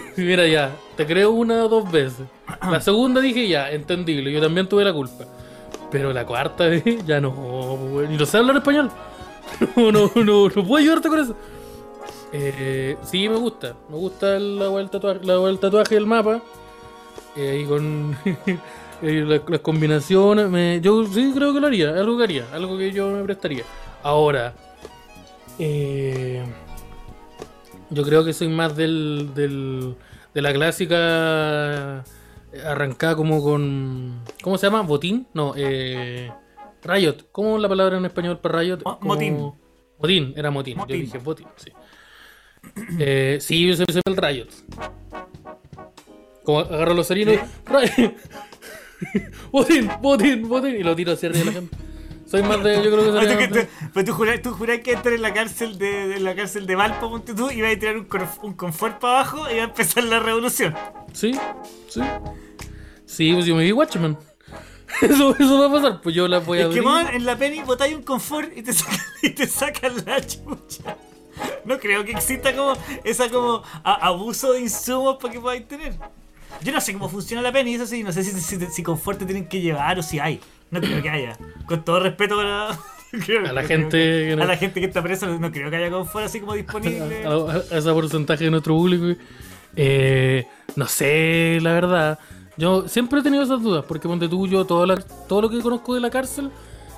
Mira 0.16 0.46
ya, 0.46 0.74
te 0.96 1.06
creo 1.06 1.30
una 1.30 1.64
o 1.64 1.68
dos 1.68 1.90
veces. 1.90 2.26
La 2.70 2.80
segunda 2.80 3.20
dije 3.20 3.48
ya, 3.48 3.70
entendible, 3.70 4.30
yo 4.32 4.40
también 4.40 4.68
tuve 4.68 4.84
la 4.84 4.92
culpa. 4.92 5.24
Pero 5.90 6.12
la 6.12 6.24
cuarta 6.26 6.64
vez 6.68 6.82
ya 7.06 7.20
no. 7.20 8.02
Y 8.10 8.16
no 8.16 8.26
sé 8.26 8.38
hablar 8.38 8.56
español. 8.56 8.90
No, 9.76 9.92
no, 9.92 10.10
no, 10.16 10.48
no 10.48 10.66
puedo 10.66 10.76
ayudarte 10.76 11.08
con 11.08 11.20
eso. 11.20 11.36
Eh, 12.32 12.96
sí, 13.04 13.28
me 13.28 13.36
gusta. 13.36 13.74
Me 13.88 13.96
gusta 13.96 14.38
la 14.40 14.68
del 14.70 14.90
tatuaje, 14.90 15.20
la 15.24 15.56
tatuaje 15.58 15.94
del 15.94 16.04
mapa. 16.06 16.42
Eh, 17.36 17.60
y 17.62 17.64
con 17.66 18.16
eh, 19.02 19.24
la- 19.24 19.40
las 19.48 19.60
combinaciones. 19.60 20.82
yo 20.82 21.06
sí 21.06 21.30
creo 21.32 21.54
que 21.54 21.60
lo 21.60 21.68
haría. 21.68 21.90
Algo 21.90 22.18
que 22.18 22.24
haría. 22.24 22.44
Algo 22.52 22.76
que 22.76 22.90
yo 22.90 23.08
me 23.10 23.22
prestaría. 23.22 23.62
Ahora. 24.02 24.52
Eh, 25.60 26.42
yo 27.90 28.02
creo 28.02 28.24
que 28.24 28.32
soy 28.32 28.48
más 28.48 28.76
del, 28.76 29.30
del 29.34 29.94
de 30.34 30.42
la 30.42 30.52
clásica 30.52 32.04
arrancada 32.64 33.16
como 33.16 33.42
con 33.42 34.20
¿cómo 34.42 34.58
se 34.58 34.66
llama? 34.66 34.82
botín, 34.82 35.26
no, 35.34 35.54
eh, 35.56 36.30
Riot. 36.82 37.16
¿Cómo 37.32 37.56
es 37.56 37.62
la 37.62 37.68
palabra 37.68 37.98
en 37.98 38.04
español 38.04 38.38
para 38.38 38.60
Riot? 38.60 38.78
Mo- 38.84 38.98
Como- 38.98 39.14
motín. 39.14 39.52
Motín, 39.98 40.34
era 40.36 40.50
motín. 40.50 40.76
Motín. 40.76 40.96
Yo 40.96 41.02
dije 41.02 41.18
botín, 41.18 41.46
sí. 41.56 41.72
Eh, 42.98 43.38
sí, 43.40 43.66
yo 43.66 43.76
soy 43.76 43.86
soy 43.90 44.02
el 44.04 44.16
Riot. 44.16 44.48
Como 46.44 46.60
agarro 46.60 46.94
los. 46.94 47.08
Riot. 47.10 47.40
botín, 49.52 49.90
botín, 50.00 50.48
botín. 50.48 50.76
Y 50.76 50.82
lo 50.82 50.94
tiro 50.94 51.12
hacia 51.12 51.28
arriba 51.28 51.44
de 51.44 51.50
la 51.50 51.60
gente. 51.60 51.76
Soy 52.26 52.42
más 52.42 52.62
de. 52.62 52.76
Yo 52.76 52.90
creo 52.90 53.02
que 53.04 53.10
O 53.10 53.12
sea, 53.12 53.20
sería 53.22 53.38
que 53.38 53.46
más 53.48 53.54
de- 53.54 53.64
tú- 53.64 53.88
Pero 53.94 54.06
tú 54.06 54.12
jurás, 54.14 54.42
tú 54.42 54.52
jurás 54.52 54.80
que 54.80 54.92
entrar 54.92 55.14
en 55.14 55.22
la 55.22 55.32
cárcel 55.32 55.78
de, 55.78 56.08
de 56.08 56.20
la 56.20 56.34
cárcel 56.34 56.66
de 56.66 56.74
Valpo, 56.74 57.08
ponte 57.10 57.34
tú, 57.34 57.50
y 57.50 57.60
vas 57.62 57.72
a 57.74 57.78
tirar 57.78 57.96
un, 57.96 58.08
un 58.42 58.54
confort 58.54 58.98
para 58.98 59.20
abajo 59.20 59.50
y 59.50 59.56
va 59.56 59.62
a 59.62 59.64
empezar 59.66 60.04
la 60.04 60.18
revolución. 60.20 60.74
Sí, 61.12 61.32
sí. 61.88 62.00
Sí, 63.04 63.32
pues 63.32 63.46
yo 63.46 63.54
me 63.54 63.62
vi 63.64 63.72
Watchmen. 63.72 64.16
Eso, 65.02 65.34
eso 65.36 65.60
va 65.60 65.66
a 65.66 65.72
pasar, 65.82 66.00
pues 66.00 66.14
yo 66.14 66.26
las 66.28 66.46
voy 66.46 66.58
a 66.60 66.68
Es 66.68 66.74
que, 66.74 66.80
man, 66.80 67.08
en 67.12 67.26
la 67.26 67.36
penny 67.36 67.60
botáis 67.62 67.94
un 67.94 68.02
confort 68.02 68.56
y 68.56 68.62
te 68.62 68.72
sacan, 68.72 68.98
y 69.22 69.30
te 69.30 69.46
sacan 69.46 69.92
la 70.06 70.20
chucha. 70.24 70.96
No 71.64 71.78
creo 71.78 72.04
que 72.04 72.12
exista 72.12 72.54
como 72.54 72.74
esa 73.04 73.28
como 73.28 73.62
a- 73.84 74.06
abuso 74.06 74.52
de 74.52 74.60
insumos 74.60 75.16
para 75.20 75.34
que 75.34 75.40
podáis 75.40 75.66
tener. 75.68 75.94
Yo 76.62 76.72
no 76.72 76.80
sé 76.80 76.92
cómo 76.94 77.08
funciona 77.08 77.42
la 77.42 77.52
penny, 77.52 77.74
eso 77.74 77.84
sí, 77.86 78.02
no 78.04 78.12
sé 78.12 78.22
si, 78.22 78.30
si, 78.40 78.58
si 78.66 78.82
confort 78.82 79.18
te 79.18 79.26
tienen 79.26 79.48
que 79.48 79.60
llevar 79.60 79.98
o 79.98 80.02
si 80.02 80.18
hay. 80.20 80.40
No 80.70 80.80
creo 80.80 81.02
que 81.02 81.08
haya. 81.10 81.36
Con 81.66 81.84
todo 81.84 82.00
respeto 82.00 82.36
creo- 83.24 83.46
A 83.48 83.52
la 83.52 83.62
creo 83.64 83.78
gente 83.78 84.32
a 84.32 84.36
la 84.44 84.56
gente 84.56 84.80
que 84.80 84.86
está 84.86 85.02
presa, 85.02 85.26
no 85.26 85.50
creo 85.52 85.70
que 85.70 85.76
haya 85.76 85.90
confort 85.90 86.26
así 86.26 86.40
como 86.40 86.54
disponible. 86.54 87.24
a, 87.26 87.30
a- 87.30 87.74
a 87.74 87.78
ese 87.78 87.92
porcentaje 87.92 88.44
de 88.44 88.50
nuestro 88.50 88.74
público. 88.74 89.20
Eh, 89.76 90.46
no 90.74 90.86
sé, 90.86 91.58
la 91.62 91.72
verdad. 91.72 92.18
Yo 92.56 92.88
siempre 92.88 93.20
he 93.20 93.22
tenido 93.22 93.42
esas 93.42 93.62
dudas, 93.62 93.84
porque 93.86 94.08
ponte 94.08 94.28
tú, 94.28 94.46
yo 94.46 94.64
todo, 94.64 94.86
la- 94.86 94.96
todo 95.28 95.42
lo 95.42 95.50
que 95.50 95.60
conozco 95.60 95.94
de 95.94 96.00
la 96.00 96.10
cárcel 96.10 96.50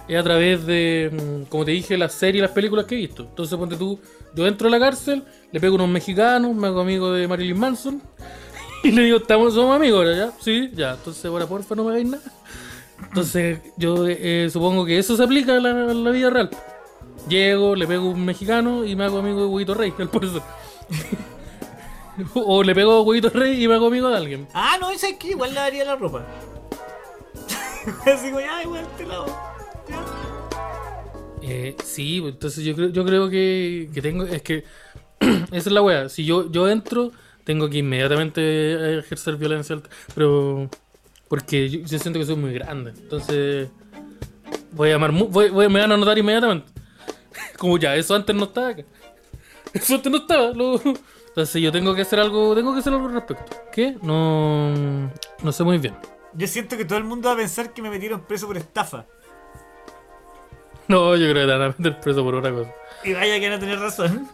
es 0.07 0.17
a 0.19 0.23
través 0.23 0.65
de, 0.65 1.11
mm, 1.13 1.49
como 1.51 1.65
te 1.65 1.73
dije, 1.73 1.99
las 1.99 2.15
series 2.15 2.39
y 2.39 2.43
las 2.43 2.53
películas 2.53 2.87
que 2.87 2.95
he 2.95 2.99
visto. 2.99 3.25
Entonces, 3.25 3.59
ponte 3.59 3.77
tú, 3.77 4.01
yo 4.35 4.47
entro 4.47 4.69
a 4.69 4.71
la 4.71 4.79
cárcel, 4.79 5.25
le 5.53 5.61
pego 5.61 5.75
unos 5.75 5.89
mexicanos, 5.89 6.55
me 6.55 6.69
hago 6.69 6.81
amigo 6.81 7.13
de 7.13 7.27
Marilyn 7.29 7.59
Manson, 7.59 8.01
y 8.85 8.93
le 8.93 9.03
digo, 9.03 9.17
estamos, 9.19 9.53
somos 9.55 9.75
amigos 9.77 9.99
ahora, 9.99 10.17
¿ya? 10.17 10.33
Sí, 10.41 10.71
ya. 10.75 10.93
Entonces, 10.95 11.25
ahora 11.27 11.47
porfa, 11.47 11.75
no 11.75 11.83
me 11.85 11.91
hagáis 11.91 12.07
nada. 12.07 12.23
Entonces, 13.05 13.61
yo 13.77 14.07
eh, 14.09 14.49
supongo 14.51 14.85
que 14.85 14.99
eso 14.99 15.17
se 15.17 15.23
aplica 15.23 15.57
a 15.57 15.61
la, 15.61 15.71
a 15.71 15.95
la 15.95 16.11
vida 16.11 16.31
real. 16.31 16.51
Llego, 17.29 17.75
le 17.75 17.87
pego 17.87 18.11
un 18.11 18.25
mexicano 18.25 18.85
y 18.85 18.97
me 18.97 19.05
hago 19.05 19.19
amigo 19.19 19.41
de 19.41 19.47
Huevito 19.47 19.75
Rey, 19.75 19.93
al 19.99 20.11
profesor. 20.11 20.43
o 22.35 22.63
le 22.63 22.75
pego 22.75 22.93
a 22.93 23.03
Huevito 23.03 23.31
Rey 23.31 23.63
y 23.63 23.69
me 23.69 23.75
hago 23.75 23.87
amigo 23.87 24.09
de 24.09 24.17
alguien. 24.17 24.49
Ah, 24.55 24.77
no, 24.81 24.91
esa 24.91 25.09
es 25.09 25.17
que 25.17 25.29
igual 25.29 25.51
le 25.51 25.61
daría 25.61 25.85
la 25.85 25.97
ropa. 25.97 26.27
Así 28.07 28.29
como, 28.29 28.41
ya, 28.41 28.63
igual 28.63 28.87
te 28.97 29.07
lavo. 29.07 29.27
Ya. 29.89 30.05
Eh, 31.43 31.77
sí, 31.85 32.23
entonces 32.25 32.65
yo 32.65 32.75
creo, 32.75 32.89
yo 32.91 33.05
creo 33.05 33.31
que, 33.31 33.91
que 33.93 34.03
tengo. 34.03 34.25
Es 34.25 34.43
que 34.43 34.65
esa 35.21 35.57
es 35.57 35.73
la 35.73 35.83
wea. 35.83 36.09
Si 36.09 36.25
yo, 36.25 36.51
yo 36.51 36.69
entro, 36.69 37.13
tengo 37.45 37.71
que 37.71 37.79
inmediatamente 37.79 38.99
ejercer 38.99 39.37
violencia. 39.37 39.81
Pero. 40.15 40.69
Porque 41.29 41.69
yo, 41.69 41.81
yo 41.81 41.99
siento 41.99 42.19
que 42.19 42.25
soy 42.27 42.37
muy 42.37 42.53
grande. 42.53 42.93
Entonces. 42.97 43.69
Voy 44.73 44.91
a 44.91 44.93
llamar. 44.95 45.13
Voy, 45.13 45.51
voy- 45.51 45.69
me 45.69 45.81
van 45.81 45.93
a 45.93 45.97
notar 45.97 46.17
inmediatamente. 46.19 46.71
Como 47.59 47.79
ya, 47.79 47.95
eso 47.97 48.15
antes 48.15 48.35
no 48.35 48.45
estaba 48.45 48.69
acá. 48.69 48.83
Eso 49.75 49.97
antes 49.97 50.11
no 50.11 50.19
estaba. 50.19 50.51
lo- 50.53 50.81
Entonces 51.29 51.61
yo 51.63 51.71
tengo 51.71 51.95
que 51.95 52.03
hacer 52.03 52.19
algo. 52.21 52.55
Tengo 52.55 52.73
que 52.73 52.81
hacer 52.81 52.93
algo 52.93 53.07
al 53.07 53.15
respecto. 53.15 53.57
¿Qué? 53.73 53.97
No. 54.03 55.11
No 55.43 55.53
sé 55.53 55.63
muy 55.65 55.79
bien. 55.79 55.95
Yo 56.35 56.47
siento 56.47 56.77
que 56.77 56.85
todo 56.85 56.99
el 56.99 57.05
mundo 57.05 57.29
va 57.29 57.35
a 57.35 57.39
pensar 57.39 57.73
que 57.73 57.83
me 57.83 57.91
metieron 57.91 58.23
preso 58.23 58.47
por 58.47 58.57
estafa. 58.57 59.07
No, 60.87 61.15
yo 61.17 61.31
creo 61.31 61.47
que 61.47 61.53
te 61.53 61.59
van 61.59 61.63
a 61.63 61.69
meter 61.77 62.01
preso 62.01 62.25
por 62.25 62.35
otra 62.37 62.51
cosa. 62.51 62.71
Y 63.05 63.13
vaya 63.13 63.39
que 63.39 63.51
no 63.51 63.59
tener 63.59 63.79
razón. 63.79 64.29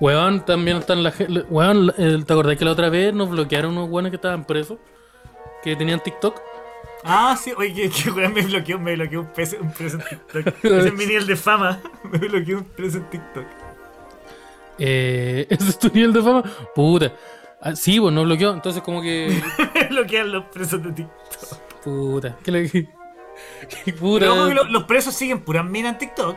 Weón, 0.00 0.44
también 0.44 0.76
están 0.78 1.02
la 1.02 1.10
gente. 1.10 1.40
Weón, 1.48 1.92
eh, 1.96 2.22
¿te 2.26 2.32
acordás 2.32 2.56
que 2.56 2.64
la 2.64 2.72
otra 2.72 2.90
vez 2.90 3.14
nos 3.14 3.30
bloquearon 3.30 3.72
unos 3.76 3.88
weones 3.90 4.10
que 4.10 4.16
estaban 4.16 4.44
presos? 4.44 4.78
Que 5.62 5.74
tenían 5.76 6.00
TikTok. 6.00 6.40
Ah, 7.04 7.36
sí, 7.40 7.52
oye, 7.56 7.72
que, 7.72 7.88
que 7.90 8.10
weón 8.10 8.34
me 8.34 8.42
bloqueó, 8.42 8.78
me 8.78 8.94
bloqueó 8.94 9.20
un, 9.20 9.26
preso, 9.32 9.56
un 9.60 9.72
preso 9.72 9.98
en 9.98 10.04
TikTok. 10.04 10.64
Ese 10.64 10.88
es 10.88 10.94
mi 10.94 11.06
nivel 11.06 11.26
de 11.26 11.36
fama. 11.36 11.80
Me 12.04 12.18
bloqueó 12.18 12.58
un 12.58 12.64
preso 12.64 12.98
en 12.98 13.10
TikTok. 13.10 13.44
Eh, 14.78 15.46
¿Ese 15.50 15.68
es 15.70 15.78
tu 15.78 15.88
nivel 15.88 16.12
de 16.12 16.22
fama? 16.22 16.42
Puta. 16.74 17.12
Ah, 17.62 17.74
sí, 17.74 17.98
pues 18.00 18.12
no 18.12 18.24
bloqueó. 18.24 18.52
Entonces, 18.52 18.82
como 18.82 19.00
que. 19.02 19.40
Bloquean 19.90 20.30
los 20.32 20.44
presos 20.46 20.82
de 20.82 20.92
TikTok. 20.92 21.58
Puta. 21.82 22.36
¿Qué 22.44 22.50
le.? 22.50 22.68
qué 22.70 23.92
puta. 23.92 24.26
Pero 24.26 24.48
que 24.48 24.54
lo- 24.54 24.64
los 24.64 24.84
presos 24.84 25.14
siguen 25.14 25.40
puras 25.40 25.64
minas 25.64 25.92
en 25.94 25.98
TikTok. 25.98 26.36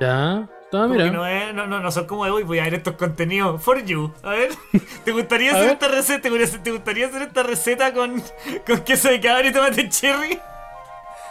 Ya. 0.00 0.48
Como 0.82 0.94
mira. 0.94 1.10
no, 1.10 1.26
es- 1.26 1.54
no, 1.54 1.66
no, 1.66 1.80
no 1.80 1.90
son 1.90 2.06
como 2.06 2.24
de 2.24 2.30
hoy, 2.30 2.42
voy 2.42 2.58
a 2.58 2.64
ver 2.64 2.74
estos 2.74 2.94
contenidos. 2.96 3.62
For 3.62 3.84
you. 3.84 4.12
A 4.22 4.30
ver, 4.30 4.50
¿te 5.04 5.12
gustaría 5.12 5.50
hacer 5.52 5.62
ver. 5.64 5.72
esta 5.72 5.88
receta? 5.88 6.22
¿Te 6.22 6.30
gustaría- 6.30 6.62
¿Te 6.62 6.70
gustaría 6.72 7.06
hacer 7.06 7.22
esta 7.22 7.42
receta 7.42 7.92
con, 7.92 8.22
con 8.66 8.80
queso 8.84 9.08
de 9.08 9.20
cabra 9.20 9.46
y 9.46 9.52
tomate 9.52 9.88
cherry? 9.88 10.38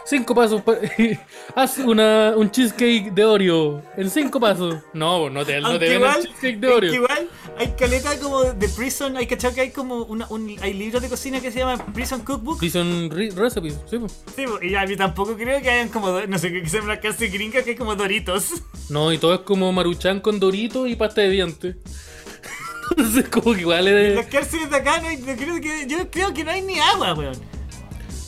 Cinco 0.06 0.34
pasos. 0.34 0.60
pa- 0.62 0.76
Haz 1.54 1.78
una, 1.78 2.34
un 2.36 2.50
cheesecake 2.50 3.10
de 3.12 3.24
Oreo. 3.24 3.82
En 3.96 4.10
cinco 4.10 4.38
pasos. 4.38 4.76
No, 4.92 5.30
no 5.30 5.44
te, 5.46 5.58
no 5.60 5.78
te 5.78 5.88
ven 5.88 5.92
igual, 5.96 6.18
el 6.20 6.26
cheesecake 6.26 6.60
de 6.60 6.68
Oreo. 6.68 6.90
que 6.90 6.96
igual 6.96 7.28
hay 7.58 7.68
caleta 7.78 8.18
como 8.20 8.42
de 8.44 8.68
Prison, 8.68 9.16
hay 9.16 9.26
cachado 9.26 9.54
que 9.54 9.62
hay 9.62 9.70
como 9.70 10.02
una, 10.04 10.26
un, 10.28 10.54
hay 10.60 10.74
libros 10.74 11.00
de 11.00 11.08
cocina 11.08 11.40
que 11.40 11.50
se 11.50 11.60
llaman 11.60 11.78
Prison 11.94 12.20
Cookbook. 12.20 12.60
Dicen 12.60 13.10
re- 13.10 13.30
recipes, 13.34 13.78
sí, 13.88 13.98
po. 13.98 14.08
Sí, 14.08 14.44
po, 14.46 14.62
y 14.62 14.74
a 14.74 14.84
mí 14.86 14.94
tampoco 14.96 15.34
creo 15.36 15.62
que 15.62 15.70
hayan 15.70 15.88
como, 15.88 16.20
no 16.20 16.38
sé, 16.38 16.52
que 16.52 16.68
sean 16.68 16.84
una 16.84 17.00
cárcel 17.00 17.30
gringa 17.30 17.62
que 17.62 17.70
hay 17.70 17.76
como 17.76 17.94
doritos. 17.96 18.48
No, 18.90 19.10
y 19.10 19.16
todo 19.16 19.32
es 19.32 19.40
como 19.40 19.72
maruchan 19.72 20.20
con 20.20 20.38
dorito 20.38 20.86
y 20.86 20.94
pasta 20.94 21.22
de 21.22 21.30
dientes. 21.30 21.76
Entonces, 22.90 23.26
como 23.30 23.54
que 23.54 23.62
igual 23.62 23.88
es. 23.88 24.14
Las 24.16 24.26
cárceles 24.26 24.68
de 24.68 24.76
acá 24.76 25.00
no, 25.00 25.08
hay, 25.08 25.16
no 25.16 25.34
creo 25.34 25.58
que, 25.58 25.86
yo 25.88 26.10
creo 26.10 26.34
que 26.34 26.44
no 26.44 26.50
hay 26.50 26.60
ni 26.60 26.78
agua, 26.78 27.14
weón. 27.14 27.32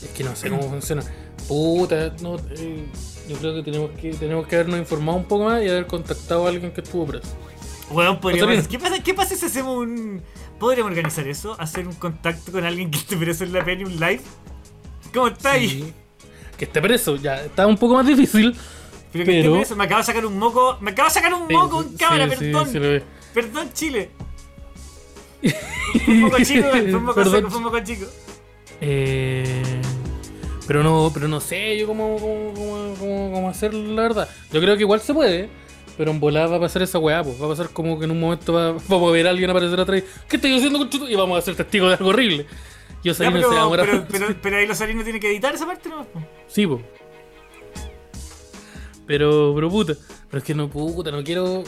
Es 0.01 0.09
que 0.15 0.23
no 0.23 0.35
sé 0.35 0.49
cómo 0.49 0.63
funciona. 0.67 1.03
Puta, 1.47 2.13
no, 2.21 2.35
eh, 2.51 2.85
yo 3.29 3.37
creo 3.37 3.55
que 3.55 3.63
tenemos 3.63 3.91
que 3.91 4.11
tenemos 4.11 4.47
que 4.47 4.55
habernos 4.55 4.79
informado 4.79 5.17
un 5.17 5.25
poco 5.25 5.45
más 5.45 5.63
y 5.63 5.69
haber 5.69 5.87
contactado 5.87 6.45
a 6.45 6.49
alguien 6.49 6.71
que 6.71 6.81
estuvo 6.81 7.05
preso. 7.05 7.29
Weón, 7.89 8.19
podríamos-. 8.19 8.67
¿qué 8.67 8.79
pasa, 8.79 9.01
¿qué 9.01 9.13
pasa 9.13 9.35
si 9.35 9.45
hacemos 9.45 9.77
un... 9.77 10.21
¿Podríamos 10.59 10.91
organizar 10.91 11.27
eso? 11.27 11.55
¿Hacer 11.59 11.87
un 11.87 11.93
contacto 11.93 12.51
con 12.51 12.65
alguien 12.65 12.91
que 12.91 12.97
esté 12.97 13.15
preso 13.15 13.43
en 13.43 13.53
la 13.53 13.63
peli, 13.63 13.85
un 13.85 13.95
live? 13.95 14.21
¿Cómo 15.13 15.27
está 15.27 15.51
ahí? 15.51 15.69
Sí. 15.69 15.93
Que 16.57 16.65
esté 16.65 16.81
preso, 16.81 17.15
ya 17.15 17.43
está 17.45 17.65
un 17.67 17.77
poco 17.77 17.93
más 17.93 18.05
difícil. 18.05 18.55
Pero 19.13 19.23
que 19.23 19.39
esté 19.39 19.51
preso, 19.51 19.75
me 19.75 19.85
acabo 19.85 19.99
de 20.01 20.05
sacar 20.05 20.25
un 20.25 20.37
moco, 20.37 20.77
me 20.81 20.91
acabo 20.91 21.07
de 21.07 21.13
sacar 21.13 21.33
un 21.33 21.47
Sí, 21.47 21.53
moco 21.53 21.81
en 21.81 21.89
sí, 21.89 21.95
cámara, 21.97 22.29
sí, 22.29 22.35
perdón. 22.35 23.03
Perdón, 23.33 23.69
Chile. 23.73 24.09
Fue 26.03 26.13
un 26.13 26.19
moco 26.21 26.37
chico, 26.43 26.67
fue 26.69 26.81
un 26.95 27.03
moco 27.03 27.15
Perdón. 27.15 27.35
seco, 27.35 27.49
fue 27.49 27.57
un 27.59 27.63
moco 27.63 27.79
chico. 27.79 28.05
Eh, 28.81 29.81
pero 30.67 30.83
no, 30.83 31.09
pero 31.13 31.27
no 31.27 31.39
sé 31.39 31.77
yo 31.77 31.87
cómo, 31.87 32.17
cómo, 32.17 32.53
cómo, 32.53 32.95
cómo- 32.99 33.31
cómo 33.33 33.49
hacer 33.49 33.73
la 33.73 34.01
verdad. 34.03 34.29
Yo 34.51 34.59
creo 34.61 34.75
que 34.75 34.81
igual 34.83 34.99
se 35.01 35.13
puede, 35.13 35.49
pero 35.97 36.11
en 36.11 36.19
volada 36.19 36.47
va 36.47 36.57
a 36.57 36.59
pasar 36.59 36.81
esa 36.83 36.99
weá, 36.99 37.23
pues. 37.23 37.41
Va 37.41 37.45
a 37.45 37.49
pasar 37.49 37.69
como 37.69 37.97
que 37.97 38.05
en 38.05 38.11
un 38.11 38.19
momento 38.19 38.53
va, 38.53 38.73
vamos 38.87 39.09
a 39.09 39.11
ver 39.13 39.27
a 39.27 39.29
alguien 39.31 39.49
aparecer 39.49 39.79
atrás. 39.79 40.03
¿Qué 40.27 40.35
estoy 40.35 40.55
haciendo 40.55 40.77
con 40.79 40.89
chuto? 40.89 41.09
Y 41.09 41.15
vamos 41.15 41.37
a 41.37 41.41
ser 41.41 41.55
testigos 41.55 41.89
de 41.89 41.95
algo 41.95 42.09
horrible. 42.09 42.45
Yo 43.03 43.13
sé 43.13 43.25
no 43.25 43.31
pero, 43.31 43.49
se 43.49 43.55
va 43.55 43.61
a 43.61 43.67
morar. 43.67 43.85
pero, 43.85 44.05
pero, 44.09 44.35
pero 44.41 44.57
ahí 44.57 44.67
los 44.67 44.79
no 44.79 44.85
tienen 45.03 45.19
que 45.21 45.29
editar 45.29 45.53
esa 45.55 45.65
parte, 45.65 45.87
¿no? 45.89 46.05
Sí, 46.47 46.67
po. 46.67 46.81
Pero, 49.05 49.53
pero 49.55 49.69
puta. 49.69 49.93
Pero 50.29 50.37
es 50.39 50.43
que 50.43 50.53
no, 50.53 50.67
puta, 50.69 51.11
no 51.11 51.23
quiero. 51.23 51.63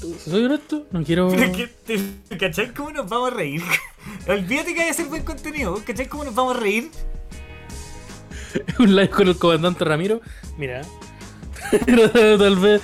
Si 0.00 0.30
soy 0.30 0.44
honesto, 0.44 0.86
no 0.90 1.02
quiero. 1.02 1.28
Pero 1.28 1.42
es 1.42 1.56
que, 1.56 1.66
te- 2.28 2.36
¿cachai 2.38 2.72
cómo 2.72 2.90
nos 2.90 3.08
vamos 3.08 3.32
a 3.32 3.34
reír? 3.34 3.62
Olvídate 4.28 4.72
que 4.74 4.80
hay 4.80 4.86
que 4.86 4.90
hacer 4.90 5.06
buen 5.06 5.24
contenido, 5.24 5.80
¿cachai 5.84 6.06
cómo 6.06 6.24
nos 6.24 6.34
vamos 6.34 6.56
a 6.56 6.60
reír? 6.60 6.90
un 8.84 8.94
live 8.96 9.10
con 9.10 9.28
el 9.28 9.36
comandante 9.36 9.84
Ramiro. 9.84 10.20
Mira. 10.56 10.82
Tal 12.38 12.56
vez. 12.56 12.82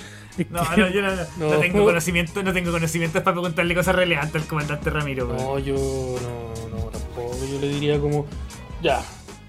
No, 0.49 0.63
no, 0.65 0.89
yo 0.89 1.03
no, 1.03 1.15
no, 1.15 1.23
no 1.39 1.51
No. 1.51 1.59
tengo 1.61 1.85
conocimiento, 1.85 2.43
no 2.43 2.53
tengo 2.55 2.73
conocimientos 2.73 3.23
para 3.23 3.35
preguntarle 3.35 3.75
cosas 3.75 3.95
relevantes 3.95 4.43
al 4.43 4.49
comandante 4.49 4.89
Ramiro. 4.91 5.27
weón. 5.29 5.37
No, 5.39 5.59
yo 5.59 5.75
no, 5.75 6.69
no, 6.77 6.85
tampoco. 6.87 7.37
Yo 7.51 7.61
le 7.61 7.69
diría 7.69 8.01
como. 8.01 8.27
Ya. 8.83 9.03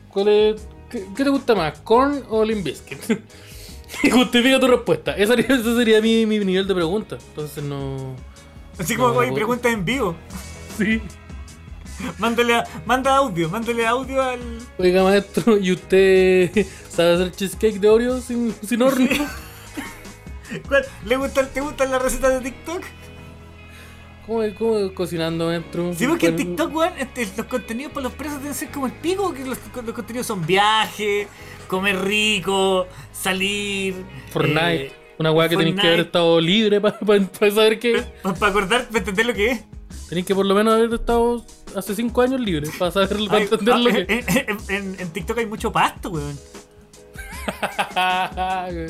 ¿Cuál 0.10 0.28
es, 0.28 0.68
qué, 0.90 1.06
qué 1.16 1.24
te 1.24 1.30
gusta 1.30 1.56
más? 1.56 1.80
¿Corn 1.80 2.24
o 2.30 2.44
Limp 2.44 2.66
Bizkit? 2.66 3.00
Y 4.04 4.10
justifica 4.12 4.60
tu 4.60 4.68
respuesta. 4.68 5.14
Ese 5.16 5.28
sería, 5.28 5.56
ese 5.56 5.76
sería 5.76 6.02
mi, 6.02 6.26
mi 6.26 6.40
nivel 6.40 6.68
de 6.68 6.76
pregunta. 6.76 7.18
Entonces 7.30 7.64
no. 7.64 8.16
Así 8.78 8.96
como 8.96 9.10
no, 9.14 9.20
hay 9.22 9.28
weón. 9.28 9.36
preguntas 9.36 9.72
en 9.72 9.86
vivo. 9.86 10.16
Sí. 10.78 11.02
Mándale, 12.18 12.56
a- 12.56 12.64
manda 12.86 13.16
audio, 13.18 13.50
mándale 13.50 13.86
audio 13.86 14.22
al. 14.22 14.40
Oiga, 14.78 15.04
maestro, 15.04 15.58
¿y 15.58 15.72
usted 15.72 16.66
sabe 16.90 17.14
hacer 17.16 17.32
cheesecake 17.32 17.80
de 17.80 17.90
Oreo 17.90 18.20
sin, 18.22 18.54
sin 18.66 18.82
horno? 18.82 19.08
¿Cuál? 20.68 20.86
¿Le 21.06 21.16
gustan, 21.18 21.48
¿Te 21.54 21.62
gustan 21.62 21.92
las 21.92 22.02
recetas 22.02 22.34
de 22.44 22.50
TikTok? 22.52 22.82
¿Cómo, 24.26 24.42
cómo 24.58 24.94
cocinando, 24.94 25.48
maestro? 25.48 25.94
Sí, 25.94 26.08
porque 26.08 26.28
en 26.28 26.36
¿Cuál- 26.36 26.46
TikTok, 26.48 26.76
weón, 26.76 26.94
este, 26.98 27.28
los 27.38 27.46
contenidos 27.48 27.92
para 27.92 28.04
los 28.06 28.14
presos 28.14 28.40
deben 28.40 28.54
ser 28.54 28.70
como 28.70 28.86
el 28.86 28.94
pico, 28.94 29.34
que 29.34 29.46
los, 29.46 29.58
los 29.86 29.94
contenidos 29.96 30.28
son 30.28 30.46
viaje, 30.46 31.28
comer 31.68 32.02
rico, 32.04 32.88
salir. 33.12 33.96
Fortnite. 34.32 34.86
eh, 34.88 34.92
Una 35.20 35.32
weá 35.32 35.50
que 35.50 35.58
tenéis 35.58 35.76
que 35.80 35.88
haber 35.88 36.00
estado 36.02 36.40
libre 36.40 36.80
para 36.80 36.98
saber 37.52 37.80
que. 37.80 38.04
Para 38.22 38.48
acordar, 38.48 38.88
para 38.88 39.00
entender 39.00 39.26
lo 39.26 39.34
que 39.34 39.52
es. 39.52 39.64
Tenéis 40.08 40.26
que 40.28 40.36
por 40.36 40.46
lo 40.46 40.56
menos 40.56 40.74
haber 40.76 40.94
estado 40.94 41.46
hace 41.76 41.96
5 41.96 42.22
años 42.22 42.40
libre 42.42 42.70
para 42.80 42.92
saber, 42.92 43.10
para 43.28 43.38
Ay, 43.38 43.44
entender 43.44 43.74
ah, 43.74 43.78
lo 43.78 43.90
en, 43.90 44.06
que. 44.08 44.26
en- 44.48 44.58
en- 44.70 45.00
en 45.00 45.10
TikTok 45.12 45.38
hay 45.40 45.46
mucho 45.46 45.72
pasto, 45.72 46.10
weón. 46.10 46.38
hay 47.96 48.90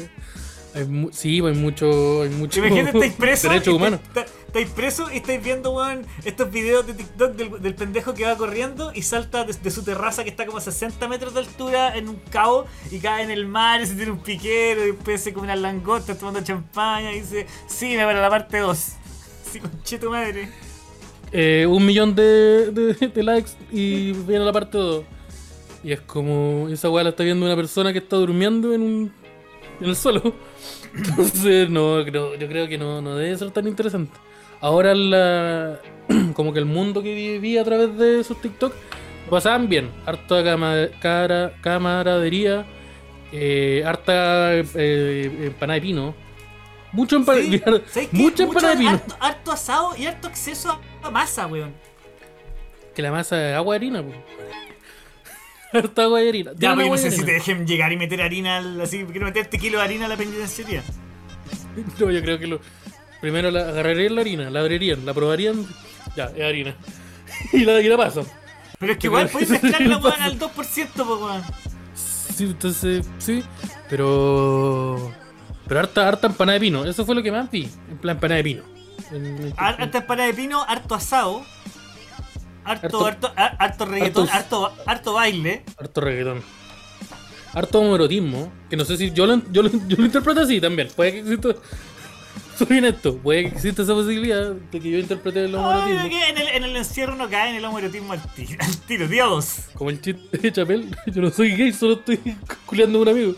sí, 1.12 1.40
hay 1.46 1.54
mucho. 1.54 2.24
Hay 2.24 2.30
mucho 2.30 2.60
Imagínate, 2.60 3.08
estáis. 3.08 3.42
Derechos 3.44 3.68
y 3.68 3.76
humanos. 3.76 4.00
estáis- 4.14 4.70
presos 4.76 5.12
y 5.14 5.18
estáis 5.18 5.44
viendo, 5.44 5.72
weón, 5.72 6.06
estos 6.26 6.52
videos 6.52 6.86
de 6.88 6.94
TikTok 6.94 7.34
del, 7.36 7.62
del 7.62 7.76
pendejo 7.76 8.14
que 8.14 8.26
va 8.26 8.36
corriendo 8.38 8.92
y 8.94 9.02
salta 9.02 9.44
de, 9.46 9.54
de 9.54 9.72
su 9.72 9.84
terraza 9.84 10.24
que 10.24 10.30
está 10.30 10.46
como 10.46 10.60
a 10.60 10.62
60 10.62 11.08
metros 11.08 11.34
de 11.34 11.40
altura 11.42 11.96
en 11.98 12.08
un 12.10 12.16
cabo 12.32 12.66
y 12.92 13.00
cae 13.00 13.24
en 13.24 13.32
el 13.32 13.46
mar 13.48 13.82
y 13.82 13.88
se 13.88 13.96
tiene 13.96 14.12
un 14.12 14.20
piquero 14.20 14.84
y 14.84 14.92
después 14.92 15.22
se 15.22 15.34
come 15.34 15.46
unas 15.48 15.60
langostas 15.60 16.18
tomando 16.20 16.42
champaña 16.44 17.12
y 17.14 17.22
dice, 17.22 17.48
sí, 17.68 17.96
me 17.98 18.04
para 18.06 18.22
la 18.22 18.30
parte 18.30 18.58
2. 18.60 18.80
Sí, 19.54 19.60
conche 19.60 20.00
tu 20.00 20.10
madre. 20.10 20.50
Eh, 21.36 21.66
un 21.68 21.84
millón 21.86 22.14
de, 22.16 22.72
de- 22.72 23.08
de 23.08 23.24
likes 23.24 23.52
y 23.72 24.12
viene 24.12 24.46
la 24.46 24.52
parte 24.54 24.78
2. 24.78 25.04
Y 25.84 25.92
es 25.92 26.02
como. 26.02 26.70
Esa 26.70 26.90
weá 26.90 27.04
la 27.04 27.10
está 27.10 27.24
viendo 27.24 27.46
una 27.46 27.56
persona 27.56 27.92
que 27.92 27.98
está 28.00 28.16
durmiendo 28.18 28.74
en 28.74 28.82
un. 28.82 29.12
en 29.82 29.88
el 29.90 29.96
suelo. 29.96 30.22
Entonces, 30.96 31.70
no, 31.70 32.04
creo, 32.06 32.36
yo 32.36 32.48
creo 32.48 32.68
que 32.68 32.78
no, 32.78 33.02
no 33.02 33.16
debe 33.16 33.36
ser 33.38 33.50
tan 33.52 33.68
interesante. 33.68 34.14
Ahora 34.62 34.94
la. 34.94 35.80
como 36.36 36.54
que 36.54 36.60
el 36.60 36.66
mundo 36.66 37.02
que 37.02 37.14
viví 37.14 37.58
a 37.58 37.64
través 37.64 37.98
de 37.98 38.20
esos 38.20 38.40
TikTok 38.40 38.74
pasaban 39.30 39.68
bien. 39.68 39.90
Harta 40.06 40.44
cama- 40.44 40.88
cara- 41.02 41.54
camaradería. 41.62 42.66
eh, 43.32 43.84
harta 43.86 44.54
eh, 44.56 45.32
empanada 45.48 45.76
de 45.76 45.82
pino. 45.82 46.16
Mucho 46.94 47.16
empanada 47.18 47.46
Mucho 48.12 48.44
empanada 48.44 48.76
de 48.76 48.88
harto, 48.88 49.18
harto 49.20 49.52
asado 49.52 49.96
y 49.98 50.06
harto 50.06 50.28
acceso 50.28 50.80
a 51.02 51.10
masa, 51.12 51.48
weón. 51.48 51.74
Que 52.96 53.02
la 53.02 53.12
masa 53.12 53.50
es 53.50 53.56
agua 53.56 53.74
de 53.74 53.78
harina, 53.78 54.04
pues. 54.04 54.16
Harta 55.74 56.04
agua 56.04 56.20
de 56.20 56.30
harina. 56.30 56.52
Ya, 56.56 56.76
porque 56.76 56.90
no 56.90 56.98
sé 56.98 57.10
si 57.10 57.26
te 57.26 57.32
dejen 57.32 57.66
llegar 57.66 57.92
y 57.92 57.98
meter 57.98 58.22
harina, 58.22 58.58
al- 58.58 58.80
así, 58.80 59.04
quiero 59.06 59.26
meterte 59.26 59.58
kilo 59.58 59.80
de 59.80 59.84
harina 59.84 60.06
a 60.06 60.10
la 60.10 60.18
penitenciaría. 60.18 60.84
No, 62.00 62.12
yo 62.12 62.22
creo 62.22 62.38
que 62.38 62.46
lo. 62.46 62.60
Primero 63.20 63.50
la 63.50 63.62
agarrarían 63.62 64.14
la 64.14 64.22
harina, 64.22 64.50
la 64.52 64.60
abrirían, 64.60 65.04
la 65.08 65.14
probarían. 65.16 65.66
Ya, 66.16 66.26
es 66.26 66.44
harina. 66.44 66.76
y 67.54 67.66
la, 67.66 67.82
y 67.82 67.88
la 67.88 67.98
pasan. 67.98 68.26
Pero 68.78 68.94
es 68.94 69.00
que 69.00 69.08
igual 69.08 69.28
que 69.32 69.46
mezclar 69.48 69.82
la 69.82 69.98
weón 69.98 70.22
al 70.22 70.38
2%, 70.38 70.88
po, 70.94 71.16
weón. 71.16 71.42
Sí, 71.96 72.44
entonces, 72.44 73.10
sí. 73.18 73.44
Pero. 73.90 75.12
Pero 75.68 75.80
harta, 75.80 76.08
harta 76.08 76.28
empanada 76.28 76.54
de 76.56 76.60
pino. 76.60 76.86
Eso 76.86 77.06
fue 77.06 77.16
lo 77.16 77.24
que 77.24 77.32
más 77.32 77.50
vi. 77.50 77.70
En 77.90 77.98
plan, 77.98 78.16
empanada 78.18 78.38
de 78.38 78.44
pino. 78.44 78.64
Harta 79.58 79.98
empanada 80.00 80.28
de 80.28 80.34
pino, 80.34 80.64
harto 80.68 80.96
asado. 80.96 81.44
Harto, 82.66 82.88
Harto- 82.88 83.06
harto, 83.08 83.34
har- 83.36 83.56
harto 83.60 83.86
reggaetón, 83.86 84.30
harto, 84.30 84.74
harto 84.86 85.14
baile. 85.14 85.64
harto 85.78 86.02
reggaetón. 86.02 86.42
Harto 87.54 87.80
homoerotismo. 87.80 88.52
Que 88.70 88.78
no 88.78 88.86
sé 88.86 88.98
si. 88.98 89.12
Yo 89.12 89.26
lo, 89.26 89.42
yo 89.52 89.64
lo, 89.64 89.70
yo 89.88 89.98
lo 89.98 90.06
interpreto 90.06 90.42
así 90.42 90.60
también. 90.62 90.88
Puede 90.96 91.12
que 91.14 91.20
exista. 91.20 91.50
Soy 92.58 92.78
honesto. 92.78 93.18
Puede 93.18 93.42
que 93.44 93.48
exista 93.50 93.82
esa 93.82 93.94
posibilidad 93.94 94.52
de 94.52 94.80
que 94.80 94.90
yo 94.92 94.98
interprete 94.98 95.44
el 95.46 95.56
homoerotismo. 95.56 96.10
que 96.10 96.30
en, 96.30 96.38
el, 96.38 96.48
en 96.50 96.64
el 96.64 96.76
encierro 96.78 97.14
uno 97.16 97.28
cae 97.30 97.50
en 97.50 97.56
el 97.58 97.66
homoerotismo 97.66 98.14
al 98.14 98.22
tiro, 98.34 98.58
al 98.64 98.78
tiro, 98.82 99.08
Dios. 99.08 99.56
Como 99.74 99.90
el 99.90 100.00
chiste 100.02 100.38
de 100.38 100.52
Chapel, 100.52 100.96
yo 101.08 101.22
no 101.22 101.32
soy 101.32 101.56
gay, 101.56 101.74
solo 101.74 101.94
estoy 101.96 102.20
culeando 102.66 103.00
a 103.00 103.02
un 103.02 103.10
amigo. 103.10 103.36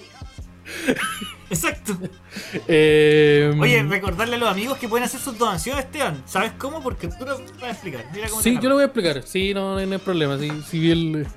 Exacto. 1.50 1.98
Eh, 2.68 3.56
Oye, 3.60 3.84
recordarle 3.84 4.36
a 4.36 4.40
los 4.40 4.50
amigos 4.50 4.78
que 4.78 4.90
pueden 4.90 5.06
hacer 5.06 5.20
sus 5.20 5.38
donaciones, 5.38 5.86
Esteban. 5.86 6.24
¿Sabes 6.26 6.54
cómo? 6.58 6.82
Porque 6.82 7.08
tú 7.08 7.26
lo 7.26 7.38
vas 7.38 7.64
a 7.64 7.70
explicar. 7.70 8.06
Mira 8.14 8.30
cómo 8.30 8.42
sí, 8.42 8.56
te 8.56 8.64
yo 8.64 8.70
lo 8.70 8.76
voy 8.76 8.84
a 8.84 8.86
explicar. 8.86 9.24
Sí, 9.24 9.54
no, 9.54 9.74
no 9.74 9.78
hay 9.78 9.98
problema. 10.00 10.38
Sí, 10.38 10.52
sí 10.68 10.80
vi 10.80 10.92
el, 10.92 11.28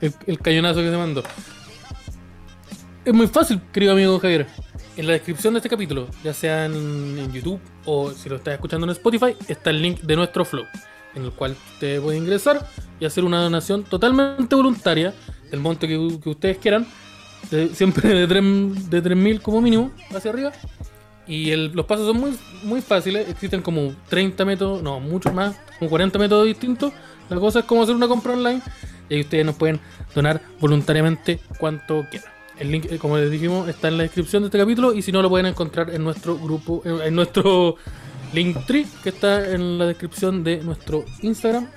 el, 0.00 0.14
el 0.26 0.38
cañonazo 0.38 0.80
que 0.80 0.90
se 0.90 0.96
mandó. 0.96 1.22
Es 3.04 3.14
muy 3.14 3.26
fácil, 3.28 3.60
querido 3.72 3.92
amigo 3.92 4.18
Javier. 4.18 4.46
En 4.96 5.06
la 5.06 5.14
descripción 5.14 5.54
de 5.54 5.58
este 5.58 5.68
capítulo, 5.70 6.08
ya 6.22 6.34
sea 6.34 6.66
en, 6.66 6.74
en 7.18 7.32
YouTube 7.32 7.60
o 7.86 8.10
si 8.10 8.28
lo 8.28 8.36
estás 8.36 8.54
escuchando 8.54 8.86
en 8.86 8.90
Spotify, 8.90 9.36
está 9.48 9.70
el 9.70 9.80
link 9.80 10.00
de 10.00 10.16
nuestro 10.16 10.44
flow, 10.44 10.66
en 11.14 11.24
el 11.24 11.32
cual 11.32 11.56
usted 11.72 12.02
puede 12.02 12.18
ingresar 12.18 12.66
y 12.98 13.06
hacer 13.06 13.24
una 13.24 13.40
donación 13.40 13.84
totalmente 13.84 14.54
voluntaria, 14.54 15.14
del 15.50 15.60
monto 15.60 15.86
que, 15.86 16.18
que 16.22 16.28
ustedes 16.28 16.58
quieran, 16.58 16.86
siempre 17.74 18.08
de 18.08 18.26
3 18.26 18.90
de 18.90 19.02
3.000 19.02 19.40
como 19.40 19.60
mínimo, 19.60 19.90
hacia 20.14 20.30
arriba. 20.30 20.52
Y 21.26 21.50
el- 21.50 21.72
los 21.74 21.86
pasos 21.86 22.06
son 22.06 22.18
muy, 22.20 22.32
muy 22.64 22.80
fáciles, 22.80 23.28
existen 23.28 23.62
como 23.62 23.94
30 24.08 24.44
métodos, 24.44 24.82
no, 24.82 24.98
muchos 25.00 25.32
más, 25.32 25.56
como 25.78 25.88
40 25.90 26.18
métodos 26.18 26.46
distintos. 26.46 26.92
La 27.28 27.36
cosa 27.38 27.60
es 27.60 27.64
cómo 27.66 27.82
hacer 27.82 27.94
una 27.94 28.08
compra 28.08 28.32
online 28.32 28.60
y 29.08 29.14
ahí 29.14 29.20
ustedes 29.20 29.46
nos 29.46 29.54
pueden 29.54 29.78
donar 30.14 30.40
voluntariamente 30.60 31.38
cuanto 31.58 32.04
quieran. 32.10 32.28
El 32.58 32.72
link, 32.72 32.86
eh, 32.90 32.98
como 32.98 33.16
les 33.16 33.30
dijimos, 33.30 33.68
está 33.68 33.88
en 33.88 33.96
la 33.96 34.02
descripción 34.02 34.42
de 34.42 34.48
este 34.48 34.58
capítulo 34.58 34.92
y 34.92 35.02
si 35.02 35.12
no 35.12 35.22
lo 35.22 35.28
pueden 35.30 35.46
encontrar 35.46 35.90
en 35.90 36.02
nuestro 36.02 36.36
grupo, 36.36 36.82
en, 36.84 37.00
en 37.00 37.14
nuestro 37.14 37.76
Linktree, 38.34 38.86
que 39.02 39.08
está 39.10 39.50
en 39.52 39.78
la 39.78 39.86
descripción 39.86 40.42
de 40.44 40.58
nuestro 40.58 41.04
Instagram, 41.22 41.68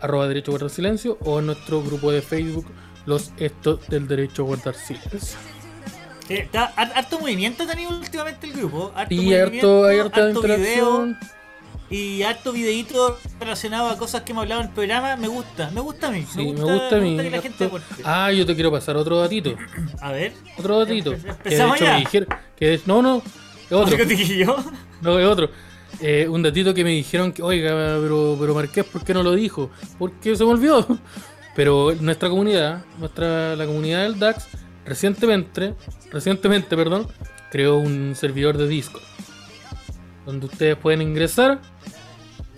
arroba 0.00 0.26
derecho 0.28 0.50
a 0.50 0.52
guardar 0.52 0.70
silencio, 0.70 1.16
o 1.20 1.38
en 1.38 1.46
nuestro 1.46 1.82
grupo 1.82 2.10
de 2.10 2.22
Facebook, 2.22 2.66
los 3.06 3.32
estos 3.38 3.86
del 3.88 4.06
derecho 4.08 4.42
a 4.42 4.46
guardar 4.46 4.74
silencio. 4.74 5.38
Está- 6.28 6.72
har- 6.76 6.92
harto 6.96 7.20
movimiento 7.20 7.62
ha 7.62 7.66
tenido 7.66 7.90
últimamente 7.90 8.46
el 8.48 8.52
grupo. 8.54 8.92
Harto 8.94 9.14
Y 9.14 9.32
harto, 9.34 9.84
hay 9.86 10.00
harta 10.00 10.24
harto 10.24 10.42
video 10.42 11.14
y 11.88 12.22
harto 12.24 12.50
videíto 12.52 13.16
relacionado 13.38 13.90
a 13.90 13.96
cosas 13.96 14.22
que 14.22 14.32
hemos 14.32 14.42
hablado 14.42 14.62
en 14.62 14.66
el 14.68 14.72
programa. 14.74 15.14
Me 15.16 15.28
gusta, 15.28 15.70
me 15.70 15.80
gusta 15.80 16.08
a 16.08 16.10
mí. 16.10 16.26
Sí, 16.28 16.52
me 16.52 16.62
gusta 16.64 16.96
a 16.96 16.98
mí. 16.98 17.16
que 17.16 17.30
la 17.30 17.40
gente. 17.42 17.70
Ah, 18.04 18.32
yo 18.32 18.44
te 18.44 18.54
quiero 18.56 18.72
pasar 18.72 18.96
otro 18.96 19.20
datito. 19.20 19.54
A 20.00 20.10
ver. 20.10 20.32
Otro 20.58 20.80
datito. 20.80 21.12
Que 21.44 21.50
de 21.50 21.64
hecho 21.64 21.76
ya. 21.76 21.92
me 21.92 21.98
dijeron. 22.00 22.28
Que 22.56 22.66
de- 22.70 22.80
no, 22.86 23.02
no, 23.02 23.18
es 23.18 23.72
otro. 23.72 23.96
¿Qué 23.96 24.16
yo? 24.38 24.56
No, 25.02 25.18
es 25.20 25.26
otro. 25.26 25.48
Eh, 26.00 26.26
un 26.28 26.42
datito 26.42 26.74
que 26.74 26.82
me 26.82 26.90
dijeron 26.90 27.32
que, 27.32 27.40
oiga, 27.42 27.70
pero, 28.02 28.36
pero 28.40 28.52
Marqués, 28.54 28.84
¿por 28.84 29.04
qué 29.04 29.14
no 29.14 29.22
lo 29.22 29.32
dijo? 29.34 29.70
Porque 29.98 30.34
se 30.34 30.44
me 30.44 30.50
olvidó. 30.50 30.84
Pero 31.56 31.94
nuestra 31.98 32.28
comunidad, 32.28 32.84
nuestra, 32.98 33.56
la 33.56 33.64
comunidad 33.64 34.02
del 34.02 34.18
DAX, 34.18 34.46
recientemente, 34.84 35.74
recientemente, 36.12 36.76
creó 37.50 37.78
un 37.78 38.14
servidor 38.14 38.58
de 38.58 38.68
Discord. 38.68 39.02
Donde 40.26 40.46
ustedes 40.46 40.76
pueden 40.76 41.00
ingresar, 41.00 41.60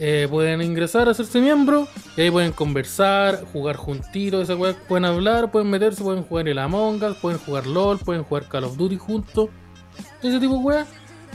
eh, 0.01 0.27
pueden 0.29 0.63
ingresar, 0.63 1.09
hacerse 1.09 1.41
miembro, 1.41 1.87
y 2.17 2.23
ahí 2.23 2.31
pueden 2.31 2.51
conversar, 2.51 3.45
jugar 3.53 3.77
juntitos, 3.77 4.51
pueden 4.89 5.05
hablar, 5.05 5.53
pueden 5.53 5.71
meterse, 5.71 6.03
pueden 6.03 6.25
jugar 6.25 6.49
el 6.49 6.59
Among 6.59 7.03
Us, 7.03 7.17
pueden 7.19 7.39
jugar 7.39 7.67
LOL, 7.67 7.99
pueden 8.01 8.25
jugar 8.25 8.49
Call 8.49 8.65
of 8.65 8.77
Duty 8.77 8.97
juntos, 8.97 9.49
ese 10.23 10.41
tipo 10.41 10.55
de 10.55 10.61
weá. 10.61 10.87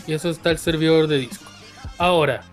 Y 0.06 0.14
eso 0.14 0.30
está 0.30 0.52
el 0.52 0.58
servidor 0.58 1.08
de 1.08 1.20
Discord. 1.20 1.54
Ahora, 1.98 2.44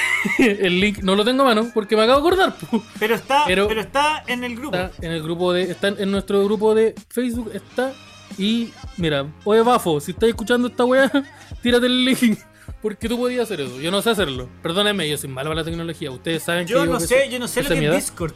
el 0.38 0.80
link 0.80 0.98
no 1.02 1.14
lo 1.14 1.24
tengo 1.24 1.42
a 1.42 1.46
mano 1.46 1.70
porque 1.74 1.96
me 1.96 2.02
acabo 2.02 2.20
de 2.20 2.34
acordar. 2.44 2.56
Pero 2.98 3.14
está, 3.14 3.44
Pero- 3.46 3.68
pero, 3.68 3.80
está 3.80 4.22
en 4.26 4.44
el 4.44 4.56
grupo. 4.56 4.76
Está 4.76 5.06
en 5.06 5.12
el 5.12 5.22
grupo 5.22 5.52
de, 5.52 5.62
está 5.62 5.88
en 5.88 6.10
nuestro 6.10 6.44
grupo 6.44 6.74
de 6.74 6.94
Facebook, 7.08 7.50
está. 7.54 7.92
Y 8.38 8.70
mira, 8.96 9.26
oye 9.44 9.60
Bafo, 9.62 10.00
si 10.00 10.12
estás 10.12 10.28
escuchando 10.30 10.68
esta 10.68 10.84
weá, 10.84 11.10
tírate 11.62 11.86
el 11.86 12.04
link. 12.04 12.38
Porque 12.80 13.08
tú 13.08 13.16
podías 13.18 13.42
hacer 13.44 13.60
eso. 13.60 13.80
Yo 13.80 13.90
no 13.90 14.02
sé 14.02 14.10
hacerlo. 14.10 14.48
Perdónenme, 14.62 15.08
yo 15.08 15.16
soy 15.16 15.28
malo 15.30 15.50
para 15.50 15.60
la 15.60 15.64
tecnología. 15.64 16.10
Ustedes 16.10 16.42
saben 16.42 16.66
que 16.66 16.72
Yo 16.72 16.84
no 16.86 16.98
sé, 16.98 17.28
yo 17.30 17.38
no 17.38 17.46
sé 17.46 17.62
lo 17.62 17.68
que 17.68 17.86
es. 17.88 17.94
Discord. 17.94 18.34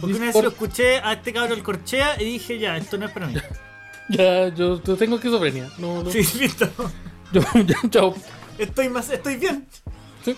Porque 0.00 0.16
una 0.16 0.26
vez 0.26 0.34
lo 0.42 0.48
escuché 0.48 0.98
a 0.98 1.12
este 1.12 1.32
cabrón 1.32 1.58
el 1.58 1.62
corchea 1.62 2.20
y 2.20 2.24
dije, 2.24 2.58
ya, 2.58 2.76
esto 2.76 2.98
no 2.98 3.06
es 3.06 3.12
para 3.12 3.26
mí. 3.28 3.34
Ya, 4.08 4.48
yo, 4.48 4.82
yo 4.82 4.96
tengo 4.96 5.16
esquizofrenia. 5.16 5.70
No, 5.78 6.02
no. 6.02 6.10
Sí, 6.10 6.22
listo. 6.38 6.68
Yo, 7.32 7.40
ya, 7.64 7.76
chao. 7.88 8.14
Estoy 8.58 8.90
más, 8.90 9.08
estoy 9.08 9.36
bien. 9.36 9.66
Sí. 10.22 10.36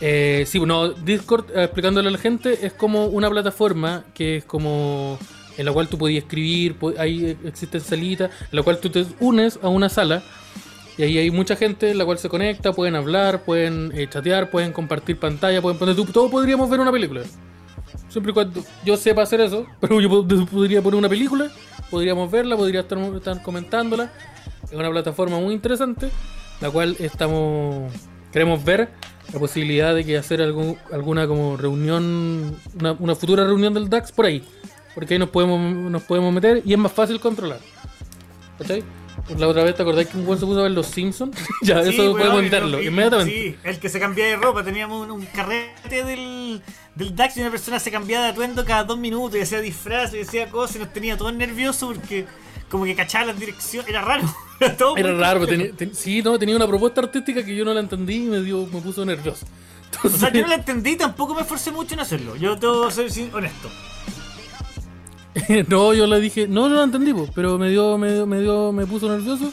Eh, 0.00 0.44
sí, 0.46 0.60
no, 0.60 0.90
Discord, 0.90 1.46
eh, 1.54 1.64
explicándole 1.64 2.08
a 2.08 2.12
la 2.12 2.18
gente, 2.18 2.66
es 2.66 2.72
como 2.72 3.06
una 3.06 3.30
plataforma 3.30 4.04
que 4.14 4.38
es 4.38 4.44
como 4.44 5.18
en 5.56 5.64
la 5.64 5.72
cual 5.72 5.88
tú 5.88 5.96
podías 5.96 6.24
escribir, 6.24 6.76
ahí 6.98 7.24
eh, 7.26 7.36
existen 7.44 7.80
salitas, 7.80 8.30
en 8.42 8.56
la 8.56 8.62
cual 8.62 8.78
tú 8.78 8.90
te 8.90 9.06
unes 9.20 9.58
a 9.62 9.68
una 9.68 9.88
sala 9.88 10.22
y 10.98 11.02
ahí 11.02 11.18
hay 11.18 11.30
mucha 11.30 11.56
gente 11.56 11.90
en 11.90 11.98
la 11.98 12.04
cual 12.04 12.18
se 12.18 12.28
conecta, 12.28 12.72
pueden 12.72 12.94
hablar, 12.94 13.42
pueden 13.44 13.90
eh, 13.94 14.06
chatear, 14.08 14.50
pueden 14.50 14.72
compartir 14.72 15.18
pantalla, 15.18 15.62
pueden 15.62 15.78
poner, 15.78 15.94
todos 15.96 16.30
podríamos 16.30 16.68
ver 16.68 16.80
una 16.80 16.92
película. 16.92 17.22
Siempre 18.08 18.32
y 18.32 18.34
cuando 18.34 18.62
yo 18.84 18.96
sepa 18.96 19.22
hacer 19.22 19.40
eso, 19.40 19.66
pero 19.80 20.00
yo 20.00 20.08
pod- 20.10 20.46
podría 20.48 20.82
poner 20.82 20.98
una 20.98 21.08
película, 21.08 21.50
podríamos 21.90 22.30
verla, 22.30 22.56
podría 22.56 22.80
estar, 22.80 22.98
estar 22.98 23.42
comentándola. 23.42 24.12
Es 24.64 24.72
una 24.72 24.90
plataforma 24.90 25.38
muy 25.38 25.54
interesante, 25.54 26.10
la 26.60 26.70
cual 26.70 26.96
estamos 26.98 27.92
queremos 28.32 28.62
ver 28.64 28.90
la 29.32 29.38
posibilidad 29.38 29.94
de 29.94 30.04
que 30.04 30.16
hacer 30.16 30.40
algún, 30.40 30.78
alguna 30.92 31.26
como 31.26 31.56
reunión, 31.56 32.56
una, 32.78 32.92
una 32.92 33.14
futura 33.14 33.44
reunión 33.44 33.74
del 33.74 33.88
DAX 33.88 34.12
por 34.12 34.26
ahí, 34.26 34.44
porque 34.94 35.14
ahí 35.14 35.18
nos 35.18 35.30
podemos 35.30 35.60
nos 35.60 36.02
podemos 36.02 36.32
meter 36.32 36.62
y 36.64 36.72
es 36.72 36.78
más 36.78 36.92
fácil 36.92 37.20
controlar. 37.20 37.60
¿Cachai? 38.58 38.82
La 39.38 39.48
otra 39.48 39.64
vez 39.64 39.74
te 39.74 39.82
acordás 39.82 40.06
que 40.06 40.16
un 40.16 40.24
buen 40.24 40.38
se 40.38 40.46
puso 40.46 40.60
a 40.60 40.64
ver 40.64 40.72
los 40.72 40.86
Simpsons. 40.86 41.36
ya, 41.62 41.82
Sí, 41.82 41.90
eso 41.90 42.12
podemos 42.12 42.38
evitarlo 42.40 42.80
inmediatamente. 42.82 43.34
Sí, 43.34 43.56
el 43.64 43.78
que 43.78 43.88
se 43.88 43.98
cambia 43.98 44.26
de 44.26 44.36
ropa. 44.36 44.62
Teníamos 44.62 45.02
un, 45.04 45.10
un 45.10 45.26
carrete 45.26 46.04
del, 46.04 46.62
del 46.94 47.16
DAX 47.16 47.36
y 47.36 47.40
una 47.40 47.50
persona 47.50 47.80
se 47.80 47.90
cambiaba 47.90 48.26
de 48.26 48.30
atuendo 48.30 48.64
cada 48.64 48.84
dos 48.84 48.98
minutos 48.98 49.36
y 49.36 49.42
hacía 49.42 49.60
disfraz 49.60 50.14
y 50.14 50.18
decía 50.18 50.48
cosas 50.48 50.76
y 50.76 50.78
nos 50.78 50.92
tenía 50.92 51.16
todos 51.16 51.34
nerviosos 51.34 51.94
porque 51.94 52.26
como 52.70 52.84
que 52.84 52.94
cachaba 52.94 53.26
las 53.26 53.38
direcciones. 53.38 53.88
Era 53.88 54.02
raro. 54.02 54.22
Era 54.96 55.12
raro, 55.14 55.46
tenía- 55.46 55.72
ten- 55.72 55.94
sí, 55.94 56.22
no, 56.22 56.38
tenía 56.38 56.56
una 56.56 56.66
propuesta 56.66 57.00
artística 57.00 57.44
que 57.44 57.54
yo 57.54 57.64
no 57.64 57.74
la 57.74 57.80
entendí 57.80 58.14
y 58.16 58.28
me 58.28 58.40
dio, 58.40 58.66
me 58.66 58.80
puso 58.80 59.04
nervioso. 59.04 59.46
O 60.04 60.08
sea, 60.10 60.30
yo 60.32 60.42
no 60.42 60.48
la 60.48 60.56
entendí 60.56 60.90
y 60.90 60.96
tampoco 60.96 61.34
me 61.34 61.40
esforcé 61.42 61.70
mucho 61.72 61.94
en 61.94 62.00
hacerlo. 62.00 62.36
Yo 62.36 62.58
que 62.58 62.90
ser 62.90 63.10
honesto. 63.32 63.70
no, 65.68 65.94
yo 65.94 66.06
le 66.06 66.20
dije, 66.20 66.48
no, 66.48 66.68
no 66.68 66.74
lo 66.76 66.82
entendí, 66.84 67.12
pero 67.34 67.58
me 67.58 67.70
dio, 67.70 67.96
me 67.98 68.12
dio, 68.12 68.26
me 68.26 68.40
dio, 68.40 68.72
me 68.72 68.86
puso 68.86 69.08
nervioso. 69.10 69.52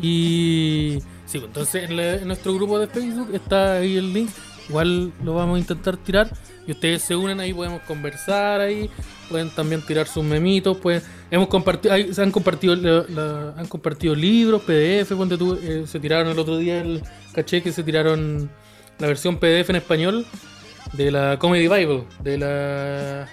Y 0.00 0.98
sí, 1.26 1.38
pues, 1.38 1.44
entonces 1.44 1.90
en, 1.90 1.96
la- 1.96 2.14
en 2.16 2.26
nuestro 2.28 2.54
grupo 2.54 2.78
de 2.78 2.86
Facebook 2.88 3.30
está 3.34 3.74
ahí 3.74 3.96
el 3.96 4.12
link. 4.12 4.30
Igual 4.68 5.12
lo 5.22 5.34
vamos 5.34 5.56
a 5.56 5.58
intentar 5.60 5.96
tirar. 5.96 6.30
Y 6.66 6.72
ustedes 6.72 7.02
se 7.02 7.14
unen 7.14 7.38
ahí, 7.40 7.52
podemos 7.54 7.82
conversar 7.82 8.60
ahí. 8.60 8.90
Pueden 9.28 9.50
también 9.50 9.82
tirar 9.82 10.06
sus 10.06 10.22
memitos. 10.24 10.76
Pueden, 10.78 11.02
hemos 11.30 11.48
compartido, 11.48 11.94
ahí 11.94 12.12
se 12.14 12.22
han 12.22 12.30
compartido, 12.30 12.76
la- 12.76 13.04
la- 13.08 13.54
han 13.56 13.66
compartido 13.66 14.14
libros, 14.14 14.62
PDF. 14.62 15.14
Ponte 15.16 15.36
tú, 15.36 15.54
eh, 15.62 15.84
se 15.86 15.98
tiraron 16.00 16.28
el 16.32 16.38
otro 16.38 16.56
día 16.58 16.80
el 16.80 17.02
caché 17.34 17.62
que 17.62 17.72
se 17.72 17.82
tiraron 17.82 18.48
la 18.98 19.06
versión 19.06 19.38
PDF 19.38 19.70
en 19.70 19.76
español 19.76 20.26
de 20.92 21.10
la 21.10 21.38
Comedy 21.38 21.68
Bible, 21.68 22.04
de 22.22 22.38
la 22.38 23.28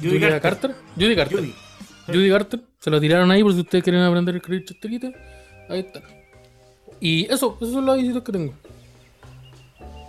Judy 0.00 0.10
Julia 0.10 0.40
Carter. 0.40 0.70
Carter. 0.72 0.76
Judy 0.96 1.16
Carter. 1.16 1.38
Judy. 1.38 1.54
Judy 2.06 2.30
Carter. 2.30 2.60
Se 2.80 2.90
lo 2.90 3.00
tiraron 3.00 3.30
ahí 3.30 3.42
por 3.42 3.52
si 3.54 3.60
ustedes 3.60 3.82
quieren 3.84 4.02
aprender 4.02 4.34
a 4.34 4.38
escribir 4.38 4.64
chasteritas. 4.64 5.12
Ahí 5.68 5.80
está. 5.80 6.02
Y 7.00 7.24
eso, 7.26 7.56
esos 7.60 7.72
son 7.74 7.86
los 7.86 7.94
avisitos 7.94 8.22
que 8.22 8.32
tengo. 8.32 8.54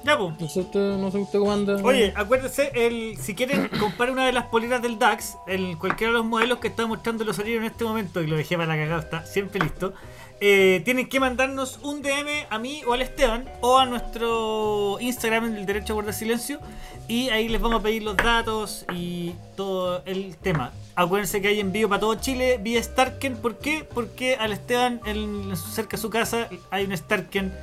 Ya, 0.04 0.18
pues. 0.18 0.39
No 0.39 0.47
sé 0.47 0.60
usted, 0.62 0.97
no 0.97 1.12
sé 1.12 1.18
usted 1.18 1.39
cómo 1.39 1.52
anda. 1.52 1.76
Oye, 1.84 2.14
acuérdense, 2.16 2.72
el, 2.74 3.18
si 3.18 3.36
quieren 3.36 3.68
comprar 3.80 4.12
una 4.12 4.26
de 4.26 4.32
las 4.32 4.45
poleras 4.45 4.82
del 4.82 4.97
DAX, 4.97 5.38
el, 5.47 5.78
cualquiera 5.78 6.12
de 6.12 6.20
los 6.20 6.26
modelos 6.26 6.60
que 6.60 6.70
está 6.70 6.88
mostrando 6.88 7.24
los 7.24 7.36
salieron 7.36 7.64
en 7.66 7.72
este 7.72 7.84
momento, 7.84 8.22
y 8.22 8.28
lo 8.28 8.38
dejé 8.38 8.56
para 8.56 8.68
la 8.68 8.82
cagada, 8.82 9.02
está 9.02 9.26
siempre 9.26 9.60
listo, 9.60 9.93
eh, 10.42 10.82
tienen 10.86 11.08
que 11.10 11.20
mandarnos 11.20 11.80
un 11.84 12.02
DM 12.02 12.46
a 12.50 12.60
mí 12.60 12.82
o 12.88 12.94
al 12.94 13.02
Esteban, 13.02 13.46
o 13.62 13.78
a 13.78 13.86
nuestro 13.86 14.98
Instagram 15.00 15.54
del 15.54 15.66
Derecho 15.66 15.94
a 15.94 15.96
Guardar 15.96 16.14
Silencio, 16.14 16.60
y 17.08 17.30
ahí 17.30 17.50
les 17.50 17.60
vamos 17.60 17.80
a 17.80 17.84
pedir 17.84 18.04
los 18.04 18.16
datos 18.18 18.86
y 18.94 19.34
todo 19.56 20.02
el 20.06 20.36
tema. 20.38 20.72
Acuérdense 20.96 21.42
que 21.42 21.48
hay 21.50 21.60
envío 21.60 21.90
para 21.90 22.00
todo 22.02 22.16
Chile 22.16 22.58
vía 22.62 22.82
Starken, 22.84 23.38
¿por 23.38 23.58
qué? 23.58 23.84
Porque 23.84 24.36
al 24.36 24.52
Esteban, 24.52 25.02
en- 25.06 25.56
cerca 25.58 25.98
de 25.98 26.02
su 26.02 26.10
casa, 26.10 26.48
hay 26.72 26.86
un 26.86 26.96
Starken, 26.96 27.54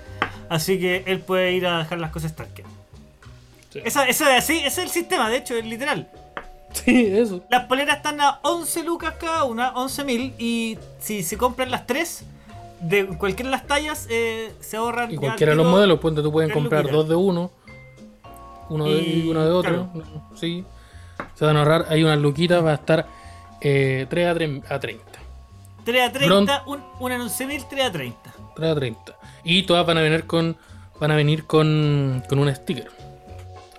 así 0.49 0.79
que 0.79 1.05
él 1.07 1.21
puede 1.21 1.53
ir 1.53 1.67
a 1.67 1.79
dejar 1.79 1.99
las 2.01 2.11
cosas 2.11 2.31
Starken. 2.33 2.65
Sí. 3.73 3.81
Esa, 3.85 4.07
esa 4.09 4.37
es 4.37 4.45
así, 4.45 4.59
ese 4.59 4.67
es 4.67 4.79
el 4.79 4.89
sistema, 4.91 5.29
de 5.29 5.37
hecho, 5.39 5.55
es 5.57 5.65
literal. 5.65 6.09
Sí, 6.73 7.07
eso. 7.07 7.43
Las 7.49 7.65
poleras 7.67 7.97
están 7.99 8.21
a 8.21 8.39
11 8.43 8.83
lucas 8.85 9.15
cada 9.19 9.45
una, 9.45 9.73
11.000 9.75 10.35
y 10.39 10.79
si 10.99 11.23
se 11.23 11.39
compran 11.39 11.71
las 11.71 11.87
tres 11.87 12.25
de 12.81 13.07
cualquiera 13.07 13.51
de 13.51 13.57
las 13.57 13.67
tallas, 13.67 14.07
eh, 14.11 14.53
se 14.61 14.77
ahorran. 14.77 15.13
Y 15.13 15.17
cualquiera 15.17 15.53
de 15.53 15.57
los 15.57 15.67
modelos, 15.67 15.99
ponte 15.99 16.23
tú 16.23 16.33
pueden 16.33 16.51
comprar 16.51 16.91
dos 16.91 17.09
de 17.09 17.15
uno. 17.15 17.51
Uno 18.69 18.85
de 18.87 18.99
Y, 19.01 19.23
y 19.25 19.29
uno 19.29 19.45
de 19.45 19.51
otro. 19.51 19.89
Sí. 20.35 20.65
Se 21.35 21.45
van 21.45 21.57
a 21.57 21.61
ahorrar. 21.61 21.87
Hay 21.89 22.03
unas 22.03 22.19
luquitas, 22.19 22.65
va 22.65 22.73
a 22.73 22.75
estar 22.75 23.07
eh, 23.61 24.07
3 24.09 24.27
a, 24.29 24.35
3 24.35 24.63
a 24.69 24.81
30. 24.81 25.05
3 25.85 26.09
a 26.09 26.13
30, 26.13 26.63
un, 26.67 26.83
una 26.99 27.15
en 27.15 27.23
11.000, 27.23 27.67
3 27.69 27.85
a 27.85 27.93
30. 27.93 28.19
3 28.57 28.71
a 28.71 28.75
30. 28.75 29.17
Y 29.45 29.63
todas 29.63 29.87
van 29.87 29.99
a 29.99 30.01
venir 30.03 30.25
con. 30.27 30.57
Van 30.99 31.11
a 31.11 31.17
venir 31.17 31.45
con, 31.45 32.23
con 32.29 32.39
un 32.39 32.55
sticker. 32.55 32.89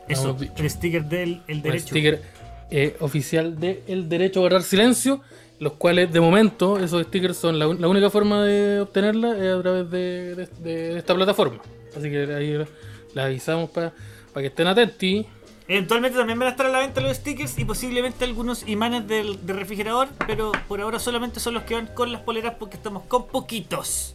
Eso, 0.08 0.38
el 0.56 0.70
sticker 0.70 1.04
del 1.06 1.42
el 1.48 1.62
derecho. 1.62 1.88
sticker 1.88 2.22
eh, 2.70 2.96
oficial 3.00 3.60
de 3.60 3.84
El 3.88 4.08
Derecho 4.10 4.40
a 4.40 4.42
Guardar 4.42 4.62
Silencio, 4.64 5.22
los 5.60 5.74
cuales 5.74 6.12
de 6.14 6.20
momento 6.20 6.78
esos 6.78 7.04
stickers 7.08 7.38
son 7.38 7.58
la, 7.60 7.68
única 7.68 8.10
forma 8.10 8.44
de 8.44 8.82
obtenerla 8.82 9.38
es 9.38 9.54
a 9.56 9.62
través 9.62 9.90
de, 9.90 10.36
de- 10.36 10.48
de 10.60 10.98
esta 11.00 11.16
plataforma. 11.16 11.60
Así 11.98 12.10
que 12.12 12.24
ahí 12.36 12.66
la 13.14 13.26
avisamos 13.26 13.70
para 13.72 13.92
que 14.36 14.46
estén 14.48 14.68
atentos. 14.68 15.26
Eventualmente 15.70 16.18
también 16.18 16.40
van 16.40 16.48
a 16.48 16.52
estar 16.52 16.66
a 16.66 16.70
la 16.70 16.80
venta 16.80 17.02
los 17.02 17.18
stickers 17.18 17.58
y 17.60 17.66
posiblemente 17.66 18.24
algunos 18.24 18.66
imanes 18.70 19.06
del, 19.08 19.46
del 19.46 19.58
refrigerador, 19.58 20.08
pero 20.26 20.52
por 20.68 20.80
ahora 20.80 20.98
solamente 21.00 21.40
son 21.42 21.56
los 21.56 21.64
que 21.64 21.74
van 21.74 21.88
con 21.88 22.12
las 22.14 22.22
poleras 22.22 22.54
porque 22.58 22.78
estamos 22.78 23.04
con 23.04 23.28
poquitos. 23.28 24.14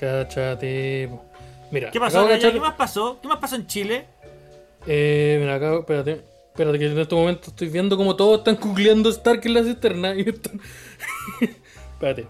Cáchate. 0.00 1.10
Mira, 1.70 1.90
¿Qué 1.90 2.00
pasó? 2.00 2.26
cachar- 2.26 2.52
¿Qué 2.52 2.60
más 2.60 2.74
pasó? 2.74 3.18
¿Qué 3.20 3.28
más 3.28 3.38
pasó 3.38 3.56
en 3.56 3.66
Chile? 3.66 4.06
Eh, 4.86 5.36
mira, 5.40 5.56
acabo, 5.56 5.80
espérate. 5.80 6.22
Espérate 6.58 6.80
que 6.80 6.86
en 6.86 6.98
este 6.98 7.14
momento 7.14 7.50
estoy 7.50 7.68
viendo 7.68 7.96
como 7.96 8.16
todos 8.16 8.38
están 8.38 8.56
googleando 8.56 9.10
Stark 9.10 9.42
en 9.44 9.54
la 9.54 9.62
cisterna 9.62 10.12
y 10.16 10.22
están... 10.22 10.60
Espérate. 11.40 12.26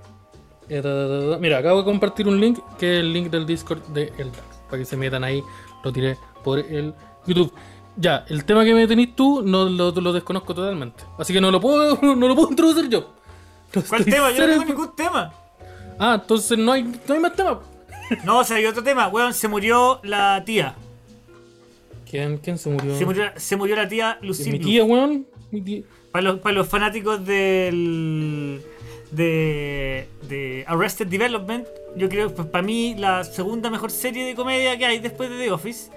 Eh. 0.69 1.39
Mira, 1.41 1.57
acabo 1.57 1.79
de 1.79 1.85
compartir 1.87 2.29
un 2.29 2.39
link 2.39 2.59
que 2.79 2.93
es 2.93 3.01
el 3.01 3.11
link 3.11 3.31
del 3.31 3.47
Discord 3.47 3.83
de 3.87 4.13
el 4.19 4.31
Dax. 4.31 4.45
Para 4.69 4.81
que 4.81 4.85
se 4.85 4.99
metan 4.99 5.25
ahí, 5.25 5.43
lo 5.83 5.91
tiré 5.95 6.19
por 6.45 6.59
el 6.59 6.93
YouTube. 7.27 7.55
Ya, 7.97 8.27
el 8.29 8.45
tema 8.45 8.67
que 8.67 8.75
me 8.75 8.87
tenés 8.87 9.17
tú 9.17 9.41
no 9.43 9.65
lo, 9.65 9.93
lo 9.93 10.13
desconozco 10.13 10.55
totalmente. 10.55 11.05
Así 11.17 11.33
que 11.33 11.41
no 11.41 11.51
lo 11.51 11.59
puedo, 11.59 11.99
no 12.03 12.29
lo 12.29 12.35
puedo 12.35 12.51
introducir 12.51 12.91
yo. 12.91 13.15
No 13.75 13.83
¿Cuál 13.83 14.05
tema? 14.05 14.31
Yo 14.31 14.47
no 14.47 14.53
tengo 14.53 14.65
ningún 14.67 14.95
tema. 14.95 15.33
Ah, 15.99 16.19
entonces 16.21 16.59
no 16.59 16.73
hay, 16.73 16.83
no 16.83 17.15
hay 17.15 17.21
más 17.21 17.35
tema. 17.35 17.61
No, 18.25 18.41
o 18.41 18.45
sea, 18.45 18.59
hay 18.59 18.67
otro 18.67 18.83
tema. 18.83 19.09
Weón, 19.09 19.33
se 19.33 19.49
murió 19.49 20.01
la 20.03 20.43
tía. 20.45 20.75
¿Quién, 22.11 22.39
quién 22.39 22.59
se 22.59 22.71
murió? 22.71 22.97
Se 22.97 23.05
murió, 23.05 23.25
se 23.37 23.57
murió 23.57 23.77
la 23.77 23.89
tía 23.89 24.19
Mi 24.21 24.29
Lucille. 24.29 24.59
tía, 24.59 24.85
weón. 24.85 25.27
Mi 25.51 25.61
tía. 25.61 25.83
Para 26.13 26.23
los, 26.25 26.41
para 26.41 26.55
los 26.55 26.69
fanáticos 26.69 27.25
del. 27.25 28.63
De, 29.11 30.07
de 30.29 30.65
Arrested 30.67 31.07
Development, 31.07 31.67
yo 31.97 32.11
creo 32.11 32.35
que 32.35 32.43
para 32.45 32.63
mí 32.63 32.95
la 32.99 33.25
segunda 33.25 33.71
mejor 33.71 33.91
serie 33.91 34.27
de 34.27 34.35
comedia 34.35 34.77
que 34.77 34.85
hay 34.85 34.99
después 34.99 35.31
de 35.31 35.39
The 35.39 35.51
Office, 35.51 35.91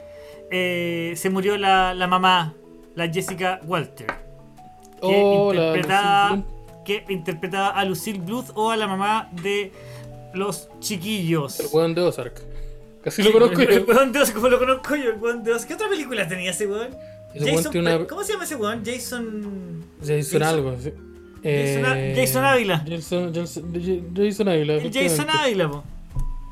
eh, 0.50 1.14
se 1.18 1.30
murió 1.30 1.58
la, 1.58 1.94
la 1.94 2.08
mamá, 2.08 2.54
la 2.96 3.10
Jessica 3.12 3.60
Walter, 3.66 4.08
que, 4.08 4.14
Oh, 5.02 5.54
interpretaba, 5.54 6.42
que 6.86 7.04
interpretaba 7.10 7.70
a 7.72 7.84
Lucille 7.84 8.20
Bluth 8.20 8.52
o 8.56 8.72
a 8.72 8.78
la 8.78 8.88
mamá 8.88 9.30
de 9.44 9.74
los 10.34 10.70
chiquillos. 10.80 11.60
El 11.60 11.68
weón 11.74 11.94
de 11.94 12.02
Ozark. 12.04 12.42
Casi 13.04 13.24
lo 13.24 13.32
conozco 13.32 13.62
El 13.62 13.80
yo. 13.80 13.86
weón 13.86 14.12
de 14.12 14.20
Oz, 14.22 14.32
como 14.32 14.48
lo 14.50 14.60
conozco 14.60 14.96
yo, 14.96 15.12
el 15.12 15.18
weón 15.20 15.44
de 15.44 15.54
Oz. 15.54 15.66
¿Qué 15.66 15.74
otra 15.74 15.90
película 15.90 16.28
tenía 16.28 16.52
ese 16.52 16.68
weón? 16.68 16.90
Weón 17.36 17.56
Jason, 17.64 17.78
una- 17.78 18.06
¿Cómo 18.08 18.24
se 18.24 18.34
llama 18.34 18.44
ese 18.44 18.56
weón? 18.56 18.84
Jason. 18.86 19.84
Jason 20.06 20.44
algo. 20.44 20.76
sí. 20.80 20.92
Eh, 21.44 22.14
Jason 22.16 22.44
Ávila. 22.46 22.86
Jason, 22.88 23.34
Jason, 23.34 24.48
Ávila. 24.48 24.74
El 24.76 24.94
Jason. 24.94 25.28
Ávila, 25.30 25.70
po. 25.72 25.84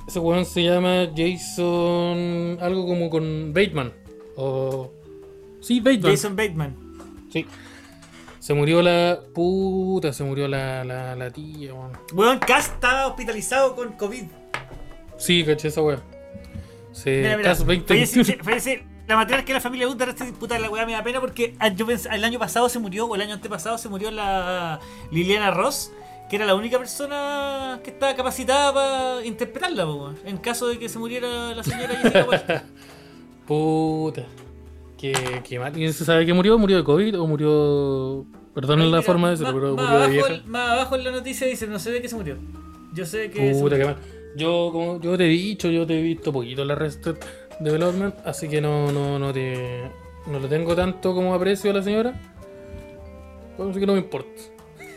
Ese 0.07 0.17
weón 0.19 0.45
se 0.45 0.63
llama 0.63 1.07
Jason. 1.15 2.57
Algo 2.59 2.87
como 2.87 3.09
con 3.09 3.53
Bateman. 3.53 3.93
O. 4.35 4.91
Sí, 5.61 5.79
Bateman. 5.79 6.11
Jason 6.11 6.35
Bateman. 6.35 6.75
Sí. 7.31 7.45
Se 8.39 8.53
murió 8.55 8.81
la. 8.81 9.19
Puta, 9.35 10.11
se 10.13 10.23
murió 10.23 10.47
la, 10.47 10.83
la, 10.83 11.15
la 11.15 11.29
tía, 11.29 11.73
weón. 11.75 11.91
Weón, 12.13 12.39
Cass 12.39 12.67
estaba 12.69 13.05
hospitalizado 13.07 13.75
con 13.75 13.91
COVID. 13.93 14.23
Sí, 15.17 15.43
caché 15.43 15.67
esa 15.67 15.81
weá. 15.83 16.01
Se. 16.91 17.17
Mira, 17.17 17.37
mira. 17.37 17.49
Cas 17.49 17.65
20. 17.65 17.87
Fallece, 17.87 18.37
fallece 18.43 18.83
la 19.07 19.15
matriarca 19.15 19.45
que 19.45 19.53
la 19.53 19.61
familia 19.61 19.87
Luther, 19.87 20.09
este 20.09 20.25
puta 20.33 20.59
la 20.59 20.69
weá 20.69 20.85
me 20.85 20.91
da 20.93 21.03
pena 21.03 21.19
porque 21.19 21.55
ah, 21.59 21.69
yo 21.69 21.85
pensé, 21.85 22.09
el 22.11 22.23
año 22.23 22.37
pasado 22.37 22.69
se 22.69 22.79
murió, 22.79 23.05
o 23.07 23.15
el 23.15 23.21
año 23.21 23.33
antepasado 23.33 23.77
se 23.77 23.89
murió 23.89 24.11
la 24.11 24.79
Liliana 25.11 25.51
Ross, 25.51 25.91
que 26.29 26.35
era 26.35 26.45
la 26.45 26.53
única 26.55 26.77
persona 26.77 27.79
que 27.83 27.89
estaba 27.89 28.15
capacitada 28.15 28.73
para 28.73 29.25
interpretarla, 29.25 29.85
po, 29.85 30.13
en 30.25 30.37
caso 30.37 30.67
de 30.67 30.77
que 30.77 30.89
se 30.89 30.99
muriera 30.99 31.55
la 31.55 31.63
señora 31.63 31.95
Jessica. 31.95 32.65
Puta. 33.47 34.25
Mal. 35.59 35.77
¿Y 35.77 35.93
se 35.93 36.03
sabe 36.05 36.25
que 36.25 36.33
murió? 36.33 36.57
¿Murió 36.57 36.77
de 36.77 36.83
COVID 36.83 37.19
o 37.19 37.25
murió.? 37.27 38.25
Perdonen 38.53 38.91
la 38.91 38.97
Mira, 38.97 39.05
forma 39.05 39.27
de 39.29 39.37
decirlo, 39.37 39.53
pero 39.53 39.75
murió 39.77 39.99
de 40.01 40.07
vieja. 40.09 40.41
más 40.45 40.71
abajo 40.71 40.95
en 40.97 41.03
la 41.05 41.11
noticia 41.11 41.47
dice, 41.47 41.67
no 41.67 41.79
sé 41.79 41.91
de 41.91 42.01
qué 42.01 42.09
se 42.09 42.15
murió. 42.15 42.37
Yo 42.93 43.05
sé 43.05 43.31
que... 43.31 43.53
se 43.53 43.61
Puta, 43.61 43.77
qué 43.77 43.85
murió. 43.85 43.97
mal. 44.01 44.18
Yo, 44.35 44.69
como 44.71 44.99
yo 45.01 45.17
te 45.17 45.25
he 45.25 45.29
dicho, 45.29 45.69
yo 45.69 45.85
te 45.87 45.99
he 45.99 46.01
visto 46.01 46.31
poquito 46.31 46.63
la 46.63 46.73
Arrested 46.73 47.15
Development, 47.59 48.15
así 48.25 48.47
que 48.47 48.61
no, 48.61 48.91
no, 48.91 49.17
no 49.19 49.33
te. 49.33 49.81
No 50.27 50.39
le 50.39 50.47
tengo 50.47 50.75
tanto 50.75 51.13
como 51.15 51.33
aprecio 51.33 51.71
a 51.71 51.73
la 51.73 51.81
señora. 51.83 52.13
Pues, 53.57 53.69
Así 53.71 53.79
que 53.79 53.85
no 53.85 53.93
me 53.93 53.99
importa. 53.99 54.29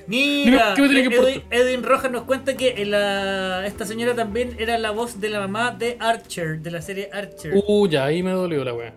Mira, 0.07 0.75
¿Qué 0.75 0.83
me 0.83 0.89
tiene 0.89 1.09
que 1.09 1.17
Edwin? 1.17 1.43
Edwin 1.51 1.83
Rojas 1.85 2.11
nos 2.11 2.25
cuenta 2.25 2.57
que 2.57 2.85
la- 2.85 3.65
esta 3.67 3.87
señora 3.87 4.15
también 4.15 4.57
era 4.59 4.77
la 4.79 4.91
voz 4.91 5.21
de 5.21 5.31
la 5.31 5.39
mamá 5.41 5.71
de 5.71 5.97
Archer, 6.01 6.59
de 6.61 6.71
la 6.73 6.83
serie 6.83 7.09
Archer. 7.13 7.53
Uh, 7.55 7.87
ya, 7.89 8.05
ahí 8.07 8.23
me 8.23 8.33
dolió 8.33 8.65
la 8.65 8.75
wea. 8.75 8.93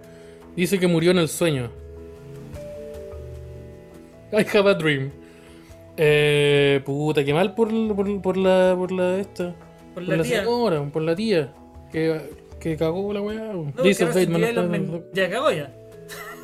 Dice 0.56 0.80
que 0.80 0.88
murió 0.88 1.12
en 1.12 1.20
el 1.20 1.30
sueño. 1.30 1.70
I 4.32 4.46
have 4.58 4.70
a 4.70 4.74
dream. 4.74 5.12
Eh, 5.98 6.82
puta, 6.84 7.24
qué 7.24 7.34
mal 7.34 7.54
por, 7.56 7.70
por, 7.96 8.22
por 8.22 8.38
la. 8.38 8.76
por 8.78 8.92
la 8.92 9.18
esta. 9.18 9.56
Por 9.96 10.04
la 10.04 10.22
tía. 10.24 10.40
señora, 10.44 10.84
por 10.92 11.02
la 11.02 11.16
tía. 11.16 11.52
Que, 11.92 12.22
que 12.60 12.78
cagó 12.78 13.12
la 13.14 13.22
weá. 13.22 13.54
No, 13.54 13.72
Dice 13.84 14.06
porque 14.06 14.26
Bateman. 14.28 14.88
No 14.88 14.96
está- 14.98 15.08
Ya 15.14 15.30
cagó 15.30 15.52
ya. 15.52 15.74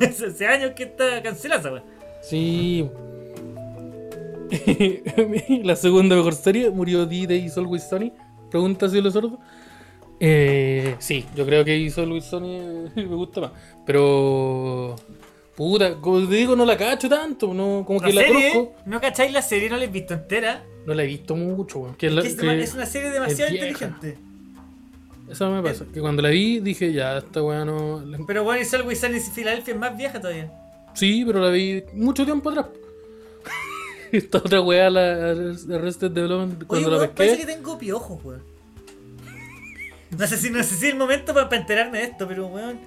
Hace 0.00 0.46
años 0.46 0.72
que 0.74 0.82
está 0.84 1.22
cancelada 1.22 1.72
wea. 1.72 1.84
Sí. 2.22 2.88
la 5.62 5.76
segunda 5.76 6.16
mejor 6.16 6.34
serie 6.34 6.70
murió 6.70 7.06
D-Day 7.06 7.50
Always 7.56 7.88
Sunny. 7.88 8.12
Pregunta 8.50 8.88
si 8.88 9.00
lo 9.00 9.10
sordo. 9.10 9.38
Eh, 10.20 10.94
sí, 10.98 11.24
yo 11.34 11.44
creo 11.46 11.64
que 11.64 11.76
hizo 11.76 12.04
Luis 12.06 12.24
Sony 12.24 12.88
me 12.94 13.04
gusta 13.06 13.40
más. 13.40 13.50
Pero. 13.84 14.96
Puta, 15.56 15.96
como 16.00 16.26
te 16.28 16.34
digo, 16.36 16.54
no 16.56 16.64
la 16.64 16.76
cacho 16.76 17.08
tanto. 17.08 17.52
No, 17.52 17.82
como 17.86 18.00
La 18.00 18.06
que 18.06 18.12
la 18.14 18.26
conozco. 18.26 18.72
¿no 18.86 19.00
cacháis 19.00 19.32
la 19.32 19.42
serie? 19.42 19.68
¿No 19.68 19.76
la 19.76 19.84
he 19.84 19.88
visto 19.88 20.14
entera? 20.14 20.62
No 20.86 20.94
la 20.94 21.02
he 21.04 21.06
visto 21.06 21.36
mucho, 21.36 21.78
weón. 21.80 21.94
Que 21.94 22.10
la- 22.10 22.22
Que 22.22 22.28
es, 22.28 22.34
que- 22.34 22.60
es 22.62 22.74
una 22.74 22.86
serie 22.86 23.10
demasiado 23.10 23.50
vieja. 23.50 23.66
inteligente. 23.68 24.18
Eso 25.30 25.50
me 25.50 25.62
pasa. 25.62 25.84
Que 25.92 26.00
cuando 26.00 26.20
la 26.22 26.28
vi 26.28 26.60
dije, 26.60 26.92
ya, 26.92 27.18
esta 27.18 27.42
weá 27.42 27.64
no. 27.64 28.00
la- 28.04 28.18
Pero 28.26 28.44
bueno, 28.44 28.60
y 28.60 28.64
Sunny 28.64 29.16
en 29.16 29.22
Filadelfia 29.22 29.74
es 29.74 29.80
más 29.80 29.96
vieja 29.96 30.20
todavía. 30.20 30.50
Sí, 30.94 31.24
pero 31.24 31.40
la 31.40 31.50
vi 31.50 31.82
mucho 31.94 32.24
tiempo 32.24 32.50
atrás. 32.50 32.66
Esta 34.12 34.38
otra 34.38 34.60
weá, 34.60 34.90
la 34.90 35.30
Arrested 35.30 36.10
Development, 36.10 36.58
Oye, 36.58 36.66
cuando 36.66 36.90
la 36.90 36.96
weón, 36.98 37.10
parece 37.14 37.36
que 37.38 37.44
pesqué. 37.46 37.56
tengo 37.58 37.78
piojos, 37.78 38.22
weón. 38.24 38.42
No 40.18 40.26
sé 40.26 40.36
si, 40.36 40.50
no 40.50 40.58
sé 40.62 40.74
si 40.74 40.86
es 40.86 40.92
el 40.92 40.98
momento 40.98 41.32
para, 41.32 41.48
para 41.48 41.62
enterarme 41.62 41.98
de 41.98 42.04
esto, 42.04 42.28
pero 42.28 42.46
weón. 42.48 42.78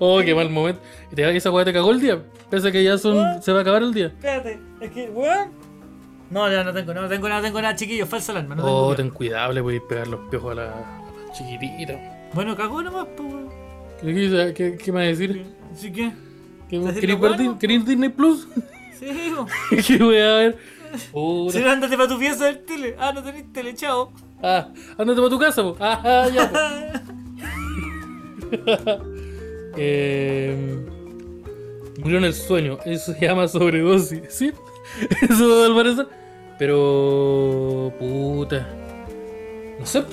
Oh, 0.00 0.20
qué 0.24 0.34
mal 0.34 0.50
momento. 0.50 0.80
Y 1.12 1.14
te 1.14 1.36
esa 1.36 1.52
weá 1.52 1.64
te 1.64 1.72
cagó 1.72 1.92
el 1.92 2.00
día. 2.00 2.20
Pese 2.50 2.68
a 2.68 2.72
que 2.72 2.82
ya 2.82 2.98
son. 2.98 3.40
Se 3.40 3.52
va 3.52 3.58
a 3.58 3.62
acabar 3.62 3.82
el 3.84 3.94
día. 3.94 4.06
Espérate, 4.06 4.58
es 4.80 4.90
que, 4.90 5.08
weón. 5.08 5.50
No, 6.32 6.50
ya 6.50 6.64
no 6.64 6.72
tengo, 6.72 6.94
no 6.94 7.08
tengo 7.08 7.28
nada, 7.28 7.42
tengo 7.42 7.60
nada, 7.60 7.76
chiquillos, 7.76 8.08
falsa 8.08 8.32
alarma. 8.32 8.54
No 8.54 8.64
Oh, 8.64 8.94
ten 8.96 9.10
cuidado, 9.10 9.52
le 9.52 9.62
podéis 9.62 9.82
pegar 9.88 10.08
los 10.08 10.20
piojos 10.30 10.52
a 10.52 10.54
la 10.54 11.02
chiquitita. 11.36 12.30
Bueno, 12.32 12.56
cagó 12.56 12.82
nomás, 12.82 13.06
pues. 13.16 13.34
¿Qué, 14.54 14.76
qué, 14.82 14.92
me 14.92 14.98
va 14.98 15.04
a 15.04 15.08
decir? 15.08 15.44
Que, 15.80 15.92
¿Qué, 15.92 16.76
¿Estás 16.78 16.94
¿Queréis 16.94 16.96
haciendo 16.96 17.20
ver 17.20 17.32
Di- 17.32 17.44
bueno? 17.44 17.58
¿Queréis 17.58 17.84
Disney 17.84 18.08
Plus? 18.08 18.48
sí. 18.98 19.06
¿Qué 19.86 19.98
voy 19.98 20.16
a 20.18 20.34
ver? 20.36 20.58
Si 21.50 21.58
no, 21.60 21.70
ándate 21.70 21.96
para 21.96 22.08
tu 22.08 22.18
pieza 22.18 22.46
del 22.46 22.60
tele. 22.64 22.96
Ah, 22.98 23.12
no 23.14 23.22
tenés 23.22 23.52
tele, 23.52 23.74
chao. 23.74 24.12
Ah, 24.42 24.68
ándate 24.98 25.18
para 25.20 25.30
tu 25.30 25.38
casa, 25.38 25.62
po. 25.62 25.76
Ah, 25.80 26.00
ah, 26.04 26.28
ya, 26.28 26.50
po. 26.50 26.58
Eh, 29.76 30.84
murió 31.98 32.18
en 32.18 32.24
el 32.24 32.34
sueño. 32.34 32.76
Eso 32.84 33.14
se 33.14 33.20
llama 33.26 33.48
sobredosis. 33.48 34.20
¿Sí? 34.28 34.52
Eso 35.22 35.64
al 35.64 35.74
parecer. 35.74 36.06
Pero. 36.62 37.92
Puta. 37.98 38.68
No 39.80 39.84
sé. 39.84 40.04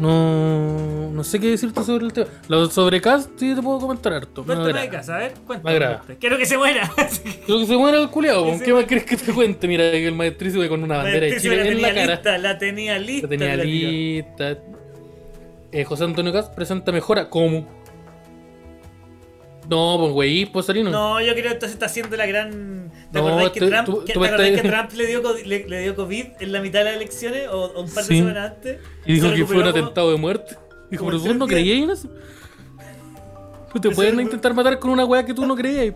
No. 0.00 1.12
No 1.12 1.22
sé 1.22 1.38
qué 1.38 1.50
decirte 1.50 1.80
sobre 1.84 2.06
el 2.06 2.12
tema. 2.12 2.26
Lo 2.48 2.68
sobre 2.68 3.00
Cast 3.00 3.30
sí 3.38 3.54
te 3.54 3.62
puedo 3.62 3.78
comentar 3.78 4.12
harto. 4.12 4.42
Me 4.42 4.56
Cuéntame 4.56 4.80
de 4.80 4.88
casa, 4.88 5.14
a 5.14 5.18
ver, 5.18 5.34
Me 5.38 5.44
cuéntame. 5.46 6.16
Quiero 6.18 6.38
que 6.38 6.44
se 6.44 6.58
muera. 6.58 6.90
Creo 7.46 7.60
que 7.60 7.66
se 7.66 7.76
muera 7.76 7.98
el 7.98 8.10
culiao. 8.10 8.44
Que 8.46 8.50
¿Con 8.50 8.60
qué 8.62 8.72
más 8.74 8.84
crees 8.86 9.04
que 9.04 9.16
te 9.16 9.32
cuente? 9.32 9.68
Mira, 9.68 9.88
que 9.92 10.08
el 10.08 10.14
maestrísimo 10.16 10.68
con 10.68 10.82
una 10.82 10.96
bandera 10.96 11.20
de 11.20 11.30
Maestrísimo 11.30 11.54
la 11.54 11.62
Chile 11.62 11.70
en 11.70 11.76
tenía 11.76 11.88
la 11.88 12.00
cara. 12.00 12.14
lista, 12.14 12.38
la 12.38 12.58
tenía 12.58 12.98
lista. 12.98 13.26
La 13.26 13.30
tenía 13.30 13.56
lista. 13.56 14.58
Eh, 15.70 15.84
José 15.84 16.02
Antonio 16.02 16.32
Cast 16.32 16.52
presenta 16.52 16.90
mejora. 16.90 17.30
¿Cómo? 17.30 17.68
No, 19.68 19.96
pues 19.98 20.12
güey, 20.12 20.46
pues. 20.46 20.68
No, 20.68 21.20
yo 21.20 21.32
creo 21.32 21.42
que 21.44 21.48
entonces 21.52 21.72
está 21.72 21.86
haciendo 21.86 22.16
la 22.16 22.26
gran. 22.26 22.90
¿Te 23.12 23.20
No, 23.20 23.26
acordás 23.28 23.50
que, 23.50 23.60
tú- 23.60 23.68
Trump, 23.68 23.84
tú- 23.86 24.04
que, 24.04 24.12
tú 24.12 24.20
¿te 24.20 24.26
acordás 24.26 24.46
estás- 24.48 24.62
que 24.62 24.68
Trump 24.68 24.92
le 24.92 25.06
dio, 25.06 25.22
le, 25.44 25.68
le 25.68 25.80
dio 25.82 25.96
COVID 25.96 26.26
en 26.40 26.52
la 26.52 26.60
mitad 26.60 26.78
de 26.80 26.84
las 26.86 26.94
elecciones 26.96 27.48
o, 27.48 27.64
o 27.74 27.82
un 27.82 27.90
par 27.92 28.04
de 28.04 28.08
Sí. 28.14 28.18
semanas 28.18 28.52
antes? 28.52 28.78
y 29.04 29.14
dijo 29.14 29.32
que 29.32 29.44
fue 29.44 29.56
un 29.56 29.62
como- 29.62 29.70
atentado 29.70 30.10
de 30.12 30.16
muerte. 30.18 30.56
Dijo, 30.90 31.04
pero 31.06 31.20
tú 31.20 31.34
no 31.34 31.46
creías 31.46 31.82
en 31.82 31.90
eso. 31.90 32.08
Tú 33.72 33.80
te 33.80 33.90
pueden 33.90 34.20
intentar 34.20 34.54
matar 34.54 34.78
con 34.78 34.90
una 34.90 35.04
weá 35.04 35.24
que 35.24 35.34
tú 35.34 35.44
no 35.46 35.54
creías. 35.56 35.94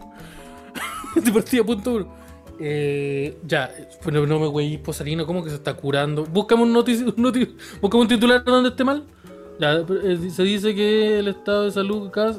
de 1.15 1.33
partida 1.33 1.65
punto 1.65 1.93
uno. 1.95 2.15
Eh, 2.63 3.39
ya, 3.47 3.71
pero 4.05 4.27
no 4.27 4.39
me 4.39 4.47
güey, 4.49 4.77
Posarino, 4.77 5.25
¿cómo 5.25 5.43
que 5.43 5.49
se 5.51 5.57
está 5.57 5.73
curando? 5.75 6.25
Búscame 6.25 6.63
un, 6.65 6.73
notici 6.73 7.05
un 7.05 7.15
un 7.93 8.09
titular 8.09 8.45
donde 8.45 8.69
esté 8.71 8.85
mal. 8.85 9.05
Ya, 9.59 9.75
eh, 10.05 10.19
se 10.31 10.43
dice 10.43 10.75
que 10.75 11.21
el 11.21 11.29
estado 11.29 11.65
de 11.65 11.71
salud 11.71 12.09
acá 12.09 12.35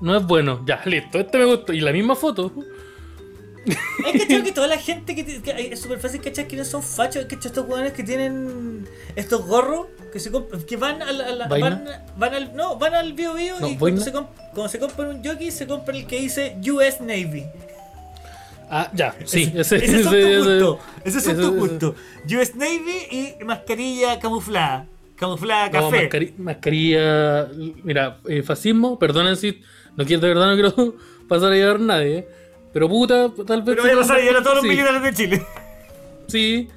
no 0.00 0.16
es 0.16 0.24
bueno. 0.26 0.62
Ya, 0.66 0.80
listo, 0.84 1.18
este 1.18 1.38
me 1.38 1.44
gustó. 1.44 1.72
Y 1.72 1.80
la 1.80 1.92
misma 1.92 2.14
foto. 2.16 2.52
Es 3.66 4.24
que 4.26 4.42
que 4.42 4.52
toda 4.54 4.66
la 4.66 4.78
gente 4.78 5.14
que, 5.14 5.24
que- 5.24 5.72
es 5.72 5.80
súper 5.80 5.98
fácil 6.00 6.20
cachar 6.22 6.46
que 6.46 6.56
no 6.56 6.64
son 6.64 6.82
fachos, 6.82 7.26
que 7.26 7.34
estos 7.34 7.66
hueones 7.68 7.92
que 7.92 8.02
tienen 8.02 8.86
estos 9.16 9.44
gorros 9.46 9.86
que 10.12 10.18
se 10.18 10.30
que 10.66 10.76
van 10.76 11.02
al, 11.02 11.46
van, 11.48 11.84
van 12.16 12.34
al 12.34 12.56
no, 12.56 12.76
van 12.78 12.94
al 12.94 13.12
bio 13.12 13.34
bio 13.34 13.60
No, 13.60 13.68
y 13.68 13.76
cuando 13.76 14.00
se, 14.02 14.10
cuando 14.12 14.68
se 14.68 14.78
compran 14.80 15.08
un 15.16 15.24
jockey 15.24 15.50
se 15.50 15.66
compra 15.66 15.94
el 15.96 16.06
que 16.06 16.20
dice 16.20 16.56
US 16.72 17.00
Navy. 17.00 17.44
Ah, 18.72 18.90
ya, 18.94 19.14
sí, 19.24 19.52
ese, 19.54 19.76
Ese 19.76 19.84
es 19.84 19.92
ese- 19.92 20.02
tu 20.04 20.14
ese- 20.16 20.36
gusto. 20.38 20.78
Ese 21.04 21.18
es 21.18 21.26
ese- 21.26 21.34
tu 21.34 21.40
ese- 21.40 21.50
gusto. 21.50 21.94
US 22.40 22.54
Navy 22.56 23.36
y 23.40 23.44
mascarilla 23.44 24.18
camuflada. 24.18 24.86
Camuflada 25.16 25.66
No, 25.66 25.90
café. 25.90 26.08
mascari- 26.08 26.36
mascarilla. 26.38 27.48
Mira, 27.84 28.18
eh, 28.28 28.42
fascismo, 28.42 28.98
perdonen 28.98 29.36
si. 29.36 29.60
No 29.96 30.04
quiero, 30.04 30.20
de 30.22 30.28
verdad 30.28 30.46
no 30.48 30.54
quiero 30.54 30.94
pasar 31.28 31.52
a 31.52 31.56
llevar 31.56 31.76
a 31.76 31.78
nadie. 31.80 32.18
eh, 32.18 32.28
Pero 32.72 32.88
puta, 32.88 33.30
tal 33.46 33.62
vez. 33.62 33.76
Pero 33.76 33.82
voy 33.82 33.90
a 33.92 33.96
pasar 33.96 34.18
a 34.18 34.20
llevar 34.20 34.36
a 34.36 34.42
todos 34.42 34.56
los 34.56 34.64
militares 34.64 35.02
de 35.02 35.12
Chile. 35.14 35.42
Sí. 36.28 36.68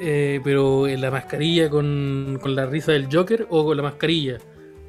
Eh, 0.00 0.40
pero 0.44 0.86
en 0.86 1.00
la 1.00 1.10
mascarilla 1.10 1.68
con, 1.68 2.38
con 2.40 2.54
la 2.54 2.66
risa 2.66 2.92
del 2.92 3.08
Joker 3.12 3.46
o 3.50 3.64
con 3.64 3.76
la 3.76 3.82
mascarilla 3.82 4.38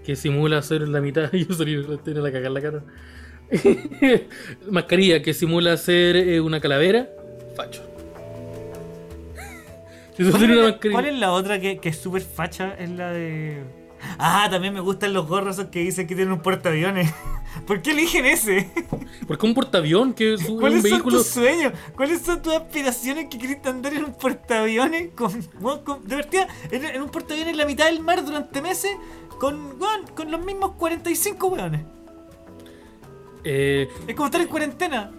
que 0.05 0.15
simula 0.15 0.61
ser 0.61 0.87
la 0.87 1.01
mitad. 1.01 1.31
Yo 1.33 1.53
solito 1.55 1.97
tiene 1.99 2.21
la 2.21 2.31
cagar 2.31 2.47
en 2.47 2.53
la 2.53 2.61
cara. 2.61 2.83
mascarilla 4.69 5.21
que 5.23 5.33
simula 5.33 5.77
ser 5.77 6.15
eh, 6.15 6.39
una 6.41 6.59
calavera. 6.59 7.09
Facho. 7.55 7.81
Si 10.15 10.23
tú 10.23 10.31
¿Cuál, 10.31 10.39
tienes 10.41 10.43
es 10.43 10.49
una 10.49 10.55
la, 10.65 10.71
mascarilla. 10.71 11.01
cuál 11.01 11.05
es 11.13 11.19
la 11.19 11.31
otra 11.31 11.59
que, 11.59 11.77
que 11.79 11.89
es 11.89 11.97
súper 11.97 12.21
facha? 12.21 12.75
Es 12.77 12.89
la 12.91 13.11
de. 13.11 13.63
Ah, 14.17 14.47
también 14.49 14.73
me 14.73 14.79
gustan 14.79 15.13
los 15.13 15.27
gorros 15.27 15.59
que 15.71 15.79
dicen 15.79 16.07
que 16.07 16.15
tienen 16.15 16.33
un 16.33 16.41
portaaviones. 16.41 17.13
¿Por 17.67 17.81
qué 17.81 17.91
eligen 17.91 18.25
ese? 18.25 18.69
Porque 19.27 19.45
un 19.45 19.53
portaavión 19.53 20.13
que 20.13 20.35
es 20.35 20.45
un 20.47 20.59
¿Cuáles 20.59 20.81
son 20.83 20.91
vehículo. 20.91 21.17
tus 21.17 21.27
sueños? 21.27 21.73
¿Cuáles 21.95 22.21
son 22.21 22.41
tus 22.41 22.53
aspiraciones 22.53 23.27
que 23.29 23.37
querés 23.37 23.65
andar 23.65 23.93
en 23.93 24.05
un 24.05 24.13
portaaviones? 24.13 25.09
Con, 25.15 25.41
con- 25.83 26.07
de 26.07 26.15
verdad, 26.15 26.47
en, 26.71 26.85
en 26.85 27.01
un 27.01 27.09
portaaviones 27.09 27.51
en 27.53 27.57
la 27.57 27.65
mitad 27.65 27.85
del 27.85 28.01
mar 28.01 28.23
durante 28.23 28.61
meses 28.61 28.91
con, 29.39 29.77
con 30.15 30.31
los 30.31 30.45
mismos 30.45 30.71
45 30.77 31.47
weones. 31.47 31.81
Eh, 33.43 33.87
Es 34.07 34.15
como 34.15 34.25
estar 34.27 34.41
en 34.41 34.47
cuarentena. 34.47 35.11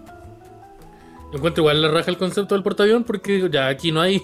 Encuentro 1.33 1.63
igual 1.63 1.81
la 1.83 1.89
raja 1.91 2.11
el 2.11 2.19
concepto 2.19 2.55
del 2.55 2.63
portaavión 2.63 3.05
porque 3.05 3.49
ya 3.51 3.69
aquí 3.69 3.93
no 3.93 4.01
hay 4.01 4.21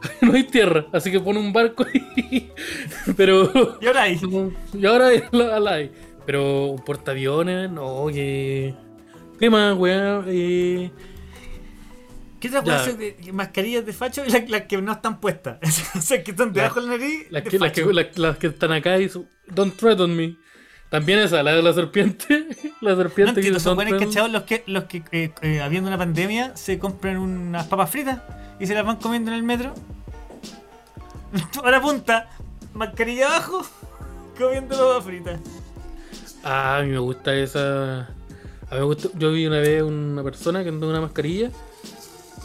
no 0.22 0.32
hay 0.32 0.44
tierra, 0.44 0.86
así 0.92 1.10
que 1.10 1.20
pone 1.20 1.38
un 1.38 1.52
barco 1.52 1.84
ahí. 1.84 2.52
Pero 3.16 3.78
Y 3.80 3.86
ahora 3.86 4.02
ahí. 4.02 4.20
y 4.74 4.86
ahora 4.86 5.08
la, 5.32 5.60
la 5.60 5.74
hay. 5.74 5.90
Pero 6.26 6.66
un 6.66 6.84
portaaviones, 6.84 7.70
no, 7.70 8.06
que 8.12 8.74
¿Qué 9.40 9.48
más, 9.50 9.76
weá? 9.76 10.22
Eh, 10.26 10.90
¿Qué 12.40 12.48
otra 12.48 12.62
Ya. 12.64 12.78
cosa 12.78 12.92
de 12.92 13.16
mascarillas 13.32 13.84
de 13.86 13.92
facho? 13.92 14.24
Y 14.26 14.30
las 14.30 14.48
las 14.48 14.62
que 14.62 14.80
no 14.80 14.92
están 14.92 15.20
puestas. 15.20 15.58
o 15.96 16.00
sea, 16.00 16.22
que 16.22 16.30
están 16.32 16.52
debajo 16.52 16.80
de 16.80 16.86
la 16.86 16.92
nariz. 16.98 17.26
las, 17.30 17.42
que, 17.42 17.58
las, 17.58 17.72
que, 17.72 17.80
facho. 17.82 17.92
las- 17.92 18.18
las 18.18 18.38
que 18.38 18.46
están 18.48 18.72
acá 18.72 18.98
y 18.98 19.08
su- 19.08 19.26
Don't 19.48 19.74
tread 19.76 20.00
on 20.00 20.14
me. 20.16 20.36
También 20.90 21.18
esa, 21.18 21.42
la 21.42 21.52
de 21.52 21.62
la 21.62 21.72
serpiente. 21.72 22.46
La 22.80 22.92
No 22.92 22.96
serpiente 22.96 23.40
que 23.40 23.48
entiendo, 23.48 23.58
dice, 23.58 23.60
son 23.60 23.76
"Don't 23.76 23.88
buenos 23.90 24.06
cachados 24.06 24.30
los 24.30 24.42
que, 24.44 24.62
los 24.66 24.84
que 24.84 25.02
eh, 25.12 25.32
eh, 25.42 25.60
habiendo 25.60 25.88
una 25.88 25.98
pandemia, 25.98 26.56
se 26.56 26.78
compran 26.78 27.18
unas 27.18 27.66
papas 27.66 27.90
fritas 27.90 28.20
y 28.60 28.66
se 28.66 28.74
las 28.74 28.86
van 28.86 28.96
comiendo 28.96 29.30
en 29.30 29.36
el 29.36 29.42
metro. 29.42 29.74
A 31.64 31.70
la 31.70 31.80
punta, 31.80 32.30
mascarilla 32.72 33.26
abajo, 33.26 33.62
comiendo 34.38 34.76
papas 34.76 35.04
fritas. 35.04 35.40
Ah, 36.44 36.78
a 36.78 36.82
mí 36.82 36.90
me 36.90 36.98
gusta 36.98 37.34
esa. 37.34 38.00
A 38.70 38.74
mí 38.74 38.78
me 38.78 38.82
gusta. 38.82 39.08
Yo 39.14 39.32
vi 39.32 39.46
una 39.46 39.58
vez 39.58 39.82
una 39.82 40.22
persona 40.22 40.62
que 40.62 40.68
andaba 40.68 40.86
con 40.86 40.96
una 40.98 41.06
mascarilla. 41.06 41.50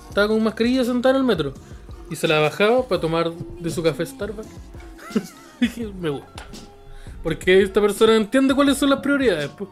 Estaba 0.09 0.27
con 0.27 0.43
mascarilla 0.43 0.83
sentada 0.83 1.15
en 1.15 1.21
el 1.21 1.27
metro. 1.27 1.53
Y 2.09 2.15
se 2.15 2.27
la 2.27 2.39
bajaba 2.39 2.87
para 2.87 2.99
tomar 2.99 3.31
de 3.31 3.69
su 3.69 3.81
café 3.81 4.05
Starbucks. 4.05 4.47
Me 5.99 6.09
gusta. 6.09 6.43
Porque 7.23 7.61
esta 7.61 7.79
persona 7.81 8.15
entiende 8.15 8.53
cuáles 8.53 8.77
son 8.77 8.89
las 8.89 8.99
prioridades. 8.99 9.49
po. 9.49 9.69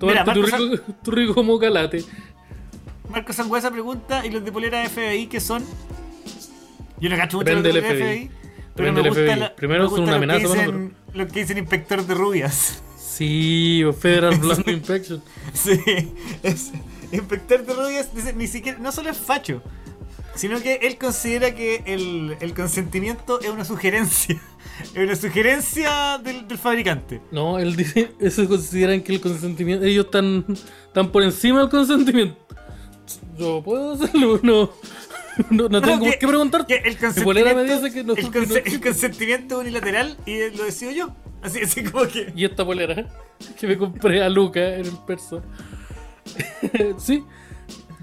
Mira, 0.00 0.24
tu, 0.24 0.42
rico, 0.42 0.82
tu 1.02 1.10
rico 1.10 1.42
mocalate. 1.42 2.04
Marco 3.10 3.32
Sangüesa 3.32 3.70
pregunta, 3.70 4.24
¿y 4.26 4.30
los 4.30 4.44
de 4.44 4.50
polera 4.52 4.86
FBI 4.88 5.26
qué 5.26 5.40
son? 5.40 5.64
Yo 7.00 7.08
no 7.10 7.16
cacho 7.16 7.36
mucho 7.38 7.52
los 7.52 7.62
de 7.62 7.72
del 7.72 7.82
FBI. 7.84 7.96
FBI. 8.02 8.30
pero 8.74 8.92
me 8.92 9.00
gusta 9.08 9.22
FBI. 9.22 9.38
la- 9.40 9.54
Primero 9.56 9.84
me 9.84 9.88
son 9.90 9.98
gusta 10.00 10.02
una 10.02 10.12
lo 10.12 10.18
que 10.26 10.32
amenaza 10.34 10.48
para 10.54 10.66
dicen- 10.66 10.92
Lo 11.14 11.28
que 11.28 11.40
dicen 11.40 11.58
inspector 11.58 12.06
de 12.06 12.14
rubias. 12.14 12.82
Sí, 12.98 13.82
o 13.84 13.92
Federal 13.92 14.36
Blonde 14.38 14.72
Inspection. 14.72 15.22
Sí, 15.54 15.80
es, 16.42 16.72
inspector 17.12 17.64
de 17.64 17.72
rubias 17.74 18.14
dice, 18.14 18.32
ni 18.34 18.46
siquiera, 18.46 18.78
no 18.78 18.92
solo 18.92 19.10
es 19.10 19.16
facho, 19.18 19.62
sino 20.36 20.60
que 20.60 20.74
él 20.82 20.96
considera 20.98 21.54
que 21.54 21.82
el, 21.86 22.36
el 22.40 22.54
consentimiento 22.54 23.40
es 23.40 23.48
una 23.48 23.64
sugerencia. 23.64 24.40
Es 24.94 24.98
una 25.04 25.16
sugerencia 25.16 26.18
del, 26.22 26.46
del 26.46 26.58
fabricante. 26.58 27.22
No, 27.32 27.58
él 27.58 27.76
dice, 27.76 28.12
eso 28.20 28.46
consideran 28.46 29.00
que 29.02 29.14
el 29.14 29.22
consentimiento, 29.22 29.86
ellos 29.86 30.04
están, 30.04 30.44
están 30.86 31.10
por 31.10 31.22
encima 31.22 31.60
del 31.60 31.70
consentimiento. 31.70 32.36
Yo 33.38 33.62
puedo 33.64 33.92
hacerlo, 33.92 34.38
no, 34.42 34.70
no, 35.48 35.68
no 35.70 35.80
tengo 35.80 36.00
que- 36.04 36.10
por 36.10 36.18
qué 36.18 36.26
preguntar. 36.28 36.66
Que 36.66 36.74
el 36.76 36.92
me 36.92 36.98
consentimiento, 36.98 37.64
dice 37.64 37.92
que 37.94 38.04
no, 38.04 38.12
el, 38.14 38.30
que 38.30 38.38
no 38.40 38.46
conse- 38.46 38.62
el 38.66 38.80
consentimiento 38.82 39.54
es 39.54 39.60
unilateral 39.62 40.16
y 40.26 40.50
lo 40.54 40.64
decido 40.64 40.92
yo. 40.92 41.16
Así, 41.40 41.60
así 41.62 41.82
como 41.82 42.06
que... 42.08 42.30
Y 42.36 42.44
esta 42.44 42.62
polera 42.62 43.08
que 43.58 43.66
me 43.66 43.78
compré 43.78 44.22
a 44.22 44.28
Luca 44.28 44.74
en 44.74 44.84
el 44.86 44.98
persa. 45.06 45.40
sí. 46.98 47.24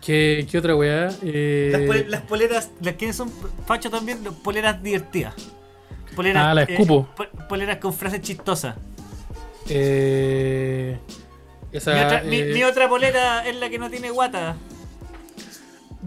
¿Qué, 0.05 0.45
qué 0.49 0.57
otra 0.57 0.75
weá? 0.75 1.09
Eh, 1.23 1.85
Las, 1.87 2.07
las 2.07 2.21
poleras, 2.21 2.71
las 2.81 2.95
que 2.95 3.13
son 3.13 3.31
facho 3.65 3.89
también, 3.89 4.19
poleras 4.43 4.81
divertidas. 4.83 5.33
Poleras, 6.15 6.43
Ah, 6.45 6.53
la 6.53 6.63
escupo. 6.63 7.07
po- 7.15 7.47
poleras 7.47 7.77
con 7.77 7.93
frases 7.93 8.21
chistosas. 8.21 8.75
eh, 9.69 10.97
esa, 11.71 11.93
Mi 11.93 11.99
otra, 12.03 12.21
mi- 12.23 12.37
eh, 12.39 12.51
mi 12.53 12.63
otra 12.63 12.89
polera 12.89 13.47
es 13.47 13.55
la 13.55 13.69
que 13.69 13.79
no 13.79 13.89
tiene 13.89 14.09
guata. 14.11 14.55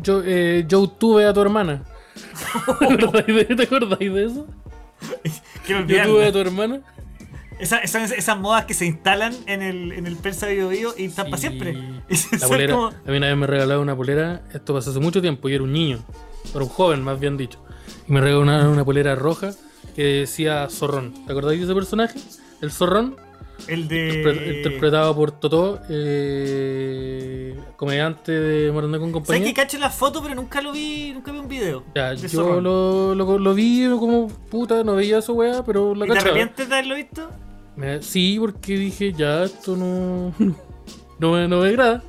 yo, 0.03 0.23
eh, 0.25 0.65
yo 0.69 0.89
tuve 0.89 1.25
a 1.27 1.33
tu 1.33 1.41
hermana. 1.41 1.83
¿Te 2.79 2.95
acordáis 2.95 3.27
de, 3.27 3.45
¿te 3.57 3.63
acordáis 3.63 4.13
de 4.13 4.25
eso? 4.27 4.47
Yo 5.67 5.87
tuve 5.87 6.27
a 6.27 6.33
tu 6.33 6.39
hermana. 6.39 6.81
Esa- 7.59 7.79
esas, 7.79 8.11
esas 8.13 8.39
modas 8.39 8.67
que 8.67 8.75
se 8.75 8.85
instalan 8.85 9.35
en 9.47 9.63
el, 9.63 9.93
en 9.93 10.07
el 10.07 10.17
Persa 10.17 10.47
Bio 10.49 10.69
Bio 10.69 10.95
y 10.97 11.07
están 11.07 11.27
para 11.31 11.39
siempre. 11.39 11.75
La 12.41 12.49
polera, 12.49 12.75
como- 12.75 12.89
a 12.89 13.11
mí 13.11 13.17
una 13.17 13.29
vez 13.29 13.37
me 13.37 13.47
regalaron 13.47 13.83
una 13.83 13.97
polera, 13.97 14.43
esto 14.53 14.75
pasó 14.75 14.91
hace 14.91 15.01
mucho 15.01 15.21
tiempo, 15.23 15.49
yo 15.49 15.55
era 15.57 15.65
un 15.65 15.73
niño, 15.73 16.01
era 16.55 16.63
un 16.65 16.69
joven 16.69 17.03
más 17.03 17.19
bien 17.19 17.37
dicho, 17.39 17.59
y 18.09 18.13
me 18.13 18.21
regalaron 18.21 18.69
una, 18.69 18.85
polera 18.85 19.15
roja 19.15 19.53
que 19.95 20.03
decía 20.05 20.69
Zorrón. 20.71 21.15
¿Te 21.25 21.33
acordáis 21.33 21.59
de 21.61 21.65
ese 21.65 21.75
personaje? 21.75 22.19
El 22.61 22.71
Zorrón, 22.71 23.17
el 23.69 23.89
de. 23.89 24.57
interpretado 24.59 25.17
por 25.17 25.31
Totó, 25.33 25.81
eh, 25.89 27.59
comediante 27.77 28.33
de 28.33 28.71
Morandé 28.73 28.99
con 28.99 29.09
¿Sabes 29.11 29.25
compañía. 29.27 29.47
que 29.49 29.55
cacho 29.55 29.79
la 29.79 29.89
foto, 29.91 30.23
pero 30.23 30.35
nunca 30.35 30.61
lo 30.61 30.73
vi, 30.73 31.13
nunca 31.15 31.33
vi 31.33 31.39
un 31.39 31.49
video? 31.49 31.85
Ya, 31.95 32.13
yo 32.15 32.61
lo, 32.61 33.15
lo, 33.15 33.39
lo 33.39 33.55
vi 33.55 33.87
como 33.99 34.29
puta, 34.29 34.85
no 34.85 34.95
veía 34.95 35.19
eso 35.19 35.33
weá, 35.33 35.65
pero 35.65 35.95
la 35.95 36.05
¿Y 36.07 36.11
te 36.11 36.19
arrepientes 36.19 36.69
de 36.69 36.75
haberlo 36.75 36.95
visto? 36.97 37.31
Me- 37.77 38.03
sí, 38.03 38.37
porque 38.41 38.77
dije, 38.77 39.13
ya, 39.13 39.45
esto 39.45 39.77
no, 39.77 40.35
no, 41.19 41.33
me, 41.33 41.47
no 41.49 41.61
me 41.61 41.69
agrada. 41.69 42.03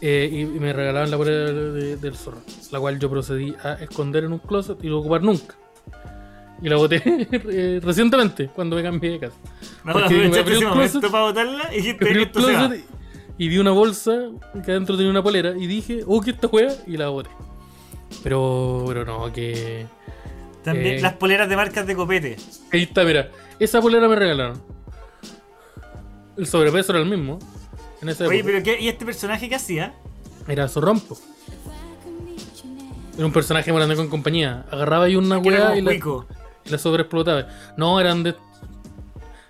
Eh, 0.00 0.28
y, 0.32 0.44
me 0.44 0.72
regalaban 0.72 1.10
la 1.10 1.16
polera 1.16 1.52
de- 1.52 1.96
del 1.96 2.14
zorro, 2.14 2.38
la 2.70 2.78
cual 2.78 2.98
yo 3.00 3.10
procedí 3.10 3.54
a 3.64 3.72
esconder 3.74 4.24
en 4.24 4.32
un 4.32 4.38
closet 4.38 4.78
y 4.84 4.88
no 4.88 4.98
ocupar 4.98 5.22
nunca. 5.22 5.56
Y 6.62 6.68
la 6.68 6.76
boté 6.76 7.02
eh, 7.32 7.80
recientemente, 7.82 8.48
cuando 8.54 8.76
me 8.76 8.82
cambié 8.82 9.12
de 9.12 9.18
casa. 9.20 9.36
No, 9.84 9.92
Porque 9.94 10.14
me 10.14 10.26
ese 10.28 10.66
un 10.66 10.72
closet, 10.72 11.00
para 11.10 11.24
botarla 11.24 11.74
y 11.74 11.90
Abrí 11.90 12.22
esto 12.22 12.40
se 12.42 12.52
va. 12.52 12.70
y 13.38 13.48
vi 13.48 13.58
una 13.58 13.70
bolsa 13.72 14.12
que 14.64 14.70
adentro 14.72 14.96
tenía 14.96 15.10
una 15.10 15.22
polera 15.22 15.56
y 15.56 15.66
dije, 15.66 16.02
oh, 16.06 16.20
que 16.20 16.30
esta 16.32 16.46
juega, 16.48 16.72
y 16.86 16.96
la 16.96 17.08
boté. 17.08 17.30
Pero, 18.22 18.84
pero 18.86 19.04
no, 19.04 19.32
que. 19.32 19.86
También 20.64 20.96
Eh. 20.96 21.00
las 21.00 21.14
poleras 21.14 21.48
de 21.48 21.56
marcas 21.56 21.86
de 21.86 21.94
copete. 21.96 22.36
Ahí 22.72 22.82
está, 22.82 23.04
mira. 23.04 23.30
Esa 23.58 23.80
polera 23.80 24.08
me 24.08 24.16
regalaron. 24.16 24.60
El 26.38 26.46
sobrepeso 26.46 26.92
era 26.92 27.02
el 27.02 27.08
mismo. 27.08 27.38
En 28.00 28.08
esa 28.08 28.26
Oye, 28.26 28.38
época. 28.38 28.52
pero 28.52 28.64
¿qué? 28.64 28.80
¿Y 28.80 28.88
este 28.88 29.04
personaje 29.04 29.48
qué 29.48 29.56
hacía? 29.56 29.92
Era 30.46 30.68
Zorrompo. 30.68 31.18
Era 33.16 33.26
un 33.26 33.32
personaje 33.32 33.72
morando 33.72 33.96
con 33.96 34.08
compañía. 34.08 34.64
Agarraba 34.70 35.06
ahí 35.06 35.16
una 35.16 35.38
weá 35.38 35.76
y 35.76 35.82
la, 35.82 35.92
y 35.92 36.00
la 36.70 36.78
sobreexplotaba. 36.78 37.48
No, 37.76 37.98
eran 37.98 38.22
de. 38.22 38.36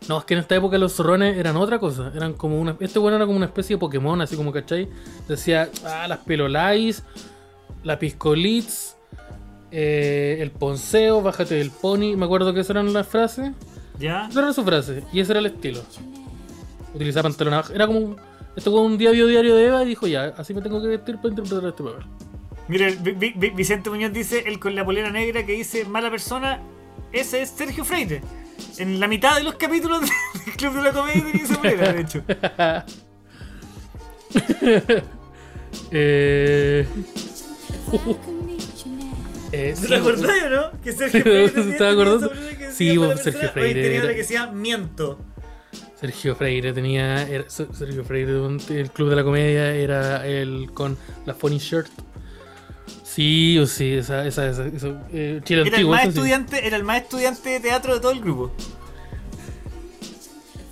No, 0.09 0.19
es 0.19 0.25
que 0.25 0.33
en 0.33 0.41
esta 0.41 0.57
época 0.57 0.79
los 0.79 0.95
zorrones 0.95 1.37
eran 1.37 1.59
otra 1.59 1.79
cosa. 1.79 2.11
Eran 2.15 2.33
como 2.33 2.59
una. 2.59 2.75
Este 2.81 2.99
bueno 2.99 3.17
era 3.17 3.27
como 3.27 3.37
una 3.37 3.47
especie 3.47 3.77
de 3.77 3.81
Pokémon, 3.81 4.19
así 4.23 4.37
como, 4.37 4.51
¿cachai? 4.51 4.89
Decía, 5.29 5.69
ah, 5.85 6.09
las 6.09 6.21
pelolais, 6.21 7.03
la 7.85 7.99
piscolits, 7.99 8.97
eh, 9.71 10.39
el 10.41 10.51
ponceo, 10.51 11.21
bájate 11.21 11.57
del 11.57 11.71
pony. 11.71 12.17
Me 12.17 12.25
acuerdo 12.25 12.55
que 12.55 12.61
esas 12.61 12.71
eran 12.71 12.91
las 12.95 13.07
frases. 13.07 13.53
¿Ya? 13.99 14.29
Esa 14.31 14.41
era 14.41 14.53
su 14.55 14.65
frase, 14.65 15.03
y 15.13 15.21
ese 15.21 15.33
era 15.33 15.41
el 15.41 15.47
estilo. 15.47 15.83
Utilizaba 16.95 17.29
pantalón 17.29 17.55
abajo. 17.55 17.73
Era 17.73 17.87
como. 17.87 17.99
un- 18.01 18.17
Esto 18.57 18.71
fue 18.73 18.81
un 18.81 18.99
diario 18.99 19.27
diario 19.29 19.55
de 19.55 19.67
Eva 19.67 19.83
y 19.85 19.87
dijo, 19.87 20.07
ya, 20.09 20.35
así 20.37 20.53
me 20.53 20.61
tengo 20.63 20.83
que 20.83 20.89
vestir 20.89 21.17
para 21.17 21.29
interpretar 21.29 21.65
este 21.69 21.83
papel. 21.85 22.05
Mira, 22.67 22.91
Vi- 23.01 23.13
Vi- 23.13 23.35
Vi- 23.37 23.51
Vicente 23.51 23.89
Muñoz 23.89 24.13
dice, 24.13 24.43
el 24.47 24.59
con 24.59 24.75
la 24.75 24.85
polera 24.85 25.11
negra 25.11 25.47
que 25.47 25.53
dice 25.53 25.85
mala 25.85 26.11
persona, 26.11 26.61
ese 27.13 27.41
es 27.43 27.51
Sergio 27.51 27.85
Freire. 27.85 28.21
En 28.79 28.99
la 28.99 29.07
mitad 29.07 29.37
de 29.37 29.45
los 29.45 29.55
capítulos 29.55 30.01
del 30.45 30.57
Club 30.57 30.75
de 30.75 30.83
la 30.83 30.93
Comedia 30.93 31.25
tenía 31.25 31.45
esa 31.45 31.55
polera, 31.57 31.93
de 31.93 32.01
hecho. 32.01 32.23
Eh... 35.91 36.87
eh, 39.53 39.75
¿Te 39.81 39.87
sí, 39.87 39.95
acordás 39.95 40.31
o 40.45 40.49
no? 40.51 40.81
Que 40.83 40.93
Sergio 40.93 41.23
Freire 41.23 41.49
polera 41.51 42.59
que 42.59 42.71
Sí, 42.73 42.97
la 42.97 43.17
Sergio 43.17 43.49
Freire 43.51 43.83
Tenía 43.83 44.01
una 44.03 44.11
que 44.11 44.17
decía 44.19 44.47
miento. 44.49 45.19
Sergio 46.01 46.35
Freire 46.37 46.73
tenía. 46.73 47.27
era- 47.29 47.49
Sergio 47.51 48.05
Freire, 48.05 48.33
el 48.71 48.91
club 48.91 49.11
de 49.11 49.17
la 49.17 49.25
comedia, 49.25 49.75
era 49.75 50.27
el 50.27 50.71
con 50.73 50.97
la 51.27 51.35
funny 51.35 51.59
shirt. 51.59 51.89
Sí, 53.03 53.59
o 53.59 53.67
sí, 53.67 53.95
esa, 53.95 54.27
esa, 54.27 54.49
esa, 54.49 54.67
eso, 54.67 54.97
eh, 55.13 55.41
Chile 55.45 55.63
Era 55.63 55.69
el, 55.69 55.75
antiguo, 55.75 55.93
más 55.93 56.03
eso 56.03 56.13
sí. 56.13 56.19
estudiante, 56.19 56.67
era 56.67 56.77
el 56.77 56.85
más 56.85 57.03
estudiante 57.03 57.49
de 57.51 57.61
teatro 57.61 57.95
de 57.95 58.01
todo 58.01 58.13
el 58.13 58.21
grupo. 58.21 58.53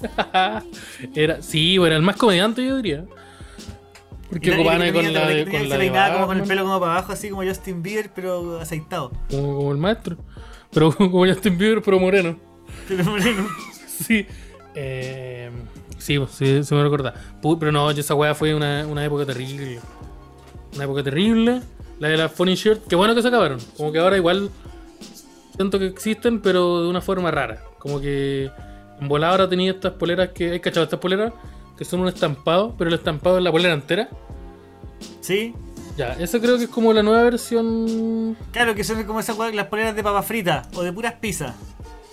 Era, 1.14 1.42
sí, 1.42 1.78
bueno, 1.78 1.96
el 1.96 2.02
más 2.02 2.16
comediante, 2.16 2.64
yo 2.64 2.76
diría. 2.76 3.04
Porque 4.30 4.50
y 4.50 4.52
ocupaban 4.52 4.92
con 4.92 5.12
la 5.12 5.26
de. 5.28 5.44
Con 5.44 5.52
se 5.52 5.66
la 5.66 5.74
de 5.76 5.80
peinaba 5.80 6.14
como 6.14 6.26
con 6.26 6.38
el 6.40 6.46
pelo 6.46 6.62
como 6.64 6.80
para 6.80 6.92
abajo, 6.92 7.12
así 7.12 7.30
como 7.30 7.42
Justin 7.44 7.82
Bieber, 7.82 8.10
pero 8.14 8.60
aceitado. 8.60 9.12
como, 9.30 9.56
como 9.56 9.72
el 9.72 9.78
maestro. 9.78 10.16
Pero 10.72 10.92
como 10.96 11.26
Justin 11.26 11.56
Bieber, 11.58 11.82
pero 11.82 11.98
moreno. 11.98 12.38
Pero 12.88 13.04
moreno. 13.04 13.48
Sí. 13.96 14.26
Eh, 14.76 15.50
sí, 15.98 16.18
pues, 16.18 16.30
sí, 16.32 16.62
se 16.62 16.74
me 16.74 16.82
recuerda. 16.82 17.14
Pero 17.58 17.72
no, 17.72 17.90
esa 17.90 18.14
weá 18.14 18.34
fue 18.34 18.54
una, 18.54 18.86
una 18.86 19.04
época 19.04 19.24
terrible. 19.24 19.80
Una 20.74 20.84
época 20.84 21.02
terrible. 21.02 21.62
La 21.98 22.08
de 22.08 22.16
la 22.18 22.28
funny 22.28 22.54
shirt, 22.54 22.86
qué 22.86 22.94
bueno 22.94 23.14
que 23.14 23.22
se 23.22 23.28
acabaron. 23.28 23.58
Como 23.76 23.90
que 23.90 23.98
ahora 23.98 24.16
igual 24.16 24.50
siento 25.56 25.78
que 25.78 25.86
existen, 25.86 26.40
pero 26.40 26.82
de 26.82 26.88
una 26.88 27.00
forma 27.00 27.30
rara. 27.30 27.62
Como 27.78 28.00
que 28.00 28.50
en 29.00 29.08
volada 29.08 29.32
ahora 29.32 29.48
tenía 29.48 29.70
estas 29.70 29.94
poleras 29.94 30.28
que. 30.30 30.52
¿Hay 30.52 30.60
cachado 30.60 30.84
estas 30.84 31.00
poleras? 31.00 31.32
Que 31.78 31.84
son 31.84 32.00
un 32.00 32.08
estampado, 32.08 32.74
pero 32.76 32.88
el 32.88 32.94
estampado 32.94 33.38
es 33.38 33.44
la 33.44 33.50
polera 33.50 33.74
entera. 33.74 34.08
Sí. 35.20 35.54
Ya, 35.96 36.12
esa 36.14 36.38
creo 36.40 36.58
que 36.58 36.64
es 36.64 36.70
como 36.70 36.92
la 36.92 37.02
nueva 37.02 37.22
versión. 37.22 38.36
Claro, 38.52 38.74
que 38.74 38.84
son 38.84 39.02
como 39.04 39.20
esas 39.20 39.36
las 39.54 39.66
poleras 39.68 39.96
de 39.96 40.02
papa 40.02 40.22
frita 40.22 40.68
o 40.74 40.82
de 40.82 40.92
puras 40.92 41.14
pizzas. 41.14 41.54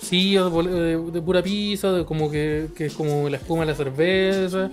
Sí, 0.04 0.38
o 0.38 0.46
de, 0.46 0.52
pole- 0.52 0.72
de- 0.72 1.12
de 1.12 1.22
pura 1.22 1.42
pizza, 1.42 1.92
de 1.92 2.06
como 2.06 2.30
que, 2.30 2.68
que 2.76 2.86
es 2.88 2.94
como 2.94 3.30
la 3.30 3.38
espuma 3.38 3.62
de 3.62 3.72
la 3.72 3.76
cerveza. 3.76 4.70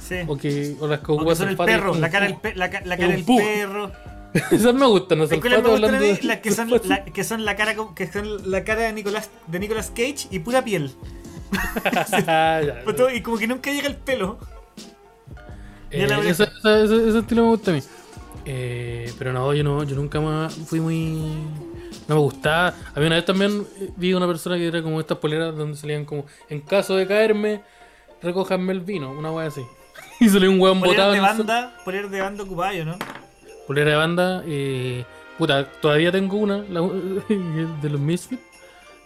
Sí. 0.00 0.16
O 0.26 0.36
que 0.36 0.74
o 0.80 0.86
las 0.86 1.00
que 1.00 1.04
O 1.04 1.06
que 1.08 1.12
ocupas 1.12 1.38
son 1.38 1.48
el 1.48 1.56
sulfato 1.56 1.70
y 1.70 1.74
es 1.74 1.80
perro, 1.80 1.94
la 1.96 2.10
cara 2.10 2.26
del, 2.26 2.36
pe- 2.36 2.54
la, 2.54 2.70
ca- 2.70 2.82
la 2.84 2.94
Es 2.94 3.00
cara 3.00 3.12
del 3.12 3.24
perro. 3.24 3.92
Esas 4.50 4.74
me 4.74 4.86
gustan, 4.86 5.18
los 5.18 5.28
¿Sabes 5.30 5.40
cuáles 5.42 5.62
me 5.62 5.68
olfatos 5.70 5.80
gustan 5.80 5.94
a 5.94 5.96
hablando 5.96 6.06
mí? 6.06 6.20
de- 6.20 6.26
Las 6.28 6.38
que 6.38 6.50
son, 6.52 6.70
la, 6.88 7.04
que 7.04 7.24
son 7.24 7.44
la 7.44 7.56
cara 7.56 7.74
que 7.94 8.06
son 8.12 8.50
la 8.50 8.64
cara 8.64 8.82
de 8.82 8.92
Nicolas, 8.92 9.30
de 9.46 9.58
Nicolas 9.58 9.90
Cage 9.90 10.28
y 10.30 10.38
pura 10.38 10.62
piel. 10.64 10.92
Ah, 12.26 12.60
ya, 12.64 12.82
Pues 12.84 12.96
Y 13.14 13.22
como 13.22 13.38
que 13.38 13.46
nunca 13.46 13.70
llega 13.72 13.88
el 13.88 13.96
pelo. 13.96 14.38
Eh, 15.90 16.06
ese 16.28 16.44
estilo 17.18 17.44
me 17.44 17.48
gusta 17.48 17.70
a 17.70 17.74
mí. 17.74 17.80
Eh, 18.44 19.12
pero 19.18 19.32
no, 19.32 19.52
yo 19.54 19.64
no, 19.64 19.82
yo 19.84 19.96
nunca 19.96 20.20
más 20.20 20.54
fui 20.54 20.80
muy. 20.80 21.32
No 22.08 22.14
me 22.14 22.20
gustaba. 22.22 22.68
A 22.94 23.00
mí 23.00 23.06
una 23.06 23.16
vez 23.16 23.24
también 23.24 23.66
eh, 23.80 23.90
vi 23.96 24.14
una 24.14 24.26
persona 24.26 24.56
que 24.56 24.66
era 24.66 24.82
como 24.82 24.98
estas 25.00 25.18
poleras 25.18 25.54
donde 25.56 25.76
salían 25.76 26.04
como, 26.04 26.24
en 26.48 26.60
caso 26.60 26.96
de 26.96 27.06
caerme, 27.06 27.60
recójanme 28.22 28.72
el 28.72 28.80
vino, 28.80 29.10
una 29.12 29.30
wea 29.30 29.46
así. 29.48 29.62
Y 30.20 30.28
salía 30.28 30.50
un 30.50 30.60
weón 30.60 30.80
botado. 30.80 31.10
de 31.12 31.18
el 31.18 31.22
banda, 31.22 31.76
poleras 31.84 32.10
de 32.10 32.20
banda 32.20 32.42
ocupayo, 32.44 32.84
¿no? 32.84 32.96
Polera 33.66 33.90
de 33.90 33.96
banda, 33.96 34.42
eh, 34.46 35.04
puta, 35.36 35.70
todavía 35.80 36.10
tengo 36.10 36.36
una 36.38 36.58
la- 36.68 36.80
de 37.82 37.88
los 37.90 38.00
Misfits, 38.00 38.42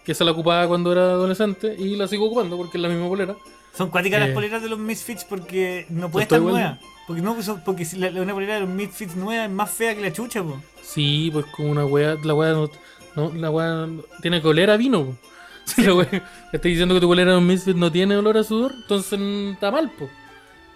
que 0.05 0.13
se 0.15 0.23
la 0.23 0.31
ocupaba 0.31 0.67
cuando 0.67 0.91
era 0.91 1.01
adolescente 1.01 1.75
y 1.77 1.95
la 1.97 2.07
sigo 2.07 2.25
ocupando 2.27 2.57
porque 2.57 2.77
es 2.77 2.81
la 2.81 2.89
misma 2.89 3.07
polera. 3.07 3.35
Son 3.75 3.89
cuáticas 3.89 4.21
Eh. 4.21 4.25
las 4.27 4.33
poleras 4.33 4.61
de 4.61 4.69
los 4.69 4.79
Misfits 4.79 5.23
porque 5.25 5.85
no 5.89 6.09
puede 6.09 6.23
estar 6.23 6.39
nueva. 6.41 6.79
Porque 7.05 7.21
no, 7.21 7.35
porque 7.65 7.83
si 7.85 7.97
la, 7.97 8.09
la- 8.11 8.21
una 8.21 8.33
polera 8.33 8.55
de 8.55 8.61
los 8.61 8.69
Misfits 8.69 9.15
nueva 9.15 9.45
es 9.45 9.51
más 9.51 9.69
fea 9.71 9.93
que 9.95 10.01
la 10.01 10.11
chucha, 10.13 10.41
po. 10.41 10.59
Sí, 10.81 11.29
pues 11.33 11.45
como 11.47 11.69
una 11.71 11.85
wea, 11.85 12.15
la 12.23 12.33
wea 12.33 12.53
no, 12.53 12.69
no- 13.15 13.31
la 13.33 13.49
no- 13.87 14.03
tiene 14.21 14.41
que 14.41 14.47
oler 14.47 14.69
a 14.69 14.77
vino. 14.77 15.05
po. 15.05 15.15
Si 15.65 15.81
la 15.81 15.93
wea, 15.93 16.09
me 16.11 16.17
estás 16.51 16.63
diciendo 16.63 16.93
que 16.93 16.99
tu 16.99 17.07
polera 17.07 17.31
de 17.31 17.37
un 17.37 17.47
Misfit 17.47 17.75
no 17.77 17.89
tiene 17.89 18.17
olor 18.17 18.37
a 18.37 18.43
sudor, 18.43 18.73
entonces 18.75 19.17
está 19.53 19.71
mal, 19.71 19.89
pues. 19.97 20.11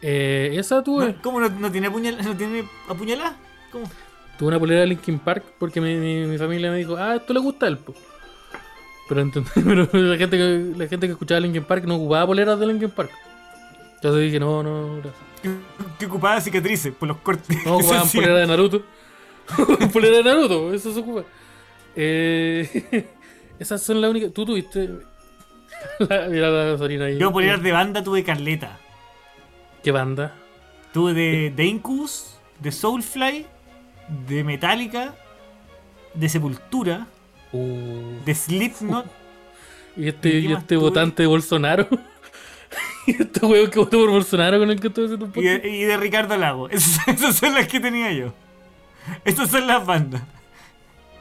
Eh, 0.02 0.52
esa 0.54 0.82
tuve, 0.84 1.08
No, 1.08 1.22
¿Cómo 1.22 1.40
no, 1.42 1.50
no 1.50 1.70
tiene 1.72 1.88
apuñal, 1.88 2.18
no 2.24 2.38
tiene 2.38 2.64
apuñalada? 2.88 3.36
¿Cómo? 3.72 3.86
tuve 4.38 4.50
una 4.50 4.60
polera 4.60 4.82
de 4.82 4.88
Linkin 4.88 5.18
Park 5.20 5.44
porque 5.58 5.82
mi, 5.82 5.96
mi- 5.96 6.26
mi 6.28 6.38
familia 6.38 6.70
me 6.72 6.78
dijo, 6.78 6.96
ah, 6.96 7.16
esto 7.16 7.34
le 7.34 7.40
gusta 7.40 7.66
a 7.66 7.70
él, 7.70 7.80
po. 7.80 7.94
Pero, 9.10 9.30
pero 9.56 9.88
la, 9.94 10.18
gente 10.18 10.38
que, 10.38 10.74
la 10.78 10.88
gente 10.88 11.08
que 11.08 11.14
escuchaba 11.14 11.40
Linkin 11.42 11.64
Park 11.64 11.84
no 11.86 11.96
ocupaba 11.96 12.28
poleras 12.28 12.60
de 12.60 12.68
Linkin 12.68 12.92
Park. 12.92 13.10
Entonces 13.96 14.22
dije, 14.22 14.40
no, 14.40 14.62
no, 14.64 14.98
gracias. 14.98 15.16
Que, 15.42 15.50
que 16.00 16.06
ocupaba 16.06 16.40
cicatrices 16.40 16.94
por 16.94 17.08
los 17.08 17.18
cortes. 17.18 17.58
No, 17.66 17.76
ocupaban 17.78 18.08
polera 18.10 18.36
de 18.38 18.48
Naruto. 18.48 18.84
polera 19.92 20.18
de 20.18 20.24
Naruto, 20.24 20.74
eso 20.74 20.94
se 20.94 21.00
ocupa. 21.00 21.24
Eh, 22.00 23.08
esas 23.60 23.82
son 23.82 24.00
las 24.02 24.12
únicas. 24.12 24.32
Tú 24.32 24.46
tuviste. 24.46 24.90
La, 26.00 26.28
mira 26.28 26.50
la 26.50 26.78
Sarina 26.78 27.06
ahí. 27.06 27.18
Yo 27.18 27.32
poleras 27.32 27.62
de 27.62 27.72
banda 27.72 28.04
tuve 28.04 28.24
Carleta. 28.24 28.80
¿Qué 29.84 29.92
banda? 29.92 30.34
Tuve 30.94 31.14
de, 31.14 31.54
de 31.56 31.66
Incubus, 31.66 32.38
de 32.60 32.72
Soulfly, 32.72 33.46
de 34.28 34.44
Metallica, 34.44 35.14
de 36.14 36.30
Sepultura, 36.30 37.08
Uh, 37.54 38.24
de 38.26 38.36
Slipknot. 38.36 39.06
y 39.96 40.10
este, 40.10 40.40
¿y 40.40 40.52
este 40.52 40.76
votante 40.76 41.24
de 41.24 41.28
Bolsonaro. 41.28 41.88
y 43.08 43.12
este 43.22 43.46
weón 43.46 43.70
que 43.72 43.80
votó 43.80 44.00
por 44.00 44.10
Bolsonaro 44.10 44.60
con 44.60 44.70
el 44.70 44.80
que 44.82 44.88
estuve 44.88 45.06
haciendo 45.06 45.26
un 45.28 45.32
Y 45.32 45.34
podcast. 45.36 45.64
de, 45.64 45.70
y 45.70 45.84
de 45.84 45.96
Ricardo 45.98 46.36
Lago. 46.38 46.70
Esas, 46.70 47.08
esas 47.08 47.36
son 47.38 47.54
las 47.54 47.68
que 47.70 47.80
tenía 47.80 48.12
yo. 48.12 48.34
Estas 49.24 49.50
son 49.50 49.66
las 49.68 49.86
bandas. 49.86 50.22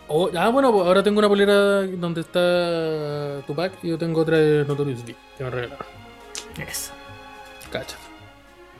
Oh, 0.08 0.30
ah, 0.36 0.48
bueno, 0.50 0.72
pues 0.72 0.86
ahora 0.86 1.02
tengo 1.02 1.18
una 1.18 1.28
polera 1.28 1.82
donde 1.82 2.20
está 2.20 3.44
Tupac 3.46 3.72
y 3.82 3.88
yo 3.88 3.98
tengo 3.98 4.20
otra 4.20 4.38
de 4.38 4.64
Notorious 4.64 5.04
Big 5.04 5.16
que 5.36 5.44
me 5.44 5.50
regalaron. 5.50 5.86
Eso. 6.66 6.92
Cacha. 7.70 7.96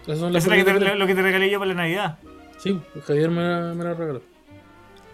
Esas 0.05 0.20
son 0.20 0.32
las 0.32 0.44
Eso 0.44 0.53
es 0.55 0.59
lo 0.59 0.65
que, 0.65 0.70
poleras 0.73 0.85
te, 0.85 0.93
que 0.93 0.98
lo 0.98 1.07
que 1.09 1.15
te 1.15 1.23
regalé 1.23 1.51
yo 1.51 1.59
para 1.59 1.69
la 1.70 1.74
Navidad. 1.74 2.19
Sí, 2.59 2.78
Javier 3.07 3.31
me 3.31 3.43
la, 3.43 3.74
me 3.74 3.85
la 3.85 3.94
regaló. 3.94 4.23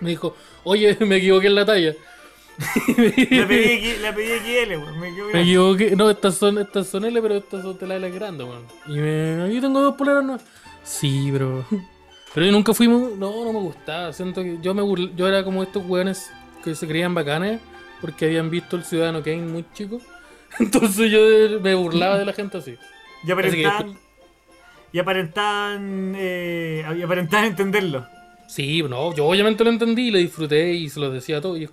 Me 0.00 0.10
dijo, 0.10 0.36
oye, 0.64 0.96
me 1.06 1.16
equivoqué 1.16 1.46
en 1.46 1.54
la 1.54 1.64
talla. 1.64 1.94
La 2.86 3.48
pedí, 3.48 3.78
aquí- 3.78 3.96
la 4.02 4.14
pedí 4.14 4.28
XL, 4.66 4.76
weón. 4.76 5.00
Me 5.00 5.40
equivoqué. 5.40 5.96
No, 5.96 6.10
estas 6.10 6.34
son, 6.34 6.58
estas 6.58 6.86
son 6.86 7.06
L, 7.06 7.22
pero 7.22 7.36
estas 7.36 7.62
son 7.62 7.78
telas 7.78 7.96
L 7.96 8.10
grandes, 8.10 8.46
weón. 8.46 8.66
Y 8.86 8.98
me, 9.00 9.42
aquí 9.44 9.60
tengo 9.62 9.80
dos 9.80 9.96
poleras 9.96 10.22
nuevas. 10.22 10.44
Sí, 10.84 11.30
pero. 11.32 11.64
Pero 12.34 12.46
yo 12.46 12.52
nunca 12.52 12.72
fui 12.74 12.88
muy. 12.88 13.14
No, 13.16 13.44
no 13.44 13.52
me 13.52 13.60
gustaba. 13.60 14.12
Siento 14.12 14.42
que 14.42 14.58
yo 14.62 14.74
me 14.74 14.82
burl- 14.82 15.14
yo 15.14 15.28
era 15.28 15.44
como 15.44 15.62
estos 15.62 15.84
weones 15.86 16.30
que 16.64 16.74
se 16.74 16.86
creían 16.86 17.14
bacanes 17.14 17.60
porque 18.00 18.24
habían 18.26 18.50
visto 18.50 18.76
el 18.76 18.84
Ciudadano 18.84 19.22
Kane 19.22 19.42
muy 19.42 19.64
chico. 19.74 20.00
Entonces 20.58 21.10
yo 21.10 21.60
me 21.60 21.74
burlaba 21.74 22.18
de 22.18 22.24
la 22.24 22.32
gente 22.32 22.58
así. 22.58 22.76
Y 23.24 23.30
aparentaban. 23.30 23.98
Y 24.92 24.98
aparentaban. 24.98 26.14
Eh, 26.16 26.84
y 26.98 27.02
aparentaban 27.02 27.46
entenderlo. 27.46 28.06
Sí, 28.48 28.82
no, 28.82 29.14
yo 29.14 29.26
obviamente 29.26 29.64
lo 29.64 29.70
entendí 29.70 30.08
y 30.08 30.10
lo 30.10 30.18
disfruté 30.18 30.72
y 30.74 30.90
se 30.90 31.00
lo 31.00 31.10
decía 31.10 31.38
a 31.38 31.40
todos. 31.40 31.58
Y 31.58 31.64
es 31.64 31.70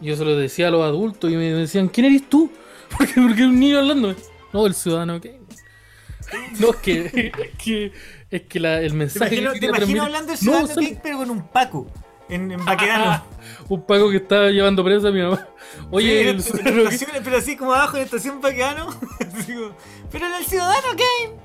yo 0.00 0.16
se 0.16 0.24
lo 0.24 0.36
decía 0.36 0.68
a 0.68 0.70
los 0.70 0.82
adultos 0.82 1.30
y 1.30 1.36
me 1.36 1.50
decían, 1.52 1.88
¿quién 1.88 2.06
eres 2.06 2.28
tú? 2.28 2.50
Porque, 2.98 3.14
porque 3.14 3.44
un 3.44 3.58
niño 3.58 3.78
hablando. 3.78 4.14
No, 4.52 4.66
el 4.66 4.74
ciudadano 4.74 5.20
Kane. 5.20 5.40
No, 6.60 6.70
es 6.70 6.76
que, 6.76 7.32
es 7.32 7.62
que, 7.62 7.92
es 8.36 8.42
que 8.42 8.60
la- 8.60 8.80
el 8.80 8.90
Te 8.90 8.94
mensaje 8.96 9.34
imagino, 9.36 9.52
que 9.52 9.60
te 9.60 9.66
imagino 9.66 10.02
hablando 10.04 10.26
de 10.28 10.32
No, 10.32 10.38
Ciudadano 10.38 10.66
sale- 10.68 10.88
Kane, 10.88 11.00
pero 11.02 11.18
con 11.18 11.30
un 11.30 11.48
Paco. 11.48 11.86
En, 12.28 12.50
en 12.52 12.64
Baquedano. 12.64 13.24
un 13.68 13.82
Paco 13.86 14.10
que 14.10 14.16
estaba 14.16 14.48
llevando 14.50 14.82
presa 14.82 15.08
a 15.08 15.10
mi 15.10 15.20
mamá. 15.22 15.46
Oye, 15.90 16.36
Sí, 16.40 16.54
el 16.64 17.22
pero 17.22 17.36
así 17.36 17.56
como 17.56 17.74
abajo 17.74 17.96
en 17.98 18.04
estación 18.04 18.40
Baquedano. 18.40 18.88
pero 20.10 20.26
en 20.26 20.34
el 20.34 20.44
Ciudadano 20.46 20.88
Kane. 20.88 21.36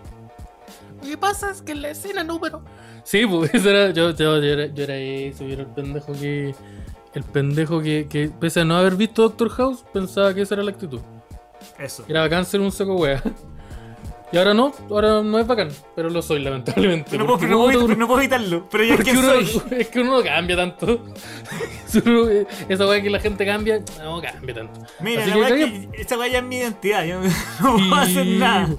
Lo 1.02 1.07
que 1.10 1.18
pasa 1.18 1.52
es 1.52 1.61
que 1.61 1.72
en 1.74 1.82
la 1.82 1.90
escena 1.90 2.24
número. 2.24 2.64
Sí, 3.03 3.26
pues 3.26 3.53
eso 3.53 3.70
era. 3.70 3.91
Yo, 3.91 4.11
yo, 4.11 4.38
yo 4.38 4.44
era, 4.44 4.66
yo 4.68 4.84
era 4.84 4.95
eso, 4.98 5.44
yo 5.45 5.53
era 5.53 5.61
el 5.64 5.70
pendejo 5.70 6.14
que. 6.14 6.56
El 7.14 7.24
pendejo 7.24 7.82
que, 7.82 8.07
que, 8.07 8.30
pese 8.30 8.60
a 8.61 8.66
no 8.66 8.78
haber 8.78 8.95
visto 8.95 9.24
Doctor 9.24 9.49
House, 9.49 9.84
pensaba 9.91 10.34
que 10.34 10.44
esa 10.44 10.53
era 10.56 10.64
la 10.64 10.72
actitud. 10.72 10.99
Eso. 11.80 12.06
Era 12.07 12.22
bacán 12.22 12.45
ser 12.45 12.60
un 12.61 12.72
seco 12.72 12.95
wea. 12.95 13.22
Y 14.32 14.38
ahora 14.38 14.54
no, 14.54 14.72
ahora 14.92 15.24
no 15.24 15.40
es 15.40 15.48
bacán, 15.48 15.70
pero 15.96 16.10
lo 16.10 16.22
soy 16.22 16.40
lamentablemente. 16.44 17.18
No 17.18 17.26
puedo, 17.26 17.48
no, 17.48 17.64
puedo, 17.64 17.88
no 17.96 18.08
puedo 18.08 18.20
evitarlo, 18.20 18.68
pero 18.70 18.84
ya 18.84 18.94
es 18.94 19.04
que 19.04 19.12
uno- 19.12 19.22
soy. 19.28 19.62
es 19.80 19.88
que 19.88 20.02
uno 20.02 20.18
no 20.18 20.24
cambia 20.24 20.56
tanto. 20.56 20.86
Uno- 22.06 22.28
esa 22.70 22.86
wea 22.88 23.02
que 23.02 23.10
la 23.10 23.20
gente 23.20 23.44
cambia, 23.46 23.84
no 24.04 24.22
cambia 24.22 24.54
tanto. 24.54 24.80
Mira, 25.02 25.24
Así 25.24 25.30
la 25.32 25.36
que 25.36 25.42
weá 25.42 25.50
es 25.66 25.72
que 25.88 26.02
esta 26.02 26.18
weá 26.20 26.28
ya 26.28 26.38
es 26.40 26.44
mi 26.44 26.58
identidad. 26.58 27.04
Yo 27.06 27.20
no 27.64 27.76
puedo 27.78 27.96
hacer 27.96 28.26
nada. 28.28 28.70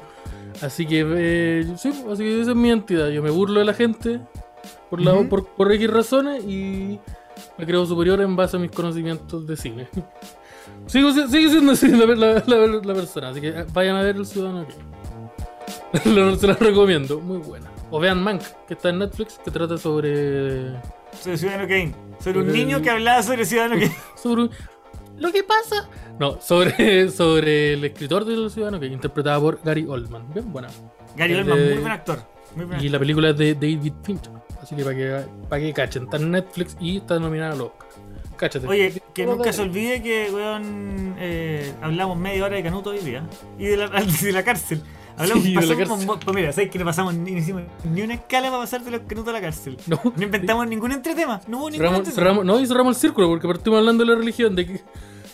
Así 0.63 0.87
que, 0.87 1.05
eh, 1.09 1.67
sí, 1.77 1.89
así 2.13 2.23
que 2.23 2.41
esa 2.43 2.51
es 2.51 2.57
mi 2.57 2.69
identidad. 2.69 3.09
Yo 3.09 3.21
me 3.23 3.31
burlo 3.31 3.59
de 3.59 3.65
la 3.67 3.75
gente 3.75 4.21
por, 4.89 5.01
la, 5.01 5.15
por, 5.29 5.47
por 5.47 5.73
X 5.73 5.91
razones 5.91 6.45
y 6.45 7.01
me 7.59 7.67
creo 7.67 7.85
superior 7.87 8.21
en 8.21 8.37
base 8.37 8.57
a 8.57 8.61
mis 8.61 8.71
conocimientos 8.71 9.47
de 9.49 9.57
cine. 9.57 9.89
Sigo, 10.87 11.13
si- 11.13 11.27
sigue 11.29 11.49
siendo 11.51 11.73
así 11.73 11.89
la, 11.89 12.07
la- 12.47 12.95
persona, 12.95 13.31
así 13.31 13.41
que 13.41 13.49
eh, 13.49 13.65
vayan 13.73 13.97
a 13.97 14.03
ver 14.03 14.15
El 14.17 14.27
Ciudadano. 14.27 14.67
Kane. 14.67 14.90
Lo- 16.05 16.37
Se 16.37 16.47
la 16.47 16.55
recomiendo, 16.55 17.21
muy 17.21 17.39
buena. 17.39 17.71
O 17.91 17.99
vean 17.99 18.23
Mank, 18.23 18.43
que 18.69 18.75
está 18.75 18.91
en 18.91 18.99
Netflix, 19.01 19.41
que 19.45 19.51
trata 19.51 19.77
sobre. 19.79 20.73
Soy 21.21 21.37
Ciudadano 21.37 21.65
Kane. 21.69 21.93
Sobre 22.23 22.39
un 22.41 22.47
Sobre 22.47 22.59
niño 22.59 22.83
que 22.83 22.91
hablaba 22.91 23.23
sobre 23.23 23.45
Ciudadano 23.45 23.75
Kane. 23.81 23.93
sobre 24.17 24.43
un- 24.43 24.51
lo 25.19 25.33
que 25.33 25.43
pasa. 25.43 25.89
No, 26.19 26.41
sobre, 26.41 27.11
sobre 27.11 27.75
el 27.75 27.85
escritor 27.85 28.25
de 28.25 28.37
Los 28.37 28.53
Ciudadanos, 28.55 28.81
que 28.81 28.87
interpretaba 28.87 29.41
por 29.41 29.61
Gary 29.63 29.87
Oldman. 29.89 30.33
Bien 30.33 30.53
buena. 30.53 30.69
Gary 31.17 31.33
El 31.35 31.41
Oldman, 31.41 31.59
de- 31.59 31.65
muy 31.75 31.79
buen 31.81 31.93
actor. 31.93 32.19
Muy 32.57 32.65
buen 32.65 32.81
Y 32.85 32.89
la 32.89 32.99
película 32.99 33.31
es 33.31 33.37
de 33.39 33.55
David 33.55 33.93
Fincher. 34.03 34.33
Así 34.63 34.77
que 34.77 34.85
para 34.85 34.97
que, 34.97 35.21
para 35.49 35.63
que 35.63 35.73
cachen, 35.73 36.05
está 36.05 36.17
en 36.19 36.31
Netflix 36.31 36.77
y 36.81 36.99
está 36.99 37.19
nominada 37.19 37.53
a 37.53 37.57
los 37.57 37.69
Oscar. 37.69 37.89
Cáchate. 38.37 38.67
Oye, 38.67 39.03
que 39.15 39.27
nunca 39.27 39.53
se 39.53 39.63
olvide 39.63 40.03
que, 40.03 40.31
weón, 40.33 41.15
eh, 41.19 41.73
hablamos 41.83 42.17
media 42.19 42.45
hora 42.45 42.57
de 42.57 42.63
Canuto 42.63 42.91
hoy 42.91 42.99
día. 43.01 43.27
Y 43.59 43.65
de 43.67 43.77
la, 43.77 43.89
de 43.89 44.33
la 44.33 44.43
cárcel. 44.43 44.83
Hablamos, 45.21 45.45
Sí, 45.45 45.55
pasamos 45.55 46.19
pues 46.25 46.35
mira, 46.35 46.53
¿sabes 46.53 46.71
que 46.71 46.79
no 46.79 46.85
pasamos 46.85 47.15
ni, 47.15 47.33
ni 47.33 47.41
hicimos 47.41 47.63
ni 47.85 48.03
una 48.03 48.15
escala 48.15 48.49
para 48.51 48.63
pasar 48.63 48.83
de 48.83 48.91
los 48.91 49.01
Canutos 49.03 49.29
a 49.29 49.33
la 49.33 49.41
cárcel? 49.41 49.77
No, 49.87 50.01
No 50.17 50.23
inventamos 50.23 50.67
ningún 50.67 50.93
entretema. 50.93 51.41
No 51.47 51.59
hubo 51.59 51.71
ningún 51.71 52.07
cerramos, 52.07 52.45
no, 52.45 52.59
y 52.61 52.67
cerramos 52.67 52.97
el 52.97 53.01
círculo 53.01 53.29
porque 53.29 53.47
partimos 53.47 53.79
hablando 53.79 54.05
de 54.05 54.11
la 54.11 54.17
religión. 54.17 54.57
De 54.57 54.67
que, 54.67 54.81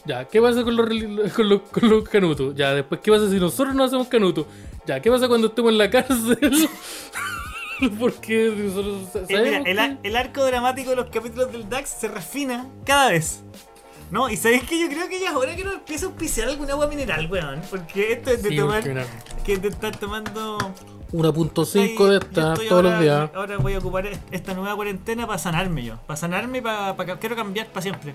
ya, 0.05 0.25
¿qué 0.27 0.41
pasa 0.41 0.63
con 0.65 0.77
los, 0.77 0.89
con 1.35 1.49
los, 1.49 1.61
con 1.63 1.89
los 1.89 2.09
canutos? 2.09 2.55
Ya, 2.55 2.75
después, 2.75 3.01
¿qué 3.03 3.11
pasa 3.11 3.31
si 3.31 3.39
nosotros 3.39 3.75
no 3.75 3.85
hacemos 3.85 4.09
canutos? 4.09 4.47
Ya, 4.87 5.01
¿qué 5.01 5.11
pasa 5.11 5.29
cuando 5.29 5.49
estemos 5.49 5.73
en 5.73 5.79
la 5.79 5.91
cárcel? 5.91 6.69
porque 8.01 8.53
nosotros 8.57 9.27
Eh, 9.29 9.63
mira, 9.65 9.85
el, 9.85 9.99
el 10.03 10.17
arco 10.17 10.45
dramático 10.45 10.91
de 10.91 10.97
los 10.97 11.11
capítulos 11.11 11.53
del 11.53 11.69
DAX 11.69 11.91
se 11.91 12.09
refina 12.09 12.67
cada 12.85 13.11
vez. 13.11 13.43
¿No? 14.11 14.29
Y 14.31 14.37
sabéis 14.37 14.63
que 14.65 14.79
yo 14.81 14.89
creo 14.89 15.09
que 15.09 15.19
ya 15.19 15.31
es 15.31 15.35
hora 15.37 15.57
que 15.57 15.65
nos 15.65 15.75
empiece 15.75 16.05
a 16.05 16.09
auspiciar 16.09 16.49
alguna 16.49 16.73
agua 16.75 16.87
mineral, 16.87 17.29
weón. 17.31 17.61
Porque 17.69 18.13
esto 18.13 18.31
es 18.31 18.43
de 18.43 18.51
Sí, 18.51 18.57
tomar. 18.57 18.87
mira, 18.87 19.05
Que 19.45 19.57
de 19.59 19.69
estar 19.69 19.97
tomando. 19.97 20.59
1.5 21.13 22.09
de 22.09 22.17
esta 22.19 22.55
todos 22.55 22.71
ahora, 22.73 22.91
los 22.91 23.01
días. 23.01 23.31
Ahora 23.35 23.59
voy 23.59 23.75
a 23.75 23.79
ocupar 23.79 24.07
esta 24.31 24.55
nueva 24.55 24.75
cuarentena 24.75 25.27
para 25.27 25.39
sanarme 25.39 25.85
yo. 25.85 25.97
Para 26.07 26.17
sanarme 26.17 26.59
y 26.59 26.61
para, 26.61 26.97
para 26.97 27.19
quiero 27.19 27.37
cambiar 27.37 27.67
para 27.69 27.83
siempre. 27.83 28.15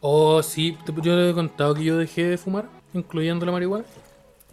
Oh, 0.00 0.42
sí, 0.42 0.76
te- 0.86 0.92
yo 1.02 1.16
le 1.16 1.30
he 1.30 1.34
contado 1.34 1.74
que 1.74 1.84
yo 1.84 1.96
dejé 1.96 2.24
de 2.24 2.38
fumar, 2.38 2.66
incluyendo 2.94 3.44
la 3.44 3.52
marihuana, 3.52 3.84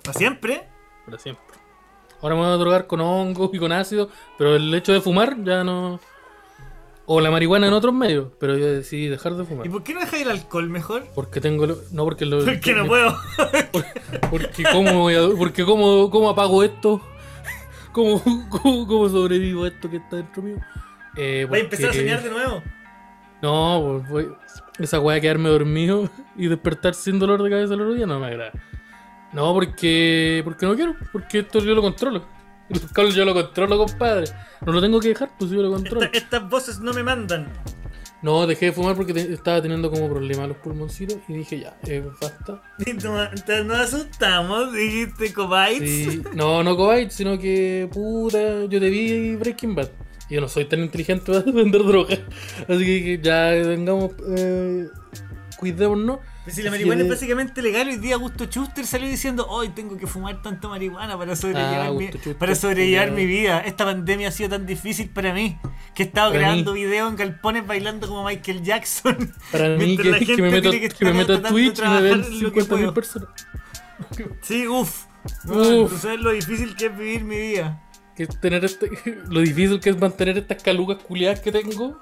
¿Para 0.03 0.17
siempre? 0.17 0.67
para 1.05 1.17
siempre. 1.19 1.43
Ahora 2.21 2.35
me 2.35 2.41
voy 2.41 2.49
a 2.51 2.55
drogar 2.57 2.87
con 2.87 2.99
hongos 3.01 3.51
y 3.53 3.59
con 3.59 3.71
ácido, 3.71 4.09
pero 4.37 4.55
el 4.55 4.73
hecho 4.73 4.91
de 4.93 5.01
fumar 5.01 5.35
ya 5.43 5.63
no. 5.63 5.99
O 7.07 7.21
la 7.21 7.29
marihuana 7.29 7.67
en 7.67 7.73
otros 7.73 7.93
medios, 7.93 8.29
pero 8.39 8.57
yo 8.57 8.65
decidí 8.65 9.07
dejar 9.07 9.35
de 9.35 9.45
fumar. 9.45 9.67
¿Y 9.67 9.69
por 9.69 9.83
qué 9.83 9.93
no 9.93 9.99
dejáis 9.99 10.23
el 10.23 10.31
alcohol 10.31 10.69
mejor? 10.69 11.05
Porque 11.13 11.39
tengo. 11.39 11.67
lo- 11.67 11.77
No, 11.91 12.03
porque 12.03 12.25
lo. 12.25 12.43
Porque 12.43 12.73
no 12.73 12.87
puedo. 12.87 13.15
Porque 14.31 14.63
cómo, 14.71 14.93
voy 15.01 15.15
a- 15.15 15.29
porque 15.37 15.63
cómo, 15.65 16.09
cómo 16.09 16.29
apago 16.29 16.63
esto. 16.63 16.99
¿Cómo, 17.91 18.21
cómo, 18.49 18.87
cómo 18.87 19.09
sobrevivo 19.09 19.65
esto 19.67 19.89
que 19.89 19.97
está 19.97 20.15
dentro 20.17 20.41
mío. 20.41 20.57
Eh, 21.15 21.45
Voy 21.47 21.59
a 21.59 21.61
empezar 21.63 21.85
a 21.85 21.87
porque- 21.89 22.01
soñar 22.01 22.23
de 22.23 22.29
nuevo. 22.31 22.63
No, 23.41 24.01
pues 24.01 24.09
voy. 24.09 24.35
Esa 24.79 24.99
weá 24.99 25.15
de 25.15 25.21
quedarme 25.21 25.49
dormido 25.49 26.09
y 26.35 26.47
despertar 26.47 26.93
sin 26.95 27.19
dolor 27.19 27.41
de 27.43 27.49
cabeza 27.51 27.73
el 27.75 27.81
otro 27.81 27.93
día 27.93 28.05
no 28.07 28.19
me 28.19 28.27
agrada. 28.27 28.51
No, 29.31 29.53
porque. 29.53 30.41
Porque 30.43 30.65
no 30.65 30.75
quiero. 30.75 30.95
Porque 31.11 31.39
esto 31.39 31.59
yo 31.59 31.75
lo 31.75 31.81
controlo. 31.81 32.23
El 32.69 33.13
yo 33.13 33.25
lo 33.25 33.33
controlo, 33.33 33.77
compadre. 33.77 34.25
No 34.65 34.71
lo 34.71 34.81
tengo 34.81 34.99
que 34.99 35.09
dejar, 35.09 35.29
pues 35.37 35.51
yo 35.51 35.61
lo 35.61 35.71
controlo. 35.71 36.03
Esta- 36.05 36.17
estas 36.17 36.49
voces 36.49 36.79
no 36.79 36.93
me 36.93 37.03
mandan. 37.03 37.47
No, 38.21 38.47
dejé 38.47 38.67
de 38.67 38.71
fumar 38.71 38.95
porque 38.95 39.13
te- 39.13 39.31
estaba 39.33 39.61
teniendo 39.61 39.91
como 39.91 40.09
problema 40.09 40.47
los 40.47 40.57
pulmoncitos 40.57 41.17
y 41.27 41.33
dije 41.33 41.59
ya, 41.59 41.77
eh, 41.85 42.03
basta. 42.19 42.53
No- 43.03 43.23
entonces 43.23 43.65
nos 43.65 43.77
asustamos, 43.77 44.73
dijiste 44.73 45.31
Cobites. 45.31 45.89
Sí, 46.13 46.23
no, 46.33 46.63
no 46.63 46.75
Cobite, 46.75 47.11
sino 47.11 47.37
que 47.37 47.87
puta, 47.93 48.65
yo 48.65 48.79
te 48.79 48.89
vi 48.89 49.35
Breaking 49.35 49.75
Bad. 49.75 49.89
Y 50.27 50.35
Yo 50.35 50.41
no 50.41 50.47
soy 50.47 50.65
tan 50.65 50.79
inteligente 50.79 51.31
para 51.31 51.51
vender 51.51 51.83
droga. 51.83 52.17
Así 52.67 52.83
que 52.83 53.19
ya 53.21 53.51
tengamos. 53.61 54.11
Eh, 54.35 54.87
cuidémonos. 55.57 56.19
Si 56.47 56.61
la 56.61 56.69
marihuana 56.71 57.01
es 57.03 57.09
básicamente 57.09 57.61
legal, 57.61 57.87
hoy 57.87 57.97
día 57.97 58.15
Augusto 58.15 58.45
Schuster 58.45 58.85
salió 58.85 59.07
diciendo, 59.09 59.47
hoy 59.49 59.69
tengo 59.69 59.97
que 59.97 60.05
fumar 60.05 60.41
tanto 60.43 60.69
marihuana 60.69 61.17
para 61.17 61.35
sobrellevar, 61.35 61.87
Ah, 61.87 61.91
mi, 61.91 62.07
Schuster, 62.07 62.35
para 62.37 62.53
sobrellevar 62.55 63.11
mi 63.11 63.25
vida. 63.25 63.61
Esta 63.61 63.83
pandemia 63.85 64.27
ha 64.27 64.31
sido 64.31 64.49
tan 64.49 64.65
difícil 64.65 65.09
para 65.09 65.33
mí 65.33 65.57
que 65.95 66.03
he 66.03 66.05
estado 66.05 66.29
Para 66.31 66.41
grabando 66.41 66.73
mí. 66.73 66.85
videos 66.85 67.09
en 67.09 67.15
galpones 67.15 67.65
bailando 67.65 68.07
como 68.07 68.23
Michael 68.25 68.61
Jackson. 68.61 69.33
Para 69.51 69.69
mí, 69.69 69.85
Mientras 69.97 70.07
la 70.07 70.19
que, 70.19 70.25
que 70.25 70.35
gente 70.35 70.41
me 70.43 70.51
meto, 70.51 70.69
tiene 70.69 70.89
que 70.89 71.05
me 71.05 71.13
meto 71.13 71.33
a 71.33 71.41
Twitch 71.41 71.79
y 71.79 71.81
me 71.81 72.01
ven 72.01 72.21
trabajar 72.21 72.31
lo 72.41 72.51
que 72.53 72.61
50.000 72.61 72.67
puedo. 72.67 72.93
personas. 72.93 73.29
Sí, 74.41 74.67
uff. 74.67 75.05
Uf. 75.45 75.89
Tú 75.91 75.97
sabes 75.97 76.19
lo 76.19 76.31
difícil 76.31 76.75
que 76.75 76.87
es 76.87 76.97
vivir 76.97 77.23
mi 77.23 77.37
vida. 77.37 77.81
Que 78.15 78.27
tener 78.27 78.63
este, 78.65 78.91
lo 79.29 79.39
difícil 79.39 79.79
que 79.79 79.89
es 79.89 79.99
mantener 79.99 80.37
estas 80.37 80.61
calugas 80.61 80.99
culiadas 81.01 81.39
que 81.39 81.51
tengo. 81.51 81.99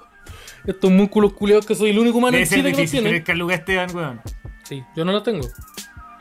Estos 0.66 0.90
músculos 0.90 1.32
culiados 1.34 1.66
que 1.66 1.74
soy 1.74 1.90
el 1.90 1.98
único 1.98 2.18
humano 2.18 2.32
Debe 2.32 2.44
en 2.44 2.48
ser 2.48 2.58
Chile 2.58 2.70
que 2.70 2.76
los 2.76 2.78
difícil 2.90 3.02
tiene. 3.04 3.22
caluga 3.22 3.54
Esteban, 3.54 3.94
weón. 3.94 4.20
Sí, 4.62 4.82
yo 4.96 5.04
no 5.04 5.12
las 5.12 5.22
tengo. 5.22 5.46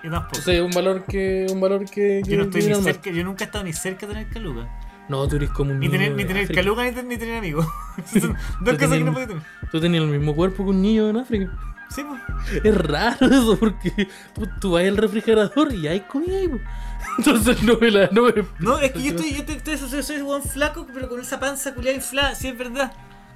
Yo 0.03 0.11
tampoco. 0.11 0.39
Ese 0.39 0.57
es 0.57 0.61
un 0.61 0.71
valor 0.71 1.05
que. 1.05 1.45
Un 1.49 1.61
valor 1.61 1.85
que. 1.89 2.21
yo 2.25 2.37
no 2.37 2.43
estoy 2.43 2.63
ni 2.65 2.75
cerca, 2.75 3.09
yo 3.09 3.23
nunca 3.23 3.43
he 3.43 3.47
estado 3.47 3.63
ni 3.63 3.71
cerca 3.73 4.05
de 4.05 4.13
tener 4.13 4.29
caluga. 4.29 4.67
No, 5.09 5.27
tú 5.27 5.35
eres 5.37 5.49
como 5.49 5.71
un 5.71 5.79
Ni 5.79 5.87
niño. 5.87 5.99
tener, 5.99 6.11
ni 6.15 6.23
de 6.23 6.27
tener 6.27 6.53
caluga 6.53 6.83
ni, 6.85 6.91
ten- 6.91 7.07
ni 7.07 7.17
tener 7.17 7.37
amigos. 7.37 7.65
Son 8.05 8.35
dos 8.61 8.73
cosas 8.75 8.97
que 8.97 9.03
no 9.03 9.13
puedo 9.13 9.27
tener. 9.27 9.43
Tú 9.71 9.79
tenías 9.79 10.03
el 10.03 10.09
mismo 10.09 10.35
cuerpo 10.35 10.63
que 10.63 10.69
un 10.71 10.81
niño 10.81 11.09
en 11.09 11.17
África. 11.17 11.51
Sí, 11.89 12.03
pues. 12.03 12.65
Es 12.65 12.75
raro 12.77 13.27
eso 13.27 13.57
porque 13.59 13.91
tú, 14.33 14.47
tú 14.59 14.71
vas 14.71 14.83
al 14.85 14.97
refrigerador 14.97 15.73
y 15.73 15.87
hay 15.87 16.01
comida 16.01 16.37
ahí. 16.37 16.49
Entonces 17.17 17.61
no 17.63 17.77
me 17.77 17.91
la. 17.91 18.09
No, 18.11 18.23
me- 18.23 18.33
No, 18.59 18.79
es 18.79 18.91
que 18.91 19.01
yo 19.03 19.09
estoy, 19.15 19.31
yo 19.31 19.39
estoy, 19.39 19.55
estoy- 19.55 19.77
soy, 19.77 20.03
soy 20.03 20.17
un 20.21 20.41
flaco, 20.41 20.85
pero 20.93 21.07
con 21.07 21.21
esa 21.21 21.39
panza 21.39 21.73
culiada 21.73 21.95
inflada, 21.95 22.35
sí 22.35 22.47
es 22.49 22.57
verdad. 22.57 22.91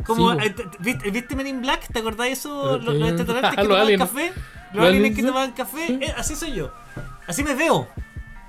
Como, 0.05 0.31
Sí, 0.33 0.37
eh, 0.45 0.49
te- 0.51 0.63
te- 0.63 0.77
¿viste, 0.79 1.11
¿viste 1.11 1.35
Men 1.35 1.47
in 1.47 1.61
Black? 1.61 1.87
¿Te 1.91 1.99
acordás 1.99 2.27
de 2.27 2.31
eso? 2.33 2.77
Los, 2.77 2.85
los 2.85 2.99
te- 2.99 3.07
extraterrestres 3.09 3.55
que 3.55 3.61
tomaban 3.63 3.81
aliens. 3.83 4.01
café. 4.03 4.33
Los 4.73 4.85
aliens 4.85 5.15
que 5.15 5.23
tomaban 5.23 5.51
café. 5.51 5.85
Eh, 6.01 6.13
así 6.15 6.35
soy 6.35 6.53
yo. 6.53 6.71
Así 7.27 7.43
me 7.43 7.53
veo. 7.55 7.87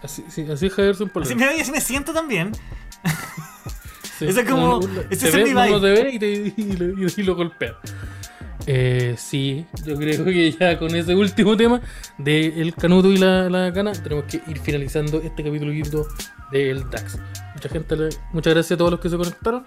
Así, 0.02 0.24
sí, 0.28 0.46
así 0.50 0.66
es 0.66 0.74
Javier 0.74 0.94
sin 0.94 1.10
Así 1.20 1.34
me 1.34 1.46
veo 1.46 1.56
y 1.56 1.60
así 1.60 1.72
me 1.72 1.80
siento 1.80 2.12
también. 2.12 2.52
Sí. 4.18 4.26
Eso 4.26 4.40
es 4.40 4.48
como- 4.48 4.78
Uno- 4.78 5.00
ese 5.10 5.28
es 5.28 5.34
mi 5.34 5.44
vibe. 5.44 5.80
te 5.80 6.02
ve 6.02 6.10
y, 6.12 6.18
te, 6.18 6.32
y 6.56 6.72
lo, 6.76 7.08
y 7.16 7.22
lo 7.22 7.36
golpea. 7.36 7.76
Eh, 8.66 9.14
sí, 9.16 9.64
yo 9.84 9.96
creo 9.96 10.24
que 10.26 10.52
ya 10.52 10.78
con 10.78 10.94
ese 10.94 11.14
último 11.14 11.56
tema 11.56 11.80
de 12.18 12.48
El 12.60 12.74
Canuto 12.74 13.10
y 13.10 13.16
la, 13.16 13.48
la 13.48 13.72
Cana 13.72 13.92
tenemos 13.92 14.24
que 14.24 14.42
ir 14.46 14.58
finalizando 14.58 15.22
este 15.22 15.42
capítulo 15.42 15.72
del 16.52 16.90
DAX. 16.90 17.18
Mucha 17.54 17.68
gente, 17.70 17.94
muchas 18.32 18.52
gracias 18.54 18.72
a 18.72 18.76
todos 18.76 18.90
los 18.90 19.00
que 19.00 19.08
se 19.08 19.16
conectaron. 19.16 19.66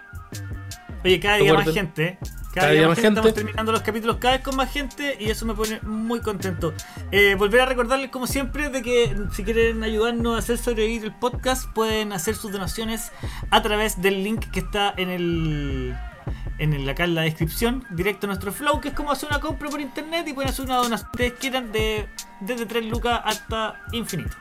Oye, 1.04 1.20
cada 1.20 1.38
día 1.38 1.54
más 1.54 1.74
gente. 1.74 2.18
Cada, 2.54 2.72
día, 2.72 2.88
más 2.88 3.00
gente. 3.00 3.20
Estamos 3.20 3.34
terminando 3.34 3.72
los 3.72 3.82
capítulos 3.82 4.18
cada 4.18 4.36
vez 4.36 4.44
con 4.44 4.56
más 4.56 4.72
gente 4.72 5.18
y 5.20 5.30
eso 5.30 5.46
me 5.46 5.54
pone 5.54 5.80
muy 5.82 6.20
contento. 6.20 6.74
Eh, 7.12 7.36
volver 7.36 7.62
a 7.62 7.66
recordarles, 7.66 8.10
como 8.12 8.28
siempre, 8.28 8.70
de 8.70 8.82
que 8.82 9.16
si 9.34 9.44
quieren 9.44 9.84
ayudarnos 9.84 10.36
a 10.36 10.40
hacer 10.40 10.58
sobrevivir 10.58 11.06
el 11.06 11.14
podcast, 11.14 11.72
pueden 11.74 12.14
hacer 12.14 12.36
sus 12.36 12.52
donaciones 12.52 13.12
a 13.50 13.62
través 13.62 14.02
del 14.02 14.24
link 14.24 14.52
que 14.52 14.60
está 14.60 14.94
en 14.98 15.10
el. 15.10 15.98
En 16.60 16.74
el, 16.74 16.88
acá 16.88 17.06
en 17.06 17.16
la 17.16 17.24
descripción, 17.24 17.84
directo 17.90 18.28
a 18.28 18.30
nuestro 18.30 18.52
flow, 18.52 18.80
que 18.80 18.90
es 18.90 18.94
como 18.94 19.12
hacer 19.12 19.30
una 19.30 19.40
compra 19.40 19.68
por 19.70 19.82
internet 19.82 20.28
y 20.28 20.34
pueden 20.34 20.52
hacer 20.52 20.66
una 20.66 20.76
donación 20.76 21.10
que 21.12 21.24
ustedes 21.24 21.40
quieran 21.40 21.72
de, 21.72 22.08
desde 22.40 22.68
3 22.68 22.86
lucas 22.86 23.20
hasta 23.26 23.82
infinito. 23.92 24.38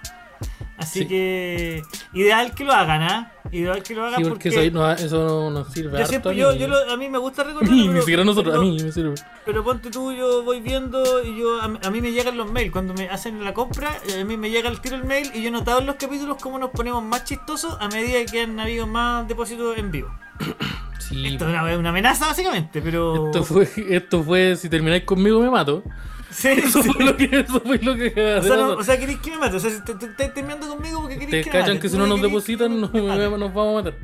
Así 0.76 1.00
Sí. 1.00 1.08
que 1.08 1.82
ideal 2.14 2.54
que 2.54 2.64
lo 2.64 2.72
hagan, 2.72 3.02
¿ah? 3.02 3.32
Ideal 3.52 3.82
que 3.82 3.94
lo 3.94 4.06
hagan 4.06 4.22
Sí, 4.24 4.28
porque 4.28 4.48
eso, 4.48 4.60
no, 4.72 4.90
eso 4.92 5.26
no 5.26 5.50
nos 5.50 5.72
sirve. 5.72 5.98
yo 5.98 6.06
siempre, 6.06 6.30
a 6.30 6.34
mí. 6.34 6.40
yo, 6.40 6.54
yo 6.54 6.68
lo- 6.68 6.90
a 6.90 6.96
mí 6.96 7.08
me 7.10 7.18
gusta 7.18 7.42
A 7.42 7.44
recordarlo. 7.46 7.76
mí, 7.76 7.88
ni 7.88 7.98
siquiera 8.00 8.22
a 8.22 8.24
nosotros, 8.24 8.54
a 8.54 8.58
pero- 8.58 8.70
mí 8.70 8.82
me 8.82 8.90
sirve. 8.90 9.14
Pero 9.44 9.62
ponte 9.62 9.90
tú, 9.90 10.10
yo 10.12 10.42
voy 10.42 10.60
viendo 10.62 11.22
y 11.22 11.38
yo 11.38 11.60
a, 11.60 11.68
mí- 11.68 11.78
a 11.84 11.90
mí 11.90 12.00
me 12.00 12.12
llegan 12.12 12.38
los 12.38 12.50
mails. 12.50 12.72
Cuando 12.72 12.94
me 12.94 13.08
hacen 13.10 13.44
la 13.44 13.52
compra, 13.52 13.90
eh, 14.08 14.20
a 14.22 14.24
mí 14.24 14.38
me 14.38 14.48
llega 14.50 14.70
el 14.70 14.80
tiro 14.80 14.96
el 14.96 15.04
mail 15.04 15.30
y 15.34 15.42
yo 15.42 15.48
he 15.48 15.50
notado 15.50 15.80
en 15.80 15.86
los 15.86 15.96
capítulos 15.96 16.38
cómo 16.40 16.58
nos 16.58 16.70
ponemos 16.70 17.02
más 17.04 17.24
chistosos 17.24 17.76
a 17.78 17.88
medida 17.88 18.24
que 18.24 18.40
han 18.42 18.58
habido 18.58 18.86
más 18.86 19.28
depósitos 19.28 19.76
en 19.76 19.90
vivo. 19.90 20.08
Sí, 20.98 21.26
Esto 21.26 21.44
es 21.48 21.50
una, 21.50 21.76
una 21.76 21.88
amenaza, 21.88 22.26
básicamente, 22.28 22.80
pero. 22.80 23.26
esto 23.26 23.42
fue, 23.42 23.68
esto 23.88 24.22
fue, 24.22 24.54
si 24.54 24.68
termináis 24.68 25.02
conmigo 25.02 25.40
me 25.40 25.50
mato. 25.50 25.82
Sí, 26.30 26.48
Eso 26.64 26.82
sí. 26.82 26.90
fue 26.92 27.04
lo 27.04 27.16
que, 27.16 27.24
eso 27.24 27.60
fue 27.60 27.78
lo 27.78 27.94
que 27.96 28.08
O 28.38 28.42
sea, 28.42 28.56
no- 28.56 28.72
o 28.74 28.82
sea, 28.84 28.98
queréis 28.98 29.18
que 29.18 29.30
me 29.32 29.38
mate. 29.38 29.56
O 29.56 29.60
sea, 29.60 29.70
si 29.70 29.82
te, 29.82 29.94
te- 29.94 30.32
conmigo 30.32 31.00
porque 31.00 31.18
queréis 31.18 31.30
Te 31.30 31.40
que 31.42 31.50
me 31.50 31.52
cachan 31.52 31.68
mate. 31.74 31.80
que 31.80 31.88
si 31.88 31.98
no 31.98 32.06
nos 32.06 32.22
depositan 32.22 32.72
que 32.90 33.00
nos, 33.00 33.38
nos 33.38 33.54
vamos 33.54 33.80
a 33.80 33.82
matar. 33.84 33.94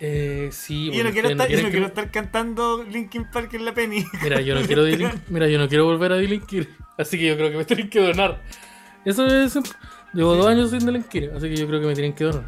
Eh, 0.00 0.50
sí, 0.52 0.90
Y 0.92 0.96
yo 0.96 1.02
no 1.04 1.10
quiero, 1.10 1.28
estar, 1.28 1.48
yo 1.48 1.56
no 1.58 1.64
que- 1.64 1.70
quiero 1.72 1.86
estar 1.86 2.10
cantando 2.10 2.84
Linkin 2.84 3.24
Park 3.32 3.52
en 3.54 3.64
la 3.64 3.74
penny. 3.74 4.04
Mira, 4.22 4.40
yo 4.40 4.54
no 4.54 4.60
quiero 4.66 4.84
Mira, 5.28 5.48
yo 5.48 5.58
no 5.58 5.68
quiero 5.68 5.84
volver 5.86 6.12
a 6.12 6.16
delinquir. 6.16 6.68
Así 6.96 7.18
que 7.18 7.26
yo 7.26 7.36
creo 7.36 7.50
que 7.50 7.56
me 7.56 7.64
tienen 7.64 7.88
que 7.90 8.00
donar. 8.00 8.40
Eso 9.04 9.26
es. 9.26 9.58
Llevo 10.12 10.34
dos 10.36 10.46
años 10.46 10.70
sin 10.70 10.80
delinquir, 10.86 11.32
así 11.36 11.48
que 11.48 11.56
yo 11.56 11.66
creo 11.66 11.80
que 11.80 11.86
me 11.86 11.94
tienen 11.94 12.12
que 12.14 12.24
donar. 12.24 12.44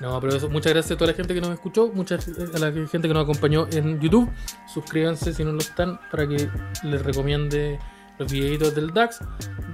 No, 0.00 0.20
pero 0.20 0.34
eso, 0.36 0.48
muchas 0.50 0.72
gracias 0.72 0.92
a 0.92 0.98
toda 0.98 1.12
la 1.12 1.16
gente 1.16 1.32
que 1.34 1.40
nos 1.40 1.50
escuchó, 1.50 1.88
muchas 1.94 2.28
a 2.28 2.58
la 2.58 2.72
gente 2.72 3.06
que 3.08 3.14
nos 3.14 3.22
acompañó 3.22 3.68
en 3.70 4.00
YouTube. 4.00 4.28
Suscríbanse 4.72 5.32
si 5.32 5.44
no 5.44 5.52
lo 5.52 5.60
están 5.60 6.00
para 6.10 6.26
que 6.28 6.48
les 6.82 7.02
recomiende 7.02 7.78
los 8.18 8.30
videitos 8.32 8.74
del 8.74 8.92
DAX. 8.92 9.18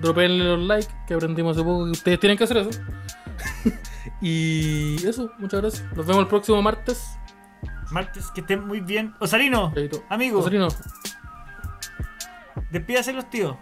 Dropenle 0.01 0.45
los 0.45 0.61
likes 0.61 0.89
que 1.07 1.15
aprendimos 1.15 1.57
hace 1.57 1.65
poco 1.65 1.85
que 1.87 1.91
ustedes 1.93 2.21
tienen 2.21 2.39
que 2.39 2.45
hacer 2.45 2.59
eso. 2.59 2.71
Y 4.21 4.97
eso, 5.07 5.31
muchas 5.39 5.61
gracias. 5.61 5.97
Nos 5.97 6.05
vemos 6.05 6.23
el 6.23 6.29
próximo 6.29 6.61
martes. 6.61 7.05
Martes, 7.93 8.31
que 8.35 8.41
estén 8.41 8.67
muy 8.67 8.81
bien. 8.81 9.15
Osarino, 9.21 9.73
Chaito. 9.75 10.03
amigo, 10.09 10.41
Osarino. 10.41 10.67
despídase 12.71 13.13
los 13.13 13.31
tíos. 13.31 13.57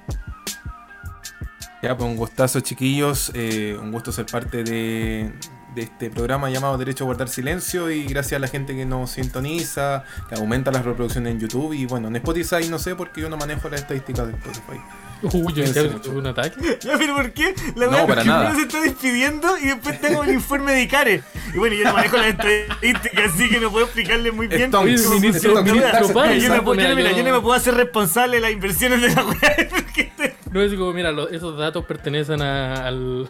Ya, 1.83 1.95
pues 1.97 2.09
un 2.09 2.17
gustazo, 2.17 2.61
chiquillos. 2.61 3.31
eh, 3.35 3.77
un 3.81 3.93
gusto 3.93 4.13
ser 4.13 4.25
parte 4.27 4.65
de, 4.65 5.33
de 5.77 5.83
este 5.83 6.11
programa 6.11 6.49
llamado 6.51 6.77
Derecho 6.79 7.05
a 7.05 7.07
Guardar 7.07 7.29
Silencio. 7.29 7.91
Y 7.91 8.05
gracias 8.07 8.39
a 8.39 8.41
la 8.41 8.49
gente 8.49 8.75
que 8.75 8.85
nos 8.87 9.11
sintoniza, 9.13 10.03
que 10.29 10.35
aumenta 10.35 10.73
las 10.73 10.85
reproducciones 10.85 11.33
en 11.35 11.39
YouTube. 11.41 11.75
Y 11.75 11.87
bueno, 11.87 12.09
en 12.09 12.17
Spotify 12.17 12.69
no 12.69 12.79
sé 12.81 12.97
porque 12.97 13.21
yo 13.21 13.29
no 13.29 13.37
manejo 13.37 13.69
las 13.69 13.83
estadísticas 13.83 14.27
de 14.27 14.33
Spotify. 14.33 14.81
Uy, 15.23 15.31
ya 15.33 15.41
Cuídense 15.65 15.89
ya 15.89 16.01
tuve 16.03 16.19
un 16.19 16.27
ataque. 16.27 16.79
Ya, 16.83 16.99
pero 16.99 17.15
¿por 17.17 17.33
qué? 17.33 17.55
La 17.75 17.87
No, 17.87 18.07
para 18.07 18.25
nada. 18.25 18.55
se 18.55 18.63
está 18.63 18.81
despidiendo 18.81 19.57
y 19.59 19.67
después 19.67 20.01
tengo 20.01 20.25
el 20.25 20.31
informe 20.33 20.73
de 20.73 20.83
Icare. 20.83 21.23
Y 21.55 21.59
bueno, 21.59 21.75
yo 21.77 21.85
no 21.85 21.93
manejo 21.95 22.17
las 22.17 22.27
estadísticas, 22.29 23.33
así 23.35 23.49
que 23.49 23.61
no 23.61 23.71
puedo 23.71 23.85
explicarle 23.87 24.33
muy 24.33 24.47
bien. 24.47 24.71
Ministro, 24.71 25.11
ministro, 25.21 25.55
yo, 25.55 25.61
no 25.63 25.67
yo- 25.67 25.75
yo- 25.75 27.17
yo 27.17 27.25
me 27.35 27.41
puedo 27.41 27.53
hacer 27.55 27.75
responsable 27.75 28.37
de 28.37 28.41
las 28.43 28.51
inversiones 28.53 29.01
de 29.03 29.09
la 29.09 29.23
porque 29.71 30.13
te- 30.17 30.36
No 30.57 30.63
es 30.63 30.73
como, 30.73 30.91
mira, 30.95 31.15
esos 31.31 31.57
datos 31.59 31.85
pertenecen 31.85 32.41
a, 32.41 32.87
al, 32.87 33.29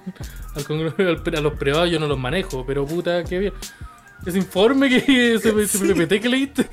al 0.54 0.64
congreso- 0.64 0.94
al 1.08 1.22
pre- 1.22 1.36
a 1.38 1.40
los 1.40 1.54
privados, 1.54 1.90
yo 1.90 1.98
no 1.98 2.06
los 2.06 2.16
manejo, 2.18 2.64
pero 2.64 2.86
puta, 2.86 3.24
qué 3.24 3.38
bien. 3.40 3.52
Ese 4.24 4.38
informe 4.38 4.88
que 4.88 5.34
ese, 5.34 5.48
ese 5.60 5.92
PPT 5.94 6.20
que 6.22 6.28
leíste. 6.28 6.68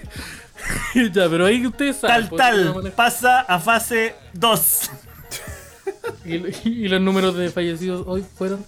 ya, 1.12 1.28
pero 1.28 1.48
ahí 1.48 1.66
ustedes 1.66 1.98
saben. 1.98 2.30
Tal, 2.30 2.30
pues, 2.30 2.66
no 2.66 2.82
tal, 2.82 2.92
pasa 2.92 3.40
a 3.42 3.58
fase 3.60 4.16
2. 4.34 4.92
Y, 6.26 6.36
y 6.70 6.88
los 6.88 7.02
números 7.02 7.36
de 7.36 7.50
fallecidos 7.50 8.06
hoy 8.08 8.24
fueron. 8.38 8.64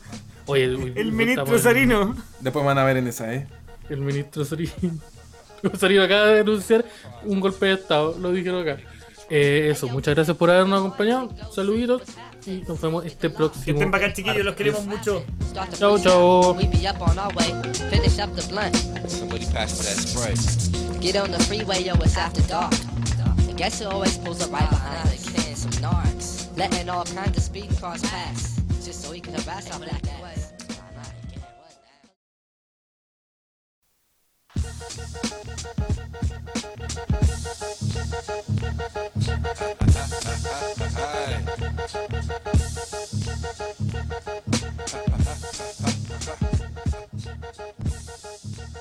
Oye, 0.48 0.74
uy, 0.76 0.94
El 0.95 1.12
ministro 1.12 1.57
Sarino. 1.60 2.16
Después 2.40 2.66
van 2.66 2.78
a 2.78 2.84
ver 2.84 2.98
en 2.98 3.07
esa, 3.07 3.34
¿eh? 3.34 3.48
El 3.90 3.99
ministro 3.99 4.44
Sarino. 4.44 4.72
Sarino 5.80 6.03
acaba 6.03 6.26
de 6.28 6.36
denunciar 6.38 6.84
un 7.24 7.40
golpe 7.40 7.68
de 7.68 7.74
estado, 7.74 8.18
lo 8.20 8.32
dijeron 8.32 8.68
acá. 8.68 8.82
Eh, 9.30 9.69
eso, 9.72 9.88
muchas 9.88 10.14
gracias 10.15 10.38
por 10.38 10.49
habernos 10.52 10.80
acompañado. 10.80 11.30
Saluditos 11.53 12.03
y 12.45 12.61
nos 12.68 12.80
vemos 12.80 13.06
este 13.06 13.27
Que 13.30 13.30
próximo. 13.35 13.77
estén 13.80 13.91
bacán, 13.91 14.14
chiquillos, 14.14 14.45
los 14.45 14.56
queremos 14.56 14.85
mucho. 14.85 15.23
Start 15.49 15.72
to 15.72 15.77
Ciao, 15.77 15.91
freestyle. 15.93 16.11
ciao. 16.11 16.53
We 16.53 16.68
be 16.68 16.88
up 16.88 17.02
on 17.02 17.18
our 17.18 17.34
way. 17.35 17.52
Finish 17.89 18.19
up 18.19 18.34
the 18.35 18.43
blunt. 18.49 18.76
Somebody 19.10 19.45
pass 19.47 19.77
that 19.80 19.97
spray. 19.97 20.35
Get 21.02 21.15
on 21.15 21.31
the 21.31 21.39
freeway, 21.45 21.84
yo, 21.84 21.93
it's 21.95 22.18
after 22.18 22.41
dark. 22.47 22.73
And 23.47 23.57
guess 23.57 23.80
who 23.81 23.89
always 23.89 24.18
pulls 24.19 24.41
up 24.43 24.52
right 24.52 24.69
behind 24.69 25.10
the 25.10 25.31
can? 25.31 25.56
Some 25.56 25.72
narcs. 25.81 26.47
Letting 26.57 26.88
all 26.89 27.03
kinds 27.06 27.38
of 27.38 27.43
speed 27.43 27.69
cars 27.81 28.02
pass. 28.03 28.60
Just 28.85 29.02
so 29.02 29.11
he 29.11 29.22
can 29.22 29.34
harass 29.34 29.72
our 29.72 29.80
black 29.80 30.02
ass. 30.07 30.35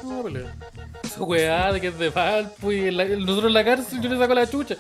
No, 0.02 0.22
pelea. 0.22 0.54
Esa 1.02 1.22
weá 1.22 1.72
de 1.72 1.80
que 1.80 1.88
es 1.88 1.98
de 1.98 2.10
Valpo 2.10 2.72
y 2.72 2.88
en 2.88 2.96
la- 2.96 3.04
nosotros 3.04 3.46
en 3.46 3.54
la 3.54 3.64
cárcel 3.64 4.00
yo 4.00 4.08
le 4.10 4.18
saco 4.18 4.34
la 4.34 4.48
chucha. 4.48 4.76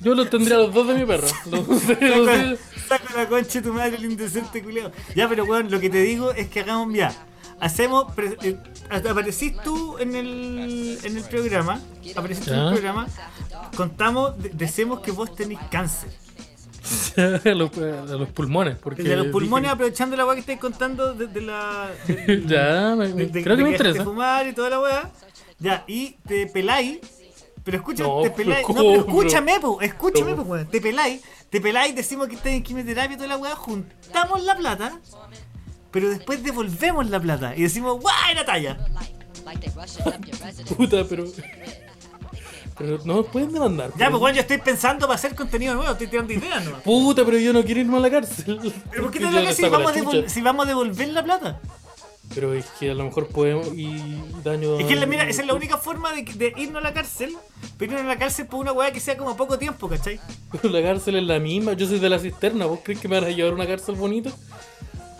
Yo 0.00 0.14
los 0.14 0.28
tendría 0.30 0.56
a 0.56 0.60
los 0.60 0.74
dos 0.74 0.88
de 0.88 0.94
mi 0.94 1.04
perro. 1.06 1.28
Los 1.50 1.66
dos 1.66 1.86
de- 1.86 2.08
los 2.08 2.26
de- 2.26 2.58
Saca 2.88 3.14
la 3.14 3.28
concha 3.28 3.60
de 3.60 3.62
tu 3.62 3.72
madre, 3.72 3.96
el 3.96 4.04
indecente 4.04 4.62
culiao. 4.62 4.90
Ya, 5.14 5.28
pero 5.28 5.44
weón, 5.44 5.70
lo 5.70 5.80
que 5.80 5.88
te 5.88 6.02
digo 6.02 6.32
es 6.32 6.48
que 6.48 6.60
hagamos 6.60 6.92
ya. 6.94 7.12
Hacemos. 7.60 8.12
pre- 8.14 8.36
eh, 8.42 8.58
aparecís 8.90 9.54
tú 9.62 9.96
en 9.98 10.14
el, 10.14 10.98
en 11.02 11.16
el 11.16 11.24
programa. 11.24 11.80
Aparecís 12.16 12.44
tú 12.46 12.52
en 12.52 12.58
el 12.60 12.72
programa. 12.72 13.06
Contamos, 13.76 14.40
de- 14.42 14.50
decimos 14.50 15.00
que 15.00 15.10
vos 15.12 15.34
tenés 15.34 15.58
cáncer. 15.70 16.10
a, 17.16 17.48
los, 17.54 17.70
pulmones. 18.30 18.76
Porque 18.78 19.02
de 19.02 19.16
los 19.16 19.28
pulmones, 19.28 19.64
dije 19.64 19.72
aprovechando 19.74 20.16
la 20.16 20.26
weá 20.26 20.34
que 20.34 20.40
estáis 20.40 20.58
contando 20.58 21.14
de, 21.14 21.26
de 21.28 21.40
la. 21.40 21.90
de- 22.06 22.26
que- 22.26 22.42
ya, 22.46 22.94
me- 22.96 23.08
de- 23.08 23.26
de- 23.26 23.42
creo 23.42 23.56
que 23.56 23.62
de 23.62 23.68
me 23.68 23.70
interesa. 23.76 24.04
fumar 24.04 24.46
y 24.46 24.52
toda 24.52 24.70
la 24.70 24.80
weá. 24.80 25.10
Ya, 25.58 25.84
y 25.86 26.16
te 26.26 26.46
peláis. 26.48 26.98
Pero 27.64 27.76
escucha, 27.76 28.02
No, 28.02 28.22
te 28.22 28.30
peláis. 28.30 28.66
No, 28.68 28.74
pero 28.74 28.94
escúchame, 28.96 29.60
po, 29.60 29.80
escúchame, 29.80 30.34
po, 30.34 30.42
weón. 30.42 30.66
Te 30.66 30.80
peláis, 30.80 31.22
te 31.48 31.60
peláis, 31.60 31.94
decimos 31.94 32.26
que 32.26 32.34
estás 32.34 32.50
en 32.52 32.62
quimioterapia 32.64 33.14
y 33.14 33.16
toda 33.16 33.28
la 33.28 33.36
weá, 33.36 33.54
juntamos 33.54 34.42
la 34.42 34.56
plata, 34.56 34.98
pero 35.92 36.08
después 36.08 36.42
devolvemos 36.42 37.08
la 37.10 37.20
plata 37.20 37.54
y 37.56 37.62
decimos, 37.62 38.00
¡guay, 38.00 38.34
la 38.34 38.44
your 38.58 40.40
residence. 40.40 40.74
Puta, 40.74 41.04
pero. 41.08 41.24
Pero 42.78 42.98
no 43.04 43.16
me 43.18 43.22
pueden 43.24 43.52
demandar. 43.52 43.90
Ya, 43.98 44.08
pues 44.08 44.18
bueno, 44.18 44.34
yo 44.36 44.40
estoy 44.40 44.58
pensando 44.58 45.06
para 45.06 45.16
hacer 45.16 45.34
contenido 45.34 45.74
nuevo, 45.74 45.92
estoy 45.92 46.06
tirando 46.06 46.32
ideas, 46.32 46.64
¿no? 46.64 46.78
Puta, 46.80 47.24
pero 47.24 47.38
yo 47.38 47.52
no 47.52 47.62
quiero 47.62 47.80
irme 47.80 47.98
a 47.98 48.00
la 48.00 48.10
cárcel. 48.10 48.58
¿Pero 48.90 49.02
por 49.04 49.12
qué 49.12 49.20
te 49.20 49.26
que 49.30 49.52
si 49.52 49.62
la 49.62 49.68
vamos, 49.68 49.92
si 50.26 50.40
vamos 50.40 50.64
a 50.64 50.68
devolver 50.68 51.08
la 51.08 51.22
plata? 51.22 51.60
Pero 52.34 52.54
es 52.54 52.64
que 52.80 52.90
a 52.90 52.94
lo 52.94 53.04
mejor 53.04 53.28
podemos 53.28 53.68
y 53.76 54.22
daño. 54.42 54.78
Es 54.80 54.86
que 54.86 54.96
la- 54.96 55.04
mira, 55.04 55.28
esa 55.28 55.42
es 55.42 55.46
la 55.46 55.52
única 55.54 55.76
forma 55.76 56.12
de, 56.14 56.22
de 56.22 56.54
irnos 56.56 56.80
a 56.82 56.84
la 56.88 56.94
cárcel, 56.94 57.36
pero 57.76 57.92
irnos 57.92 58.06
a 58.06 58.08
la 58.14 58.18
cárcel 58.18 58.46
por 58.46 58.60
una 58.60 58.72
weá 58.72 58.90
que 58.90 59.00
sea 59.00 59.18
como 59.18 59.36
poco 59.36 59.58
tiempo, 59.58 59.86
¿cachai? 59.88 60.18
Pero 60.50 60.68
la 60.70 60.82
cárcel 60.82 61.16
es 61.16 61.24
la 61.24 61.38
misma. 61.38 61.74
Yo 61.74 61.86
soy 61.86 61.98
de 61.98 62.08
la 62.08 62.18
cisterna. 62.18 62.64
¿Vos 62.64 62.80
crees 62.82 63.00
que 63.00 63.08
me 63.08 63.20
van 63.20 63.28
a 63.28 63.34
llevar 63.34 63.52
a 63.52 63.54
una 63.56 63.66
cárcel 63.66 63.96
bonita? 63.96 64.30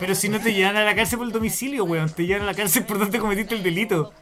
Pero 0.02 0.16
si 0.16 0.28
no 0.28 0.40
te 0.40 0.52
llevan 0.52 0.76
a 0.76 0.84
la 0.84 0.96
cárcel 0.96 1.18
por 1.18 1.28
el 1.28 1.32
domicilio, 1.32 1.84
weón, 1.84 2.10
te 2.10 2.26
llevan 2.26 2.42
a 2.42 2.46
la 2.46 2.54
cárcel 2.54 2.84
por 2.84 2.98
donde 2.98 3.20
cometiste 3.20 3.54
el 3.54 3.62
delito. 3.62 4.12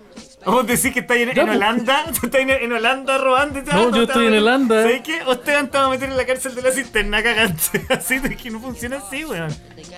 Vos 0.45 0.67
decís 0.67 0.93
que 0.93 1.01
estás 1.01 1.17
en, 1.17 1.33
Ya, 1.33 1.41
en 1.43 1.47
pues. 1.47 1.57
Holanda, 1.57 2.05
estás 2.23 2.35
en, 2.41 2.51
en 2.51 2.71
Holanda 2.73 3.17
robando 3.17 3.59
y 3.61 3.63
No, 3.63 3.97
yo 3.97 4.03
estoy 4.03 4.27
en 4.27 4.35
Holanda. 4.35 4.83
¿Sabes 4.83 5.01
qué? 5.01 5.21
Ustedes 5.27 5.71
te 5.71 5.79
van 5.79 5.87
a 5.87 5.89
meter 5.89 6.11
en 6.11 6.17
la 6.19 6.27
cárcel 6.27 6.55
de 6.55 6.61
la 6.63 6.71
cisterna 6.71 7.23
cagante. 7.23 7.83
Así 7.89 8.19
de 8.19 8.37
que 8.37 8.51
no 8.51 8.61
funciona 8.61 8.99
así, 8.99 9.25
weón. 9.25 9.49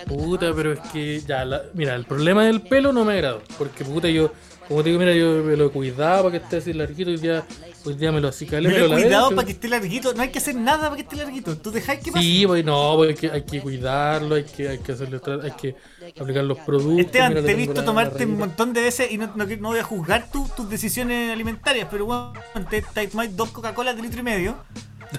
Puta, 0.07 0.53
pero 0.55 0.71
es 0.71 0.79
que 0.93 1.19
ya, 1.19 1.43
la- 1.43 1.63
mira, 1.73 1.95
el 1.95 2.05
problema 2.05 2.45
del 2.45 2.61
pelo 2.61 2.93
no 2.93 3.03
me 3.03 3.13
agrada. 3.13 3.39
Porque 3.57 3.83
puta, 3.83 4.07
yo, 4.07 4.31
como 4.69 4.83
te 4.83 4.89
digo, 4.89 4.99
mira, 5.01 5.13
yo 5.13 5.43
me 5.43 5.57
lo 5.57 5.69
cuidaba 5.69 6.23
para 6.23 6.31
que 6.31 6.37
esté 6.37 6.57
así 6.57 6.71
larguito. 6.71 7.09
Hoy 7.11 7.17
día, 7.17 7.43
hoy 7.85 7.93
día 7.95 8.11
me 8.11 8.21
lo 8.21 8.27
acicalé, 8.29 8.69
Pero 8.69 8.85
pero 8.85 8.95
la 8.95 9.01
cuidado 9.01 9.29
para 9.35 9.45
que 9.45 9.51
esté 9.53 9.67
larguito, 9.67 10.13
no 10.13 10.21
hay 10.21 10.29
que 10.29 10.39
hacer 10.39 10.55
nada 10.55 10.83
para 10.83 10.95
que 10.95 11.01
esté 11.01 11.15
larguito. 11.15 11.57
Tú 11.57 11.71
dejáis 11.71 11.99
que 12.01 12.11
pase. 12.11 12.23
Sí, 12.23 12.45
pues 12.47 12.63
no, 12.65 12.93
pues 12.97 13.09
hay 13.09 13.15
que, 13.15 13.31
hay 13.31 13.41
que 13.43 13.61
cuidarlo, 13.61 14.35
hay 14.35 14.43
que, 14.43 14.69
hay 14.69 14.77
que 14.79 14.91
hacerle 14.91 15.19
tra- 15.21 15.43
hay 15.43 15.51
que 15.51 15.75
aplicar 16.19 16.43
los 16.43 16.57
productos. 16.59 17.05
Esteban, 17.05 17.33
te 17.33 17.51
he 17.51 17.55
visto 17.55 17.83
tomarte 17.83 18.25
un 18.25 18.37
montón 18.37 18.73
de 18.73 18.81
veces 18.81 19.11
y 19.11 19.17
no, 19.17 19.31
no, 19.35 19.45
no 19.45 19.67
voy 19.69 19.79
a 19.79 19.83
juzgar 19.83 20.29
tu- 20.31 20.47
tus 20.55 20.69
decisiones 20.69 21.31
alimentarias, 21.31 21.87
pero 21.91 22.05
bueno, 22.05 22.33
te, 22.69 22.81
te 22.81 23.07
tomáis 23.07 23.35
dos 23.35 23.49
Coca-Cola 23.51 23.93
de 23.93 24.01
litro 24.01 24.19
y 24.19 24.23
medio. 24.23 24.55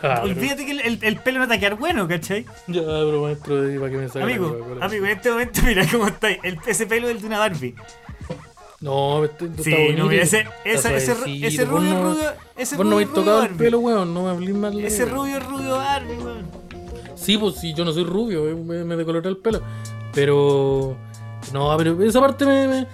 Ah, 0.02 0.20
pero- 0.22 0.22
Olvídate 0.24 0.64
que 0.66 0.72
el, 0.72 0.80
el- 0.80 0.98
el 1.02 1.16
pelo 1.18 1.38
no 1.38 1.44
te 1.44 1.50
va 1.50 1.54
a 1.54 1.58
quedar 1.58 1.74
bueno, 1.76 2.08
¿cachai? 2.08 2.44
Ya, 2.66 2.80
pero 2.82 3.22
maestro, 3.22 3.54
para 3.78 3.90
que 3.92 3.96
me 3.96 4.08
salga 4.08 4.24
Amigo, 4.26 4.78
amigo, 4.80 5.04
en 5.06 5.12
este 5.12 5.30
momento 5.30 5.60
mira 5.66 5.86
cómo 5.90 6.08
estáis. 6.08 6.38
El, 6.42 6.58
ese 6.66 6.86
pelo 6.86 7.08
es 7.08 7.14
el 7.14 7.20
de 7.20 7.26
una 7.28 7.38
Barbie. 7.38 7.74
No, 8.84 9.22
Sí, 9.62 9.74
no, 9.96 10.06
mira, 10.08 10.22
ese, 10.24 10.44
está 10.62 10.94
ese, 10.94 11.12
ese, 11.46 11.64
rubio, 11.64 11.94
no- 11.94 12.02
rubio, 12.12 12.30
ese 12.54 12.76
Vos 12.76 12.84
no 12.84 12.92
rubio, 12.92 13.06
has 13.06 13.14
tocado 13.14 13.42
el 13.44 13.50
pelo, 13.56 13.78
weón, 13.78 14.12
no 14.12 14.24
me 14.24 14.30
hablís 14.30 14.54
más 14.54 14.74
Ese 14.74 15.06
rubio, 15.06 15.40
rubio 15.40 15.76
Barbie, 15.78 16.18
weón. 16.18 16.46
Sí, 17.14 17.38
pues 17.38 17.54
sí, 17.56 17.72
yo 17.72 17.86
no 17.86 17.92
soy 17.94 18.04
rubio, 18.04 18.46
eh, 18.46 18.54
me, 18.54 18.84
me 18.84 18.96
decoloré 18.96 19.26
el 19.30 19.38
pelo. 19.38 19.62
Pero. 20.12 20.96
No, 21.52 21.74
pero 21.78 22.02
esa 22.02 22.20
parte 22.20 22.44
me. 22.44 22.68
me- 22.68 22.86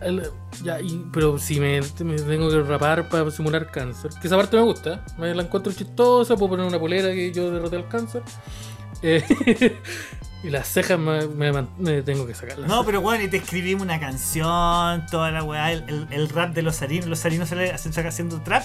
el- 0.00 0.22
ya, 0.64 0.80
y- 0.80 1.04
pero 1.12 1.38
si 1.38 1.60
me, 1.60 1.82
me 2.02 2.16
tengo 2.16 2.48
que 2.48 2.62
rapar 2.62 3.06
para 3.10 3.30
simular 3.30 3.70
cáncer. 3.70 4.10
Que 4.18 4.28
esa 4.28 4.36
parte 4.36 4.56
me 4.56 4.62
gusta, 4.62 5.04
me 5.18 5.34
la 5.34 5.42
encuentro 5.42 5.70
chistosa, 5.70 6.34
puedo 6.36 6.50
poner 6.52 6.64
una 6.66 6.78
polera 6.80 7.12
que 7.12 7.30
yo 7.30 7.50
derroté 7.50 7.76
al 7.76 7.88
cáncer. 7.88 8.22
Eh, 9.02 9.22
y 10.46 10.50
las 10.50 10.68
cejas 10.68 10.98
me, 10.98 11.26
me 11.26 11.52
me 11.78 12.02
tengo 12.02 12.26
que 12.26 12.34
sacar. 12.34 12.58
No, 12.60 12.84
pero 12.84 13.00
weón, 13.00 13.22
y 13.22 13.28
te 13.28 13.38
escribimos 13.38 13.82
una 13.82 13.98
canción, 13.98 15.04
toda 15.10 15.30
la 15.30 15.42
weá, 15.42 15.72
el, 15.72 15.84
el- 15.88 16.06
el 16.10 16.28
rap 16.28 16.54
de 16.54 16.62
los 16.62 16.76
sarinos. 16.76 17.06
Los 17.06 17.18
sarinos 17.18 17.48
sale 17.48 17.72
hacen- 17.72 17.92
saca 17.92 18.08
haciendo 18.08 18.40
trap 18.42 18.62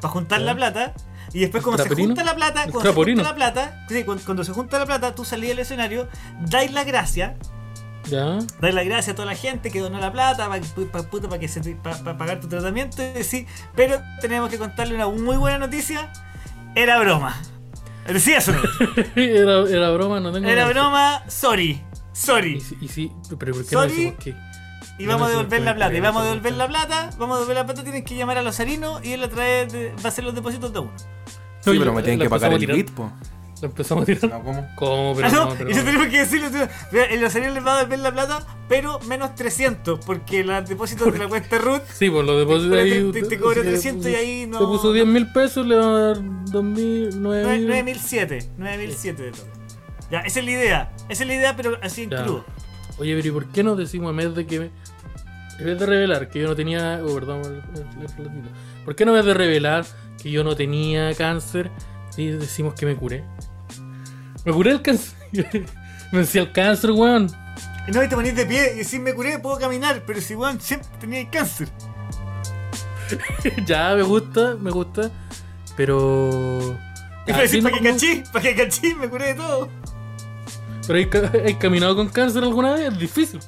para 0.00 0.12
juntar 0.12 0.40
Ya. 0.40 0.46
la 0.46 0.54
plata. 0.54 0.94
Y 1.32 1.40
después 1.40 1.62
cuando 1.62 1.82
se 1.82 1.94
junta 1.94 2.24
la 2.24 2.34
plata, 2.34 2.64
¿El 2.64 2.72
cuando 2.72 2.90
se 2.90 2.96
junta 2.96 3.22
la 3.22 3.34
plata, 3.34 3.84
sí, 3.88 4.02
cuando, 4.04 4.24
cuando 4.24 4.44
se 4.44 4.52
junta 4.52 4.78
la 4.78 4.86
plata, 4.86 5.14
tú 5.14 5.24
salís 5.26 5.50
del 5.50 5.58
escenario, 5.58 6.08
dais 6.48 6.72
la 6.72 6.84
gracia, 6.84 7.36
Ya. 8.06 8.38
dais 8.62 8.74
la 8.74 8.82
gracia 8.82 9.12
a 9.12 9.16
toda 9.16 9.26
la 9.26 9.34
gente 9.34 9.70
que 9.70 9.80
donó 9.80 10.00
la 10.00 10.10
plata 10.10 10.48
para 10.48 11.38
que 11.38 11.48
se 11.48 11.60
pa- 11.74 12.02
pa 12.02 12.16
pagar 12.16 12.40
tu 12.40 12.48
tratamiento 12.48 13.02
y 13.02 13.12
decir, 13.12 13.46
pero 13.76 14.00
tenemos 14.22 14.48
que 14.48 14.56
contarle 14.56 14.94
una 14.94 15.06
muy 15.08 15.36
buena 15.36 15.58
noticia, 15.58 16.10
era 16.74 16.98
broma. 16.98 17.36
Decía 18.12 18.38
eso, 18.38 18.52
no. 18.52 18.60
era, 19.16 19.68
era 19.68 19.90
broma, 19.90 20.20
no 20.20 20.32
tengo 20.32 20.48
era 20.48 20.66
broma, 20.68 21.22
sorry, 21.28 21.70
Y 21.70 21.82
sorry. 22.12 22.60
si, 22.60 22.76
y 22.80 22.88
si- 22.88 23.12
pero 23.38 23.52
¿por 23.52 23.62
qué 23.64 23.70
Sorry. 23.70 23.88
no 23.88 23.94
decimos 23.94 24.14
que? 24.24 24.34
Y 24.98 25.04
No, 25.04 25.12
vamos 25.12 25.26
a 25.28 25.30
devolver 25.30 25.58
sí, 25.60 25.64
la 25.64 25.70
sí, 25.72 25.76
plata, 25.76 25.92
y 25.92 25.96
sí, 25.96 26.00
vamos 26.00 26.22
a 26.22 26.24
sí, 26.24 26.28
devolver 26.30 26.52
sí. 26.52 26.58
la 26.58 26.66
plata, 26.68 27.10
vamos 27.18 27.36
a 27.36 27.38
devolver 27.40 27.56
la 27.56 27.64
plata, 27.66 27.82
tienen 27.84 28.04
que 28.04 28.16
llamar 28.16 28.38
a 28.38 28.42
los 28.42 28.58
harinos 28.60 29.04
y 29.04 29.12
él 29.12 29.22
a 29.22 29.28
traer, 29.28 29.70
de- 29.70 29.90
va 29.92 30.00
a 30.04 30.08
hacer 30.08 30.24
los 30.24 30.34
depósitos 30.34 30.72
de 30.72 30.78
uno. 30.80 30.92
Sí, 31.60 31.70
Oye, 31.70 31.78
pero 31.78 31.92
me 31.92 32.02
tienen 32.02 32.18
que 32.20 32.30
pagar 32.30 32.52
el 32.52 32.66
bit, 32.66 32.90
po. 32.90 33.12
Lo 33.60 33.68
empezamos 33.68 34.02
a 34.02 34.06
tirar. 34.06 34.30
No, 34.30 34.42
¿cómo? 34.42 34.68
¿Cómo? 34.76 35.14
Pero 35.16 35.28
Ah, 35.28 35.30
no, 35.32 35.44
no, 35.46 35.54
pero 35.56 35.70
y 35.70 35.72
eso 35.72 35.80
no. 35.80 35.86
tenemos 35.86 36.06
que 36.08 36.18
decirlo. 36.18 36.48
En 36.92 37.20
los 37.20 37.32
cereales 37.32 37.54
les 37.56 37.66
va 37.66 37.74
a 37.74 37.76
devolver 37.78 37.98
la 37.98 38.12
plata, 38.12 38.46
pero 38.68 39.00
menos 39.00 39.34
300, 39.34 40.04
porque 40.04 40.44
los 40.44 40.68
depósitos 40.68 41.12
de 41.12 41.18
la 41.18 41.28
cuenta 41.28 41.58
root 41.58 41.82
Sí, 41.92 42.08
por 42.10 42.24
los 42.24 42.38
depósitos 42.38 42.72
Te- 42.76 42.80
ahí. 42.82 42.90
te- 42.90 43.12
te 43.12 43.22
usted- 43.22 43.40
cobra 43.40 43.62
si 43.62 43.68
300 43.68 44.10
y 44.10 44.14
ahí 44.14 44.46
no- 44.46 44.58
Te 44.58 44.64
puso 44.64 44.92
10 44.92 45.06
mil 45.06 45.32
pesos, 45.32 45.66
le 45.66 45.74
van 45.76 45.88
a 45.88 45.98
dar 46.00 46.16
2 46.50 46.64
mil, 46.64 47.10
9 47.20 47.58
mil. 47.58 47.66
9007. 47.68 48.48
9007 48.58 49.22
de 49.24 49.32
todo. 49.32 49.46
Ya, 50.10 50.20
esa 50.20 50.38
es 50.38 50.44
la 50.44 50.50
idea. 50.52 50.92
Esa 51.08 51.22
es 51.24 51.28
la 51.28 51.34
idea, 51.34 51.56
pero 51.56 51.78
así 51.82 52.04
en 52.04 52.10
Ya. 52.10 52.22
crudo. 52.24 52.44
Oye, 52.98 53.14
pero 53.16 53.28
¿y 53.28 53.30
por 53.32 53.46
qué 53.46 53.62
no 53.62 53.76
decimos 53.76 54.10
en 54.10 54.16
vez 54.16 54.34
de 54.34 54.46
que. 54.46 54.56
En 55.58 55.64
vez 55.64 55.78
de 55.78 55.86
revelar 55.86 56.28
que 56.30 56.38
yo 56.40 56.46
no 56.48 56.54
tenía. 56.54 57.00
Oh, 57.04 57.12
perdón. 57.14 57.42
¿Por 58.84 58.94
qué 58.94 59.04
no 59.04 59.10
en 59.12 59.16
vez 59.18 59.26
de 59.26 59.34
revelar 59.34 59.84
que 60.22 60.30
yo 60.30 60.44
no 60.44 60.54
tenía 60.56 61.12
cáncer? 61.14 61.70
Y 62.16 62.28
decimos 62.28 62.74
que 62.74 62.84
me 62.86 62.96
curé. 62.96 63.22
Me 64.48 64.54
curé 64.54 64.70
el 64.70 64.80
cáncer. 64.80 65.14
me 66.10 66.20
decía 66.20 66.40
el 66.40 66.52
cáncer, 66.52 66.92
weón. 66.92 67.30
Y 67.86 67.90
no, 67.90 68.02
y 68.02 68.08
te 68.08 68.16
ponís 68.16 68.34
de 68.34 68.46
pie 68.46 68.72
y 68.72 68.78
decís, 68.78 68.98
me 68.98 69.12
curé, 69.12 69.38
puedo 69.38 69.58
caminar, 69.58 70.02
pero 70.06 70.22
si, 70.22 70.34
weón, 70.34 70.58
siempre 70.58 70.88
tenía 70.98 71.28
cáncer. 71.28 71.68
ya, 73.66 73.94
me 73.94 74.02
gusta, 74.02 74.56
me 74.58 74.70
gusta. 74.70 75.10
Pero. 75.76 76.78
Me 77.26 77.34
decís, 77.34 77.50
sí, 77.50 77.60
para 77.60 77.76
no- 77.76 77.82
que 77.82 77.90
cachí, 77.90 78.22
para 78.32 78.42
que 78.42 78.54
cachí, 78.54 78.94
me 78.94 79.06
curé 79.10 79.26
de 79.26 79.34
todo. 79.34 79.68
Pero 80.86 80.98
¿hay, 80.98 81.06
ca- 81.10 81.30
hay 81.44 81.54
caminado 81.56 81.94
con 81.94 82.08
cáncer 82.08 82.42
alguna 82.42 82.72
vez? 82.72 82.90
Es 82.94 82.98
difícil. 82.98 83.40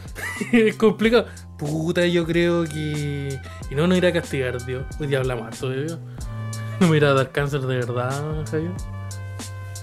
es 0.52 0.74
complicado. 0.74 1.26
Puta, 1.58 2.04
yo 2.06 2.26
creo 2.26 2.64
que. 2.64 3.38
Y 3.70 3.74
no 3.76 3.86
nos 3.86 3.96
irá 3.98 4.08
a 4.08 4.12
castigar, 4.12 4.66
Dios. 4.66 4.82
Hoy 4.98 5.06
día 5.06 5.18
hablamos 5.18 5.46
harto 5.46 5.68
de 5.70 5.84
Dios. 5.84 5.98
No 6.80 6.88
me 6.88 6.96
irá 6.96 7.10
a 7.10 7.14
dar 7.14 7.30
cáncer 7.30 7.60
de 7.60 7.76
verdad, 7.76 8.44
Javier. 8.50 8.72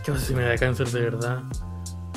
¿Qué 0.07 0.13
pasa 0.13 0.25
si 0.25 0.33
me 0.33 0.43
da 0.43 0.57
cáncer 0.57 0.87
de 0.87 1.01
verdad? 1.01 1.43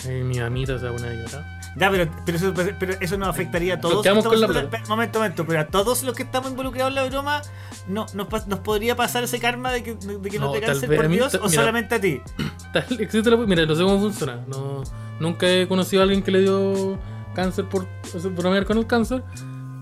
Eh, 0.07 0.23
mi 0.25 0.39
mamita 0.39 0.79
se 0.79 0.85
va 0.85 0.91
a 0.93 0.95
poner 0.97 1.11
a 1.11 1.15
llorar. 1.27 1.61
Ya, 1.77 1.91
pero, 1.91 2.09
pero, 2.25 2.39
eso, 2.39 2.55
pero 2.79 2.95
eso 3.01 3.19
nos 3.19 3.29
afectaría 3.29 3.75
a 3.75 3.81
todos. 3.81 4.01
Quedamos 4.05 4.25
con 4.25 4.41
la 4.41 4.47
Estamos- 4.47 4.71
plata. 4.71 4.89
Momento, 4.89 5.19
momento, 5.19 5.45
pero 5.45 5.61
a 5.61 5.67
todos 5.67 6.05
los 6.05 6.15
que 6.15 6.23
estamos 6.23 6.51
involucrados 6.53 6.91
en 6.91 6.95
la 6.95 7.05
broma, 7.07 7.43
no, 7.89 8.07
nos, 8.15 8.47
nos 8.47 8.59
podría 8.61 8.95
pasar 8.95 9.25
ese 9.25 9.41
karma 9.41 9.73
de 9.73 9.83
que, 9.83 9.95
de 9.97 10.31
que 10.31 10.39
no, 10.39 10.47
No, 10.47 10.53
te 10.53 10.61
vez 10.61 10.85
por 10.85 11.09
Dios 11.09 11.35
o 11.35 11.39
mira. 11.49 11.51
solamente 11.51 11.97
a 11.97 12.01
ti. 12.01 12.21
Tal- 12.73 12.87
existe 13.01 13.29
la- 13.29 13.37
Mira, 13.39 13.67
no 13.67 13.75
sé 13.75 13.83
cómo 13.83 13.99
funciona. 13.99 14.37
No, 14.47 14.85
nunca 15.19 15.49
he 15.51 15.67
conocido 15.67 16.03
a 16.03 16.05
alguien 16.05 16.23
que 16.23 16.31
le 16.31 16.43
dio 16.43 16.97
cáncer 17.35 17.65
por 17.69 17.89
bromear 18.37 18.67
con 18.67 18.79
el 18.79 18.87
cáncer. 18.87 19.25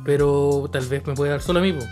Pero 0.05 0.67
tal 0.73 0.87
vez 0.87 1.07
me 1.07 1.13
puede 1.15 1.31
dar 1.33 1.43
solo 1.43 1.59
a 1.59 1.63
mí. 1.63 1.75
po. 1.75 1.85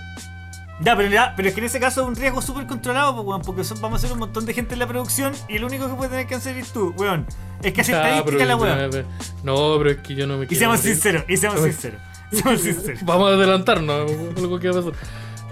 Ya, 0.81 0.95
pero, 0.95 1.09
ya, 1.09 1.33
pero 1.37 1.49
es 1.49 1.55
que 1.55 1.61
en 1.61 1.67
ese 1.67 1.81
caso 1.81 2.03
es 2.03 2.07
un 2.09 2.15
riesgo 2.17 2.43
súper 2.43 2.67
controlado, 2.67 3.15
pues, 3.15 3.27
weón, 3.27 3.41
porque 3.43 3.65
son- 3.65 3.81
vamos 3.81 3.99
a 3.99 4.07
ser 4.07 4.13
un 4.13 4.19
montón 4.19 4.45
de 4.45 4.53
gente 4.53 4.75
en 4.75 4.79
la 4.81 4.87
producción 4.87 5.33
y 5.49 5.57
el 5.57 5.65
único 5.65 5.89
que 5.89 5.95
puede 5.95 6.11
tener 6.11 6.27
cáncer 6.27 6.55
eres 6.57 6.71
tú, 6.73 6.93
weón. 6.99 7.27
Es 7.63 7.73
que 7.73 7.81
hace 7.81 7.95
Ah, 7.95 8.09
estadística 8.19 8.45
la 8.45 8.57
weón. 8.57 9.07
No, 9.43 9.75
pero 9.79 9.91
es 9.91 9.97
que 9.99 10.15
yo 10.15 10.27
no 10.27 10.37
me 10.37 10.45
Y 10.45 10.49
quiero. 10.49 10.59
seamos 10.61 10.79
morir. 10.81 10.93
sinceros, 10.95 11.25
y 11.29 11.37
seamos 11.39 11.63
sinceros. 11.63 12.01
Seamos 12.33 12.61
sinceros. 12.61 13.05
Vamos 13.05 13.31
a 13.31 13.35
adelantarnos 13.35 14.11
a 14.37 14.41
lo 14.41 14.59
que 14.59 14.69
va 14.71 14.81
a 14.81 14.83
pasar. 14.83 15.01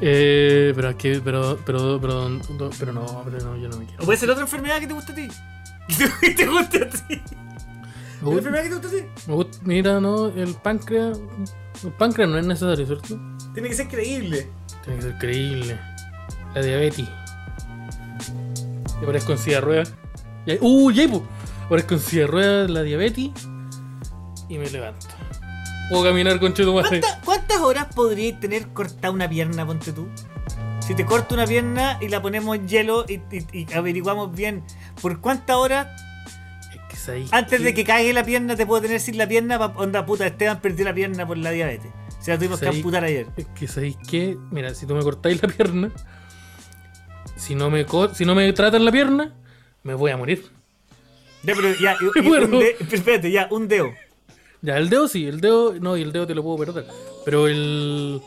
Eh, 0.01 0.73
pero 0.75 0.91
es 0.91 0.97
que, 0.97 1.21
pero, 1.25 1.59
pero, 1.65 1.99
pero, 2.01 2.29
no, 2.29 2.41
pero 2.79 2.93
no, 2.93 3.23
pero 3.25 3.39
no, 3.45 3.57
yo 3.57 3.69
no 3.69 3.77
me 3.79 3.87
quiero. 3.87 4.03
O 4.03 4.07
puede 4.07 4.19
ser 4.19 4.29
otra 4.31 4.43
enfermedad 4.43 4.81
que 4.81 4.89
te 4.89 4.93
guste 4.93 5.13
a 5.13 5.15
ti. 5.15 5.29
Que 6.21 6.31
te 6.31 6.47
guste 6.47 6.83
a 6.83 6.89
ti. 6.91 6.99
Me 7.09 7.17
¿Una 7.17 7.23
gusta- 8.23 8.39
enfermedad 8.39 8.63
que 8.65 8.69
te 8.71 8.75
guste 8.75 8.87
a 8.89 9.01
ti? 9.03 9.07
me 9.29 9.35
gusta- 9.35 9.59
mira, 9.63 10.01
no, 10.01 10.27
el 10.27 10.55
páncreas, 10.55 11.19
el 11.85 11.93
páncreas 11.93 12.29
no 12.29 12.39
es 12.39 12.47
necesario, 12.47 12.85
¿cierto? 12.87 13.19
Tiene 13.55 13.69
que 13.69 13.75
ser 13.77 13.89
creíble. 13.89 14.49
Tiene 14.85 14.99
que 15.01 15.03
ser 15.03 15.19
creíble. 15.19 15.79
La 16.55 16.63
diabetes. 16.63 17.09
Y 19.01 19.05
aparezco 19.05 19.33
en 19.33 19.39
silla 19.39 19.57
de 19.57 19.61
ruedas. 19.63 19.93
¡Uh, 20.61 20.91
ya, 20.91 21.09
po! 21.09 21.25
Aparezco 21.67 21.95
en 21.95 22.01
silla 22.01 22.23
de 22.23 22.27
ruedas, 22.29 22.71
la 22.71 22.83
diabetes. 22.83 23.31
Y 24.49 24.59
me 24.59 24.69
levanto. 24.71 25.07
Puedo 25.91 26.05
caminar 26.05 26.39
con 26.41 26.55
cheto 26.55 26.73
madre. 26.75 27.01
¿Cuánta- 27.01 27.21
¿Cuántas 27.25 27.59
horas 27.61 27.87
podrías 27.95 28.39
tener 28.41 28.69
cortada 28.69 29.11
una 29.11 29.29
pierna, 29.29 29.67
ponte 29.67 29.93
tú? 29.93 30.09
Si 30.81 30.95
te 30.95 31.05
corto 31.07 31.35
una 31.35 31.47
pierna 31.47 31.99
y 32.01 32.09
la 32.09 32.21
ponemos 32.21 32.57
en 32.57 32.69
hielo 32.69 33.05
y, 33.09 33.15
y- 33.35 33.47
y 33.53 33.73
averiguamos 33.73 34.35
bien 34.35 34.63
por 35.01 35.21
cuántas 35.21 35.57
horas 35.57 35.87
que 36.91 37.27
antes 37.33 37.63
de 37.63 37.75
que 37.75 37.85
caiga 37.85 38.13
la 38.13 38.25
pierna 38.25 38.55
te 38.55 38.67
puedo 38.67 38.83
tener 38.83 39.01
sin 39.01 39.17
la 39.19 39.27
pierna, 39.27 39.57
onda 39.59 40.05
puta, 40.07 40.27
Esteban 40.27 40.61
perdió 40.61 40.85
la 40.85 40.95
pierna 40.95 41.27
por 41.27 41.39
la 41.39 41.51
diabetes. 41.51 41.91
O 42.25 42.27
sea, 42.27 42.39
tuvimos 42.39 42.59
que 42.59 42.69
amputar 42.69 43.05
ayer. 43.05 43.27
Es 43.37 43.45
que 43.55 43.69
sabéis 43.69 43.99
que, 44.09 44.39
mira, 44.51 44.75
si 44.75 44.87
tú 44.87 44.95
me 44.95 45.03
cortáis 45.03 45.43
la 45.43 45.49
pierna, 45.51 45.91
si 47.37 47.55
no 47.55 47.69
me 47.69 47.85
si 48.15 48.25
no 48.25 48.35
me 48.35 48.51
tratan 48.55 48.83
la 48.87 48.91
pierna, 48.91 49.35
me 49.83 49.93
voy 49.93 50.11
a 50.11 50.17
morir. 50.17 50.43
Ya, 51.43 51.55
pero 51.55 51.75
ya, 51.79 51.99
y- 52.01 52.19
y 52.25 52.27
Bueno. 52.27 52.47
un 52.47 52.61
de- 52.61 52.77
espérate, 52.93 53.31
ya, 53.31 53.47
un 53.51 53.69
dedo. 53.69 53.91
Ya, 54.63 54.79
el 54.79 54.89
dedo 54.89 55.07
sí, 55.07 55.27
el 55.27 55.43
dedo, 55.43 55.75
no, 55.79 55.99
y 55.99 56.03
el 56.03 56.13
dedo 56.13 56.27
te 56.27 56.35
lo 56.35 56.43
puedo 56.43 56.57
perder. 56.65 56.87
Pero 57.27 57.47
el. 57.47 58.23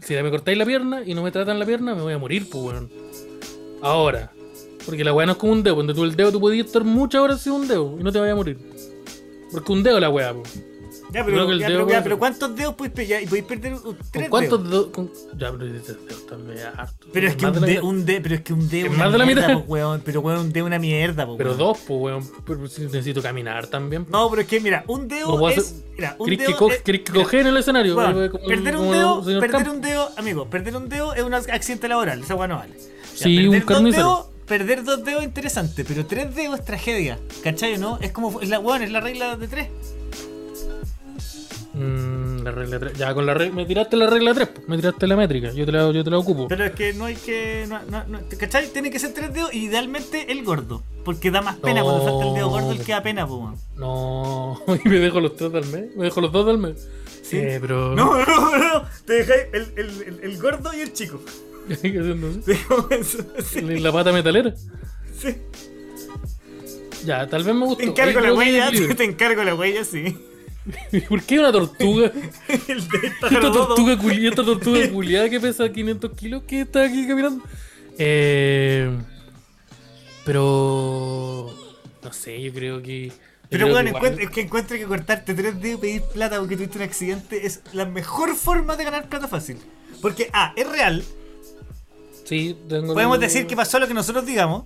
Si 0.00 0.14
me 0.14 0.28
cortáis 0.30 0.58
la 0.58 0.66
pierna 0.66 1.02
y 1.06 1.14
no 1.14 1.22
me 1.22 1.30
tratan 1.30 1.60
la 1.60 1.66
pierna, 1.66 1.94
me 1.94 2.02
voy 2.02 2.14
a 2.14 2.18
morir, 2.18 2.48
pues, 2.50 2.64
weón. 2.64 2.90
Ahora. 3.80 4.32
Porque 4.84 5.04
la 5.04 5.12
weá 5.12 5.24
no 5.26 5.32
es 5.32 5.38
como 5.38 5.52
un 5.52 5.62
dedo, 5.62 5.76
donde 5.76 5.94
tú 5.94 6.02
el 6.02 6.16
dedo 6.16 6.32
tú 6.32 6.40
podías 6.40 6.66
estar 6.66 6.82
muchas 6.82 7.20
horas 7.20 7.40
sin 7.40 7.52
un 7.52 7.68
dedo 7.68 7.96
y 7.98 8.02
no 8.02 8.10
te 8.10 8.18
vayas 8.18 8.32
a 8.32 8.36
morir. 8.36 8.58
Porque 9.52 9.72
un 9.72 9.84
dedo 9.84 10.00
la 10.00 10.10
weá, 10.10 10.34
pues. 10.34 10.60
Ya, 11.12 11.24
pero, 11.24 11.52
ya, 11.54 11.68
ya, 11.68 12.16
¿cuántos 12.18 12.56
dedos 12.56 12.74
podéis 12.74 12.94
perder? 12.94 13.22
Y 13.22 13.26
podéis 13.26 13.44
perder 13.46 13.74
¿Con 13.80 13.96
tres 14.10 14.28
cuántos 14.28 14.68
dedos. 14.68 14.86
con- 14.88 15.10
Ya, 15.38 15.52
pero 15.52 15.66
dices 15.66 15.96
dedos 16.06 16.26
también 16.26 16.58
es 16.58 16.64
harto. 16.64 17.06
Pero 17.12 17.28
es 17.28 17.36
que 17.36 17.46
un, 17.46 17.60
de 17.60 17.80
un 17.80 18.04
de- 18.04 18.20
pero 18.20 18.34
es 18.34 18.40
que 18.42 18.52
un 18.52 18.68
dedo 18.68 18.86
Es 18.86 18.98
más 18.98 19.12
de 19.12 19.18
la 19.18 19.24
mierda, 19.26 19.48
mitad. 19.48 19.60
po, 19.64 19.72
weón. 19.72 20.02
Pero 20.04 20.20
weón, 20.20 20.40
un 20.40 20.52
dedo 20.52 20.66
una 20.66 20.78
mierda, 20.78 21.24
po, 21.24 21.36
Pero 21.36 21.50
weón. 21.50 21.58
dos, 21.58 21.78
pues, 21.86 22.00
weón. 22.00 22.30
Pero 22.44 22.66
si 22.68 22.82
necesito 22.82 23.22
caminar 23.22 23.66
también. 23.68 24.04
No, 24.10 24.28
pero 24.28 24.42
es 24.42 24.48
que 24.48 24.60
mira, 24.60 24.84
un 24.88 25.06
dedo 25.08 25.38
No 25.38 25.48
es. 25.48 25.82
Mira, 25.96 26.16
un 26.18 26.26
¿Querés 26.26 26.38
que, 26.40 26.46
dedo. 26.48 26.58
co- 26.58 26.70
que 26.84 27.04
coger 27.04 27.40
en 27.40 27.46
el 27.46 27.56
escenario? 27.58 27.96
weón, 27.96 28.28
como- 28.28 28.44
perder 28.46 28.76
un 28.76 28.90
dedo, 28.92 29.24
perder 29.24 29.50
Campo. 29.50 29.70
un 29.70 29.80
dedo, 29.80 30.10
amigo, 30.16 30.50
perder 30.50 30.76
un 30.76 30.88
dedo 30.88 31.14
es 31.14 31.22
un 31.22 31.32
accidente 31.34 31.88
laboral, 31.88 32.20
esa 32.22 32.34
weá 32.34 32.48
no 32.48 32.56
vale. 32.56 32.74
Ya, 32.76 32.84
Sí, 33.14 33.36
perder 33.36 33.48
un 33.48 33.54
dos 33.54 33.64
carnicero. 33.64 34.04
dedos- 34.08 34.26
Perder 34.46 34.84
dos 34.84 35.04
dedos 35.04 35.22
es 35.22 35.26
interesante, 35.26 35.84
pero 35.84 36.06
tres 36.06 36.32
dedos 36.36 36.60
es 36.60 36.64
tragedia. 36.64 37.18
¿Cachai 37.42 37.74
o 37.74 37.78
no? 37.78 37.98
Es 38.00 38.12
como. 38.12 38.40
Es 38.40 38.48
la, 38.48 38.60
weón, 38.60 38.80
es 38.82 38.92
la 38.92 39.00
regla 39.00 39.36
de 39.36 39.48
tres. 39.48 39.68
La 42.46 42.52
regla 42.52 42.78
3. 42.78 42.92
Ya, 42.96 43.12
con 43.12 43.26
la 43.26 43.34
regla. 43.34 43.56
Me 43.56 43.66
tiraste 43.66 43.96
la 43.96 44.06
regla 44.06 44.32
3, 44.32 44.48
me 44.68 44.76
tiraste 44.76 45.04
la 45.08 45.16
métrica. 45.16 45.50
Yo 45.52 45.66
te 45.66 45.72
la, 45.72 45.90
yo 45.90 46.04
te 46.04 46.10
la 46.10 46.18
ocupo. 46.18 46.46
Pero 46.46 46.64
es 46.64 46.70
que 46.74 46.92
no 46.92 47.06
hay 47.06 47.16
que. 47.16 47.66
No, 47.68 47.80
no, 47.90 48.04
no- 48.06 48.20
¿Cachai? 48.38 48.68
Tiene 48.72 48.88
que 48.88 49.00
ser 49.00 49.12
tres 49.12 49.34
dedos 49.34 49.52
y 49.52 49.64
idealmente 49.64 50.30
el 50.30 50.44
gordo. 50.44 50.80
Porque 51.04 51.32
da 51.32 51.42
más 51.42 51.56
pena 51.56 51.82
cuando 51.82 52.04
falta 52.04 52.28
el 52.28 52.34
dedo 52.34 52.48
gordo, 52.48 52.70
el 52.70 52.84
que 52.84 52.92
da 52.92 53.02
pena, 53.02 53.26
po. 53.26 53.52
No, 53.76 54.62
y 54.84 54.88
me 54.88 55.00
dejo 55.00 55.20
los 55.20 55.34
tres 55.34 55.50
del 55.50 55.66
mes. 55.66 55.96
Me 55.96 56.04
dejo 56.04 56.20
los 56.20 56.30
dos 56.30 56.46
del 56.46 56.58
mes. 56.58 56.86
Sí. 57.24 57.38
Eh, 57.38 57.58
pero. 57.60 57.94
No, 57.96 58.16
no, 58.24 58.56
no. 58.58 58.82
Te 59.04 59.14
dejáis 59.14 59.42
el, 59.52 59.62
el, 59.76 60.02
el, 60.02 60.20
el 60.22 60.40
gordo 60.40 60.72
y 60.72 60.82
el 60.82 60.92
chico. 60.92 61.20
¿Qué 61.82 61.98
eso, 63.00 63.24
sí, 63.44 63.60
La 63.80 63.90
pata 63.90 64.12
metalera. 64.12 64.54
sí. 65.18 65.34
Ya, 67.04 67.26
tal 67.26 67.42
vez 67.42 67.54
me 67.56 67.64
gustó. 67.66 67.78
Te 67.78 67.84
encargo 67.86 68.18
Ahí 68.20 68.24
la 68.26 68.34
huella, 68.34 68.94
te 68.96 69.04
encargo 69.04 69.42
la 69.42 69.54
huella, 69.56 69.84
sí. 69.84 70.16
¿Por 71.08 71.22
qué 71.22 71.38
una 71.38 71.52
tortuga? 71.52 72.10
El 72.68 72.88
de 72.88 72.98
Esta 73.06 73.40
tortuga, 73.52 73.96
culi- 73.98 74.28
esta 74.28 74.44
tortuga 74.44 74.88
culiada 74.92 75.28
que 75.30 75.38
pesa 75.40 75.68
500 75.70 76.12
kilos 76.12 76.42
que 76.44 76.62
está 76.62 76.84
aquí 76.84 77.06
caminando. 77.06 77.44
Eh, 77.98 78.90
pero. 80.24 81.54
No 82.02 82.12
sé, 82.12 82.40
yo 82.42 82.52
creo 82.52 82.82
que. 82.82 83.12
Pero 83.48 83.68
bueno, 83.70 83.96
es 84.18 84.30
que 84.30 84.40
encuentre 84.40 84.78
que 84.78 84.86
cortarte 84.86 85.32
tres 85.34 85.60
dedos 85.60 85.78
y 85.78 85.80
pedir 85.80 86.02
plata 86.02 86.40
porque 86.40 86.56
tuviste 86.56 86.78
un 86.78 86.84
accidente 86.84 87.46
es 87.46 87.60
la 87.72 87.84
mejor 87.86 88.34
forma 88.34 88.76
de 88.76 88.82
ganar 88.84 89.08
plata 89.08 89.28
fácil. 89.28 89.58
Porque, 90.02 90.28
ah, 90.32 90.52
es 90.56 90.68
real. 90.68 91.04
Sí, 92.24 92.56
tengo 92.68 92.92
Podemos 92.92 93.20
decir 93.20 93.46
que 93.46 93.54
pasó 93.54 93.78
lo 93.78 93.86
que 93.86 93.94
nosotros 93.94 94.26
digamos. 94.26 94.64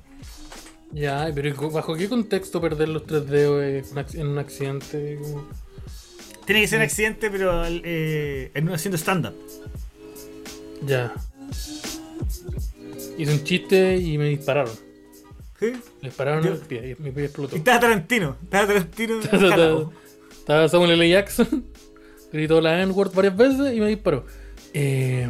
Ya, 0.93 1.31
pero 1.35 1.55
¿bajo 1.71 1.95
qué 1.95 2.09
contexto 2.09 2.59
perder 2.61 2.89
los 2.89 3.07
tres 3.07 3.27
dedos 3.29 3.63
eh, 3.63 3.85
un 3.93 3.97
ac- 3.99 4.15
en 4.19 4.27
un 4.29 4.39
accidente? 4.39 5.19
Como- 5.21 5.47
Tiene 6.51 6.63
que 6.63 6.67
ser 6.67 6.79
un 6.81 6.83
accidente, 6.85 7.31
pero 7.31 7.63
eh, 7.65 8.51
en- 8.55 8.69
haciendo 8.71 8.99
stand-up. 8.99 9.35
Ya. 10.85 11.15
Hice 13.17 13.33
un 13.33 13.45
chiste 13.45 13.97
y 13.99 14.19
me 14.19 14.31
dispararon. 14.31 14.75
¿Sí? 15.61 15.67
Me 16.03 16.09
dispararon 16.09 16.43
Yo- 16.43 16.51
en 16.51 16.57
el 16.57 16.63
pie 16.63 16.97
y 16.99 17.03
mi 17.05 17.13
pie 17.13 17.27
explotó. 17.27 17.55
Y 17.55 17.61
estaba 17.61 17.79
Tarantino. 17.79 18.37
Estaba 18.43 18.67
Tarantino. 18.67 19.21
Estaba 20.33 20.69
Samuel 20.69 20.91
L. 20.91 21.09
Jackson, 21.09 21.67
gritó 22.33 22.61
la 22.61 22.83
N-word 22.83 23.13
varias 23.15 23.37
veces 23.37 23.73
y 23.73 23.79
me 23.79 23.87
disparó. 23.87 24.27
Eh, 24.75 25.29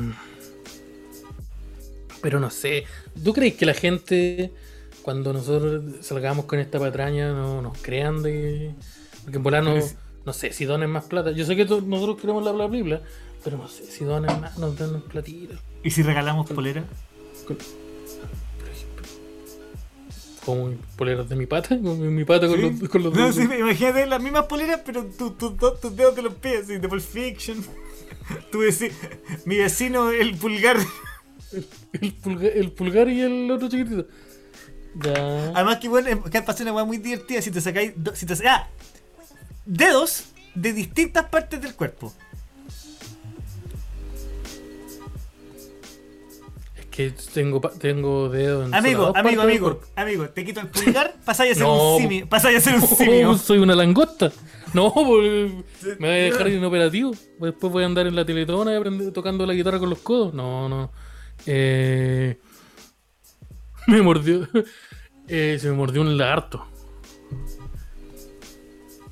pero 2.23 2.41
no 2.41 2.49
sé, 2.49 2.85
¿tú 3.23 3.35
crees 3.35 3.57
que 3.57 3.67
la 3.67 3.75
gente, 3.75 4.53
cuando 5.03 5.35
nosotros 5.35 5.85
salgamos 6.01 6.47
con 6.47 6.59
esta 6.61 6.79
patraña, 6.79 7.35
no 7.35 7.61
nos 7.61 7.77
crean 7.83 8.23
de. 8.23 8.71
Porque 9.25 9.37
en 9.37 9.43
volar 9.43 9.63
no, 9.63 9.75
no 10.31 10.35
sé 10.35 10.53
si 10.53 10.65
donen 10.65 10.91
más 10.91 11.07
plata. 11.07 11.33
Yo 11.33 11.45
sé 11.45 11.57
que 11.57 11.65
nosotros 11.65 12.21
queremos 12.21 12.45
la 12.45 12.53
bla 12.53 12.67
bla, 12.67 13.01
pero 13.43 13.59
no 13.59 13.67
sé 13.67 13.85
si 13.85 14.05
donen 14.05 14.41
más, 14.41 14.57
nos 14.59 14.79
dan 14.79 15.01
platita. 15.03 15.55
¿Y 15.83 15.91
si 15.91 16.03
regalamos 16.05 16.49
polera? 16.49 16.85
como 20.45 20.73
poleras 20.97 21.29
de 21.29 21.37
mi 21.37 21.47
pata, 21.47 21.69
con 21.81 22.15
mi 22.15 22.25
pata 22.25 22.47
con 22.49 22.61
los, 22.61 22.89
con 22.89 23.03
los 23.03 23.13
No, 23.13 23.21
dedos. 23.31 23.35
sí, 23.35 23.43
imagínate 23.43 24.07
las 24.07 24.23
mismas 24.23 24.47
poleras, 24.47 24.81
pero 24.87 25.05
tu- 25.05 25.33
tu- 25.33 25.55
tu- 25.57 25.75
tus 25.77 25.95
dedos 25.97 26.15
de 26.17 26.23
los 26.23 26.35
pies, 26.35 26.67
de 26.69 26.89
Pulp 26.89 27.03
Fiction. 27.03 27.59
Tu 28.53 28.59
veci- 28.61 28.93
mi 29.45 29.57
vecino, 29.59 30.11
el 30.13 30.37
pulgar. 30.37 30.77
el, 32.01 32.13
pulgar, 32.15 32.53
el 32.55 32.71
pulgar 32.73 33.09
y 33.09 33.21
el 33.21 33.51
otro 33.51 33.69
chiquitito. 33.69 34.07
Ya. 35.03 35.53
Además 35.55 35.79
que 35.79 35.89
bueno, 35.89 36.23
que 36.25 36.43
pasa 36.43 36.63
una 36.63 36.73
weá 36.73 36.85
muy 36.85 36.99
divertida 36.99 37.43
si 37.43 37.51
te 37.51 37.61
sacáis. 37.61 37.93
do- 37.97 38.15
Si 38.15 38.27
te 38.27 38.37
sa- 38.37 38.45
ah, 38.55 38.69
dedos 39.71 40.25
de 40.55 40.73
distintas 40.73 41.27
partes 41.27 41.63
del 41.63 41.75
cuerpo. 41.75 42.13
Es 46.77 46.87
que 46.87 47.13
tengo, 47.33 47.61
tengo 47.79 48.29
dedos 48.29 48.67
en 48.67 48.75
Amigo, 48.75 49.13
amigo, 49.17 49.43
amigo, 49.43 49.81
amigo, 49.97 50.29
te 50.31 50.45
quito 50.45 50.61
el 50.61 50.67
pulgar, 50.69 51.15
pasáis 51.25 51.53
a 51.53 51.55
ser 51.55 51.63
No, 51.63 51.97
un 51.97 52.03
simio. 52.03 52.29
Pasáis 52.29 52.59
a 52.59 52.61
ser 52.61 52.75
un 52.75 52.87
simio. 52.87 53.39
soy 53.39 53.59
una 53.59 53.75
langosta. 53.75 54.33
No, 54.75 54.93
me 54.97 55.63
voy 55.99 56.09
a 56.09 56.09
dejar 56.09 56.49
inoperativo. 56.49 57.13
Después 57.41 57.73
voy 57.73 57.83
a 57.83 57.87
andar 57.87 58.07
en 58.07 58.15
la 58.17 58.25
teletona 58.25 58.73
y 58.73 58.77
aprender 58.77 59.13
tocando 59.13 59.45
la 59.47 59.55
guitarra 59.55 59.79
con 59.79 59.91
los 59.91 59.99
codos. 60.01 60.33
No, 60.35 60.69
no. 60.69 60.93
Eh, 61.47 62.39
me 63.87 64.03
mordió. 64.03 64.49
eh, 65.29 65.59
se 65.61 65.69
me 65.71 65.75
mordió 65.77 66.01
un 66.03 66.17
lagarto. 66.17 66.67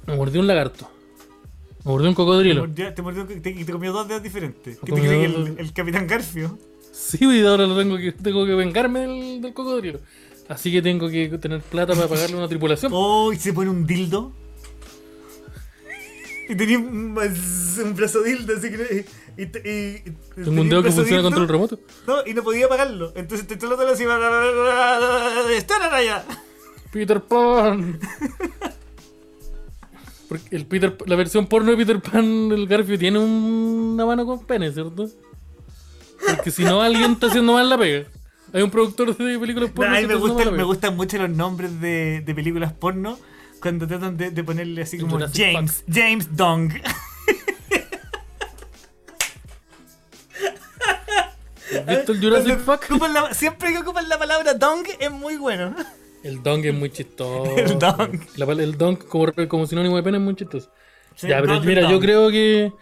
Me 0.09 0.17
mordió 0.17 0.41
un 0.41 0.47
lagarto. 0.47 0.91
Me 1.85 1.93
mordió 1.93 2.09
un 2.09 2.15
Te 2.15 2.17
cocodrilo. 2.17 2.61
mordió, 2.67 2.95
te, 2.95 3.03
mordió- 3.03 3.27
te- 3.27 3.41
te 3.41 3.73
comió 3.73 3.93
dos 3.93 4.09
dedos 4.09 4.23
diferentes. 4.23 4.79
¿Qué 4.85 4.93
te 4.93 5.01
cree 5.01 5.25
el, 5.25 5.55
el 5.59 5.73
Capitán 5.73 6.07
Garfio? 6.07 6.59
Sí, 6.93 7.19
y 7.25 7.47
ahora 7.47 7.67
lo 7.67 7.77
tengo 7.77 7.97
que, 7.97 8.13
tengo 8.13 8.45
que 8.45 8.55
vengarme 8.55 9.01
del, 9.01 9.41
del 9.41 9.55
cocodrilo. 9.55 10.01
Así 10.49 10.73
que 10.73 10.81
tengo 10.83 11.09
que 11.09 11.29
tener 11.39 11.61
plata 11.61 11.95
para 11.95 12.09
pagarle 12.09 12.37
una 12.37 12.49
tripulación. 12.49 12.91
Oh, 12.95 13.33
y 13.33 13.37
se 13.37 13.53
pone 13.53 13.71
un 13.71 13.87
dildo. 13.87 14.33
Y 16.49 16.55
tenía 16.57 16.79
un, 16.79 17.17
un 17.19 17.95
brazo 17.95 18.23
dildo, 18.23 18.55
así 18.57 18.71
que. 18.71 19.05
Y, 19.37 19.43
y- 19.43 19.45
y- 19.45 20.01
Tengo 20.03 20.45
tenía 20.45 20.61
un 20.63 20.69
dedo 20.71 20.83
que 20.83 20.91
funciona 20.91 21.19
dildo, 21.19 21.23
contra 21.25 21.43
el 21.43 21.49
remoto. 21.49 21.81
No, 22.07 22.15
y 22.27 22.33
no 22.33 22.43
podía 22.43 22.67
pagarlo. 22.69 23.13
Entonces 23.15 23.47
te 23.47 23.57
todo 23.57 23.77
lo 23.77 23.93
así. 23.93 24.05
¡Están 25.55 25.93
allá! 25.93 26.25
Peter 26.91 27.23
Pan. 27.23 28.01
Porque 30.29 30.55
el 30.57 30.67
Peter, 30.67 30.97
la 31.07 31.17
versión 31.17 31.47
porno 31.47 31.71
de 31.71 31.77
Peter 31.79 32.01
Pan, 32.01 32.51
el 32.53 32.67
Garfio 32.67 32.99
tiene 32.99 33.19
un- 33.19 33.93
una 33.95 34.05
mano 34.07 34.27
con 34.27 34.45
pene, 34.45 34.71
¿cierto? 34.73 35.09
Porque 36.27 36.51
si 36.51 36.65
no, 36.65 36.83
alguien 36.83 37.13
está 37.13 37.29
haciendo 37.29 37.55
mal 37.55 37.69
la 37.69 37.79
pega. 37.79 38.07
Hay 38.53 38.63
un 38.63 38.71
productor 38.71 39.17
de 39.17 39.39
películas 39.39 39.71
No, 39.71 39.75
porno. 39.75 39.93
que 39.95 40.07
me, 40.07 40.45
la 40.45 40.51
me 40.51 40.63
gustan 40.65 40.97
mucho 40.97 41.19
los 41.19 41.31
nombres 41.31 41.81
de, 41.81 42.23
de 42.25 42.35
películas 42.35 42.73
porno 42.73 43.19
cuando 43.61 43.87
tratan 43.87 44.17
de, 44.17 44.31
de 44.31 44.45
ponerle 44.45 44.83
así 44.83 44.99
como 44.99 45.13
Jurassic 45.17 45.45
James, 45.53 45.85
James 45.91 46.37
Dong. 46.37 46.73
¿Has 51.87 51.87
visto 51.97 52.13
el 52.13 52.21
Jurassic 52.21 52.59
la- 53.13 53.35
siempre 53.35 53.73
que 53.73 53.79
ocupan 53.79 54.09
la 54.09 54.19
palabra 54.19 54.55
Dong 54.55 54.87
es 54.99 55.11
muy 55.11 55.37
bueno. 55.37 55.75
El 56.25 56.43
dong 56.43 56.65
es 56.65 56.75
muy 56.75 56.91
chistoso. 56.91 57.57
El 57.57 57.79
dong. 57.79 58.21
La 58.37 58.45
el 58.53 58.77
dong 58.77 58.99
como, 59.07 59.33
como 59.49 59.67
sinónimo 59.67 59.97
de 59.97 60.03
pene 60.03 60.19
es 60.19 60.23
muy 60.25 60.35
chistoso. 60.35 60.71
Sí, 61.15 61.29
ya, 61.29 61.41
pero 61.41 61.61
mira, 61.61 61.83
yo 61.83 61.93
Dong. 61.93 62.01
creo 62.03 62.31
que. 62.31 62.73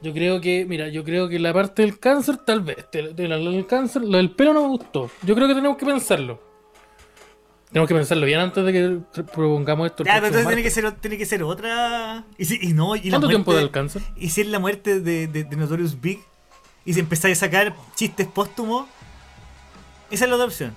Yo 0.00 0.12
creo 0.12 0.40
que, 0.40 0.64
mira, 0.64 0.88
yo 0.88 1.02
creo 1.02 1.28
que 1.28 1.38
la 1.40 1.52
parte 1.52 1.82
del 1.82 1.98
cáncer, 1.98 2.36
tal 2.38 2.60
vez. 2.60 2.76
de- 2.92 3.12
de 3.14 3.28
la- 3.28 3.36
del 3.38 3.66
cáncer, 3.66 4.02
lo 4.02 4.16
del 4.18 4.30
pelo 4.30 4.52
no 4.54 4.62
me 4.62 4.68
gustó. 4.68 5.10
Yo 5.22 5.34
creo 5.34 5.48
que 5.48 5.54
tenemos 5.54 5.76
que 5.76 5.84
pensarlo. 5.86 6.40
Tenemos 7.70 7.88
que 7.88 7.94
pensarlo 7.94 8.24
bien 8.24 8.40
antes 8.40 8.64
de 8.64 8.72
que 8.72 9.22
propongamos 9.24 9.86
esto. 9.86 10.04
Ya, 10.04 10.14
pero 10.14 10.26
entonces 10.28 10.46
tiene 10.46 10.62
que, 10.62 10.70
ser, 10.70 10.90
tiene 10.92 11.18
que 11.18 11.26
ser 11.26 11.42
otra. 11.42 12.24
Y, 12.38 12.44
si, 12.46 12.58
y 12.62 12.72
no, 12.72 12.96
y 12.96 13.02
la 13.04 13.10
¿Cuánto 13.10 13.28
tiempo 13.28 13.52
da 13.52 13.58
el 13.58 13.64
muerte- 13.64 13.74
cáncer? 13.74 14.02
Y 14.16 14.30
si 14.30 14.40
es 14.42 14.46
la 14.46 14.58
muerte 14.58 15.00
de, 15.00 15.26
de, 15.26 15.44
de 15.44 15.56
Notorious 15.56 16.00
Big 16.00 16.20
y 16.86 16.94
si 16.94 17.00
empezáis 17.00 17.36
a 17.42 17.46
sacar 17.46 17.74
chistes 17.94 18.26
póstumos, 18.26 18.86
esa 20.10 20.24
es 20.24 20.30
la 20.30 20.36
otra 20.36 20.46
opción. 20.46 20.74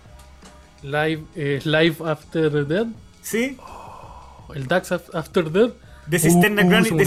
Live, 0.83 1.23
eh, 1.35 1.61
live 1.63 1.95
After 2.09 2.65
Death. 2.65 2.87
¿Sí? 3.21 3.57
El 4.55 4.67
Dax 4.67 4.91
Af- 4.91 5.13
After 5.13 5.49
Death. 5.51 5.73
De 6.07 6.19
Cisterna, 6.19 6.63
Uh, 6.63 6.65
uh, 6.93 6.97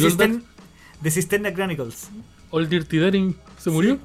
de 1.00 1.10
Cisterna 1.10 1.52
Chronicles. 1.52 2.08
All 2.50 2.68
Dirty 2.68 2.98
Daring 2.98 3.36
se 3.58 3.70
murió. 3.70 3.98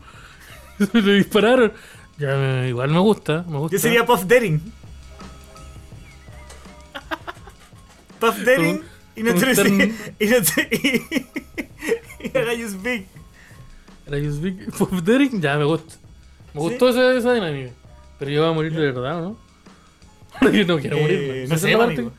Le 0.93 1.13
dispararon. 1.17 1.71
Ya, 2.17 2.67
igual 2.67 2.89
me 2.89 2.99
gusta. 2.99 3.45
Me 3.47 3.59
gusta. 3.59 3.77
Yo 3.77 3.79
sería 3.81 4.05
Puff 4.05 4.25
Daring. 4.25 4.59
Puff 8.19 8.37
Daring 8.43 8.81
y 9.15 9.23
no 9.23 9.33
te 9.35 9.51
y 10.19 10.27
no 10.27 10.35
te 10.43 10.69
y, 12.23 12.37
Arayus 12.37 12.81
Big. 12.81 13.05
Era 14.05 14.19
Just 14.19 14.41
Big 14.41 14.71
Puff 14.71 14.91
Daring, 15.03 15.39
ya 15.41 15.57
me 15.57 15.63
gusta. 15.65 15.95
Me 16.53 16.59
gustó 16.61 16.89
esa, 16.89 17.13
esa 17.13 17.33
dinámica. 17.33 17.71
Pero 18.17 18.31
yo 18.31 18.41
voy 18.41 18.49
a 18.51 18.53
morir 18.53 18.73
de 18.73 18.91
verdad, 18.91 19.19
¿o 19.19 19.21
¿no? 19.29 19.37
yo 20.53 20.65
no 20.65 20.79
quiero 20.79 20.97
Eh, 20.97 21.01
morir. 21.01 21.49
no 21.49 21.57
sé. 21.57 21.75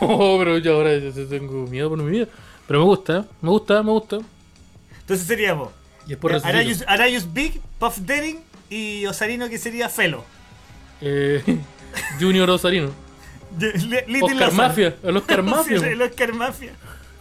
No, 0.00 0.36
pero 0.38 0.58
yo 0.58 0.74
ahora 0.76 0.90
tengo 1.28 1.66
miedo 1.66 1.88
por 1.88 1.98
mi 1.98 2.10
vida. 2.12 2.26
Pero 2.68 2.78
me 2.78 2.84
gusta, 2.84 3.26
me 3.42 3.50
gusta, 3.50 3.82
me 3.82 3.90
gusta. 3.90 4.18
Entonces 5.00 5.26
seríamos 5.26 5.70
Y 6.06 6.12
es 6.12 6.18
por 6.18 6.30
resumirlo. 6.30 6.60
Arayus, 6.60 6.84
Arayus 6.86 7.32
Big, 7.32 7.60
Puff 7.80 7.98
Daring 7.98 8.38
y 8.68 9.04
Osarino 9.06 9.48
que 9.48 9.58
sería 9.58 9.88
Felo. 9.88 10.24
Eh, 11.00 11.42
Junior 12.20 12.48
Osarino. 12.50 12.90
Little 13.58 14.22
Oscar. 14.22 14.52
Mafia. 14.52 14.94
El 15.02 15.16
Oscar 15.16 15.42
Sí, 15.44 15.50
Mafia. 15.50 15.76
el 15.88 16.02
Oscar 16.02 16.32
Mafia. 16.34 16.72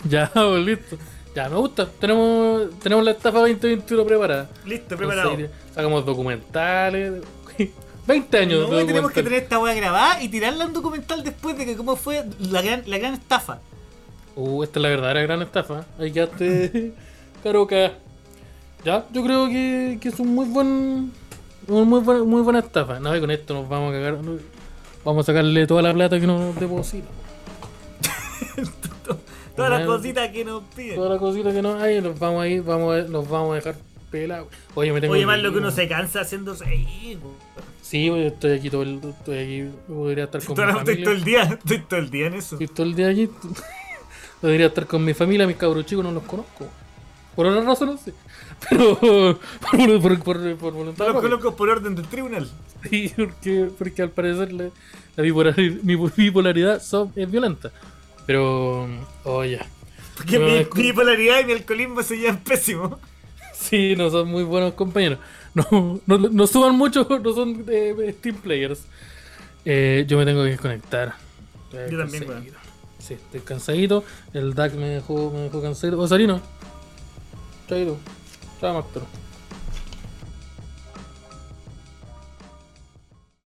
ya, 0.04 0.30
pues, 0.32 0.64
listo. 0.66 0.98
Ya, 1.36 1.50
me 1.50 1.56
gusta. 1.56 1.88
Tenemos, 2.00 2.70
tenemos 2.82 3.04
la 3.04 3.12
estafa 3.12 3.40
2021 3.40 4.06
preparada. 4.06 4.48
Listo, 4.66 4.96
preparado. 4.96 5.36
Sacamos 5.74 6.06
documentales. 6.06 7.14
20 8.10 8.38
años 8.40 8.70
No, 8.70 8.78
tenemos 8.86 9.12
que 9.12 9.22
tener 9.24 9.44
esta 9.44 9.60
weá 9.60 9.74
grabada 9.76 10.22
y 10.24 10.28
tirarla 10.30 10.66
en 10.66 10.74
documental 10.74 11.24
después 11.24 11.58
de 11.58 11.66
que 11.66 11.76
cómo 11.78 11.96
fue 11.96 12.26
la 12.40 12.62
gran, 12.62 12.84
la 12.88 12.98
gran 12.98 13.14
estafa. 13.14 13.60
Uh, 14.36 14.64
esta 14.64 14.80
es 14.80 14.84
la 14.84 14.90
verdadera 14.90 15.22
gran 15.22 15.42
estafa. 15.44 15.86
Ahí 16.00 16.12
quedaste 16.12 16.94
caroca. 17.44 17.94
Ya, 18.86 19.06
yo 19.12 19.22
creo 19.26 19.50
que, 19.50 19.98
que 20.00 20.08
es 20.08 20.18
un 20.22 20.34
muy 20.34 20.46
buen. 20.46 21.12
Un 21.68 21.90
muy, 21.90 22.00
buen- 22.00 22.26
muy 22.26 22.42
buena 22.42 22.60
estafa. 22.60 22.98
No, 23.02 23.14
y 23.14 23.20
con 23.20 23.30
esto 23.30 23.54
nos 23.54 23.68
vamos 23.68 23.90
a 23.90 23.98
cagar. 23.98 24.18
Vamos 25.04 25.26
a 25.26 25.28
sacarle 25.34 25.68
toda 25.68 25.82
la 25.82 25.94
plata 25.94 26.18
que 26.18 26.26
nos 26.26 26.56
deposita. 26.56 27.06
Todas 29.58 29.72
las 29.72 29.86
cositas 29.86 30.30
que 30.30 30.46
nos 30.46 30.64
piden. 30.74 30.96
Toda 30.96 31.10
la 31.10 31.18
cosita 31.20 31.52
que 31.52 31.62
nos 31.62 31.82
hay, 31.82 32.00
nos 32.00 32.18
vamos 32.18 32.42
a 32.42 32.48
ir, 32.48 32.64
vamos 32.64 32.96
a, 32.96 33.02
nos 33.10 33.28
vamos 33.30 33.52
a 33.52 33.56
dejar 33.56 33.76
pelados. 34.10 34.48
Oye, 34.76 34.94
me 34.94 35.02
tengo 35.02 35.14
Oye, 35.14 35.26
más 35.26 35.40
lo 35.40 35.52
que 35.52 35.58
uno 35.58 35.68
¿no? 35.68 35.76
se 35.76 35.90
cansa 35.90 36.22
haciendo 36.22 36.56
reír. 36.56 37.20
Sí, 37.90 38.08
estoy 38.08 38.52
aquí 38.52 38.70
todo 38.70 38.84
el. 38.84 39.00
Estoy 39.04 39.38
aquí. 39.40 39.70
Podría 39.88 40.26
estar 40.26 40.44
con 40.44 40.56
mi 40.56 40.62
Estoy 40.64 40.76
familia. 40.78 41.04
todo 41.06 41.14
el 41.16 41.24
día, 41.24 41.42
estoy 41.44 41.80
todo 41.80 42.00
el 42.00 42.10
día 42.12 42.28
en 42.28 42.34
eso. 42.36 42.56
Estoy 42.56 42.68
todo 42.68 42.86
el 42.86 42.96
día 42.96 43.10
aquí. 43.10 43.30
Podría 44.42 44.68
estar 44.68 44.86
con 44.86 45.04
mi 45.04 45.14
familia, 45.16 45.48
mis 45.48 45.58
cabros 45.58 45.86
chicos 45.88 46.04
no 46.04 46.12
los 46.12 46.24
conozco. 46.24 46.68
Por 47.36 47.48
otra 47.48 47.62
razón, 47.64 47.88
no 47.90 47.98
sé. 47.98 48.14
Pero 48.70 48.96
por, 49.00 49.40
por, 50.02 50.20
por, 50.24 50.56
por 50.58 50.74
voluntad 50.74 51.08
No 51.08 51.14
los 51.14 51.22
conozco 51.22 51.56
por 51.56 51.70
orden 51.70 51.96
del 51.96 52.06
tribunal. 52.08 52.48
Sí, 52.90 53.12
porque, 53.16 53.70
porque 53.78 54.02
al 54.04 54.10
parecer 54.12 54.54
la, 54.54 54.70
la 55.16 55.24
bipolaridad, 55.24 55.82
mi 55.82 55.96
bipolaridad 55.96 56.82
son- 56.82 57.12
es 57.16 57.30
violenta. 57.30 57.72
Pero, 58.28 58.88
oh 59.24 59.44
ya. 59.44 59.66
Porque 60.16 60.38
No, 60.38 60.46
mi 60.46 60.84
bipolaridad 60.84 61.40
y 61.42 61.46
mi 61.46 61.54
alcoholismo 61.54 62.04
se 62.04 62.18
llevan 62.18 62.38
pésimo. 62.44 63.00
Sí, 63.54 63.96
no 63.98 64.10
son 64.10 64.28
muy 64.30 64.44
buenos 64.44 64.74
compañeros. 64.74 65.20
No, 65.54 66.00
no, 66.06 66.18
no 66.18 66.48
suban 66.48 66.76
mucho, 66.76 67.08
no 67.24 67.34
son 67.34 67.66
eh, 67.68 68.16
team 68.22 68.36
players. 68.36 68.82
Eh, 69.66 70.06
yo 70.08 70.18
me 70.18 70.26
tengo 70.26 70.44
que 70.44 70.52
desconectar. 70.52 71.16
Estoy 71.66 71.92
Yo 71.92 71.98
también, 72.00 72.24
cansadito. 72.26 72.58
Sí, 73.00 73.14
estoy 73.16 73.40
cansadito. 73.42 74.04
El 74.34 74.54
DAC 74.54 74.74
me 74.74 74.90
dejó, 74.90 75.32
me 75.32 75.40
dejó 75.42 75.62
cansadito. 75.62 76.00
Osarino. 76.00 76.42
Chaito. 77.68 77.98
Chao, 78.60 78.74
Máster. 78.74 79.04